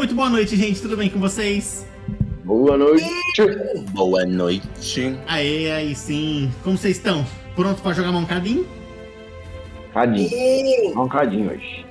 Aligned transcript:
Muito 0.00 0.14
boa 0.14 0.30
noite, 0.30 0.56
gente. 0.56 0.80
Tudo 0.80 0.96
bem 0.96 1.10
com 1.10 1.20
vocês? 1.20 1.86
Boa 2.42 2.74
noite. 2.74 3.04
Boa 3.92 4.24
noite. 4.24 5.14
Aê, 5.28 5.70
aí 5.70 5.94
sim. 5.94 6.50
Como 6.64 6.78
vocês 6.78 6.96
estão? 6.96 7.22
Pronto 7.54 7.82
pra 7.82 7.92
jogar 7.92 8.10
mancadinho? 8.10 8.66
Cadinho. 9.92 10.94
Só 10.94 11.04
um 11.04 11.08
cadinho 11.08 11.50
hoje. 11.50 11.84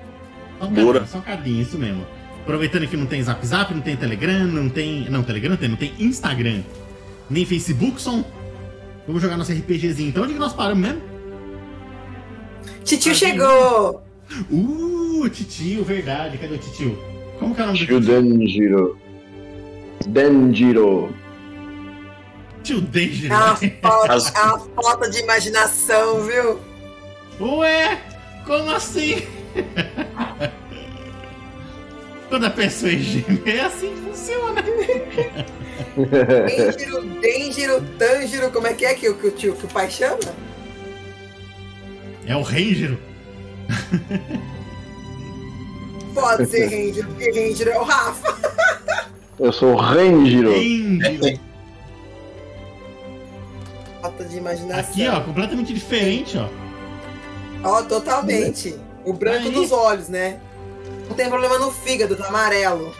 Só 0.57 0.65
um 0.65 0.69
Bora. 0.71 0.85
cadinho, 1.01 1.07
só 1.07 1.17
um 1.19 1.21
cadinho, 1.21 1.61
isso 1.61 1.77
mesmo. 1.77 2.03
Aproveitando 2.41 2.87
que 2.87 2.97
não 2.97 3.05
tem 3.05 3.21
Zap 3.21 3.45
Zap, 3.45 3.71
não 3.71 3.81
tem 3.81 3.95
Telegram, 3.95 4.47
não 4.47 4.69
tem. 4.69 5.07
Não, 5.07 5.21
Telegram 5.21 5.55
tem, 5.55 5.69
não 5.69 5.77
tem 5.77 5.93
Instagram, 5.99 6.63
nem 7.29 7.45
Facebook, 7.45 8.01
som. 8.01 8.25
Vamos 9.05 9.21
jogar 9.21 9.37
nosso 9.37 9.51
RPGzinho. 9.51 10.09
Então 10.09 10.23
onde 10.23 10.33
que 10.33 10.39
nós 10.39 10.53
paramos 10.53 10.81
mesmo? 10.81 11.01
Titio 12.83 13.13
chegou! 13.13 14.01
Uh, 14.49 15.29
titio, 15.29 15.83
verdade. 15.83 16.39
Cadê 16.39 16.55
o 16.55 16.57
titio? 16.57 17.08
Como 17.39 17.55
que 17.55 17.61
é 17.61 17.63
o 17.63 17.67
nome 17.67 17.79
do 17.79 17.85
Tio? 17.85 17.99
Denjiro. 18.01 18.97
Denjiro. 20.07 21.13
Tio 22.63 22.81
Danger. 22.81 23.31
É 23.31 23.35
uma, 23.35 23.55
falta, 23.81 24.13
As- 24.13 24.35
é 24.35 24.41
uma 24.41 24.59
falta 24.83 25.09
de 25.09 25.19
imaginação, 25.19 26.21
viu? 26.23 26.59
Ué, 27.39 27.97
como 28.45 28.69
assim? 28.71 29.23
Quando 32.27 32.45
a 32.45 32.49
pessoa 32.49 32.91
é 32.91 32.97
gêmea, 32.97 33.41
é 33.45 33.61
assim 33.61 33.93
que 33.95 34.01
funciona. 34.01 34.61
Denjiro, 35.95 37.01
Denjiro, 37.21 37.81
Tanjiro, 37.97 38.51
como 38.51 38.67
é 38.67 38.73
que 38.73 38.85
é 38.85 38.93
que, 38.93 39.07
o- 39.09 39.15
que, 39.15 39.27
o 39.27 39.31
tio, 39.31 39.55
que 39.55 39.65
o 39.65 39.69
pai 39.69 39.89
chama? 39.89 40.19
É 42.25 42.35
o 42.35 42.41
Ranger. 42.41 42.97
Pode 46.13 46.45
ser 46.47 46.65
Ranger, 46.65 47.05
porque 47.07 47.31
Ranger 47.31 47.67
é 47.67 47.79
o 47.79 47.83
Rafa. 47.83 49.09
Eu 49.39 49.53
sou 49.53 49.73
o. 49.73 49.77
Ranger. 49.77 51.39
Falta 54.01 54.23
de 54.25 54.37
imaginação. 54.37 54.79
Aqui, 54.79 55.07
ó, 55.07 55.21
completamente 55.21 55.73
diferente, 55.73 56.37
ó. 56.37 56.47
Ó, 57.63 57.81
totalmente. 57.83 58.77
O 59.05 59.13
branco 59.13 59.47
Aí. 59.47 59.51
dos 59.53 59.71
olhos, 59.71 60.09
né? 60.09 60.39
Não 61.07 61.15
tem 61.15 61.29
problema 61.29 61.57
no 61.57 61.71
fígado, 61.71 62.15
tá 62.15 62.27
amarelo. 62.27 62.93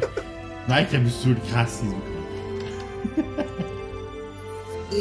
Ai, 0.68 0.84
que 0.84 0.96
absurdo, 0.96 1.40
que 1.40 1.52
racismo. 1.52 2.02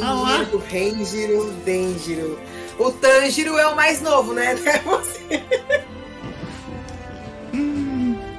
Ah. 0.01 0.37
Denjiro, 0.37 0.63
Renjiro, 0.69 1.51
Denjiro. 1.65 2.39
O 2.77 2.91
Tanjiro 2.91 3.57
é 3.57 3.67
o 3.67 3.75
mais 3.75 4.01
novo, 4.01 4.33
né? 4.33 4.55
É 4.65 4.79
você. 4.79 5.43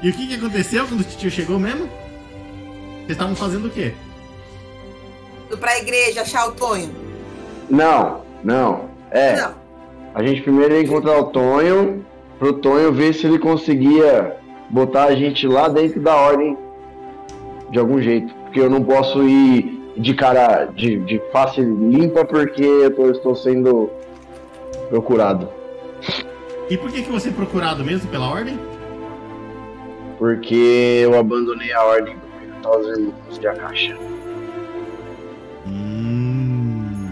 E 0.03 0.11
o 0.11 0.13
que, 0.13 0.27
que 0.27 0.35
aconteceu 0.35 0.87
quando 0.87 1.01
o 1.01 1.05
tio 1.05 1.31
chegou 1.31 1.59
mesmo? 1.59 1.89
Vocês 2.99 3.11
estavam 3.13 3.35
fazendo 3.37 3.67
o 3.67 3.71
quê? 3.71 3.93
Indo 5.47 5.59
pra 5.59 5.79
igreja 5.79 6.23
achar 6.23 6.49
o 6.49 6.53
Tonho. 6.53 6.91
Não, 7.71 8.21
não. 8.45 8.91
É, 9.11 9.37
Não. 9.37 9.55
a 10.15 10.23
gente 10.23 10.43
primeiro 10.43 10.75
ia 10.75 10.83
encontrar 10.83 11.19
o 11.19 11.25
Tonho, 11.25 12.05
pro 12.39 12.53
Tonho 12.55 12.93
ver 12.93 13.15
se 13.15 13.27
ele 13.27 13.39
conseguia 13.39 14.37
botar 14.71 15.05
a 15.05 15.15
gente 15.15 15.47
lá 15.47 15.69
dentro 15.69 16.01
da 16.01 16.15
ordem 16.17 16.57
de 17.71 17.79
algum 17.79 18.01
jeito. 18.01 18.35
Porque 18.45 18.61
eu 18.61 18.69
não 18.71 18.83
posso 18.83 19.23
ir 19.27 19.81
de 19.97 20.13
cara, 20.15 20.67
de, 20.67 20.99
de 21.01 21.21
face 21.33 21.61
limpa, 21.61 22.25
porque 22.25 22.63
eu 22.65 22.91
tô- 22.95 23.11
estou 23.11 23.35
sendo 23.35 23.89
procurado. 24.91 25.49
E 26.69 26.77
por 26.77 26.91
que, 26.91 27.03
que 27.03 27.11
você 27.11 27.29
é 27.29 27.33
procurado 27.33 27.85
mesmo 27.85 28.09
pela 28.11 28.29
ordem? 28.29 28.59
Porque 30.19 31.01
eu 31.03 31.19
abandonei 31.19 31.73
a 31.73 31.85
ordem 31.85 32.15
do 32.15 32.27
Pimental 32.39 32.79
dos 32.79 32.99
Irmãos 32.99 33.39
de 33.39 33.47
Akasha. 33.47 33.99
Hum. 35.67 37.11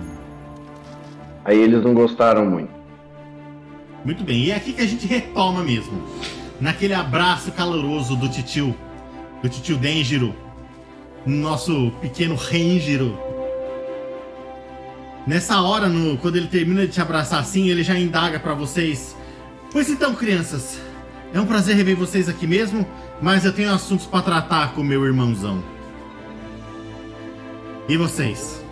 Aí 1.45 1.61
eles 1.61 1.83
não 1.83 1.93
gostaram 1.93 2.47
muito. 2.47 2.73
Muito 4.05 4.23
bem, 4.23 4.45
e 4.45 4.51
é 4.51 4.57
aqui 4.57 4.73
que 4.73 4.83
a 4.83 4.87
gente 4.87 5.07
retoma 5.07 5.63
mesmo. 5.63 6.03
Naquele 6.61 6.95
abraço 6.95 7.51
caloroso 7.53 8.17
do 8.17 8.29
titio, 8.29 8.75
do 9.43 9.49
titio 9.49 9.77
Denjiro, 9.77 10.35
nosso 11.27 11.91
pequeno 12.01 12.35
Renjiro. 12.35 13.19
Nessa 15.27 15.61
hora, 15.63 15.89
no, 15.89 16.19
quando 16.19 16.37
ele 16.37 16.49
termina 16.49 16.87
de 16.87 16.93
te 16.93 17.01
abraçar 17.01 17.41
assim, 17.41 17.71
ele 17.71 17.83
já 17.83 17.99
indaga 17.99 18.39
pra 18.39 18.53
vocês. 18.53 19.17
Pois 19.73 19.89
então, 19.89 20.15
crianças, 20.15 20.79
é 21.35 21.41
um 21.41 21.47
prazer 21.47 21.77
rever 21.77 21.97
vocês 21.97 22.29
aqui 22.29 22.47
mesmo, 22.47 22.87
mas 23.21 23.45
eu 23.45 23.53
tenho 23.53 23.73
assuntos 23.73 24.07
pra 24.07 24.23
tratar 24.23 24.73
com 24.75 24.83
meu 24.83 25.05
irmãozão. 25.05 25.63
E 27.89 27.97
vocês? 27.97 28.65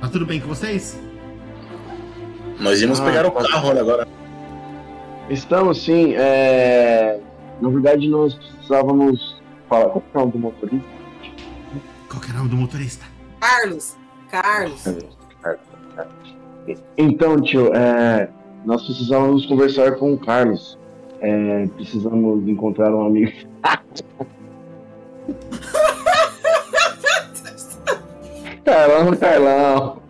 Tá 0.00 0.08
tudo 0.08 0.24
bem 0.24 0.40
com 0.40 0.46
vocês? 0.48 0.98
Nós 2.60 2.80
íamos 2.80 3.00
Ah, 3.00 3.04
pegar 3.04 3.26
o 3.26 3.32
carro 3.32 3.68
olha, 3.68 3.80
agora. 3.80 4.08
Estamos 5.28 5.84
sim, 5.84 6.14
é... 6.14 7.20
Na 7.60 7.68
verdade 7.68 8.08
nós 8.08 8.34
precisávamos 8.34 9.42
falar. 9.68 9.88
Qual 9.88 10.02
é 10.14 10.18
o 10.18 10.20
nome 10.20 10.32
do 10.32 10.38
motorista? 10.38 10.86
Qual 12.08 12.20
que 12.22 12.30
é 12.30 12.34
o 12.34 12.36
nome 12.38 12.48
do 12.50 12.56
motorista? 12.56 13.04
Carlos. 13.40 13.96
Carlos. 14.30 14.84
Então, 16.96 17.40
tio, 17.42 17.74
é... 17.74 18.28
nós 18.66 18.84
precisávamos 18.84 19.46
conversar 19.46 19.92
com 19.96 20.12
o 20.12 20.18
Carlos. 20.18 20.76
É... 21.20 21.66
Precisamos 21.76 22.46
encontrar 22.46 22.94
um 22.94 23.06
amigo. 23.06 23.32
Carlão, 28.64 29.16
Carlão. 29.16 30.02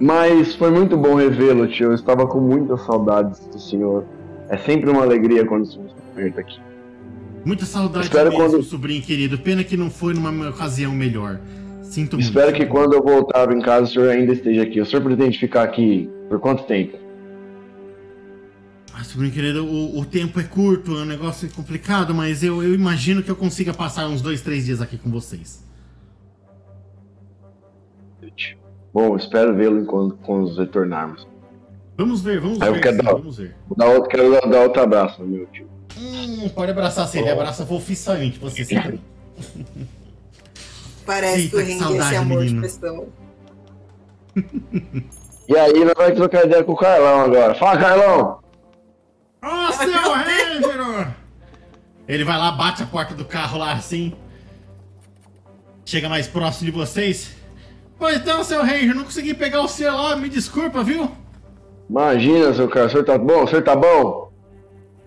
Mas 0.00 0.54
foi 0.54 0.70
muito 0.70 0.96
bom 0.96 1.14
revê-lo, 1.14 1.66
tio. 1.66 1.88
Eu 1.88 1.94
estava 1.94 2.26
com 2.26 2.40
muitas 2.40 2.80
saudades 2.82 3.40
do 3.46 3.58
senhor. 3.58 4.04
É 4.48 4.56
sempre 4.56 4.90
uma 4.90 5.02
alegria 5.02 5.44
quando 5.46 5.62
o 5.62 5.66
senhor 5.66 5.88
se 5.88 5.94
aperta 6.12 6.40
aqui. 6.40 6.60
Muita 7.44 7.64
saudade 7.64 8.06
Espero 8.06 8.30
mesmo, 8.30 8.44
quando- 8.50 8.62
sobrinho 8.62 9.02
querido. 9.02 9.38
Pena 9.38 9.62
que 9.64 9.76
não 9.76 9.90
foi 9.90 10.14
numa 10.14 10.48
ocasião 10.48 10.92
melhor. 10.92 11.40
Sinto 11.94 12.16
muito. 12.16 12.26
Espero 12.26 12.52
que 12.52 12.66
quando 12.66 12.94
eu 12.94 13.02
voltar 13.04 13.52
em 13.52 13.60
casa 13.60 13.84
o 13.84 13.86
senhor 13.86 14.10
ainda 14.10 14.32
esteja 14.32 14.62
aqui. 14.62 14.80
O 14.80 14.84
senhor 14.86 15.00
pretende 15.00 15.38
ficar 15.38 15.62
aqui 15.62 16.10
por 16.28 16.40
quanto 16.40 16.64
tempo? 16.64 16.98
Ah, 18.92 19.04
sobrinho 19.04 19.32
querido, 19.32 19.64
o, 19.64 20.00
o 20.00 20.04
tempo 20.04 20.40
é 20.40 20.42
curto, 20.42 20.96
é 20.98 21.02
um 21.02 21.04
negócio 21.04 21.48
complicado, 21.50 22.12
mas 22.12 22.42
eu, 22.42 22.62
eu 22.64 22.74
imagino 22.74 23.22
que 23.22 23.30
eu 23.30 23.36
consiga 23.36 23.72
passar 23.72 24.08
uns 24.08 24.20
dois, 24.20 24.42
três 24.42 24.64
dias 24.66 24.80
aqui 24.82 24.98
com 24.98 25.08
vocês. 25.08 25.62
Bom, 28.92 29.16
espero 29.16 29.54
vê-lo 29.54 29.80
enquanto 29.80 30.16
quando 30.16 30.42
nos 30.48 30.58
retornarmos. 30.58 31.26
Vamos 31.96 32.22
ver, 32.22 32.40
vamos 32.40 32.60
Ah, 32.60 32.66
eu 32.66 32.74
ver. 32.74 32.80
quero 32.80 32.96
sim, 32.96 33.02
dar- 33.02 33.12
vamos 33.12 33.36
ver. 33.38 33.54
Dar 33.76 33.86
outro, 33.88 34.08
quero 34.10 34.32
dar, 34.32 34.40
dar 34.48 34.62
outro 34.62 34.82
abraço 34.82 35.22
meu 35.22 35.46
tio. 35.46 35.68
Hum, 35.96 36.48
pode 36.48 36.72
abraçar 36.72 37.06
se 37.06 37.18
ele 37.18 37.30
abraça 37.30 37.64
fofiçamente 37.64 38.38
você 38.40 38.64
sempre. 38.64 39.00
Parece 41.06 41.40
Eita, 41.42 41.56
que 41.56 41.56
o 41.56 41.78
Ranger 41.78 41.90
é 41.90 42.06
esse 42.06 42.16
amor 42.16 42.40
menino. 42.40 42.62
de 42.62 42.68
pessoa. 42.68 43.08
E 45.46 45.54
aí, 45.58 45.84
nós 45.84 45.92
vamos 45.94 46.14
trocar 46.14 46.46
ideia 46.46 46.64
com 46.64 46.72
o 46.72 46.76
Carlão 46.76 47.20
agora. 47.20 47.54
Fala, 47.54 47.78
Carlão! 47.78 48.38
Ô, 49.42 49.72
seu 49.72 49.92
Ranger! 49.92 51.14
Ele 52.08 52.24
vai 52.24 52.38
lá, 52.38 52.50
bate 52.50 52.82
a 52.82 52.86
porta 52.86 53.14
do 53.14 53.26
carro 53.26 53.58
lá 53.58 53.72
assim. 53.72 54.14
Chega 55.84 56.08
mais 56.08 56.26
próximo 56.26 56.70
de 56.70 56.76
vocês. 56.76 57.34
Pois 57.98 58.16
então, 58.16 58.42
seu 58.42 58.62
Ranger, 58.62 58.94
não 58.94 59.04
consegui 59.04 59.34
pegar 59.34 59.60
o 59.60 59.68
seu 59.68 59.92
lá, 59.92 60.16
me 60.16 60.30
desculpa, 60.30 60.82
viu? 60.82 61.10
Imagina, 61.90 62.54
seu 62.54 62.66
cara. 62.66 62.86
O 62.86 62.90
senhor 62.90 63.04
tá 63.04 63.18
bom? 63.18 63.44
O 63.44 63.46
senhor 63.46 63.62
tá 63.62 63.76
bom? 63.76 64.23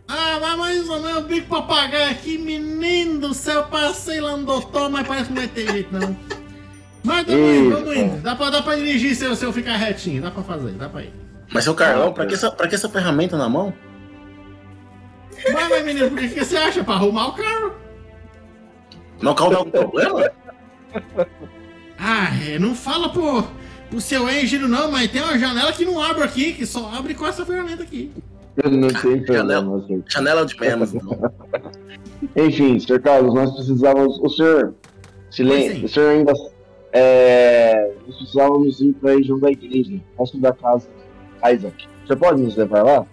Ah, 0.07 0.37
mas 0.39 0.57
mais 0.57 0.89
ou 0.89 1.01
menos, 1.01 1.17
o 1.17 1.27
bico 1.27 1.47
papagaio 1.49 2.11
aqui, 2.11 2.37
menino 2.37 3.19
do 3.19 3.33
céu, 3.33 3.63
passei 3.65 4.21
lá 4.21 4.37
no 4.37 4.45
doutor, 4.45 4.89
mas 4.89 5.05
parece 5.05 5.27
que 5.27 5.33
não 5.33 5.41
vai 5.41 5.47
ter 5.49 5.69
jeito 5.69 5.93
não. 5.93 6.17
Mas 7.03 7.25
tamo 7.25 7.49
indo, 7.49 7.75
tamo 7.77 7.93
indo. 7.93 8.21
Dá 8.21 8.35
pra, 8.35 8.49
dá 8.49 8.61
pra 8.61 8.75
dirigir 8.75 9.15
se 9.15 9.25
eu, 9.25 9.35
se 9.35 9.45
eu 9.45 9.51
ficar 9.51 9.75
retinho, 9.75 10.21
dá 10.21 10.31
pra 10.31 10.43
fazer, 10.43 10.71
dá 10.73 10.87
pra 10.87 11.03
ir. 11.03 11.13
Mas 11.51 11.63
seu 11.63 11.75
Carlão, 11.75 12.13
pra 12.13 12.25
que, 12.25 12.33
essa, 12.33 12.51
pra 12.51 12.67
que 12.67 12.75
essa 12.75 12.89
ferramenta 12.89 13.37
na 13.37 13.49
mão? 13.49 13.73
Mas, 15.53 15.69
mas 15.69 15.85
menino, 15.85 16.09
por 16.09 16.19
que, 16.19 16.29
que 16.29 16.43
você 16.43 16.57
acha? 16.57 16.83
Pra 16.83 16.95
arrumar 16.95 17.27
o 17.27 17.33
carro? 17.33 17.73
Não 19.21 19.33
causa 19.33 19.57
algum 19.57 19.71
problema? 19.71 20.31
Ah, 21.97 22.29
é, 22.47 22.59
não 22.59 22.75
fala 22.75 23.09
pro, 23.09 23.43
pro 23.89 24.01
seu 24.01 24.27
Angelo 24.27 24.67
não, 24.67 24.91
mas 24.91 25.11
tem 25.11 25.21
uma 25.21 25.37
janela 25.37 25.71
que 25.73 25.85
não 25.85 26.01
abre 26.01 26.23
aqui, 26.23 26.53
que 26.53 26.65
só 26.65 26.91
abre 26.93 27.13
com 27.13 27.25
essa 27.25 27.45
ferramenta 27.45 27.83
aqui. 27.83 28.11
Não 28.65 28.87
tem 28.87 29.23
problema, 29.23 29.85
senhor. 29.85 30.03
Janela 30.07 30.45
de 30.45 30.59
menos, 30.59 30.93
então. 30.93 31.31
Enfim, 32.35 32.79
senhor 32.79 32.99
Carlos, 33.01 33.33
nós 33.33 33.53
precisávamos. 33.53 34.19
O 34.19 34.29
senhor. 34.29 34.73
Silêncio. 35.29 35.85
O 35.85 35.87
senhor 35.87 36.09
ainda. 36.09 36.33
É, 36.91 37.93
nós 38.07 38.15
precisávamos 38.17 38.81
ir 38.81 38.93
para 38.93 39.11
a 39.11 39.15
região 39.15 39.37
da 39.37 39.51
igreja, 39.51 39.99
próximo 40.15 40.41
da 40.41 40.53
casa 40.53 40.87
Isaac. 41.53 41.87
Você 42.05 42.15
pode 42.15 42.41
nos 42.41 42.55
levar 42.55 42.83
lá? 42.83 43.05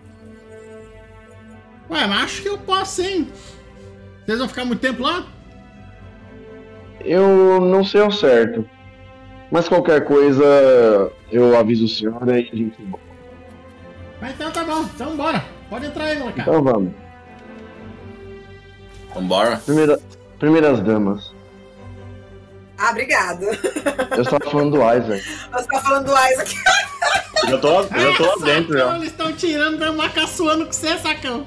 Ué, 1.91 2.07
mas 2.07 2.25
acho 2.25 2.43
que 2.43 2.49
eu 2.49 2.57
posso, 2.57 3.03
hein? 3.03 3.29
Vocês 4.25 4.39
vão 4.39 4.49
ficar 4.49 4.65
muito 4.65 4.81
tempo 4.81 5.03
lá? 5.03 5.27
Eu 7.05 7.61
não 7.61 7.85
sei 7.85 8.01
ao 8.01 8.11
certo. 8.11 8.65
Mas 9.51 9.69
qualquer 9.69 10.05
coisa, 10.05 11.13
eu 11.31 11.57
aviso 11.57 11.85
o 11.85 11.89
senhor 11.89 12.27
e 12.29 12.33
a 12.33 12.57
gente 12.57 12.83
volta. 12.83 13.14
Mas 14.25 14.33
então 14.37 14.51
tá 14.51 14.65
bom, 14.65 14.81
então 14.85 15.15
bora. 15.19 15.45
Pode 15.69 15.85
entrar 15.85 16.05
aí, 16.05 16.19
molecada. 16.19 16.51
Então 16.51 16.63
vamos. 16.63 16.95
Vambora. 19.15 19.59
Primeira, 19.59 20.01
primeiras 20.39 20.81
damas. 20.81 21.31
Ah, 22.79 22.91
obrigado. 22.93 23.43
Eu 23.43 24.23
estava 24.23 24.41
falando 24.51 24.71
do 24.71 24.77
Isaac. 24.79 25.23
Você 25.53 25.69
tá 25.69 25.81
falando 25.83 26.07
do 26.07 26.13
Isaac. 26.13 26.55
Eu 27.43 27.49
já 27.51 27.59
tô, 27.59 27.81
eu 27.83 28.13
já 28.13 28.17
tô 28.17 28.25
lá 28.25 28.47
dentro 28.47 28.79
já. 28.79 28.97
Eles 28.97 29.09
estão 29.09 29.33
tirando, 29.35 29.79
dando 29.79 29.93
uma 29.93 30.09
caçoando 30.09 30.65
com 30.65 30.73
você, 30.73 30.97
sacão. 30.97 31.47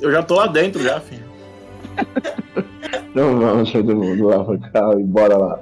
Eu 0.00 0.10
já 0.10 0.22
tô 0.22 0.36
lá 0.36 0.46
dentro 0.46 0.82
já, 0.82 0.98
filho. 1.02 1.28
Então 3.10 3.38
vamos 3.38 3.70
todo 3.70 3.94
mundo 3.94 4.28
lá 4.28 4.42
pra 4.42 4.70
cá 4.70 4.98
e 4.98 5.04
bora 5.04 5.36
lá. 5.36 5.60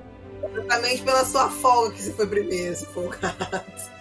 Exatamente 0.54 1.02
pela 1.02 1.24
sua 1.24 1.50
folga 1.50 1.90
que 1.96 2.02
você 2.02 2.12
foi 2.12 2.26
primeiro, 2.28 2.76
se 2.76 2.86
for 2.86 3.06
o 3.06 3.08
caso. 3.08 3.95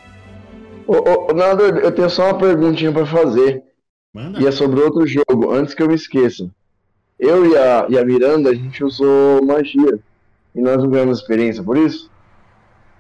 Ô, 0.88 1.30
ô, 1.32 1.34
Nada, 1.34 1.64
eu 1.64 1.92
tenho 1.92 2.10
só 2.10 2.26
uma 2.32 2.38
perguntinha 2.38 2.92
pra 2.92 3.06
fazer. 3.06 3.64
Manda. 4.14 4.40
E 4.42 4.48
é 4.48 4.52
sobre 4.52 4.80
outro 4.82 5.06
jogo, 5.06 5.52
antes 5.52 5.74
que 5.74 5.84
eu 5.84 5.88
me 5.88 5.96
esqueça. 5.96 6.50
Eu 7.20 7.46
e 7.50 7.58
a, 7.58 7.86
e 7.90 7.98
a 7.98 8.06
Miranda, 8.06 8.50
a 8.50 8.54
gente 8.54 8.84
usou 8.84 9.44
magia. 9.46 10.00
E 10.54 10.62
nós 10.62 10.78
não 10.82 10.90
ganhamos 10.90 11.20
experiência 11.20 11.64
por 11.64 11.78
isso? 11.78 12.10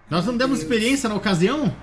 Nós 0.09 0.25
não 0.25 0.35
demos 0.37 0.59
experiência 0.59 1.09
na 1.09 1.15
ocasião? 1.15 1.73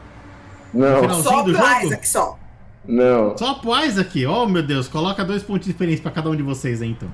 Não, 0.73 1.23
Só 1.23 1.43
do 1.43 1.53
pro 1.53 1.55
jogo? 1.55 1.85
Isaac, 1.87 2.09
só. 2.09 2.39
não. 2.85 3.37
Só 3.37 3.55
pro 3.55 3.75
Isaac? 3.85 4.27
Oh, 4.27 4.47
meu 4.47 4.63
Deus, 4.63 4.89
coloca 4.89 5.25
dois 5.25 5.43
pontos 5.43 5.65
de 5.67 5.73
experiência 5.73 6.03
pra 6.03 6.13
cada 6.13 6.31
um 6.31 6.37
de 6.37 6.43
vocês 6.43 6.81
aí, 6.83 6.91
então. 6.91 7.11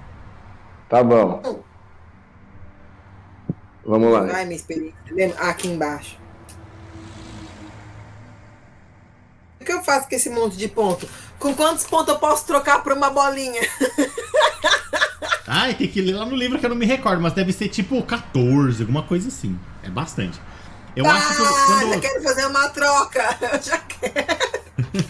Tá 0.89 1.03
bom. 1.03 1.63
Vamos 3.85 4.13
lá. 4.13 4.27
Ai, 4.33 4.45
minha 4.45 4.57
experiência. 4.57 4.95
Ah, 5.39 5.51
aqui 5.51 5.69
embaixo. 5.69 6.19
O 9.58 9.58
que 9.69 9.73
eu 9.75 9.85
faço 9.85 10.09
com 10.09 10.15
esse 10.15 10.31
monte 10.31 10.57
de 10.57 10.67
ponto? 10.67 11.07
Com 11.39 11.55
quantos 11.55 11.85
pontos 11.85 12.09
eu 12.09 12.19
posso 12.19 12.47
trocar 12.47 12.83
por 12.83 12.95
uma 12.95 13.11
bolinha? 13.11 13.61
Ai, 15.47 15.75
tem 15.75 15.87
que 15.87 16.01
ler 16.01 16.15
lá 16.15 16.25
no 16.25 16.35
livro 16.35 16.59
que 16.59 16.65
eu 16.65 16.71
não 16.71 16.77
me 16.77 16.87
recordo, 16.87 17.23
mas 17.23 17.35
deve 17.35 17.53
ser 17.53 17.69
tipo 17.69 18.03
14, 18.03 18.83
alguma 18.83 19.03
coisa 19.03 19.29
assim. 19.29 19.59
É 19.83 19.91
bastante. 19.91 20.41
Eu 20.97 21.07
acho 21.07 21.37
que 21.37 21.43
ah, 21.43 21.65
quando, 21.67 21.95
já 21.95 22.01
quero 22.01 22.23
fazer 22.23 22.47
uma 22.47 22.69
troca. 22.71 23.39
Eu 23.53 23.63
já 23.63 23.79
quero. 23.79 25.05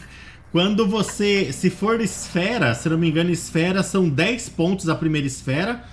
quando 0.53 0.87
você. 0.87 1.53
Se 1.53 1.71
for 1.71 2.01
esfera, 2.01 2.75
se 2.75 2.89
não 2.89 2.99
me 2.99 3.09
engano, 3.09 3.31
esfera 3.31 3.83
são 3.83 4.09
10 4.09 4.51
pontos 4.51 4.89
a 4.89 4.95
primeira 4.95 5.27
esfera. 5.27 5.85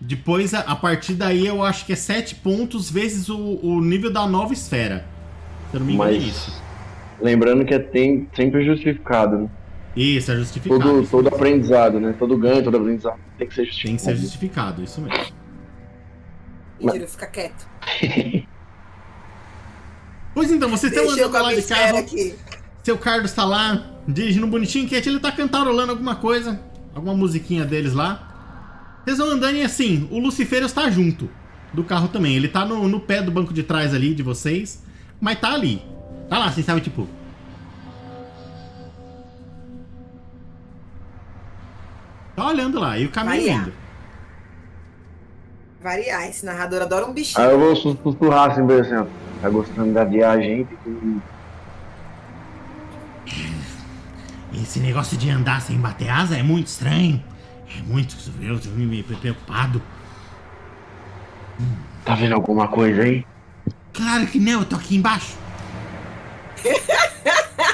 Depois, 0.00 0.54
a, 0.54 0.60
a 0.60 0.74
partir 0.74 1.14
daí, 1.14 1.46
eu 1.46 1.62
acho 1.62 1.84
que 1.84 1.92
é 1.92 1.96
7 1.96 2.36
pontos 2.36 2.90
vezes 2.90 3.28
o, 3.28 3.38
o 3.62 3.80
nível 3.80 4.12
da 4.12 4.26
nova 4.26 4.52
esfera. 4.52 5.06
Se 5.70 5.76
eu 5.76 5.80
não 5.80 5.86
me 5.86 5.94
engano, 5.94 6.10
é 6.10 6.14
isso. 6.14 6.61
Lembrando 7.22 7.64
que 7.64 7.72
é 7.72 7.78
tem, 7.78 8.28
sempre 8.34 8.64
justificado, 8.64 9.38
né? 9.38 9.50
Isso, 9.94 10.32
é 10.32 10.36
justificado. 10.36 10.80
Todo, 10.80 11.02
isso 11.02 11.10
todo 11.10 11.24
mesmo. 11.24 11.36
aprendizado, 11.36 12.00
né? 12.00 12.14
Todo 12.18 12.36
ganho, 12.36 12.62
todo 12.64 12.76
aprendizado 12.76 13.18
tem 13.38 13.46
que 13.46 13.54
ser 13.54 13.62
Tem 13.82 13.96
que 13.96 14.02
ser 14.02 14.16
justificado. 14.16 14.82
justificado, 14.82 14.82
isso 14.82 15.00
mesmo. 15.00 15.34
Mentira, 16.80 17.06
fica 17.06 17.26
quieto. 17.26 17.66
Pois 20.34 20.50
então, 20.50 20.70
vocês 20.70 20.90
estão 20.90 21.10
andando 21.10 21.42
lá 21.42 21.54
de 21.54 21.62
carro. 21.62 21.98
aqui. 21.98 22.34
Seu 22.82 22.96
Carlos 22.96 23.32
tá 23.32 23.44
lá, 23.44 24.00
dirigindo 24.08 24.46
bonitinho, 24.46 24.88
quieto, 24.88 25.06
ele 25.06 25.20
tá 25.20 25.30
cantarolando 25.30 25.92
alguma 25.92 26.16
coisa, 26.16 26.58
alguma 26.94 27.14
musiquinha 27.14 27.66
deles 27.66 27.92
lá. 27.92 29.02
Vocês 29.04 29.18
vão 29.18 29.28
andando 29.28 29.56
e 29.56 29.62
assim, 29.62 30.08
o 30.10 30.18
Lucifero 30.18 30.64
está 30.64 30.90
junto 30.90 31.28
do 31.72 31.84
carro 31.84 32.08
também. 32.08 32.34
Ele 32.34 32.48
tá 32.48 32.64
no, 32.64 32.88
no 32.88 32.98
pé 32.98 33.20
do 33.20 33.30
banco 33.30 33.52
de 33.52 33.62
trás 33.62 33.94
ali 33.94 34.14
de 34.14 34.22
vocês, 34.22 34.82
mas 35.20 35.38
tá 35.38 35.52
ali. 35.52 35.82
Tá 36.32 36.38
lá, 36.38 36.50
vocês 36.50 36.64
sabem, 36.64 36.82
tipo. 36.82 37.06
Tá 42.34 42.46
olhando 42.46 42.80
lá, 42.80 42.98
e 42.98 43.04
o 43.04 43.10
caminho 43.10 43.36
Variar. 43.36 43.60
indo. 43.60 43.72
Variar, 45.82 46.28
esse 46.30 46.46
narrador 46.46 46.80
adora 46.80 47.04
um 47.04 47.12
bichinho. 47.12 47.44
Aí 47.44 47.52
eu 47.52 47.58
vou 47.58 47.76
sussurrar 47.76 48.50
assim, 48.50 48.66
por 48.66 48.76
exemplo. 48.76 49.10
Tá 49.42 49.50
gostando 49.50 49.92
da 49.92 50.04
viagem? 50.04 50.66
Que- 53.26 53.60
Esse 54.54 54.80
negócio 54.80 55.18
de 55.18 55.28
andar 55.28 55.60
sem 55.60 55.76
bater 55.76 56.08
asa 56.08 56.38
é 56.38 56.42
muito 56.42 56.68
estranho. 56.68 57.22
É 57.78 57.82
muito. 57.82 58.16
Eu 58.40 58.58
tô 58.58 58.70
me 58.70 59.02
preocupado. 59.02 59.82
Tá 62.06 62.14
vendo 62.14 62.34
alguma 62.36 62.68
coisa 62.68 63.02
aí? 63.02 63.26
Claro 63.92 64.26
que 64.26 64.38
não, 64.40 64.60
eu 64.60 64.64
tô 64.64 64.76
aqui 64.76 64.96
embaixo. 64.96 65.41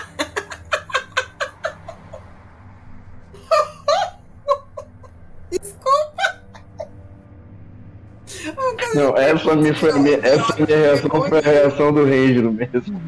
Não, 8.95 9.17
essa, 9.17 9.55
minha 9.55 9.75
foi, 9.75 9.91
a 9.91 9.97
minha, 9.97 10.17
essa 10.17 10.55
minha 10.57 10.79
reação 10.79 11.11
foi 11.11 11.39
a 11.39 11.43
reação 11.43 11.93
do 11.93 12.05
Ranger 12.05 12.51
mesmo. 12.51 13.01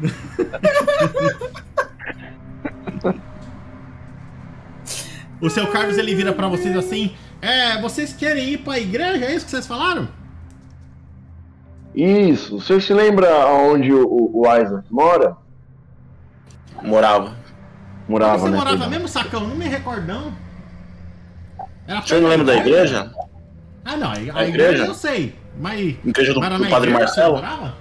O 5.41 5.49
seu 5.49 5.65
Carlos 5.67 5.97
ele 5.97 6.13
vira 6.13 6.31
pra 6.31 6.47
vocês 6.47 6.77
assim: 6.77 7.15
É, 7.41 7.81
vocês 7.81 8.13
querem 8.13 8.49
ir 8.49 8.57
pra 8.59 8.79
igreja? 8.79 9.25
É 9.25 9.35
isso 9.35 9.45
que 9.45 9.51
vocês 9.51 9.65
falaram? 9.65 10.07
Isso, 11.95 12.61
senhor 12.61 12.81
se 12.81 12.93
lembra 12.93 13.45
onde 13.47 13.91
o, 13.91 14.07
o, 14.07 14.41
o 14.41 14.57
Isaac 14.57 14.85
mora? 14.89 15.35
Morava. 16.83 17.35
Morava, 18.07 18.37
Você 18.39 18.49
né? 18.49 18.57
morava 18.57 18.87
mesmo, 18.87 19.07
sacão? 19.07 19.47
Não 19.47 19.55
me 19.55 19.67
recordo, 19.67 20.05
não. 20.07 20.33
Era 21.87 21.99
O 21.99 22.07
senhor 22.07 22.21
não 22.21 22.29
lembra 22.29 22.45
da 22.47 22.55
igreja? 22.55 23.11
Ah, 23.85 23.95
não, 23.97 24.07
a, 24.07 24.11
a 24.11 24.15
A 24.15 24.17
igreja? 24.17 24.43
igreja? 24.47 24.85
eu 24.85 24.93
sei. 24.93 25.35
Mas. 25.59 25.79
Igreja 26.05 26.33
do, 26.33 26.39
do 26.39 26.41
Padre 26.41 26.63
igreja 26.65 26.79
que 26.81 26.87
você 26.87 26.89
Marcelo? 26.91 27.35
morava? 27.35 27.75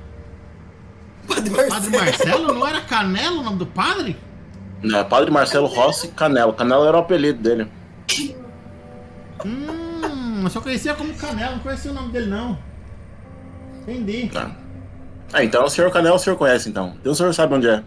Padre 1.29 1.51
Padre 1.69 1.91
Marcelo? 1.91 2.55
Não 2.55 2.67
era 2.67 2.81
Canelo 2.81 3.41
o 3.41 3.43
nome 3.45 3.59
do 3.59 3.67
padre? 3.67 4.17
Não, 4.83 4.99
é 4.99 5.05
Padre 5.05 5.31
Marcelo 5.31 5.67
Rossi 5.67 6.09
Canelo. 6.09 6.53
Canelo 6.53 6.85
era 6.87 6.97
o 6.97 7.01
apelido 7.01 7.41
dele. 7.43 7.69
Hum, 9.45 10.41
eu 10.45 10.51
só 10.51 10.61
conhecia 10.61 10.95
como 10.95 11.15
Canelo, 11.15 11.53
não 11.53 11.59
conhecia 11.61 11.91
o 11.91 11.95
nome 11.95 12.13
dele, 12.13 12.27
não. 12.27 12.59
Entendi. 13.83 14.31
Ah, 14.35 14.51
Ah, 15.33 15.45
então 15.45 15.65
o 15.65 15.71
senhor 15.71 15.91
Canelo 15.91 16.17
o 16.17 16.19
senhor 16.19 16.37
conhece 16.37 16.69
então. 16.69 16.95
Então 17.01 17.13
o 17.13 17.15
senhor 17.15 17.33
sabe 17.35 17.55
onde 17.55 17.69
é. 17.69 17.83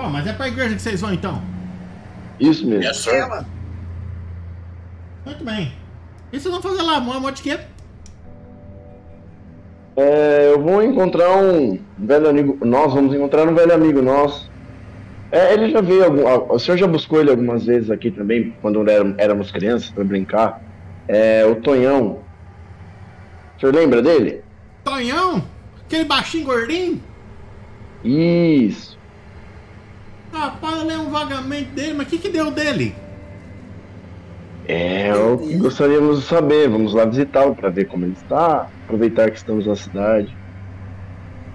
Bom, 0.00 0.08
mas 0.08 0.26
é 0.26 0.32
pra 0.32 0.48
igreja 0.48 0.74
que 0.74 0.80
vocês 0.80 0.98
vão 1.02 1.12
então. 1.12 1.42
Isso 2.40 2.66
mesmo. 2.66 2.84
Yes, 2.84 2.96
sir. 2.96 3.16
Ela. 3.16 3.44
Muito 5.26 5.44
bem. 5.44 5.74
E 6.32 6.40
vocês 6.40 6.50
vão 6.50 6.62
fazer 6.62 6.80
lá, 6.80 6.98
Moa 6.98 7.30
de 7.30 7.42
quê? 7.42 7.58
É, 9.94 10.48
eu 10.50 10.62
vou 10.62 10.82
encontrar 10.82 11.36
um 11.36 11.78
velho 11.98 12.30
amigo. 12.30 12.64
Nós 12.64 12.94
vamos 12.94 13.14
encontrar 13.14 13.46
um 13.46 13.54
velho 13.54 13.74
amigo 13.74 14.00
nosso. 14.00 14.50
É, 15.30 15.52
ele 15.52 15.68
já 15.70 15.82
veio. 15.82 16.02
Algum, 16.04 16.26
ah, 16.26 16.54
o 16.54 16.58
senhor 16.58 16.78
já 16.78 16.86
buscou 16.86 17.20
ele 17.20 17.30
algumas 17.30 17.66
vezes 17.66 17.90
aqui 17.90 18.10
também, 18.10 18.54
quando 18.62 18.80
era- 18.88 19.14
éramos 19.18 19.50
crianças, 19.50 19.90
pra 19.90 20.02
brincar. 20.02 20.62
É, 21.08 21.44
o 21.44 21.56
Tonhão. 21.56 22.20
O 23.56 23.60
senhor 23.60 23.74
lembra 23.74 24.00
dele? 24.00 24.42
Tonhão? 24.82 25.44
Aquele 25.84 26.04
baixinho 26.04 26.46
gordinho? 26.46 27.02
Isso. 28.02 28.89
Rapaz, 30.32 30.78
eu 30.78 30.86
lembro 30.86 31.10
vagamente 31.10 31.70
dele, 31.70 31.94
mas 31.94 32.06
o 32.06 32.10
que 32.10 32.18
que 32.18 32.28
deu 32.28 32.50
dele? 32.50 32.94
É, 34.64 35.12
o 35.14 35.38
que 35.38 35.56
gostaríamos 35.56 36.20
de 36.20 36.26
saber. 36.26 36.68
Vamos 36.68 36.94
lá 36.94 37.04
visitá-lo 37.04 37.56
para 37.56 37.70
ver 37.70 37.86
como 37.86 38.04
ele 38.04 38.12
está. 38.12 38.68
Aproveitar 38.84 39.30
que 39.30 39.36
estamos 39.36 39.66
na 39.66 39.74
cidade. 39.74 40.28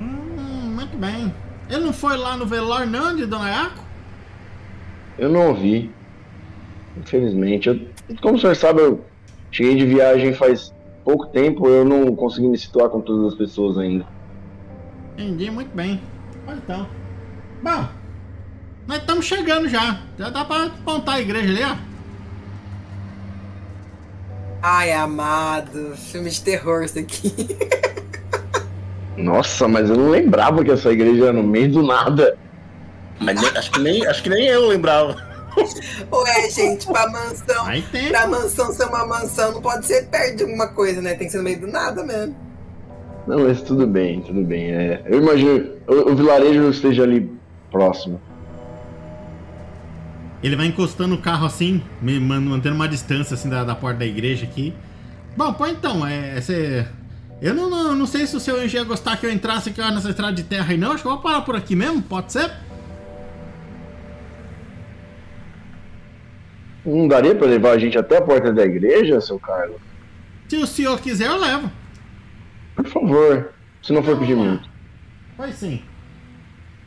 Hum, 0.02 0.76
muito 0.76 0.98
bem. 0.98 1.32
Ele 1.70 1.86
não 1.86 1.94
foi 1.94 2.18
lá 2.18 2.36
no 2.38 2.46
velório 2.46 2.90
não, 2.90 3.16
de 3.16 3.26
Dona 3.26 3.50
Yaco? 3.50 3.84
Eu 5.18 5.30
não 5.30 5.48
ouvi. 5.50 5.96
Infelizmente. 6.98 7.70
Eu- 7.70 7.76
como 8.22 8.36
o 8.36 8.40
senhor 8.40 8.56
sabe, 8.56 8.82
eu 8.82 9.06
cheguei 9.52 9.76
de 9.76 9.86
viagem 9.86 10.34
faz 10.34 10.72
pouco 11.04 11.28
tempo. 11.32 11.68
Eu 11.68 11.86
não 11.86 12.16
consegui 12.16 12.48
me 12.48 12.58
situar 12.58 12.90
com 12.90 13.02
todas 13.02 13.34
as 13.34 13.38
pessoas 13.38 13.78
ainda. 13.78 14.06
Entendi, 15.18 15.50
muito 15.50 15.76
bem. 15.76 16.00
Olha 16.48 16.58
então. 16.58 16.88
Bom, 17.64 18.05
nós 18.88 19.00
estamos 19.00 19.26
chegando 19.26 19.68
já. 19.68 20.00
Já 20.18 20.30
dá 20.30 20.46
pra 20.46 20.66
apontar 20.66 21.16
a 21.16 21.22
igreja 21.22 21.50
ali, 21.50 21.64
ó. 21.64 21.76
Ai, 24.62 24.92
amado. 24.92 25.96
Filme 25.96 26.30
de 26.30 26.42
terror 26.42 26.84
isso 26.84 26.98
aqui. 27.00 27.34
Nossa, 29.18 29.68
mas 29.68 29.90
eu 29.90 29.96
não 29.96 30.10
lembrava 30.10 30.64
que 30.64 30.72
essa 30.72 30.92
igreja 30.92 31.26
era 31.26 31.34
no 31.34 31.44
meio 31.44 31.72
do 31.72 31.84
nada. 31.84 32.38
Mas 33.20 33.40
nem- 33.40 33.58
acho, 33.58 33.72
que 33.72 33.80
nem, 33.80 34.06
acho 34.08 34.24
que 34.24 34.30
nem 34.30 34.46
eu 34.48 34.68
lembrava. 34.68 35.16
Ué, 36.12 36.50
gente, 36.50 36.86
pra 36.86 37.08
mansão. 37.10 37.66
Aí 37.66 37.82
tem. 37.84 38.10
Pra 38.10 38.28
mansão 38.28 38.74
ser 38.74 38.86
uma 38.86 39.06
mansão, 39.06 39.54
não 39.54 39.62
pode 39.62 39.86
ser 39.86 40.08
perto 40.08 40.38
de 40.38 40.44
alguma 40.44 40.68
coisa, 40.68 41.02
né? 41.02 41.14
Tem 41.14 41.28
que 41.28 41.32
ser 41.32 41.38
no 41.38 41.44
meio 41.44 41.60
do 41.62 41.68
nada 41.68 42.04
mesmo. 42.04 42.36
Não, 43.26 43.40
mas 43.40 43.62
tudo 43.62 43.88
bem, 43.88 44.22
tudo 44.22 44.42
bem. 44.44 44.72
É, 44.72 45.02
eu 45.06 45.20
imagino 45.22 45.72
o, 45.88 46.12
o 46.12 46.16
vilarejo 46.16 46.70
esteja 46.70 47.04
ali 47.04 47.32
próximo. 47.72 48.20
Ele 50.46 50.56
vai 50.56 50.68
encostando 50.68 51.16
o 51.16 51.18
carro 51.18 51.44
assim, 51.48 51.82
mantendo 52.00 52.76
uma 52.76 52.88
distância 52.88 53.34
assim 53.34 53.50
da, 53.50 53.64
da 53.64 53.74
porta 53.74 53.98
da 53.98 54.06
igreja 54.06 54.46
aqui. 54.46 54.76
Bom, 55.36 55.52
pô, 55.52 55.66
então, 55.66 56.06
é. 56.06 56.40
Você. 56.40 56.86
Eu 57.42 57.56
não, 57.56 57.68
não, 57.68 57.96
não 57.96 58.06
sei 58.06 58.28
se 58.28 58.38
o 58.38 58.40
seu 58.40 58.56
anjo 58.56 58.78
ia 58.78 58.84
gostar 58.84 59.18
que 59.18 59.26
eu 59.26 59.32
entrasse 59.32 59.70
aqui 59.72 59.82
nessa 59.82 60.08
estrada 60.08 60.34
de 60.34 60.44
terra 60.44 60.68
aí, 60.70 60.78
não. 60.78 60.92
Acho 60.92 61.02
que 61.02 61.08
eu 61.08 61.14
vou 61.14 61.22
parar 61.22 61.42
por 61.42 61.56
aqui 61.56 61.76
mesmo, 61.76 62.00
pode 62.00 62.32
ser? 62.32 62.52
Não 66.86 67.08
daria 67.08 67.34
pra 67.34 67.48
levar 67.48 67.72
a 67.72 67.80
gente 67.80 67.98
até 67.98 68.18
a 68.18 68.22
porta 68.22 68.54
da 68.54 68.64
igreja, 68.64 69.20
seu 69.22 69.40
Carlos? 69.40 69.82
Se 70.48 70.58
o 70.58 70.68
senhor 70.68 71.02
quiser, 71.02 71.26
eu 71.26 71.40
levo. 71.40 71.72
Por 72.76 72.86
favor, 72.86 73.52
se 73.82 73.92
não 73.92 74.04
for 74.04 74.16
pedir 74.20 74.36
muito. 74.36 74.70
Pois 75.36 75.56
sim. 75.56 75.82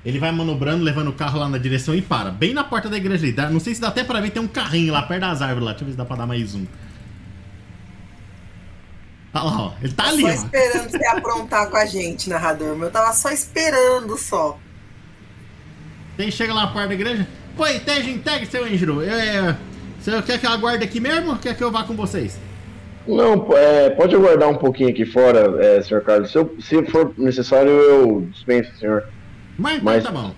Ele 0.05 0.19
vai 0.19 0.31
manobrando, 0.33 0.85
levando 0.85 1.09
o 1.09 1.13
carro 1.13 1.39
lá 1.39 1.49
na 1.49 1.59
direção 1.59 1.95
e 1.95 2.01
para. 2.01 2.31
Bem 2.31 2.55
na 2.55 2.65
porta 2.65 2.89
da 2.89 2.97
igreja 2.97 3.25
ali. 3.25 3.33
Dá- 3.33 3.51
não 3.51 3.61
sei 3.61 3.75
se 3.75 3.81
dá 3.81 3.89
até 3.89 4.05
pra 4.05 4.21
ver, 4.21 4.31
tem 4.31 4.41
um 4.43 4.47
carrinho 4.49 4.93
lá 4.93 5.03
perto 5.03 5.21
das 5.23 5.43
árvores 5.43 5.65
lá. 5.65 5.71
Deixa 5.73 5.83
eu 5.85 5.87
ver 5.87 5.93
se 5.93 5.99
dá 5.99 6.05
pra 6.05 6.17
dar 6.17 6.27
mais 6.27 6.55
um. 6.55 6.65
Olha 9.35 9.45
lá, 9.45 9.61
ó. 9.61 9.73
Ele 9.83 9.93
tá 9.93 10.09
ali, 10.09 10.23
só 10.23 10.29
ó. 10.29 10.31
esperando 10.33 10.91
você 10.91 11.07
aprontar 11.07 11.69
com 11.69 11.77
a 11.77 11.85
gente, 11.87 12.31
narrador. 12.31 12.75
Meu, 12.77 12.89
eu 12.89 12.91
tava 12.93 13.13
só 13.13 13.31
esperando 13.31 14.17
só. 14.17 14.59
Quem 16.17 16.31
chega 16.31 16.55
lá 16.55 16.63
na 16.63 16.67
porta 16.69 16.89
da 16.89 16.95
igreja? 16.95 17.27
Pô, 17.57 17.67
Iteja, 17.67 18.09
integre 18.11 18.47
seu 18.47 18.65
Angelo. 18.65 19.03
É, 19.03 19.57
você 20.01 20.23
quer 20.23 20.39
que 20.39 20.47
eu 20.47 20.51
aguarde 20.51 20.85
aqui 20.85 21.01
mesmo 21.01 21.31
ou 21.33 21.37
quer 21.37 21.57
que 21.57 21.63
eu 21.63 21.71
vá 21.71 21.85
com 21.85 21.95
vocês? 21.95 22.39
Não, 23.07 23.47
é, 23.57 23.91
pode 23.91 24.15
aguardar 24.15 24.49
um 24.49 24.57
pouquinho 24.57 24.91
aqui 24.91 25.05
fora, 25.05 25.63
é, 25.65 25.83
senhor 25.83 26.03
Carlos. 26.03 26.31
Se, 26.31 26.39
eu- 26.39 26.57
se 26.61 26.85
for 26.87 27.13
necessário, 27.17 27.71
eu 27.71 28.29
dispenso, 28.33 28.71
senhor. 28.79 29.09
Mas, 29.59 29.75
então 29.75 29.85
Mas- 29.85 30.05
tá 30.05 30.11
bom. 30.13 30.35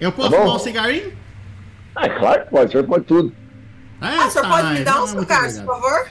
Eu 0.00 0.10
posso 0.10 0.30
Tá 0.32 0.36
fumar 0.38 0.56
um 0.56 0.58
cigarrinho? 0.58 1.12
Ah, 1.94 2.06
é 2.06 2.18
claro 2.18 2.44
que 2.44 2.50
pode, 2.50 2.66
o 2.66 2.72
senhor 2.72 2.86
pode 2.86 3.04
tudo. 3.04 3.32
Ah, 4.00 4.26
o 4.26 4.30
senhor 4.30 4.48
pode 4.48 4.74
me 4.74 4.80
dar 4.84 5.04
um, 5.04 5.06
muito 5.14 5.26
Carlos, 5.26 5.58
por 5.60 5.66
favor? 5.66 6.08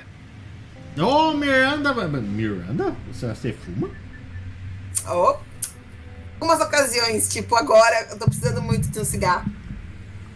Ô, 0.97 1.33
Miranda. 1.33 1.93
Miranda? 2.21 2.95
Você, 3.11 3.27
você 3.27 3.53
fuma? 3.53 3.89
Oh. 5.09 5.35
Algumas 6.39 6.61
ocasiões, 6.61 7.27
tipo 7.29 7.55
agora, 7.55 8.07
eu 8.09 8.17
tô 8.17 8.25
precisando 8.25 8.61
muito 8.61 8.87
de 8.89 8.99
um 8.99 9.03
cigarro. 9.03 9.45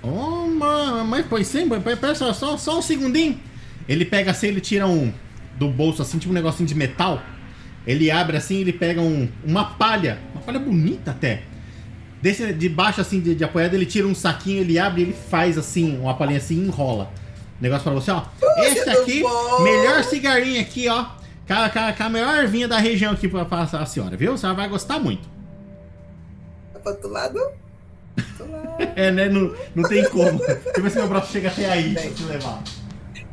Ô, 0.04 0.46
mano, 0.48 1.06
mas 1.06 1.26
pois 1.26 1.48
sim, 1.48 1.68
só, 2.16 2.34
só, 2.34 2.58
só 2.58 2.80
um 2.80 2.82
segundinho. 2.82 3.40
Ele 3.88 4.04
pega 4.06 4.32
assim, 4.32 4.48
ele 4.48 4.62
tira 4.62 4.86
um 4.86 5.14
do 5.58 5.70
bolso 5.70 6.02
assim, 6.02 6.18
tipo 6.20 6.32
um 6.32 6.36
negocinho 6.36 6.68
de 6.68 6.76
metal. 6.76 7.22
Ele 7.88 8.12
abre 8.12 8.36
assim, 8.36 8.58
ele 8.58 8.74
pega 8.74 9.02
um, 9.02 9.30
uma 9.44 9.64
palha, 9.76 10.20
uma 10.34 10.42
palha 10.42 10.60
bonita 10.60 11.12
até. 11.12 11.44
Desse 12.26 12.52
de 12.54 12.68
baixo 12.68 13.02
assim 13.02 13.20
de, 13.20 13.36
de 13.36 13.44
apoiado, 13.44 13.76
ele 13.76 13.86
tira 13.86 14.08
um 14.08 14.16
saquinho, 14.16 14.62
ele 14.62 14.80
abre 14.80 15.02
e 15.02 15.04
ele 15.06 15.14
faz 15.14 15.60
assim, 15.60 16.00
uma 16.00 16.16
palhinha 16.16 16.40
assim 16.40 16.56
e 16.56 16.66
enrola. 16.66 17.12
Negócio 17.62 17.84
pra 17.84 17.94
você, 17.94 18.10
ó. 18.10 18.24
Esse 18.64 18.84
tudo 18.84 18.98
aqui, 19.00 19.22
bom? 19.22 19.62
melhor 19.62 20.04
cigarrinho 20.04 20.60
aqui, 20.60 20.90
ó. 20.90 21.06
Com 21.48 21.54
a, 21.54 21.94
com 21.94 22.04
a- 22.04 22.10
melhor 22.10 22.48
vinha 22.48 22.68
da 22.68 22.80
região 22.80 23.14
aqui 23.14 23.28
pra, 23.28 23.46
pra 23.46 23.62
a 23.62 23.86
senhora, 23.86 24.18
viu? 24.18 24.34
A 24.34 24.38
senhora 24.40 24.58
vai 24.58 24.68
gostar 24.68 24.98
muito. 24.98 25.30
Tá 26.74 26.80
pro 26.80 26.94
outro 26.94 27.10
lado? 27.12 27.40
É, 28.96 29.12
né? 29.12 29.30
Não, 29.30 29.54
não 29.76 29.88
tem 29.88 30.04
como. 30.10 30.40
Deixa 30.40 30.62
eu 30.78 30.82
ver 30.84 30.90
se 30.90 30.98
meu 30.98 31.08
braço 31.08 31.32
chega 31.32 31.50
até 31.50 31.70
aí 31.72 31.94
pra 31.94 32.10
te 32.10 32.24
levar. 32.24 32.62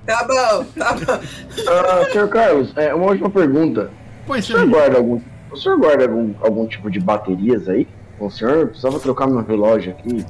Tá 0.05 0.25
bom, 0.25 0.65
tá 0.79 0.93
bom. 0.93 1.21
Ah, 1.69 2.11
senhor 2.13 2.29
Carlos, 2.29 2.73
é, 2.77 2.93
uma 2.95 3.07
última 3.07 3.31
pergunta. 3.31 3.91
Pois 4.27 4.45
O 4.45 4.47
senhor 4.49 4.63
é. 4.65 4.67
guarda 4.67 4.99
algum, 4.99 5.21
o 5.51 5.57
senhor 5.57 5.79
guarda 5.79 6.05
algum, 6.05 6.35
algum 6.43 6.67
tipo 6.67 6.91
de 6.91 7.01
baterias 7.01 7.69
aí? 7.69 7.89
O 8.23 8.31
senhor 8.31 8.69
precisava 8.69 9.01
trocar 9.01 9.27
meu 9.27 9.43
relógio 9.45 9.91
aqui. 9.91 10.25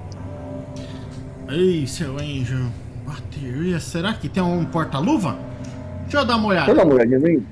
Ei, 1.46 1.86
seu 1.86 2.16
Angel. 2.16 2.64
Bateria, 3.06 3.78
será 3.78 4.14
que 4.14 4.30
tem 4.30 4.42
um 4.42 4.64
porta-luva? 4.64 5.36
Deixa 6.04 6.16
eu 6.18 6.24
dar 6.24 6.36
uma 6.36 6.54
Deixa 6.54 6.70
eu 6.70 6.72
olhada. 6.72 6.74
dar 6.74 6.84
uma 6.86 6.94
olhadinha 6.94 7.18
aí. 7.18 7.42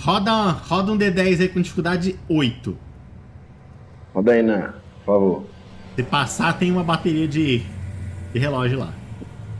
Roda, 0.00 0.50
roda 0.50 0.92
um 0.92 0.96
D10 0.98 1.40
aí 1.40 1.48
com 1.48 1.60
dificuldade 1.60 2.16
8. 2.28 2.78
Roda 4.14 4.32
aí, 4.32 4.42
né? 4.44 4.72
Por 5.04 5.04
favor. 5.04 5.44
Se 5.96 6.02
passar, 6.04 6.56
tem 6.56 6.70
uma 6.70 6.84
bateria 6.84 7.26
de, 7.26 7.58
de 8.32 8.38
relógio 8.38 8.78
lá. 8.78 8.92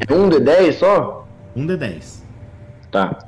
É 0.08 0.14
um 0.14 0.28
D10 0.30 0.72
só? 0.74 1.26
Um 1.56 1.66
D10. 1.66 2.22
Tá. 2.92 3.18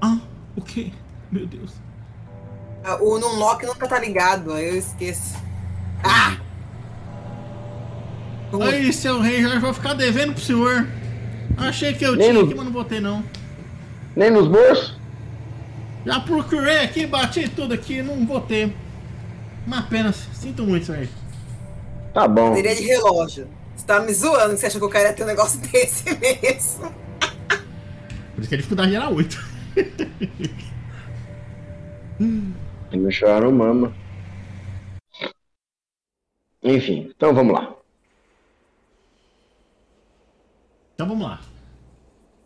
Ah, 0.00 0.18
o 0.56 0.60
quê? 0.62 0.90
Meu 1.32 1.46
Deus. 1.46 1.72
Ah, 2.84 2.96
O 3.00 3.18
Nunlock 3.18 3.64
nunca 3.66 3.88
tá 3.88 3.98
ligado, 3.98 4.52
aí 4.52 4.68
eu 4.68 4.76
esqueço. 4.78 5.34
Ah! 6.04 6.36
Aí, 8.60 8.92
seu 8.92 9.18
Ranger, 9.18 9.54
eu 9.54 9.60
vou 9.60 9.72
ficar 9.72 9.94
devendo 9.94 10.34
pro 10.34 10.42
senhor. 10.42 10.86
Achei 11.56 11.94
que 11.94 12.04
eu 12.04 12.14
Nem 12.16 12.30
tinha 12.30 12.40
no- 12.42 12.46
aqui, 12.46 12.54
mas 12.54 12.64
não 12.66 12.72
botei 12.72 13.00
não. 13.00 13.24
Nem 14.14 14.30
nos 14.30 14.46
bolsos? 14.46 14.98
Já 16.04 16.20
procurei 16.20 16.80
aqui, 16.80 17.06
bati 17.06 17.48
tudo 17.48 17.72
aqui, 17.72 18.02
não 18.02 18.24
botei. 18.26 18.76
Uma 19.66 19.82
pena, 19.82 20.12
sinto 20.12 20.64
muito, 20.64 20.86
senhor. 20.86 21.08
Tá 22.12 22.28
bom. 22.28 22.50
Bateria 22.50 22.74
de 22.74 22.82
relógio. 22.82 23.48
Você 23.74 23.86
tá 23.86 24.00
me 24.00 24.12
zoando 24.12 24.54
que 24.54 24.60
você 24.60 24.66
achou 24.66 24.80
que 24.80 24.84
eu 24.86 24.90
queria 24.90 25.12
ter 25.14 25.22
um 25.22 25.26
negócio 25.26 25.58
desse 25.70 26.04
mesmo. 26.18 26.92
Por 28.34 28.40
isso 28.40 28.48
que 28.48 28.54
a 28.54 28.58
dificuldade 28.58 28.94
era 28.94 29.08
8. 29.08 29.52
Me 32.92 33.12
chamaram 33.12 33.50
mama. 33.52 33.92
Enfim, 36.62 37.10
então 37.14 37.34
vamos 37.34 37.54
lá. 37.54 37.74
Então 40.94 41.08
vamos 41.08 41.26
lá. 41.26 41.40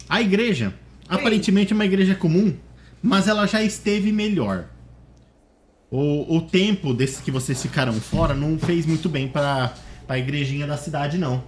A 0.09 0.23
igreja, 0.23 0.73
aparentemente 1.09 1.73
é 1.73 1.75
uma 1.75 1.85
igreja 1.85 2.14
comum, 2.14 2.56
mas 3.02 3.28
ela 3.28 3.47
já 3.47 3.62
esteve 3.62 4.12
melhor. 4.12 4.68
O, 5.90 6.37
o 6.37 6.40
tempo 6.42 6.95
desses 6.95 7.21
que 7.21 7.30
vocês 7.30 7.61
ficaram 7.61 7.92
fora 7.95 8.35
não 8.35 8.59
fez 8.59 8.87
muito 8.87 9.09
bem 9.09 9.28
para 9.28 9.75
a 10.09 10.18
igrejinha 10.18 10.66
da 10.66 10.76
cidade, 10.76 11.18
não. 11.18 11.42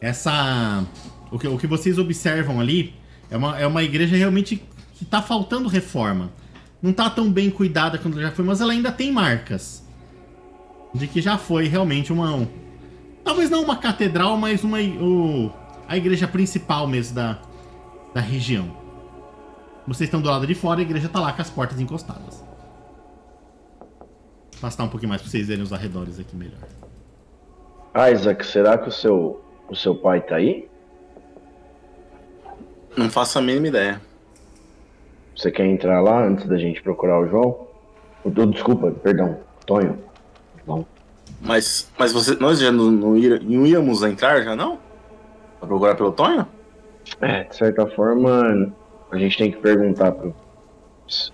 Essa. 0.00 0.84
O 1.30 1.38
que, 1.38 1.46
o 1.48 1.58
que 1.58 1.66
vocês 1.66 1.98
observam 1.98 2.60
ali 2.60 2.94
é 3.30 3.36
uma, 3.36 3.58
é 3.58 3.66
uma 3.66 3.82
igreja 3.82 4.16
realmente 4.16 4.62
que 4.94 5.04
tá 5.04 5.20
faltando 5.22 5.68
reforma. 5.68 6.30
Não 6.80 6.92
tá 6.92 7.08
tão 7.10 7.30
bem 7.30 7.50
cuidada 7.50 7.98
quanto 7.98 8.20
já 8.20 8.30
foi, 8.30 8.44
mas 8.44 8.60
ela 8.60 8.72
ainda 8.72 8.92
tem 8.92 9.10
marcas. 9.10 9.84
De 10.94 11.06
que 11.06 11.20
já 11.20 11.36
foi 11.36 11.66
realmente 11.66 12.12
uma, 12.12 12.34
um, 12.34 12.46
Talvez 13.26 13.50
não 13.50 13.60
uma 13.60 13.76
catedral, 13.76 14.36
mas 14.36 14.62
uma 14.62 14.78
o, 14.78 15.52
a 15.88 15.96
igreja 15.96 16.28
principal 16.28 16.86
mesmo 16.86 17.16
da, 17.16 17.36
da 18.14 18.20
região. 18.20 18.76
Vocês 19.84 20.06
estão 20.06 20.22
do 20.22 20.28
lado 20.28 20.46
de 20.46 20.54
fora, 20.54 20.78
a 20.78 20.82
igreja 20.82 21.08
tá 21.08 21.18
lá 21.18 21.32
com 21.32 21.42
as 21.42 21.50
portas 21.50 21.80
encostadas. 21.80 22.36
Vou 23.80 24.58
Afastar 24.58 24.84
um 24.84 24.88
pouquinho 24.88 25.08
mais 25.08 25.20
pra 25.20 25.28
vocês 25.28 25.48
verem 25.48 25.64
os 25.64 25.72
arredores 25.72 26.20
aqui 26.20 26.36
melhor. 26.36 26.68
Isaac, 28.12 28.46
será 28.46 28.78
que 28.78 28.88
o 28.88 28.92
seu, 28.92 29.44
o 29.68 29.74
seu 29.74 29.96
pai 29.96 30.20
tá 30.20 30.36
aí? 30.36 30.68
Não 32.96 33.10
faço 33.10 33.40
a 33.40 33.42
mínima 33.42 33.66
ideia. 33.66 34.00
Você 35.36 35.50
quer 35.50 35.66
entrar 35.66 36.00
lá 36.00 36.24
antes 36.24 36.46
da 36.46 36.56
gente 36.56 36.82
procurar 36.82 37.20
o 37.20 37.28
João? 37.28 37.66
O- 38.24 38.28
o- 38.28 38.46
Desculpa, 38.46 38.90
perdão, 38.90 39.38
Tonho. 39.66 39.98
Bom, 40.66 40.84
Mas, 41.42 41.90
mas 41.98 42.12
você, 42.12 42.34
nós 42.36 42.58
já 42.58 42.72
não, 42.72 42.90
não, 42.90 43.10
não 43.10 43.66
íamos 43.66 44.02
entrar 44.02 44.42
já 44.42 44.56
não? 44.56 44.78
Pra 45.58 45.68
procurar 45.68 45.94
pelo 45.94 46.12
Tonho? 46.12 46.46
é, 47.20 47.44
de 47.44 47.54
certa 47.54 47.86
forma, 47.86 48.72
a 49.12 49.18
gente 49.18 49.38
tem 49.38 49.50
que 49.52 49.58
perguntar 49.58 50.10
pro, 50.12 50.34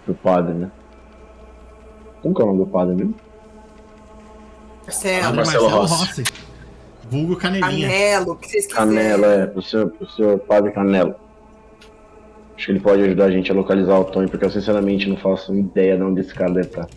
pro 0.05 0.15
padre, 0.15 0.53
né? 0.53 0.71
Como 2.21 2.35
que 2.35 2.43
é 2.43 2.45
o 2.45 2.49
nome 2.49 2.65
do 2.65 2.71
padre 2.71 2.95
mesmo? 2.95 3.15
Marcelo, 4.85 5.27
Ah, 5.27 5.33
Marcelo 5.33 5.69
Rossi. 5.69 6.25
Vulgo 7.11 7.37
Canelinha. 7.37 7.89
Canelo, 7.89 8.33
o 8.33 8.37
que 8.37 8.49
vocês 8.49 8.67
quiserem. 8.67 8.89
Canelo, 8.89 9.25
é, 9.25 9.47
pro 9.47 9.63
senhor, 9.63 9.91
pro 9.91 10.09
senhor 10.11 10.39
padre 10.41 10.73
Canelo. 10.73 11.15
Acho 12.63 12.67
que 12.69 12.73
ele 12.75 12.81
pode 12.81 13.03
ajudar 13.03 13.25
a 13.25 13.31
gente 13.33 13.51
a 13.51 13.55
localizar 13.57 13.99
o 13.99 14.05
Tonho, 14.05 14.29
porque 14.29 14.45
eu 14.45 14.51
sinceramente 14.51 15.09
não 15.09 15.17
faço 15.17 15.53
ideia 15.53 15.97
de 15.97 16.03
onde 16.05 16.21
esse 16.21 16.33
cara 16.33 16.53
deve 16.53 16.69
estar. 16.69 16.89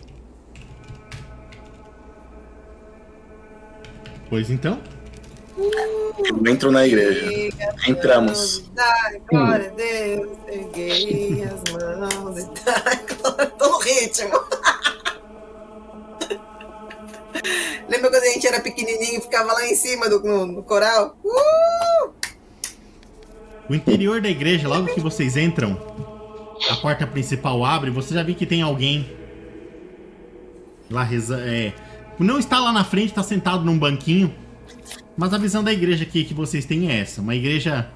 Pois 4.30 4.48
então. 4.48 4.78
Eu 5.58 6.46
entro 6.46 6.70
na 6.70 6.86
igreja. 6.86 7.28
Entramos. 7.88 8.70
Dai 8.74 9.20
glória 9.28 9.66
a 9.66 9.74
Deus, 9.74 10.38
erguei 10.46 11.42
as 11.42 11.72
mãos 11.72 12.38
e 12.38 12.64
dai 12.64 13.04
glória. 13.16 13.46
Tô 13.58 13.68
no 13.68 13.78
ritmo. 13.78 14.38
Lembra 17.88 18.10
quando 18.10 18.22
a 18.22 18.28
gente 18.28 18.46
era 18.46 18.60
pequenininho 18.60 19.18
e 19.18 19.20
ficava 19.20 19.52
lá 19.52 19.66
em 19.66 19.74
cima 19.74 20.08
do, 20.08 20.22
no, 20.22 20.46
no 20.46 20.62
coral? 20.62 21.18
Uh! 21.24 22.25
O 23.68 23.74
interior 23.74 24.20
da 24.20 24.28
igreja, 24.28 24.68
logo 24.68 24.94
que 24.94 25.00
vocês 25.00 25.36
entram, 25.36 25.76
a 26.70 26.76
porta 26.76 27.06
principal 27.06 27.64
abre, 27.64 27.90
você 27.90 28.14
já 28.14 28.22
viu 28.22 28.34
que 28.34 28.46
tem 28.46 28.62
alguém 28.62 29.06
lá 30.90 31.02
rezando. 31.02 31.42
É, 31.42 31.72
não 32.18 32.38
está 32.38 32.58
lá 32.58 32.72
na 32.72 32.84
frente, 32.84 33.08
está 33.08 33.22
sentado 33.22 33.64
num 33.64 33.78
banquinho. 33.78 34.32
Mas 35.16 35.32
a 35.32 35.38
visão 35.38 35.64
da 35.64 35.72
igreja 35.72 36.04
aqui 36.04 36.24
que 36.24 36.34
vocês 36.34 36.64
têm 36.64 36.90
é 36.90 37.00
essa: 37.00 37.20
uma 37.20 37.34
igreja. 37.34 37.90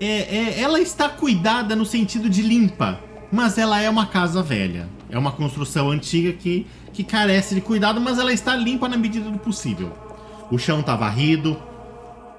É, 0.00 0.36
é, 0.36 0.60
ela 0.60 0.80
está 0.80 1.08
cuidada 1.08 1.74
no 1.76 1.86
sentido 1.86 2.28
de 2.28 2.42
limpa, 2.42 3.00
mas 3.32 3.56
ela 3.56 3.80
é 3.80 3.88
uma 3.88 4.06
casa 4.06 4.42
velha. 4.42 4.88
É 5.08 5.16
uma 5.16 5.32
construção 5.32 5.90
antiga 5.90 6.32
que, 6.32 6.66
que 6.92 7.04
carece 7.04 7.54
de 7.54 7.60
cuidado, 7.60 8.00
mas 8.00 8.18
ela 8.18 8.32
está 8.32 8.56
limpa 8.56 8.88
na 8.88 8.96
medida 8.96 9.30
do 9.30 9.38
possível. 9.38 9.92
O 10.50 10.58
chão 10.58 10.80
está 10.80 10.96
varrido, 10.96 11.56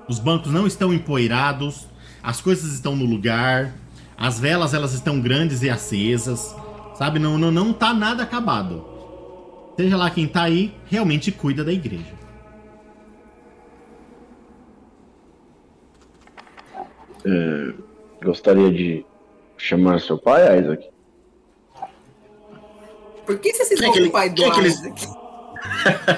os 0.07 0.19
bancos 0.19 0.51
não 0.51 0.67
estão 0.67 0.93
empoeirados, 0.93 1.87
as 2.25 2.41
coisas 2.41 2.73
estão 2.73 2.95
no 2.95 3.05
lugar, 3.05 3.73
as 4.17 4.39
velas 4.39 4.73
elas 4.73 4.93
estão 4.93 5.21
grandes 5.21 5.61
e 5.61 5.69
acesas, 5.69 6.55
sabe? 6.95 7.19
Não, 7.19 7.37
não, 7.37 7.51
não 7.51 7.71
tá 7.71 7.93
nada 7.93 8.23
acabado. 8.23 8.83
Seja 9.77 9.95
lá 9.95 10.09
quem 10.09 10.27
tá 10.27 10.43
aí, 10.43 10.73
realmente 10.87 11.31
cuida 11.31 11.63
da 11.63 11.71
igreja. 11.71 12.15
É, 17.25 17.73
gostaria 18.23 18.71
de 18.71 19.05
chamar 19.57 19.99
seu 19.99 20.17
pai, 20.17 20.59
Isaac? 20.59 20.89
Por 23.25 23.39
que 23.39 23.53
você 23.53 23.75
se 23.77 23.83
é 23.85 23.89
ele- 23.89 24.07
o 24.07 24.11
pai 24.11 24.29
do 24.29 24.43
é 24.43 24.51
que 24.51 24.59
ele- 24.59 24.67
Isaac? 24.67 25.05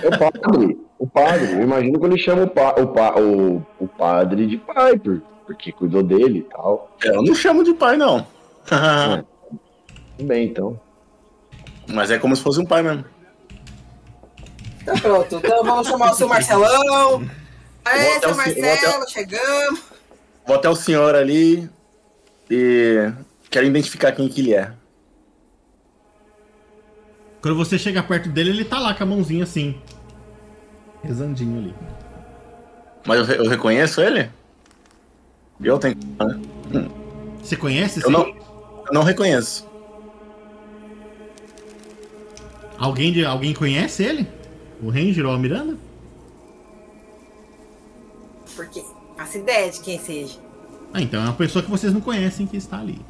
É 0.04 0.08
o 0.08 0.20
padre. 0.20 0.78
O 1.00 1.08
padre. 1.08 1.52
Eu 1.54 1.62
imagino 1.64 2.00
que 2.00 2.06
ele 2.06 2.18
chama 2.18 2.44
o, 2.44 2.50
pa, 2.50 2.76
o, 2.80 2.88
pa, 2.88 3.16
o, 3.20 3.66
o 3.80 3.88
padre 3.88 4.48
de 4.48 4.58
pai, 4.58 4.98
por- 4.98 5.22
porque 5.48 5.72
cuidou 5.72 6.04
dele 6.04 6.40
e 6.40 6.44
tal. 6.44 6.96
Eu 7.04 7.24
não 7.24 7.34
chamo 7.34 7.64
de 7.64 7.74
pai, 7.74 7.98
não. 7.98 8.28
Tudo 10.18 10.28
bem, 10.28 10.48
então. 10.50 10.80
Mas 11.88 12.12
é 12.12 12.20
como 12.20 12.36
se 12.36 12.44
fosse 12.44 12.60
um 12.60 12.66
pai 12.66 12.84
mesmo. 12.84 13.06
Tá 14.86 14.94
pronto. 15.02 15.36
Então 15.38 15.64
vamos 15.64 15.88
chamar 15.88 16.12
o 16.12 16.16
seu 16.16 16.28
Marcelão. 16.28 17.26
Aê, 17.86 18.20
seu 18.20 18.30
o- 18.30 18.34
vou 18.34 18.42
até 18.44 18.62
Marcelo, 18.62 19.04
o- 19.04 19.10
chegamos. 19.10 19.82
Vou 20.46 20.56
até 20.56 20.70
o 20.70 20.76
senhor 20.76 21.16
ali 21.16 21.70
e 22.50 23.12
quero 23.50 23.66
identificar 23.66 24.12
quem 24.12 24.28
que 24.28 24.42
ele 24.42 24.54
é. 24.54 24.72
Quando 27.42 27.56
você 27.58 27.78
chega 27.78 28.04
perto 28.04 28.30
dele, 28.30 28.50
ele 28.50 28.66
tá 28.66 28.80
lá 28.80 28.94
com 28.94 29.04
a 29.04 29.06
mãozinha 29.06 29.44
assim. 29.44 29.80
Rezandinho 31.04 31.60
ali. 31.60 31.76
Mas 33.06 33.20
eu, 33.20 33.26
re- 33.26 33.38
eu 33.38 33.48
reconheço 33.50 34.02
ele? 34.02 34.30
Eu 35.62 35.80
tenho. 35.80 35.96
né? 36.70 36.90
Você 37.42 37.56
conhece? 37.56 38.00
Eu 38.00 38.08
sim? 38.08 38.12
não, 38.12 38.28
eu 38.28 38.94
não 38.94 39.04
reconheço. 39.04 39.68
Alguém, 42.78 43.12
de, 43.12 43.26
alguém 43.26 43.54
conhece 43.54 44.04
ele? 44.04 44.28
O 44.82 44.90
Ranger 44.90 45.26
ou 45.26 45.34
a 45.34 45.40
Miranda? 45.40 45.76
Porque 48.56 48.84
faço 49.18 49.38
ideia 49.38 49.72
de 49.72 49.80
quem 49.80 50.00
seja. 50.00 50.38
Ah, 50.94 51.02
então 51.02 51.22
é 51.22 51.26
uma 51.26 51.34
pessoa 51.34 51.64
que 51.64 51.70
vocês 51.70 51.92
não 51.92 52.02
conhecem 52.02 52.46
que 52.46 52.58
está 52.58 52.80
ali. 52.80 53.02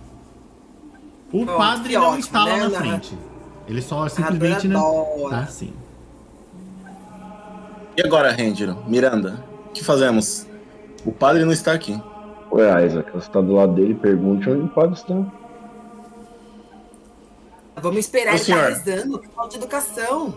O 1.32 1.46
padre 1.46 1.94
não 1.94 2.04
ótimo, 2.04 2.20
está 2.20 2.46
lá 2.46 2.58
né, 2.58 2.68
na 2.68 2.70
frente. 2.70 3.18
Ele 3.68 3.82
só 3.82 4.08
simplesmente 4.08 4.68
não. 4.68 4.80
Adoro. 4.80 5.30
Tá 5.30 5.40
assim. 5.40 5.74
E 7.98 8.02
agora, 8.02 8.32
Ranger? 8.32 8.76
Miranda, 8.88 9.44
o 9.68 9.72
que 9.72 9.84
fazemos? 9.84 10.48
O 11.06 11.12
padre 11.12 11.44
não 11.44 11.52
está 11.52 11.74
aqui. 11.74 12.02
Ué, 12.52 12.86
Isaac, 12.86 13.12
você 13.12 13.30
tá 13.30 13.42
do 13.42 13.54
lado 13.54 13.74
dele, 13.74 13.94
pergunte 13.96 14.50
onde 14.50 14.64
o 14.66 14.68
padre 14.70 14.94
está. 14.96 15.16
Vamos 17.82 18.00
esperar 18.00 18.32
Ô, 18.34 18.36
ele 18.36 18.44
senhor. 18.44 18.62
tá 18.62 18.68
rezando. 18.70 19.20
Que 19.20 19.28
falta 19.30 19.50
de 19.52 19.58
educação. 19.58 20.34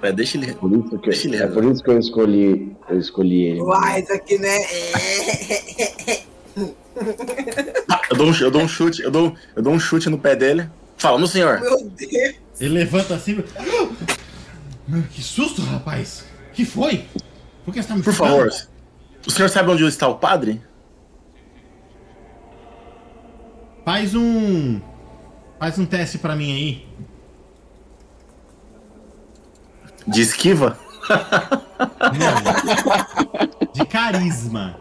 É, 0.00 0.12
deixa 0.12 0.38
ele. 0.38 0.54
Por 0.54 0.72
isso 0.72 0.98
que, 0.98 1.08
Deixa 1.10 1.26
ele 1.28 1.36
é 1.36 1.46
por 1.48 1.64
isso 1.64 1.82
que 1.82 1.90
eu 1.90 1.98
escolhi, 1.98 2.76
eu 2.88 2.98
escolhi 2.98 3.42
ele. 3.46 3.60
O 3.60 3.72
Isaac, 3.74 4.38
né? 4.38 4.56
É. 4.62 6.22
Ah, 7.88 8.00
eu, 8.10 8.16
dou 8.16 8.26
um, 8.28 8.34
eu 8.34 8.50
dou 8.50 8.62
um 8.62 8.68
chute, 8.68 9.02
eu 9.02 9.10
dou, 9.10 9.34
eu 9.54 9.62
dou 9.62 9.72
um 9.72 9.78
chute 9.80 10.08
no 10.08 10.18
pé 10.18 10.34
dele. 10.36 10.68
Fala, 10.96 11.18
meu 11.18 11.26
senhor. 11.26 11.60
Meu 11.60 11.84
Deus. 11.90 12.34
Ele 12.60 12.74
levanta 12.74 13.14
assim. 13.14 13.42
Meu, 14.86 15.02
Que 15.12 15.22
susto, 15.22 15.62
rapaz! 15.62 16.24
Que 16.52 16.64
foi? 16.64 17.04
Por 17.64 17.72
que 17.74 17.82
você 17.82 17.88
tá 17.88 17.94
me 17.96 18.02
Por 18.02 18.12
chutando? 18.12 18.30
favor. 18.30 18.50
O 19.26 19.30
senhor 19.30 19.48
sabe 19.48 19.70
onde 19.70 19.84
está 19.86 20.08
o 20.08 20.16
padre? 20.16 20.60
Faz 23.88 24.14
um. 24.14 24.82
Faz 25.58 25.78
um 25.78 25.86
teste 25.86 26.18
pra 26.18 26.36
mim 26.36 26.52
aí. 26.52 26.86
De 30.06 30.20
esquiva? 30.20 30.78
Não. 32.12 33.72
De 33.72 33.86
carisma. 33.86 34.78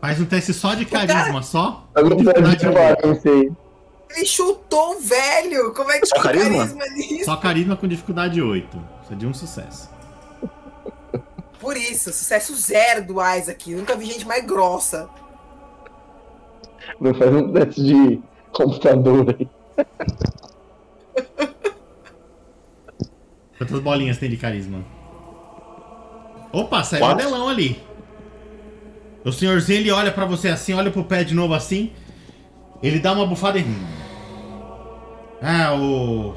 Faz 0.00 0.20
um 0.20 0.24
teste 0.24 0.52
só 0.52 0.74
de 0.74 0.86
carisma, 0.86 1.40
só. 1.40 1.88
Eu 1.94 2.10
não 2.10 2.16
Dificuldade 2.16 2.58
sei 2.58 2.68
de 2.68 3.06
não 3.06 3.20
sei. 3.20 3.52
Ele 4.10 4.26
chutou 4.26 4.96
o 4.96 5.00
velho. 5.00 5.72
Como 5.72 5.92
é 5.92 6.00
que 6.00 6.06
Só 6.06 6.20
carisma? 6.20 6.66
carisma 6.66 6.84
nisso? 6.96 7.24
Só 7.26 7.36
carisma 7.36 7.76
com 7.76 7.86
dificuldade 7.86 8.42
8. 8.42 8.76
Isso 9.04 9.12
é 9.12 9.14
de 9.14 9.24
um 9.24 9.32
sucesso. 9.32 9.88
Por 11.60 11.76
isso, 11.76 12.12
sucesso 12.12 12.56
zero 12.56 13.06
do 13.06 13.24
Isaac. 13.24 13.72
Nunca 13.72 13.94
vi 13.94 14.06
gente 14.06 14.26
mais 14.26 14.44
grossa. 14.44 15.08
Não 17.00 17.14
faz 17.14 17.34
um 17.34 17.52
teste 17.52 17.82
de 17.82 18.20
computador 18.52 19.36
aí. 19.38 19.48
Quantas 23.58 23.80
bolinhas 23.80 24.18
tem 24.18 24.28
de 24.30 24.36
carisma? 24.36 24.84
Opa, 26.52 26.82
saiu 26.82 27.02
o 27.02 27.06
Quatro. 27.06 27.24
modelão 27.24 27.48
ali. 27.48 27.80
O 29.24 29.30
senhorzinho 29.32 29.80
ele 29.80 29.90
olha 29.90 30.10
pra 30.10 30.24
você 30.24 30.48
assim, 30.48 30.74
olha 30.74 30.90
pro 30.90 31.04
pé 31.04 31.22
de 31.24 31.34
novo 31.34 31.54
assim. 31.54 31.92
Ele 32.82 32.98
dá 32.98 33.12
uma 33.12 33.26
bufada 33.26 33.58
e. 33.58 33.64
Ah, 35.40 35.74
o. 35.74 36.34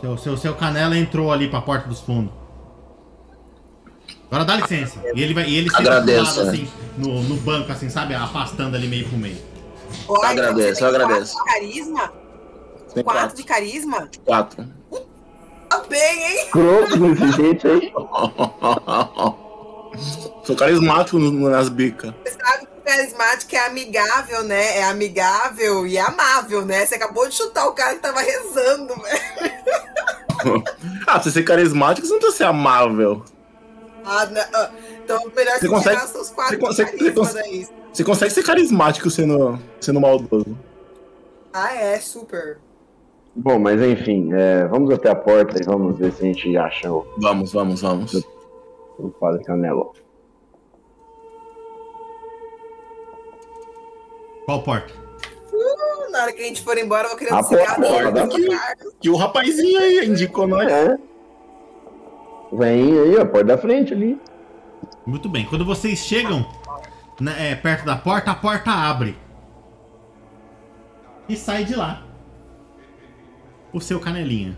Seu, 0.00 0.18
seu, 0.18 0.36
seu 0.36 0.54
canela 0.54 0.96
entrou 0.96 1.32
ali 1.32 1.48
pra 1.48 1.60
porta 1.60 1.88
dos 1.88 2.00
fundos. 2.00 2.32
Agora 4.30 4.44
dá 4.44 4.56
licença. 4.56 5.00
E 5.14 5.20
ele 5.22 5.34
vai. 5.34 5.48
E 5.48 5.56
ele 5.56 5.68
senta 5.70 5.82
do 5.82 5.88
Agradeço, 5.90 6.38
lado, 6.38 6.44
né? 6.44 6.50
assim, 6.52 6.68
no, 6.96 7.22
no 7.22 7.36
banco, 7.36 7.70
assim, 7.72 7.88
sabe? 7.90 8.14
Afastando 8.14 8.76
ali 8.76 8.86
meio 8.88 9.08
pro 9.08 9.18
meio. 9.18 9.36
Ô, 10.08 10.16
Isaac, 10.16 10.32
agradeço, 10.40 10.68
você 10.68 10.74
tem 10.74 10.84
eu 10.84 10.88
agradeço. 10.94 11.34
Quatro 11.34 11.44
de 11.44 11.52
carisma? 11.54 12.12
Tem 12.94 13.04
Quatro 13.04 13.20
quatro. 13.20 13.36
de 13.36 13.44
carisma? 13.44 14.10
Quatro. 14.24 14.66
Tá 15.70 15.78
bem, 15.88 16.38
hein? 16.38 16.48
Croco 16.50 16.98
desse 17.14 17.32
jeito 17.32 17.68
aí. 17.68 17.92
Sou 20.44 20.56
carismático 20.56 21.18
nas 21.18 21.68
bicas. 21.68 22.12
Você 22.24 22.32
sabe 22.32 22.66
que 22.66 22.90
carismático 22.90 23.54
é 23.56 23.66
amigável, 23.66 24.42
né? 24.42 24.78
É 24.78 24.84
amigável 24.84 25.86
e 25.86 25.98
amável, 25.98 26.64
né? 26.64 26.84
Você 26.84 26.96
acabou 26.96 27.28
de 27.28 27.34
chutar 27.34 27.66
o 27.68 27.72
cara 27.72 27.94
que 27.94 28.00
tava 28.02 28.20
rezando, 28.20 28.94
velho. 28.94 29.52
Ah, 31.06 31.12
pra 31.12 31.22
você 31.22 31.30
ser 31.30 31.44
carismático, 31.44 32.04
você 32.04 32.12
não 32.14 32.18
precisa 32.18 32.38
ser 32.38 32.44
amável. 32.50 33.24
Ah, 34.04 34.26
não, 34.26 34.42
então 35.04 35.20
melhor 35.36 35.54
Você 35.54 35.60
você 35.60 35.68
consegue- 35.68 35.96
tirar 35.96 36.08
seus 36.08 36.30
quatro 36.30 36.58
você 36.58 36.84
carisma 36.84 37.10
você 37.12 37.34
daí. 37.34 37.68
Você 37.92 38.04
consegue 38.04 38.30
ser 38.32 38.42
carismático 38.42 39.10
sendo, 39.10 39.58
sendo 39.80 40.00
maldoso. 40.00 40.56
Ah, 41.52 41.74
é, 41.74 41.98
super. 42.00 42.58
Bom, 43.34 43.58
mas 43.58 43.80
enfim, 43.82 44.32
é, 44.32 44.66
vamos 44.66 44.90
até 44.90 45.10
a 45.10 45.14
porta 45.14 45.60
e 45.60 45.64
vamos 45.64 45.98
ver 45.98 46.12
se 46.12 46.22
a 46.22 46.26
gente 46.26 46.56
acha 46.56 46.90
o, 46.92 47.06
Vamos, 47.18 47.52
vamos, 47.52 47.80
vamos. 47.82 48.14
o 48.98 49.08
padre 49.10 49.44
Canelo. 49.44 49.92
Qual 54.44 54.62
porta? 54.62 54.92
Uh, 55.52 56.10
Na 56.10 56.22
hora 56.22 56.32
que 56.32 56.42
a 56.42 56.44
gente 56.46 56.62
for 56.62 56.76
embora, 56.76 57.04
eu 57.04 57.08
vou 57.10 57.18
querer 57.18 57.32
A 57.32 57.40
um 57.40 57.42
cigarro. 57.42 57.82
porta, 57.82 58.04
do 58.10 58.14
da 58.14 58.22
Roberto 58.22 58.30
porta. 58.46 58.56
Carlos. 58.76 58.94
E 59.02 59.10
o 59.10 59.16
rapazinho 59.16 59.80
aí 59.80 60.06
indicou 60.06 60.46
nós. 60.46 60.70
É. 60.70 60.96
Vem 62.52 62.98
aí, 63.00 63.18
a 63.18 63.24
porta 63.24 63.44
da 63.46 63.58
frente 63.58 63.94
ali. 63.94 64.20
Muito 65.06 65.28
bem. 65.28 65.46
Quando 65.46 65.64
vocês 65.64 65.98
chegam 66.00 66.46
é, 67.30 67.54
perto 67.54 67.84
da 67.84 67.96
porta, 67.96 68.30
a 68.30 68.34
porta 68.34 68.70
abre. 68.70 69.16
E 71.28 71.36
sai 71.36 71.64
de 71.64 71.74
lá. 71.74 72.02
O 73.72 73.80
seu 73.80 74.00
canelinha. 74.00 74.56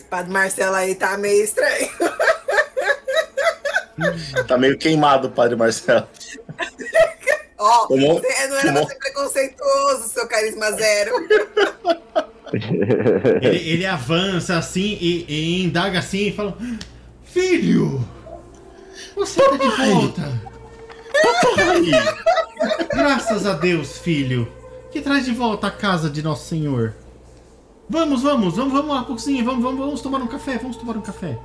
O 0.00 0.04
Padre 0.04 0.32
Marcelo 0.32 0.74
aí 0.76 0.94
tá 0.94 1.16
meio 1.16 1.44
estranho. 1.44 1.88
Tá 4.46 4.58
meio 4.58 4.76
queimado 4.78 5.28
o 5.28 5.30
padre 5.30 5.56
Marcelo. 5.56 6.06
Ó, 7.58 7.86
Tomou- 7.86 8.20
você 8.20 8.46
não 8.48 8.56
era 8.58 8.66
tomou- 8.68 8.86
pra 8.86 8.92
ser 8.94 8.98
preconceituoso, 9.00 10.08
seu 10.10 10.28
carisma 10.28 10.70
zero. 10.72 11.12
Ele, 13.42 13.70
ele 13.70 13.86
avança 13.86 14.58
assim 14.58 14.98
e, 15.00 15.24
e 15.26 15.64
indaga 15.64 15.98
assim 15.98 16.26
e 16.28 16.32
fala: 16.32 16.56
Filho! 17.36 18.00
Você 19.14 19.42
tá 19.42 19.58
de 19.58 19.68
volta! 19.68 20.40
Graças 22.88 23.44
a 23.44 23.52
Deus, 23.52 23.98
filho! 23.98 24.48
Que 24.90 25.02
traz 25.02 25.26
de 25.26 25.32
volta 25.32 25.66
a 25.66 25.70
casa 25.70 26.08
de 26.08 26.22
Nosso 26.22 26.48
Senhor. 26.48 26.94
Vamos, 27.90 28.22
vamos, 28.22 28.56
vamos, 28.56 28.72
vamos 28.72 28.88
lá, 28.88 29.04
cozinha, 29.04 29.44
vamos, 29.44 29.62
vamos, 29.62 29.78
vamos 29.78 30.00
tomar 30.00 30.22
um 30.22 30.26
café, 30.26 30.56
vamos 30.56 30.78
tomar 30.78 30.96
um 30.96 31.02
café. 31.02 31.38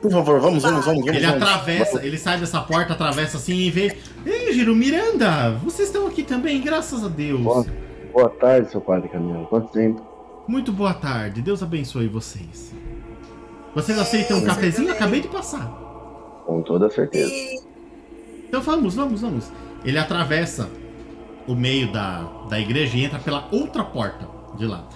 Por 0.00 0.10
favor, 0.10 0.40
vamos, 0.40 0.62
vamos, 0.62 0.86
vamos. 0.86 1.04
vamos 1.04 1.14
Ele 1.14 1.26
vamos. 1.26 1.42
atravessa, 1.42 2.02
ele 2.02 2.16
sai 2.16 2.40
dessa 2.40 2.62
porta, 2.62 2.94
atravessa 2.94 3.36
assim 3.36 3.56
e 3.56 3.70
vê. 3.70 3.94
Ei, 4.24 4.54
Giro, 4.54 4.74
Miranda, 4.74 5.50
vocês 5.62 5.88
estão 5.88 6.06
aqui 6.06 6.22
também, 6.22 6.62
graças 6.62 7.04
a 7.04 7.08
Deus. 7.08 7.42
Boa, 7.42 7.66
boa 8.10 8.30
tarde, 8.30 8.70
seu 8.70 8.80
padre 8.80 9.10
Camilo. 9.10 9.46
Quanto 9.48 9.70
tempo? 9.70 10.00
Muito 10.48 10.72
boa 10.72 10.94
tarde, 10.94 11.42
Deus 11.42 11.62
abençoe 11.62 12.08
vocês. 12.08 12.72
Vocês 13.74 13.98
aceitam 13.98 14.38
um 14.38 14.44
cafezinho? 14.44 14.90
Acabei 14.92 15.20
de 15.20 15.28
passar. 15.28 15.66
Com 16.46 16.62
toda 16.62 16.90
certeza. 16.90 17.30
Então 18.48 18.60
vamos, 18.60 18.94
vamos, 18.94 19.20
vamos. 19.20 19.50
Ele 19.84 19.98
atravessa 19.98 20.68
o 21.46 21.54
meio 21.54 21.90
da, 21.92 22.22
da 22.48 22.58
igreja 22.58 22.96
e 22.96 23.04
entra 23.04 23.18
pela 23.18 23.48
outra 23.52 23.84
porta 23.84 24.28
de 24.56 24.66
lá. 24.66 24.88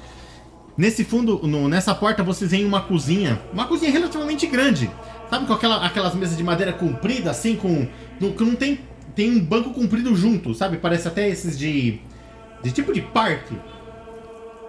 Nesse 0.76 1.04
fundo, 1.04 1.40
no- 1.46 1.68
nessa 1.68 1.94
porta, 1.94 2.22
vocês 2.24 2.50
veem 2.50 2.64
uma 2.64 2.80
cozinha, 2.80 3.40
uma 3.52 3.66
cozinha 3.66 3.92
relativamente 3.92 4.46
grande. 4.46 4.90
Sabe 5.30 5.46
com 5.46 5.52
aquela, 5.52 5.86
aquelas 5.86 6.14
mesas 6.14 6.36
de 6.36 6.42
madeira 6.42 6.72
comprida, 6.72 7.30
assim, 7.30 7.54
com. 7.56 7.86
no- 8.20 8.32
que 8.32 8.42
não 8.44 8.56
tem. 8.56 8.80
Tem 9.14 9.30
um 9.30 9.38
banco 9.38 9.70
comprido 9.70 10.14
junto, 10.16 10.52
sabe? 10.54 10.76
Parece 10.78 11.06
até 11.06 11.28
esses 11.28 11.56
de. 11.56 12.00
de 12.62 12.72
tipo 12.72 12.92
de 12.92 13.00
parque. 13.00 13.54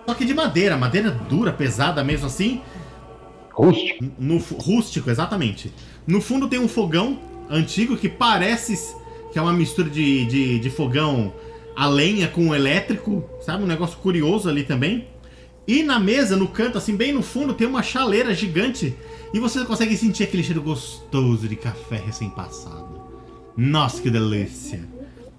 Só 0.08 0.14
que 0.14 0.24
de 0.24 0.36
madeira, 0.36 0.78
madeira 0.78 1.10
dura, 1.10 1.52
pesada 1.52 2.04
mesmo 2.04 2.28
assim. 2.28 2.62
Rústico. 3.56 4.06
No, 4.20 4.38
rústico, 4.38 5.10
exatamente. 5.10 5.72
No 6.06 6.20
fundo 6.20 6.48
tem 6.48 6.60
um 6.60 6.68
fogão 6.68 7.20
antigo 7.50 7.96
que 7.96 8.10
parece 8.10 8.96
que 9.32 9.40
é 9.40 9.42
uma 9.42 9.54
mistura 9.54 9.90
de, 9.90 10.26
de, 10.26 10.60
de 10.60 10.70
fogão 10.70 11.34
a 11.76 11.88
lenha 11.88 12.28
com 12.28 12.50
o 12.50 12.56
elétrico, 12.56 13.24
sabe? 13.42 13.64
Um 13.64 13.68
negócio 13.68 13.98
curioso 13.98 14.50
ali 14.50 14.64
também. 14.64 15.08
E 15.68 15.84
na 15.84 16.00
mesa, 16.00 16.36
no 16.36 16.48
canto, 16.48 16.78
assim, 16.78 16.96
bem 16.96 17.12
no 17.12 17.24
fundo, 17.24 17.54
tem 17.54 17.68
uma 17.68 17.82
chaleira 17.82 18.34
gigante. 18.34 18.96
E 19.34 19.40
você 19.40 19.64
consegue 19.66 19.98
sentir 19.98 20.24
aquele 20.24 20.44
cheiro 20.44 20.62
gostoso 20.62 21.48
de 21.48 21.56
café 21.56 21.98
recém-passado. 21.98 23.02
Nossa, 23.58 24.02
que 24.02 24.10
delícia! 24.10 24.88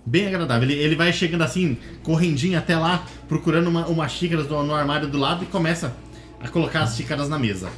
Bem 0.05 0.27
agradável. 0.27 0.69
Ele, 0.69 0.79
ele 0.79 0.97
vai 0.97 1.13
chegando 1.13 1.43
assim, 1.43 1.77
correndinho 2.03 2.59
até 2.59 2.77
lá, 2.77 3.07
procurando 3.29 3.69
uma, 3.69 3.87
umas 3.87 4.13
xícaras 4.13 4.49
no, 4.49 4.63
no 4.63 4.75
armário 4.75 5.09
do 5.09 5.19
lado 5.19 5.45
e 5.45 5.47
começa 5.47 5.97
a 6.41 6.49
colocar 6.49 6.83
as 6.83 6.97
xícaras 6.97 7.29
na 7.29 7.39
mesa. 7.39 7.71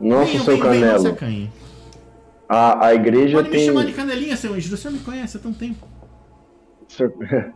Nossa, 0.00 0.38
seu 0.40 0.58
Canelo. 0.58 1.08
acanhe. 1.08 1.50
A, 2.48 2.86
a 2.88 2.94
igreja 2.94 3.36
Pode 3.38 3.48
me 3.50 3.56
tem. 3.56 3.66
chamar 3.66 3.84
de 3.86 3.92
canelinha, 3.92 4.36
seu 4.36 4.52
Ângelo. 4.52 4.74
O 4.74 4.76
senhor 4.76 4.92
me 4.94 5.00
conhece 5.00 5.36
há 5.36 5.40
tanto 5.40 5.58
tempo. 5.58 5.86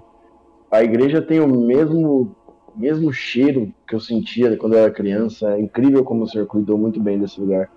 A 0.70 0.83
igreja 0.83 1.22
tem 1.22 1.40
o 1.40 1.46
mesmo, 1.48 2.37
mesmo 2.77 3.11
cheiro 3.12 3.72
que 3.87 3.94
eu 3.94 4.01
sentia 4.01 4.55
quando 4.57 4.74
eu 4.74 4.81
era 4.81 4.90
criança. 4.90 5.48
É 5.53 5.61
incrível 5.61 6.05
como 6.05 6.24
o 6.24 6.29
senhor 6.29 6.46
cuidou 6.46 6.77
muito 6.77 7.01
bem 7.01 7.18
desse 7.18 7.40
lugar. 7.40 7.70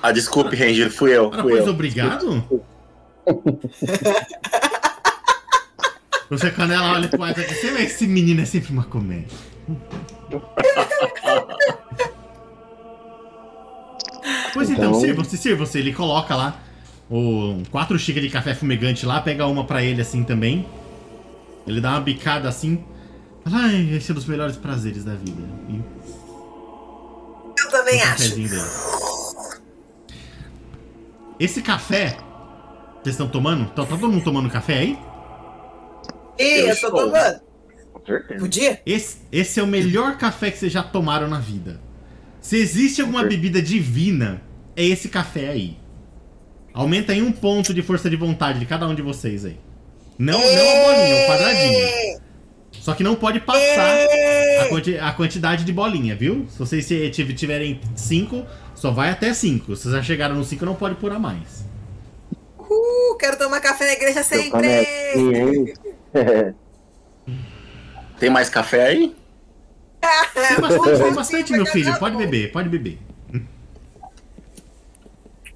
Ah, 0.00 0.12
desculpe, 0.12 0.54
Ranger, 0.54 0.92
fui 0.92 1.16
eu. 1.16 1.26
Ora, 1.26 1.42
Fui 1.42 1.52
pois 1.52 1.66
eu. 1.66 1.72
obrigado. 1.72 2.44
o 6.30 6.38
seu 6.38 6.52
canela 6.52 6.92
olha 6.92 7.08
pro 7.08 7.24
Isaac 7.26 7.40
e 7.40 7.46
diz, 7.54 7.64
esse 7.80 8.06
menino 8.06 8.40
é 8.42 8.44
sempre 8.44 8.72
uma 8.72 8.84
comédia. 8.84 9.36
Pois 14.52 14.70
então, 14.70 14.88
Então- 14.90 15.00
sirva-se, 15.00 15.36
sirva-se. 15.36 15.78
Ele 15.78 15.92
coloca 15.92 16.34
lá 16.34 16.60
o, 17.10 17.62
quatro 17.70 17.98
xícaras 17.98 18.26
de 18.28 18.32
café 18.32 18.54
fumegante 18.54 19.04
lá, 19.04 19.20
pega 19.20 19.46
uma 19.46 19.64
pra 19.64 19.82
ele 19.82 20.00
assim 20.00 20.22
também. 20.24 20.66
Ele 21.66 21.80
dá 21.80 21.90
uma 21.90 22.00
bicada 22.00 22.48
assim. 22.48 22.84
Fala, 23.44 23.64
ai, 23.66 23.90
esse 23.94 24.10
é 24.10 24.12
um 24.12 24.14
dos 24.16 24.26
melhores 24.26 24.56
prazeres 24.56 25.04
da 25.04 25.14
vida. 25.14 25.42
E 25.68 25.80
eu 27.58 27.70
também 27.70 28.00
um 28.00 28.04
acho. 28.04 28.34
dele. 28.34 28.60
Esse 31.38 31.60
café 31.62 32.16
vocês 33.02 33.14
estão 33.16 33.28
tomando? 33.28 33.66
Tá, 33.66 33.84
tá 33.84 33.96
todo 33.98 34.10
mundo 34.10 34.24
tomando 34.24 34.48
café 34.48 34.78
aí? 34.78 34.98
Ih, 36.38 36.42
Eu 36.42 36.58
eu 36.60 36.66
tô 36.68 36.72
estou. 36.72 36.90
tomando. 36.92 37.40
Com 37.92 38.06
certeza. 38.06 38.40
Podia? 38.40 38.82
Esse, 38.86 39.18
esse 39.30 39.60
é 39.60 39.62
o 39.62 39.66
melhor 39.66 40.16
café 40.16 40.50
que 40.50 40.56
vocês 40.58 40.72
já 40.72 40.82
tomaram 40.82 41.28
na 41.28 41.38
vida. 41.38 41.78
Se 42.44 42.58
existe 42.58 43.00
alguma 43.00 43.24
bebida 43.24 43.62
divina, 43.62 44.42
é 44.76 44.84
esse 44.84 45.08
café 45.08 45.48
aí. 45.48 45.78
Aumenta 46.74 47.12
aí 47.12 47.22
um 47.22 47.32
ponto 47.32 47.72
de 47.72 47.80
força 47.80 48.10
de 48.10 48.16
vontade 48.16 48.58
de 48.58 48.66
cada 48.66 48.86
um 48.86 48.94
de 48.94 49.00
vocês 49.00 49.46
aí. 49.46 49.58
Não, 50.18 50.38
não 50.38 50.44
a 50.44 50.84
bolinha, 50.84 51.24
o 51.24 51.26
quadradinho. 51.26 52.20
Só 52.72 52.92
que 52.92 53.02
não 53.02 53.14
pode 53.14 53.40
passar 53.40 53.96
a, 54.60 54.66
quanti- 54.68 54.98
a 54.98 55.10
quantidade 55.12 55.64
de 55.64 55.72
bolinha, 55.72 56.14
viu? 56.14 56.46
Se 56.50 56.58
vocês 56.58 56.86
tiverem 57.34 57.80
5, 57.96 58.44
só 58.74 58.90
vai 58.90 59.08
até 59.08 59.32
5. 59.32 59.74
Se 59.74 59.84
vocês 59.84 59.94
já 59.94 60.02
chegaram 60.02 60.34
no 60.34 60.44
5, 60.44 60.66
não 60.66 60.74
pode 60.74 60.96
pôr 60.96 61.12
a 61.12 61.18
mais. 61.18 61.64
Uh, 62.58 63.16
quero 63.18 63.38
tomar 63.38 63.60
café 63.60 63.86
na 63.86 63.92
igreja 63.94 64.22
sempre. 64.22 64.86
Tem 68.20 68.28
mais 68.28 68.50
café 68.50 68.88
aí? 68.88 69.16
Tem 70.34 70.60
bastante, 70.60 71.02
tem 71.02 71.14
bastante, 71.14 71.52
meu 71.52 71.66
filho. 71.66 71.98
Pode 71.98 72.16
beber, 72.16 72.52
pode 72.52 72.68
beber. 72.68 72.98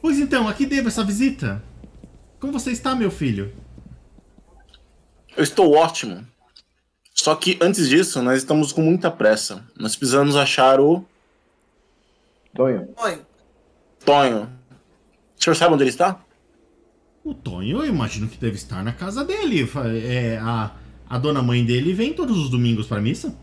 Pois 0.01 0.19
então, 0.19 0.49
aqui 0.49 0.65
devo 0.65 0.89
essa 0.89 1.05
visita. 1.05 1.63
Como 2.41 2.53
você 2.53 2.71
está, 2.71 2.95
meu 2.95 3.11
filho? 3.11 3.53
Eu 5.37 5.43
estou 5.43 5.75
ótimo. 5.75 6.27
Só 7.13 7.35
que 7.35 7.59
antes 7.61 7.89
disso, 7.89 8.23
nós 8.23 8.39
estamos 8.39 8.73
com 8.73 8.81
muita 8.81 9.11
pressa. 9.11 9.65
Nós 9.77 9.97
precisamos 9.97 10.37
achar 10.37 10.81
o 10.81 11.05
Tonho, 12.55 12.89
Oi. 12.97 13.23
Tonho. 14.05 14.49
O 15.39 15.43
senhor 15.43 15.55
sabe 15.55 15.75
onde 15.75 15.85
ele 15.85 15.91
está? 15.91 16.21
O 17.23 17.35
Tonho, 17.35 17.79
eu 17.79 17.87
imagino 17.87 18.29
que 18.29 18.37
deve 18.37 18.57
estar 18.57 18.83
na 18.83 18.93
casa 18.93 19.25
dele. 19.25 19.69
É, 20.05 20.39
a, 20.39 20.73
a 21.09 21.19
dona 21.19 21.43
mãe 21.43 21.65
dele 21.65 21.93
vem 21.93 22.13
todos 22.13 22.37
os 22.37 22.51
domingos 22.51 22.87
para 22.87 23.01
missa. 23.01 23.37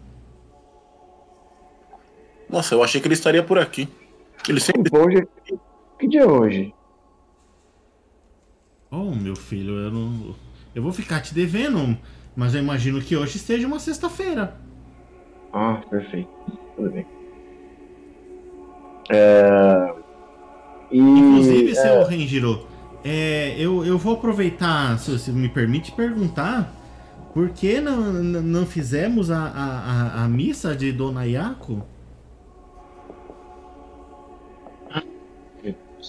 Nossa, 2.55 2.73
eu 2.73 2.81
achei 2.81 3.01
que 3.01 3.07
ele 3.07 3.15
estaria 3.15 3.43
por 3.43 3.59
aqui. 3.59 3.85
Ele 4.47 4.61
sempre. 4.61 4.89
hoje. 4.97 5.27
Que 5.99 6.07
dia 6.07 6.21
é 6.21 6.25
hoje? 6.25 6.73
Oh, 8.89 9.13
meu 9.13 9.35
filho, 9.35 9.73
eu 9.73 9.91
não. 9.91 10.33
Eu 10.73 10.81
vou 10.81 10.93
ficar 10.93 11.19
te 11.19 11.33
devendo, 11.33 11.97
mas 12.33 12.55
eu 12.55 12.61
imagino 12.61 13.01
que 13.01 13.13
hoje 13.13 13.35
esteja 13.35 13.67
uma 13.67 13.77
sexta-feira. 13.77 14.55
Ah, 15.51 15.81
perfeito. 15.89 16.29
Tudo 16.77 16.91
bem. 16.91 17.05
É... 19.11 19.93
E... 20.91 20.97
Inclusive, 20.97 21.71
é, 21.71 21.75
seu 21.75 22.05
Renjiro, 22.05 22.67
é, 23.03 23.53
eu, 23.59 23.85
eu 23.85 23.97
vou 23.97 24.13
aproveitar, 24.13 24.97
se 24.97 25.11
você 25.11 25.29
me 25.29 25.49
permite, 25.49 25.91
perguntar 25.91 26.73
por 27.33 27.49
que 27.49 27.81
não, 27.81 28.13
não 28.13 28.65
fizemos 28.65 29.29
a, 29.29 29.39
a, 29.39 30.21
a, 30.21 30.23
a 30.23 30.27
missa 30.29 30.73
de 30.73 30.93
Dona 30.93 31.25
Yako? 31.25 31.94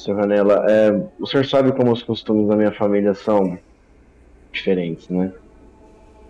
Seu 0.01 0.15
Ranela, 0.15 0.65
é, 0.71 0.91
o 1.19 1.27
senhor 1.27 1.45
sabe 1.47 1.75
como 1.77 1.93
os 1.93 2.03
costumes 2.03 2.47
da 2.49 2.57
minha 2.57 2.73
família 2.73 3.15
são 3.15 3.59
diferentes, 4.53 5.09
né? 5.09 5.33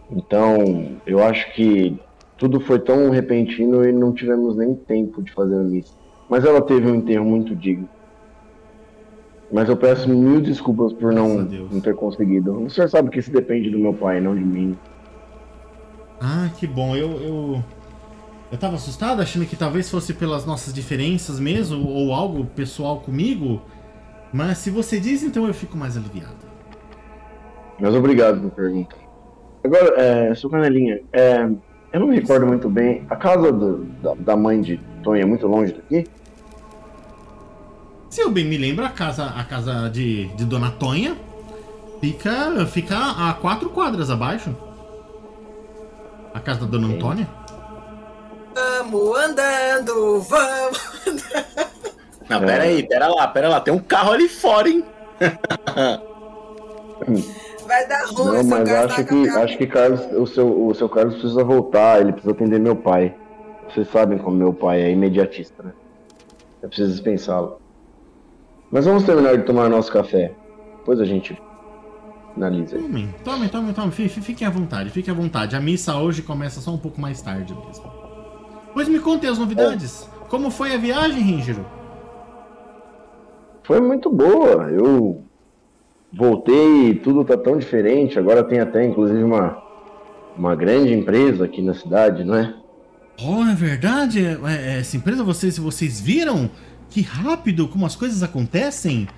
Então, 0.08 1.00
eu 1.06 1.22
acho 1.22 1.52
que 1.54 2.00
tudo 2.36 2.60
foi 2.60 2.82
tão 2.82 3.10
repentino 3.10 3.84
e 3.84 3.92
não 3.92 4.12
tivemos 4.14 4.56
nem 4.56 4.74
tempo 4.84 5.22
de 5.22 5.32
fazer 5.32 5.56
a 5.56 5.62
missa. 5.64 5.94
Mas 6.28 6.44
ela 6.44 6.64
teve 6.64 6.86
um 6.90 6.94
enterro 6.96 7.24
muito 7.24 7.56
digno. 7.56 7.88
Mas 9.50 9.68
eu 9.68 9.76
peço 9.76 10.08
mil 10.08 10.40
desculpas 10.40 10.92
por 10.94 11.12
não, 11.12 11.38
não 11.68 11.80
ter 11.80 11.94
conseguido. 11.96 12.62
O 12.64 12.70
senhor 12.70 12.88
sabe 12.88 13.10
que 13.10 13.18
isso 13.18 13.32
depende 13.32 13.70
do 13.70 13.78
meu 13.78 13.94
pai, 13.94 14.20
não 14.20 14.36
de 14.36 14.44
mim. 14.44 14.80
Ah, 16.20 16.50
que 16.58 16.66
bom, 16.66 16.94
eu, 16.96 17.20
eu. 17.22 17.75
Eu 18.50 18.58
tava 18.58 18.76
assustado, 18.76 19.20
achando 19.20 19.44
que 19.46 19.56
talvez 19.56 19.90
fosse 19.90 20.14
pelas 20.14 20.46
nossas 20.46 20.72
diferenças 20.72 21.40
mesmo, 21.40 21.88
ou 21.88 22.12
algo 22.12 22.44
pessoal 22.46 23.00
comigo. 23.00 23.60
Mas 24.32 24.58
se 24.58 24.70
você 24.70 25.00
diz, 25.00 25.22
então 25.22 25.46
eu 25.46 25.54
fico 25.54 25.76
mais 25.76 25.96
aliviado. 25.96 26.46
Mas 27.80 27.94
obrigado 27.94 28.40
por 28.40 28.50
perguntar. 28.52 28.96
Agora, 29.64 29.94
é, 30.00 30.34
seu 30.34 30.48
Canelinha, 30.48 31.00
é, 31.12 31.42
eu 31.92 32.00
não 32.00 32.06
me 32.06 32.16
recordo 32.20 32.46
muito 32.46 32.70
bem. 32.70 33.04
A 33.10 33.16
casa 33.16 33.50
do- 33.52 33.84
da, 34.00 34.14
da 34.14 34.36
mãe 34.36 34.60
de 34.60 34.80
Tony 35.02 35.20
é 35.20 35.24
muito 35.24 35.46
longe 35.48 35.72
daqui? 35.72 36.06
Se 38.08 38.20
eu 38.22 38.30
bem 38.30 38.44
me 38.44 38.56
lembro, 38.56 38.84
a 38.84 38.88
casa, 38.88 39.24
a 39.26 39.44
casa 39.44 39.90
de, 39.90 40.26
de 40.36 40.44
Dona 40.44 40.70
Tonha 40.70 41.16
fica, 42.00 42.64
fica 42.66 42.96
a 42.96 43.34
quatro 43.34 43.68
quadras 43.70 44.08
abaixo. 44.08 44.54
A 46.32 46.38
casa 46.40 46.60
da 46.60 46.66
Dona 46.66 46.86
Ok. 46.86 46.96
Antônia. 46.96 47.28
Vamos 48.56 49.18
andando, 49.18 50.20
vamos 50.22 51.06
andando. 51.06 51.66
Não, 52.28 52.40
pera 52.40 52.64
aí, 52.64 52.82
pera 52.88 53.06
lá, 53.08 53.28
pera 53.28 53.48
lá. 53.50 53.60
Tem 53.60 53.72
um 53.74 53.78
carro 53.78 54.12
ali 54.12 54.28
fora, 54.28 54.66
hein? 54.68 54.82
Vai 57.66 57.86
dar 57.86 58.04
ruim, 58.06 58.36
Não, 58.36 58.44
mas 58.44 58.68
acho 58.70 58.96
tá 58.96 59.04
que, 59.04 59.28
acho 59.28 59.58
que 59.58 59.66
Carlos, 59.66 60.00
o, 60.12 60.26
seu, 60.26 60.66
o 60.68 60.74
seu 60.74 60.88
Carlos 60.88 61.14
precisa 61.18 61.44
voltar, 61.44 62.00
ele 62.00 62.12
precisa 62.12 62.32
atender 62.32 62.58
meu 62.60 62.76
pai. 62.76 63.14
Vocês 63.68 63.88
sabem 63.90 64.16
como 64.18 64.36
meu 64.36 64.52
pai 64.54 64.80
é 64.82 64.90
imediatista, 64.90 65.62
né? 65.62 65.72
Eu 66.62 66.68
preciso 66.68 66.92
dispensá-lo. 66.92 67.60
Mas 68.70 68.86
vamos 68.86 69.04
terminar 69.04 69.36
de 69.36 69.42
tomar 69.44 69.68
nosso 69.68 69.92
café. 69.92 70.32
Depois 70.78 70.98
a 71.00 71.04
gente 71.04 71.36
analisa. 72.36 72.76
aí. 72.76 72.82
Tomem, 72.82 73.14
tomem, 73.24 73.48
tomem, 73.48 73.72
tomem. 73.74 73.90
Fi- 73.90 74.08
fi- 74.08 74.20
Fiquem 74.22 74.46
à 74.46 74.50
vontade, 74.50 74.88
fiquem 74.90 75.12
à 75.12 75.16
vontade. 75.16 75.54
A 75.56 75.60
missa 75.60 75.96
hoje 75.96 76.22
começa 76.22 76.60
só 76.60 76.70
um 76.70 76.78
pouco 76.78 77.00
mais 77.00 77.20
tarde 77.20 77.52
mesmo. 77.54 78.05
Pois 78.76 78.88
me 78.90 78.98
contem 78.98 79.30
as 79.30 79.38
novidades. 79.38 80.06
Como 80.28 80.50
foi 80.50 80.74
a 80.74 80.76
viagem, 80.76 81.22
Rígiro? 81.22 81.64
Foi 83.62 83.80
muito 83.80 84.10
boa. 84.10 84.70
Eu 84.70 85.24
voltei, 86.12 86.94
tudo 86.96 87.24
tá 87.24 87.38
tão 87.38 87.56
diferente. 87.56 88.18
Agora 88.18 88.44
tem 88.44 88.60
até, 88.60 88.84
inclusive, 88.84 89.22
uma, 89.22 89.56
uma 90.36 90.54
grande 90.54 90.92
empresa 90.92 91.46
aqui 91.46 91.62
na 91.62 91.72
cidade, 91.72 92.22
não 92.22 92.34
é? 92.34 92.54
Oh, 93.18 93.44
é 93.44 93.54
verdade? 93.54 94.22
É- 94.22 94.38
é- 94.44 94.78
Essa 94.80 94.98
empresa, 94.98 95.24
vocês, 95.24 95.56
vocês 95.56 95.98
viram? 95.98 96.50
Que 96.90 97.00
rápido 97.00 97.68
como 97.68 97.86
as 97.86 97.96
coisas 97.96 98.22
acontecem? 98.22 99.08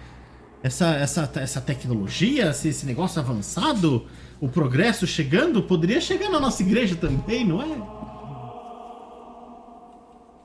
Essa, 0.62 0.94
essa, 0.94 1.28
essa 1.34 1.60
tecnologia, 1.60 2.50
esse 2.50 2.86
negócio 2.86 3.20
avançado, 3.20 4.06
o 4.40 4.48
progresso 4.48 5.04
chegando, 5.04 5.64
poderia 5.64 6.00
chegar 6.00 6.30
na 6.30 6.38
nossa 6.38 6.62
igreja 6.62 6.94
também, 6.94 7.44
não 7.44 7.60
é? 7.60 7.97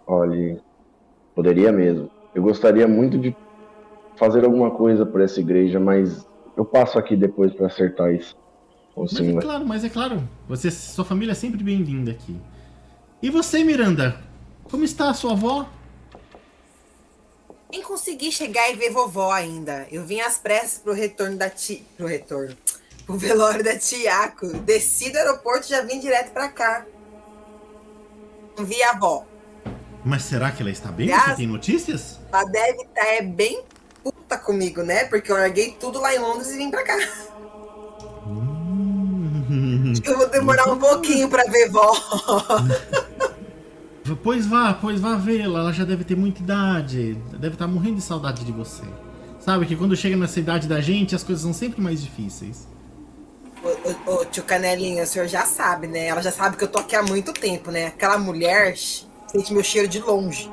Olha, 0.06 0.60
poderia 1.36 1.72
mesmo. 1.72 2.10
Eu 2.34 2.42
gostaria 2.44 2.88
muito 2.88 3.18
de 3.18 3.36
fazer 4.16 4.44
alguma 4.46 4.72
coisa 4.72 5.06
por 5.06 5.22
essa 5.22 5.40
igreja, 5.40 5.80
mas 5.80 6.28
eu 6.56 6.66
passo 6.66 6.98
aqui 7.00 7.16
depois 7.16 7.54
para 7.54 7.68
acertar 7.68 8.14
isso 8.14 8.36
Mas 8.96 9.20
é 9.20 9.42
claro, 9.42 9.66
mas 9.66 9.84
é 9.84 9.90
claro. 9.90 10.28
Você, 10.48 10.70
sua 10.70 11.06
família 11.06 11.32
é 11.32 11.36
sempre 11.36 11.64
bem-vinda 11.64 12.12
aqui. 12.12 12.40
E 13.22 13.30
você, 13.30 13.64
Miranda? 13.64 14.20
Como 14.70 14.84
está 14.84 15.10
a 15.10 15.14
sua 15.14 15.32
avó? 15.32 15.68
Nem 17.72 17.82
consegui 17.82 18.32
chegar 18.32 18.70
e 18.70 18.76
ver 18.76 18.92
vovó 18.92 19.32
ainda. 19.32 19.88
Eu 19.92 20.04
vim 20.04 20.20
às 20.20 20.38
pressas 20.38 20.80
pro 20.80 20.94
retorno 20.94 21.38
da 21.38 21.50
ti... 21.50 21.84
Pro 21.98 22.06
retorno. 22.06 22.56
Pro 23.06 23.18
velório 23.18 23.64
da 23.64 23.78
Tiaco. 23.78 24.48
Desci 24.60 25.12
do 25.12 25.18
aeroporto 25.18 25.66
e 25.66 25.70
já 25.70 25.82
vim 25.82 26.00
direto 26.00 26.32
pra 26.32 26.50
cá. 26.50 26.86
Não 28.58 28.64
vi 28.64 28.82
a 28.84 28.92
avó. 28.92 29.26
Mas 30.06 30.24
será 30.24 30.52
que 30.52 30.62
ela 30.62 30.72
está 30.72 30.92
bem? 30.92 31.08
Graças- 31.08 31.30
Você 31.32 31.36
tem 31.38 31.48
notícias? 31.48 32.20
Ela 32.32 32.44
deve 32.46 32.84
estar 32.84 33.06
é 33.06 33.22
bem 33.22 33.64
puta 34.04 34.38
comigo, 34.38 34.84
né? 34.84 35.06
Porque 35.06 35.32
eu 35.32 35.36
larguei 35.38 35.72
tudo 35.80 36.00
lá 36.00 36.14
em 36.14 36.20
Londres 36.20 36.50
e 36.52 36.58
vim 36.58 36.70
pra 36.70 36.84
cá. 36.84 36.98
Hum. 38.28 39.94
Eu 40.04 40.18
vou 40.18 40.28
demorar 40.30 40.70
um 40.72 40.78
pouquinho 40.78 41.30
pra 41.30 41.44
ver 41.44 41.70
vó. 41.70 41.92
Pois 44.22 44.46
vá, 44.46 44.74
pois 44.74 45.00
vá 45.00 45.16
vê-la. 45.16 45.60
Ela 45.62 45.72
já 45.72 45.86
deve 45.86 46.04
ter 46.04 46.16
muita 46.16 46.42
idade. 46.42 47.14
Deve 47.40 47.56
estar 47.56 47.68
morrendo 47.68 47.96
de 47.96 48.02
saudade 48.02 48.44
de 48.44 48.52
você. 48.52 48.84
Sabe 49.40 49.66
que 49.66 49.78
quando 49.78 49.96
chega 49.96 50.18
nessa 50.18 50.40
idade 50.42 50.68
da 50.68 50.82
gente, 50.82 51.16
as 51.16 51.24
coisas 51.24 51.42
são 51.42 51.54
sempre 51.54 51.82
mais 51.82 52.02
difíceis. 52.02 52.68
Ô, 53.64 54.12
ô, 54.12 54.16
ô, 54.16 54.26
tio 54.26 54.44
Canelinha, 54.44 55.04
o 55.04 55.08
senhor 55.08 55.28
já 55.28 55.46
sabe, 55.46 55.88
né? 55.88 56.08
Ela 56.08 56.22
já 56.22 56.32
sabe 56.34 56.58
que 56.58 56.66
eu 56.66 56.68
tô 56.68 56.80
aqui 56.80 56.98
há 56.98 57.02
muito 57.02 57.32
tempo, 57.32 57.72
né? 57.72 57.88
Aquela 57.88 58.18
mulher 58.18 58.76
sente 59.34 59.54
meu 59.54 59.64
cheiro 59.64 59.88
de 59.88 60.00
longe. 60.00 60.50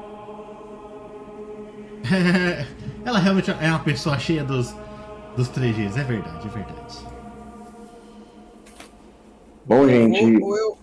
Ela 3.05 3.19
realmente 3.19 3.51
é 3.51 3.69
uma 3.69 3.79
pessoa 3.81 4.19
cheia 4.19 4.43
dos, 4.43 4.75
dos 5.37 5.49
trejeitos. 5.49 5.97
É 5.97 6.03
verdade, 6.05 6.47
é 6.47 6.51
verdade. 6.51 6.99
Bom, 9.65 9.87
gente, 9.87 10.43
Ou- 10.43 10.57
eu- 10.57 10.77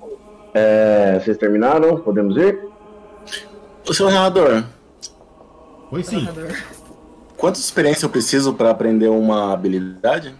é, 0.54 1.20
vocês 1.20 1.38
terminaram? 1.38 1.98
Podemos 2.00 2.36
ir? 2.38 2.58
Ô, 3.88 3.94
seu 3.94 4.10
narrador, 4.10 4.64
Pois 5.90 6.08
sim. 6.08 6.28
quanta 7.38 7.60
experiência 7.60 8.06
eu 8.06 8.10
preciso 8.10 8.54
pra 8.54 8.72
aprender 8.72 9.08
uma 9.08 9.54
habilidade? 9.54 10.34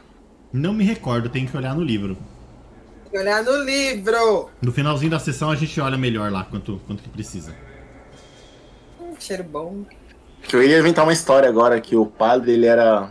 Não 0.52 0.74
me 0.74 0.84
recordo, 0.84 1.30
tenho 1.30 1.48
que 1.48 1.56
olhar 1.56 1.76
no 1.76 1.82
livro. 1.84 2.18
Tem 3.08 3.10
que 3.10 3.18
olhar 3.18 3.42
no 3.42 3.64
livro. 3.64 4.50
No 4.62 4.72
finalzinho 4.72 5.12
da 5.12 5.20
sessão 5.20 5.50
a 5.50 5.56
gente 5.56 5.80
olha 5.80 5.98
melhor 5.98 6.30
lá 6.30 6.44
quanto, 6.44 6.82
quanto 6.86 7.02
que 7.02 7.10
precisa. 7.10 7.56
Hum, 9.00 9.14
cheiro 9.18 9.44
bom. 9.44 9.86
Eu 10.52 10.62
ia 10.62 10.80
inventar 10.80 11.06
uma 11.06 11.14
história 11.14 11.48
agora 11.48 11.80
que 11.80 11.96
o 11.96 12.06
padre 12.06 12.52
ele 12.52 12.66
era 12.66 13.10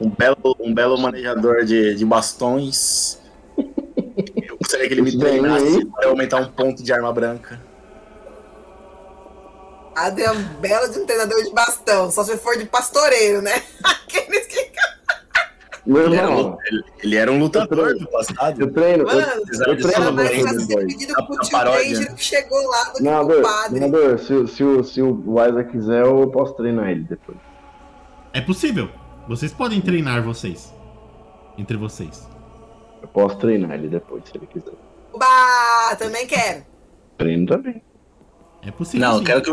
um 0.00 0.10
belo, 0.10 0.56
um 0.58 0.74
belo 0.74 0.98
manejador 0.98 1.64
de, 1.64 1.94
de 1.94 2.04
bastões. 2.04 3.20
Eu 4.36 4.58
gostaria 4.58 4.88
que 4.88 4.94
ele 4.94 5.02
me 5.02 5.16
treinasse 5.16 5.84
para 5.86 6.08
aumentar 6.08 6.40
um 6.40 6.50
ponto 6.50 6.82
de 6.82 6.92
arma 6.92 7.12
branca. 7.12 7.60
Adri 9.94 10.24
é 10.24 10.32
um 10.32 10.42
belo 10.60 10.90
de 10.90 10.98
um 10.98 11.06
treinador 11.06 11.40
de 11.42 11.50
bastão. 11.50 12.10
Só 12.10 12.24
se 12.24 12.36
for 12.36 12.58
de 12.58 12.64
pastoreiro, 12.64 13.40
né? 13.42 13.62
Aqueles 13.82 14.43
Não, 15.86 16.00
Ele 16.00 16.16
era, 16.16 16.30
um, 16.30 16.34
não. 16.34 16.42
lu- 16.50 16.58
ele, 16.66 16.84
ele 17.02 17.16
era 17.16 17.32
um 17.32 17.38
lutador 17.38 17.94
do 17.94 18.00
Eu 18.04 18.06
passado. 18.08 18.66
treino, 18.72 19.02
eu, 19.02 19.06
Mano, 19.06 19.20
eu 19.66 19.76
treino 19.76 19.92
Era 19.92 20.12
mais 20.12 20.30
ser 20.30 20.66
dois. 20.66 20.86
pedido 20.86 21.12
A- 21.16 21.22
pro 21.22 21.34
a 21.36 21.40
tio 21.40 21.50
paródia. 21.50 21.82
Ranger 21.98 22.14
que 22.14 22.24
chegou 22.24 22.66
lá 22.70 22.84
do 22.84 22.84
que 22.84 22.90
pro 22.92 23.02
Senador, 23.02 23.42
padre. 23.42 24.18
se, 24.18 24.48
se, 24.48 24.64
o- 24.64 24.82
se 24.84 25.02
o 25.02 25.34
Isaac 25.46 25.70
quiser, 25.70 26.02
eu 26.06 26.30
posso 26.30 26.54
treinar 26.54 26.88
ele 26.90 27.04
depois. 27.04 27.36
É 28.32 28.40
possível. 28.40 28.88
Vocês 29.28 29.52
podem 29.52 29.80
treinar 29.80 30.22
vocês. 30.22 30.72
Entre 31.58 31.76
vocês. 31.76 32.28
Eu 33.02 33.08
posso 33.08 33.36
treinar 33.36 33.72
ele 33.74 33.88
depois, 33.88 34.22
se 34.24 34.36
ele 34.36 34.46
quiser. 34.46 34.72
Oba! 35.12 35.94
Também 35.98 36.26
quero. 36.26 36.64
Treino 37.18 37.46
também. 37.46 37.82
É 38.66 38.70
possível. 38.70 39.06
Não, 39.06 39.18
eu 39.18 39.22
quero, 39.24 39.42
que, 39.42 39.50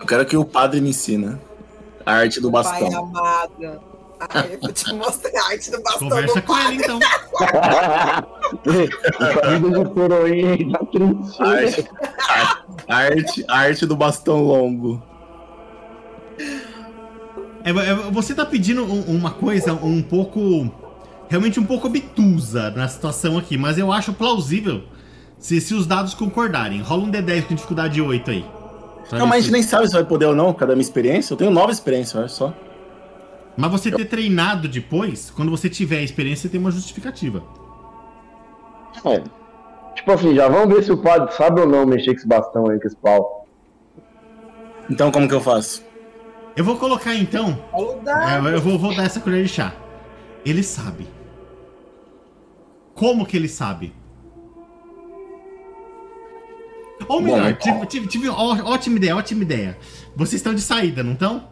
eu 0.00 0.06
quero 0.06 0.26
que 0.26 0.36
o 0.36 0.44
padre 0.46 0.80
me 0.80 0.88
ensine 0.90 1.38
a 2.06 2.12
arte 2.14 2.40
do 2.40 2.50
Pai 2.50 2.62
bastão. 2.64 3.04
amado. 3.04 3.93
Ai, 4.30 4.54
eu 4.54 4.60
vou 4.60 4.72
te 4.72 4.92
mostrar 4.94 5.30
a 5.40 5.50
arte 5.50 5.70
do 5.70 5.82
bastão 5.82 6.08
Conversa 6.08 6.40
do 6.40 6.46
com 6.46 6.58
ele 6.58 6.76
então. 6.76 6.98
Vida 8.64 9.70
de 9.84 9.90
coroinha 9.90 10.52
aí 10.52 10.70
tá 10.72 10.78
triste. 10.86 11.88
A 12.88 12.96
arte, 12.96 13.44
arte, 13.48 13.86
do 13.86 13.96
bastão 13.96 14.42
longo. 14.42 15.02
É, 17.64 17.70
é, 17.70 17.94
você 18.10 18.34
tá 18.34 18.44
pedindo 18.44 18.84
um- 18.84 19.16
uma 19.16 19.30
coisa 19.30 19.72
um 19.72 20.02
pouco. 20.02 20.70
Realmente 21.28 21.58
um 21.58 21.64
pouco 21.64 21.86
obtusa 21.88 22.70
na 22.70 22.86
situação 22.86 23.38
aqui, 23.38 23.56
mas 23.56 23.78
eu 23.78 23.90
acho 23.90 24.12
plausível 24.12 24.82
se, 25.38 25.58
se 25.60 25.74
os 25.74 25.86
dados 25.86 26.12
concordarem. 26.14 26.80
Rola 26.82 27.04
um 27.04 27.10
D10 27.10 27.46
com 27.46 27.54
dificuldade 27.54 28.00
8 28.00 28.30
aí. 28.30 28.44
Não, 29.12 29.26
mas 29.26 29.38
a 29.38 29.40
gente 29.40 29.52
nem 29.52 29.62
sabe 29.62 29.86
se 29.86 29.94
vai 29.94 30.04
poder 30.04 30.26
ou 30.26 30.34
não, 30.34 30.52
por 30.52 30.60
causa 30.60 30.68
da 30.72 30.74
minha 30.76 30.82
experiência. 30.84 31.32
Eu 31.32 31.36
tenho 31.38 31.50
nova 31.50 31.72
experiência, 31.72 32.18
olha 32.18 32.28
só. 32.28 32.52
Mas 33.56 33.70
você 33.70 33.90
ter 33.90 34.04
treinado 34.06 34.68
depois, 34.68 35.30
quando 35.30 35.50
você 35.50 35.68
tiver 35.70 35.98
a 35.98 36.02
experiência, 36.02 36.42
você 36.42 36.48
tem 36.48 36.60
uma 36.60 36.70
justificativa. 36.70 37.42
É. 39.04 39.22
Tipo 39.94 40.12
assim, 40.12 40.34
já 40.34 40.48
vamos 40.48 40.74
ver 40.74 40.82
se 40.82 40.90
o 40.92 40.98
padre 40.98 41.32
sabe 41.34 41.60
ou 41.60 41.68
não 41.68 41.86
mexer 41.86 42.12
com 42.12 42.16
esse 42.18 42.26
bastão 42.26 42.68
aí, 42.68 42.80
com 42.80 42.86
esse 42.86 42.96
pau. 42.96 43.46
Então 44.90 45.10
como 45.12 45.28
que 45.28 45.34
eu 45.34 45.40
faço? 45.40 45.84
Eu 46.56 46.64
vou 46.64 46.76
colocar 46.76 47.14
então. 47.14 47.58
Dado. 48.02 48.48
eu 48.48 48.60
vou, 48.60 48.78
vou 48.78 48.94
dar 48.94 49.04
essa 49.04 49.20
colher 49.20 49.42
de 49.44 49.48
chá. 49.48 49.72
Ele 50.44 50.62
sabe. 50.62 51.06
Como 52.94 53.24
que 53.26 53.36
ele 53.36 53.48
sabe? 53.48 53.92
Ou 57.08 57.18
Bom, 57.20 57.20
melhor, 57.22 57.42
mas- 57.42 57.58
tive, 57.58 57.86
tive- 57.86 58.06
tive 58.06 58.28
ó- 58.28 58.56
ótima 58.72 58.96
ideia, 58.96 59.16
ótima 59.16 59.42
ideia. 59.42 59.76
Vocês 60.16 60.34
estão 60.40 60.54
de 60.54 60.60
saída, 60.60 61.02
não 61.02 61.12
estão? 61.12 61.48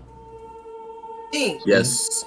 Sim. 1.33 1.59
Yes. 1.67 2.27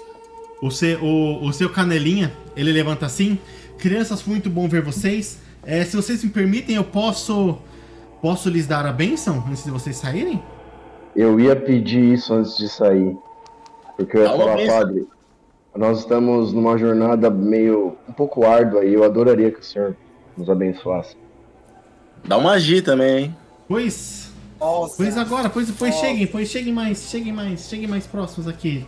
O 0.61 0.71
seu, 0.71 1.03
o, 1.03 1.45
o 1.45 1.53
seu 1.53 1.69
canelinha, 1.69 2.33
ele 2.55 2.71
levanta 2.71 3.05
assim. 3.05 3.37
Crianças, 3.77 4.21
foi 4.21 4.31
muito 4.33 4.49
bom 4.49 4.67
ver 4.67 4.81
vocês. 4.81 5.39
É, 5.63 5.83
se 5.83 5.95
vocês 5.95 6.23
me 6.23 6.29
permitem, 6.29 6.75
eu 6.75 6.83
posso. 6.83 7.57
Posso 8.21 8.49
lhes 8.49 8.65
dar 8.65 8.85
a 8.85 8.91
bênção 8.91 9.43
antes 9.47 9.63
de 9.63 9.69
vocês 9.69 9.97
saírem? 9.97 10.41
Eu 11.15 11.39
ia 11.39 11.55
pedir 11.55 12.13
isso 12.13 12.33
antes 12.33 12.57
de 12.57 12.67
sair. 12.67 13.15
Porque 13.95 14.17
eu 14.17 14.21
ia 14.23 14.29
Dá 14.29 14.37
falar, 14.37 14.55
benção. 14.55 14.79
padre, 14.79 15.07
nós 15.75 15.99
estamos 15.99 16.51
numa 16.51 16.77
jornada 16.77 17.29
meio 17.29 17.95
um 18.09 18.13
pouco 18.13 18.45
árdua 18.45 18.83
e 18.83 18.93
eu 18.93 19.03
adoraria 19.03 19.51
que 19.51 19.59
o 19.59 19.63
senhor 19.63 19.95
nos 20.35 20.49
abençoasse. 20.49 21.15
Dá 22.23 22.37
uma 22.37 22.51
magia 22.51 22.81
também, 22.81 23.25
hein? 23.25 23.37
Pois. 23.67 24.31
Nossa. 24.59 24.95
Pois 24.97 25.17
agora, 25.17 25.49
pois, 25.49 25.69
pois 25.71 25.93
Nossa. 25.93 26.05
cheguem, 26.07 26.25
pois 26.27 26.49
cheguem 26.49 26.73
mais, 26.73 27.09
cheguem 27.09 27.33
mais, 27.33 27.69
cheguem 27.69 27.87
mais 27.87 28.07
próximos 28.07 28.47
aqui. 28.47 28.87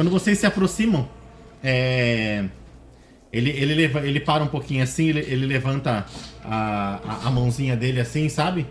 Quando 0.00 0.10
vocês 0.10 0.38
se 0.38 0.46
aproximam, 0.46 1.06
é, 1.62 2.46
Ele, 3.30 3.50
ele, 3.50 3.74
leva, 3.74 4.00
ele 4.00 4.18
para 4.18 4.42
um 4.42 4.46
pouquinho 4.46 4.82
assim, 4.82 5.10
ele, 5.10 5.20
ele 5.20 5.44
levanta 5.44 6.06
a, 6.42 7.00
a, 7.06 7.28
a 7.28 7.30
mãozinha 7.30 7.76
dele 7.76 8.00
assim, 8.00 8.26
sabe? 8.30 8.66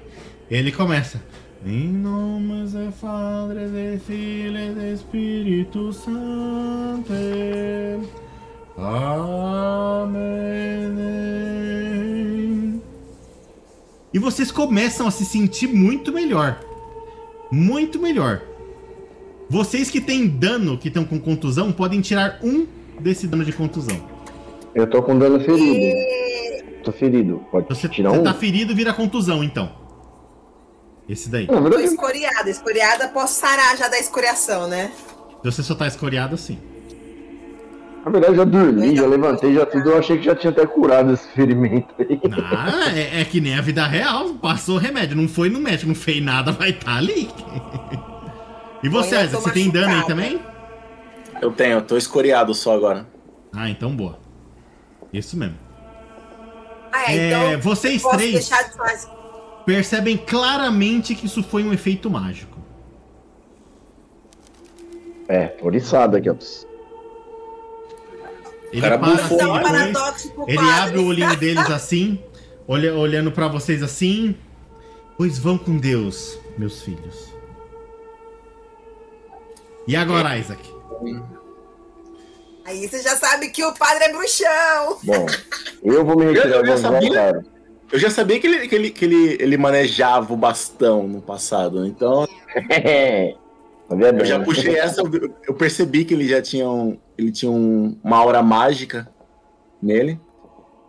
Ele 0.49 0.71
começa. 0.71 1.21
Em 1.63 1.87
nome 1.87 2.63
do 2.63 2.91
Padre, 2.93 3.67
do 3.67 3.99
Filho 3.99 4.57
e 4.57 4.73
do 4.73 4.83
Espírito 4.87 5.93
Santo. 5.93 7.13
Amém. 8.75 10.09
E 14.11 14.17
vocês 14.17 14.51
começam 14.51 15.05
a 15.05 15.11
se 15.11 15.23
sentir 15.25 15.67
muito 15.67 16.11
melhor. 16.11 16.59
Muito 17.51 17.99
melhor. 17.99 18.41
Vocês 19.49 19.89
que 19.89 19.99
têm 19.99 20.27
dano, 20.27 20.77
que 20.77 20.89
estão 20.89 21.03
com 21.03 21.19
contusão, 21.19 21.71
podem 21.71 22.01
tirar 22.01 22.39
um 22.43 22.67
desse 22.99 23.25
dano 23.27 23.43
de 23.43 23.51
contusão. 23.51 23.99
Eu 24.75 24.87
tô 24.87 25.01
com 25.01 25.17
dano 25.17 25.39
ferido. 25.39 25.97
Tô 26.83 26.91
ferido. 26.91 27.43
Pode 27.51 27.67
Você, 27.67 27.89
tirar 27.89 28.11
você 28.11 28.19
um? 28.19 28.23
tá 28.23 28.33
ferido, 28.33 28.75
vira 28.75 28.93
contusão, 28.93 29.43
então. 29.43 29.71
Esse 31.07 31.29
daí. 31.29 31.47
Na 31.47 31.67
Tô 31.69 31.79
escoriada. 31.79 32.49
Escoriada, 32.49 33.07
posso 33.07 33.39
sarar 33.39 33.75
já 33.75 33.87
da 33.87 33.97
escoriação, 33.97 34.67
né? 34.67 34.91
Se 35.43 35.51
você 35.51 35.63
só 35.63 35.73
tá 35.73 35.87
escoriado, 35.87 36.37
sim. 36.37 36.59
na 38.05 38.11
verdade, 38.11 38.35
já 38.35 38.43
dormi, 38.43 38.95
já 38.95 39.07
levantei, 39.07 39.53
já 39.55 39.65
tudo. 39.65 39.89
Eu 39.89 39.97
achei 39.97 40.17
que 40.19 40.25
já 40.25 40.35
tinha 40.35 40.51
até 40.51 40.67
curado 40.67 41.11
esse 41.13 41.27
ferimento 41.29 41.87
aí. 41.97 42.19
Ah, 42.51 42.91
é, 42.95 43.21
é 43.21 43.25
que 43.25 43.41
nem 43.41 43.55
a 43.57 43.61
vida 43.61 43.85
real. 43.87 44.35
Passou 44.35 44.77
remédio. 44.77 45.17
Não 45.17 45.27
foi 45.27 45.49
no 45.49 45.59
médico, 45.59 45.87
não 45.87 45.95
fez 45.95 46.23
nada, 46.23 46.51
vai 46.51 46.69
estar 46.69 46.97
ali. 46.97 47.27
E 48.83 48.89
você, 48.89 49.27
tô 49.27 49.39
você 49.41 49.51
tem 49.51 49.69
dano 49.69 49.93
aí 49.95 50.05
também? 50.05 50.41
Eu 51.41 51.51
tenho, 51.51 51.73
eu 51.77 51.81
tô 51.81 51.97
escoriado 51.97 52.53
só 52.53 52.73
agora. 52.75 53.07
Ah, 53.53 53.69
então 53.69 53.95
boa. 53.95 54.19
Isso 55.11 55.37
mesmo. 55.37 55.57
Ah, 56.91 57.11
é, 57.11 57.17
É, 57.17 57.27
então. 57.53 57.61
vocês 57.61 58.01
três 58.03 58.47
de 58.49 58.55
percebem 59.65 60.17
claramente 60.17 61.13
que 61.15 61.25
isso 61.27 61.43
foi 61.43 61.63
um 61.63 61.71
efeito 61.73 62.09
mágico. 62.09 62.57
É, 65.27 65.55
oriçado 65.61 66.17
aqui, 66.17 66.29
ó. 66.29 66.35
Ele 68.71 68.81
Cara, 68.81 68.97
para 68.99 69.13
assim 69.13 69.35
né? 69.35 69.85
depois, 69.87 70.31
ele 70.47 70.57
padre. 70.57 70.71
abre 70.81 70.99
o 70.99 71.05
olhinho 71.07 71.35
deles 71.37 71.69
assim, 71.71 72.19
olha, 72.67 72.93
olhando 72.95 73.31
pra 73.31 73.47
vocês 73.47 73.81
assim. 73.83 74.35
Pois 75.17 75.37
vão 75.37 75.57
com 75.57 75.75
Deus, 75.77 76.39
meus 76.57 76.81
filhos. 76.81 77.33
E 79.89 79.95
agora, 79.95 80.37
Isaac? 80.37 80.61
Aí 82.65 82.87
você 82.87 83.01
já 83.01 83.15
sabe 83.15 83.49
que 83.49 83.63
o 83.65 83.73
padre 83.73 84.03
é 84.03 84.11
bruxão. 84.11 84.97
Bom, 85.03 85.25
eu 85.83 86.05
vou 86.05 86.15
me 86.15 86.25
Eu- 86.25 86.33
retirar 86.33 86.57
eu 86.59 86.65
já 86.67 86.75
do 86.75 86.81
sabia. 86.81 87.41
Eu 87.91 87.97
já 87.97 88.11
sabia 88.11 88.39
que 88.39 88.45
ele, 88.45 88.67
que 88.67 88.75
ele, 88.75 88.89
que 88.91 89.03
ele, 89.05 89.37
ele 89.39 89.57
manejava 89.57 90.31
o 90.31 90.37
bastão 90.37 91.07
no 91.07 91.19
passado, 91.23 91.87
então 91.87 92.27
Sabia 93.89 94.11
bem, 94.13 94.19
eu 94.19 94.25
já 94.25 94.37
né? 94.37 94.45
puxei 94.45 94.75
essa, 94.77 95.01
eu, 95.01 95.35
eu 95.47 95.53
percebi 95.55 96.05
que 96.05 96.13
ele 96.13 96.27
já 96.27 96.39
tinha, 96.39 96.69
um, 96.69 96.99
ele 97.17 97.31
tinha 97.31 97.51
um- 97.51 97.97
uma 98.03 98.17
aura 98.17 98.43
mágica 98.43 99.09
nele. 99.81 100.19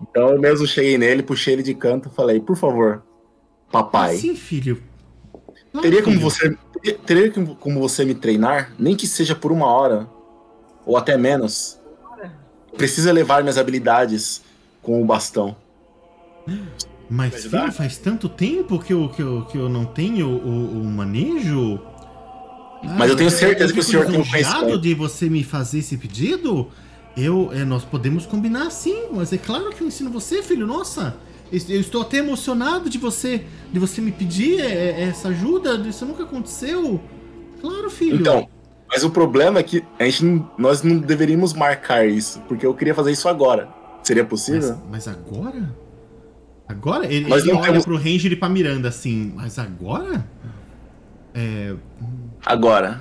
Então 0.03 0.29
eu 0.29 0.39
mesmo 0.39 0.67
cheguei 0.67 0.99
nele, 0.99 1.23
puxei 1.23 1.55
ele 1.55 1.63
de 1.63 1.73
canto 1.75 2.11
e 2.13 2.15
falei, 2.15 2.39
por 2.39 2.57
favor, 2.59 3.03
papai, 3.73 4.17
Sim, 4.17 4.37
filho. 4.37 4.83
Claro, 5.73 5.81
teria 5.81 6.03
como 6.03 6.17
filho. 6.19 6.31
você 6.31 6.55
teria- 7.05 7.31
como- 7.31 7.55
como 7.57 7.81
você 7.81 8.05
me 8.05 8.15
treinar, 8.15 8.73
nem 8.79 8.95
que 8.97 9.07
seja 9.07 9.35
por 9.35 9.53
uma 9.53 9.67
hora 9.67 10.09
ou 10.87 10.97
até 10.97 11.17
menos. 11.17 11.79
Precisa 12.77 13.13
levar 13.13 13.43
minhas 13.43 13.59
habilidades 13.59 14.43
com 14.83 15.03
o 15.03 15.05
bastão. 15.05 15.57
Mas, 17.09 17.45
filho, 17.45 17.73
faz 17.73 17.97
tanto 17.99 18.29
tempo 18.29 18.79
que 18.79 18.93
eu, 18.93 19.09
que 19.09 19.21
eu, 19.21 19.45
que 19.47 19.59
eu 19.59 19.69
não 19.69 19.85
tenho 19.85 20.29
o, 20.29 20.81
o 20.81 20.85
manejo. 20.85 21.81
Mas 22.97 23.11
eu 23.11 23.17
tenho 23.17 23.31
certeza 23.31 23.71
eu 23.71 23.75
que 23.75 23.81
o 23.81 23.83
senhor 23.83 24.07
tem 24.07 24.15
um 24.15 24.19
lisonjeado 24.23 24.55
conhecimento. 24.61 24.81
de 24.81 24.95
você 24.95 25.29
me 25.29 25.43
fazer 25.45 25.81
esse 25.81 25.97
pedido. 25.97 26.69
Eu, 27.17 27.51
é, 27.53 27.65
nós 27.65 27.85
podemos 27.85 28.25
combinar 28.25 28.71
sim, 28.71 29.09
mas 29.13 29.33
é 29.33 29.39
claro 29.39 29.71
que 29.71 29.83
eu 29.83 29.89
ensino 29.89 30.09
você, 30.11 30.43
filho. 30.43 30.67
Nossa, 30.67 31.17
eu 31.53 31.81
estou 31.81 32.03
até 32.03 32.19
emocionado 32.19 32.89
de 32.89 32.99
você, 32.99 33.45
de 33.73 33.79
você 33.79 34.01
me 34.01 34.13
pedir 34.13 34.61
é, 34.61 34.67
é, 34.91 35.03
essa 35.03 35.29
ajuda. 35.29 35.75
Isso 35.89 36.05
nunca 36.07 36.23
aconteceu. 36.23 37.01
Claro, 37.61 37.91
filho. 37.91 38.17
Então, 38.17 38.49
mas 38.89 39.05
o 39.05 39.11
problema 39.11 39.59
é 39.61 39.63
que 39.63 39.85
a 39.99 40.05
gente 40.05 40.25
não- 40.25 40.51
nós 40.59 40.83
não 40.83 40.99
deveríamos 40.99 41.53
marcar 41.53 42.07
isso, 42.07 42.41
porque 42.49 42.65
eu 42.65 42.75
queria 42.75 42.95
fazer 42.95 43.13
isso 43.13 43.29
agora. 43.29 43.69
Seria 44.03 44.23
mas, 44.23 44.31
possível? 44.31 44.79
mas 44.91 45.07
agora? 45.09 45.75
Agora? 46.67 47.05
Ele, 47.05 47.29
Nós 47.29 47.43
ele 47.43 47.53
não 47.53 47.59
olha 47.61 47.67
temos- 47.71 47.85
pro 47.85 47.97
Ranger 47.97 48.33
e 48.33 48.37
pra 48.37 48.49
Miranda 48.49 48.89
assim, 48.89 49.33
mas 49.35 49.59
agora? 49.59 50.25
É, 51.35 51.75
Agora. 52.47 53.01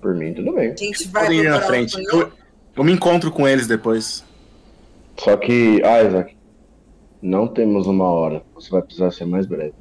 Por 0.00 0.14
mim, 0.14 0.34
tudo 0.34 0.52
bem. 0.52 0.72
A 0.72 0.76
gente 0.76 1.08
vai 1.08 1.24
Podem 1.24 1.40
ir 1.40 1.48
na 1.48 1.60
frente. 1.60 1.96
Eu, 2.12 2.32
eu 2.74 2.82
me 2.84 2.90
encontro 2.92 3.30
com 3.30 3.46
eles 3.46 3.66
depois. 3.68 4.24
Só 5.16 5.36
que, 5.36 5.80
Isaac, 5.80 6.34
não 7.22 7.46
temos 7.46 7.86
uma 7.86 8.04
hora. 8.10 8.42
Você 8.54 8.68
vai 8.70 8.82
precisar 8.82 9.10
ser 9.12 9.24
mais 9.24 9.46
breve. 9.46 9.72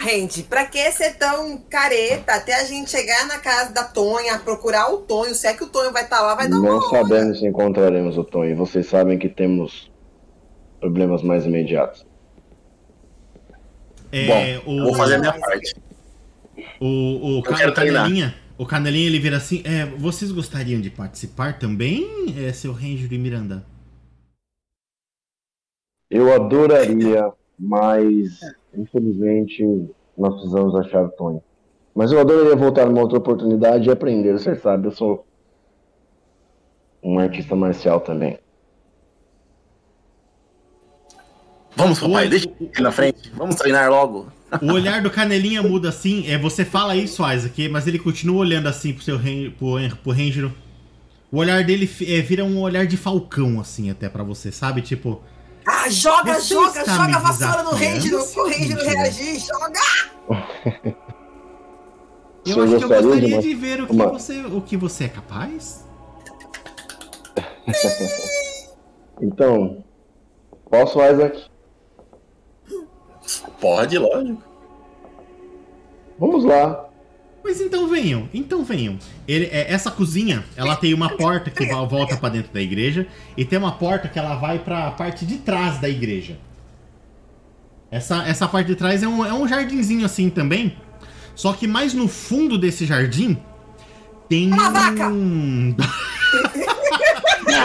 Gente, 0.00 0.42
pra 0.42 0.66
que 0.66 0.92
ser 0.92 1.14
tão 1.14 1.56
careta 1.58 2.34
até 2.34 2.54
a 2.60 2.64
gente 2.64 2.90
chegar 2.90 3.26
na 3.26 3.38
casa 3.38 3.72
da 3.72 3.84
Tonha, 3.84 4.38
procurar 4.38 4.92
o 4.92 4.98
Tonho? 4.98 5.34
Se 5.34 5.46
é 5.46 5.54
que 5.54 5.64
o 5.64 5.68
Tonho 5.68 5.92
vai 5.92 6.04
estar 6.04 6.20
lá, 6.20 6.34
vai 6.34 6.46
dar 6.46 6.58
não 6.58 6.78
uma 6.78 6.90
sabemos 6.90 7.38
se 7.38 7.46
encontraremos 7.46 8.18
o. 8.18 8.50
E 8.50 8.54
vocês 8.54 8.86
sabem 8.86 9.18
que 9.18 9.30
temos 9.30 9.90
problemas 10.78 11.22
mais 11.22 11.46
imediatos. 11.46 12.04
é, 14.12 14.58
Bom, 14.58 14.72
o, 14.72 14.84
vou 14.84 14.94
fazer 14.94 15.14
a 15.14 15.18
minha 15.20 15.32
parte. 15.32 15.74
O, 16.78 17.38
o, 17.38 17.42
ca- 17.42 17.56
quero 17.56 17.70
o 17.70 17.74
Canelinha, 17.74 18.34
o 18.58 18.66
Canelinha 18.66 19.06
ele 19.06 19.18
vira 19.18 19.38
assim, 19.38 19.62
é, 19.64 19.86
vocês 19.86 20.30
gostariam 20.30 20.82
de 20.82 20.90
participar 20.90 21.58
também, 21.58 22.34
é, 22.46 22.52
seu 22.52 22.72
Ranger 22.72 23.10
e 23.10 23.16
Miranda? 23.18 23.64
Eu 26.10 26.32
adoraria, 26.32 27.32
mas 27.58 28.40
infelizmente 28.74 29.88
nós 30.16 30.34
precisamos 30.34 30.74
achar 30.74 31.04
o 31.04 31.08
Tony. 31.10 31.40
Mas 31.94 32.10
eu 32.10 32.20
adoraria 32.20 32.56
voltar 32.56 32.86
numa 32.86 33.00
outra 33.00 33.18
oportunidade 33.18 33.88
e 33.88 33.92
aprender. 33.92 34.32
Você 34.32 34.54
sabe, 34.56 34.88
eu 34.88 34.92
sou 34.92 35.24
um 37.02 37.18
artista 37.18 37.54
marcial 37.54 38.00
também. 38.00 38.38
Vamos, 41.76 41.98
papai, 41.98 42.28
deixa 42.28 42.48
ele 42.58 42.80
na 42.80 42.92
frente. 42.92 43.30
Vamos 43.34 43.56
treinar 43.56 43.90
logo. 43.90 44.32
O 44.62 44.72
olhar 44.72 45.02
do 45.02 45.10
Canelinha 45.10 45.62
muda 45.62 45.88
assim, 45.88 46.30
é, 46.30 46.38
você 46.38 46.64
fala 46.64 46.94
isso, 46.94 47.28
Isaac, 47.28 47.68
mas 47.68 47.86
ele 47.86 47.98
continua 47.98 48.38
olhando 48.38 48.68
assim 48.68 48.92
pro 48.92 49.02
seu 49.02 49.18
pro, 49.18 49.76
pro 50.02 50.12
Ranger. 50.12 50.50
O 51.32 51.38
olhar 51.38 51.64
dele 51.64 51.90
é, 52.06 52.20
vira 52.20 52.44
um 52.44 52.60
olhar 52.60 52.86
de 52.86 52.96
falcão, 52.96 53.60
assim, 53.60 53.90
até 53.90 54.08
pra 54.08 54.22
você, 54.22 54.52
sabe? 54.52 54.82
Tipo, 54.82 55.20
Ah, 55.66 55.88
joga, 55.88 56.34
Você 56.34 56.54
joga, 56.54 56.84
joga 56.84 57.16
a 57.16 57.18
vassoura 57.20 57.62
no 57.62 57.70
Ranger, 57.70 58.22
pro 58.32 58.44
Ranger 58.46 58.76
Ranger? 58.76 58.98
reagir, 58.98 59.38
joga! 59.40 59.80
eu 62.46 62.62
acho 62.62 62.76
que 62.78 62.84
eu 62.84 62.88
gostaria 62.88 63.20
de 63.20 63.32
uma- 63.34 63.42
de 63.42 63.54
ver 63.54 63.82
o 63.82 63.86
que, 63.86 63.92
uma- 63.92 64.08
você, 64.08 64.40
o 64.42 64.60
que 64.60 64.76
você 64.76 65.04
é 65.04 65.08
capaz. 65.08 65.84
Então, 69.22 69.84
posso, 70.68 71.00
Isaac? 71.00 71.48
Pode, 73.60 73.96
lógico. 73.96 74.42
Vamos 76.18 76.44
lá. 76.44 76.88
Pois 77.44 77.60
então 77.60 77.86
venham, 77.86 78.26
então 78.32 78.64
venham. 78.64 78.98
Ele, 79.28 79.44
é, 79.52 79.70
essa 79.70 79.90
cozinha, 79.90 80.42
ela 80.56 80.74
tem 80.76 80.94
uma 80.94 81.10
porta 81.10 81.50
que 81.50 81.66
volta 81.66 82.16
pra 82.16 82.30
dentro 82.30 82.50
da 82.50 82.60
igreja 82.62 83.06
e 83.36 83.44
tem 83.44 83.58
uma 83.58 83.72
porta 83.72 84.08
que 84.08 84.18
ela 84.18 84.36
vai 84.36 84.60
pra 84.60 84.90
parte 84.92 85.26
de 85.26 85.36
trás 85.36 85.78
da 85.78 85.86
igreja. 85.86 86.38
Essa, 87.90 88.26
essa 88.26 88.48
parte 88.48 88.68
de 88.68 88.76
trás 88.76 89.02
é 89.02 89.06
um, 89.06 89.22
é 89.26 89.34
um 89.34 89.46
jardinzinho 89.46 90.06
assim 90.06 90.30
também. 90.30 90.74
Só 91.34 91.52
que 91.52 91.66
mais 91.66 91.92
no 91.92 92.08
fundo 92.08 92.56
desse 92.56 92.86
jardim 92.86 93.36
tem 94.26 94.50
Uma 94.50 94.70
vaca! 94.70 95.08
um... 95.12 95.76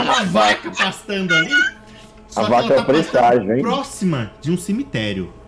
uma 0.03 0.25
vaca 0.25 0.71
pastando 0.71 1.33
ali. 1.33 1.55
Só 2.27 2.43
A 2.43 2.49
vaca 2.49 2.73
é 2.73 2.75
tá 2.75 2.81
o 2.81 2.85
presságio, 2.85 3.39
pastando 3.39 3.53
hein? 3.53 3.61
próxima 3.61 4.31
de 4.41 4.51
um 4.51 4.57
cemitério. 4.57 5.38